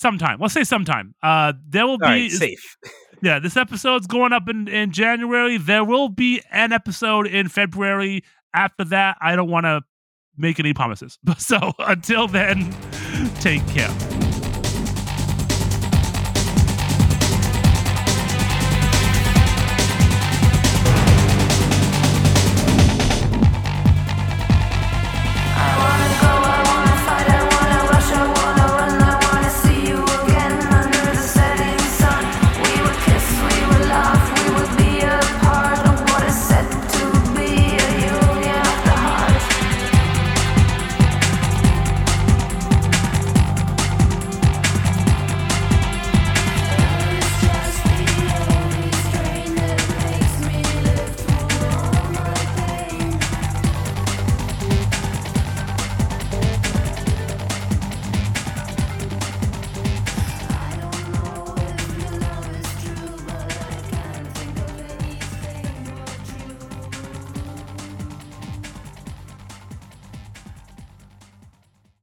Sometime. 0.01 0.39
Let's 0.39 0.55
say 0.55 0.63
sometime. 0.63 1.13
Uh, 1.21 1.53
there 1.69 1.85
will 1.85 1.91
All 1.91 1.97
be 1.99 2.05
right, 2.05 2.31
safe. 2.31 2.75
yeah, 3.21 3.37
this 3.37 3.55
episode's 3.55 4.07
going 4.07 4.33
up 4.33 4.49
in, 4.49 4.67
in 4.67 4.91
January. 4.91 5.57
There 5.57 5.83
will 5.83 6.09
be 6.09 6.41
an 6.51 6.71
episode 6.71 7.27
in 7.27 7.49
February. 7.49 8.23
After 8.55 8.83
that, 8.85 9.17
I 9.21 9.35
don't 9.35 9.51
want 9.51 9.65
to 9.65 9.81
make 10.37 10.59
any 10.59 10.73
promises. 10.73 11.19
So 11.37 11.73
until 11.77 12.27
then, 12.27 12.75
take 13.41 13.65
care. 13.67 14.10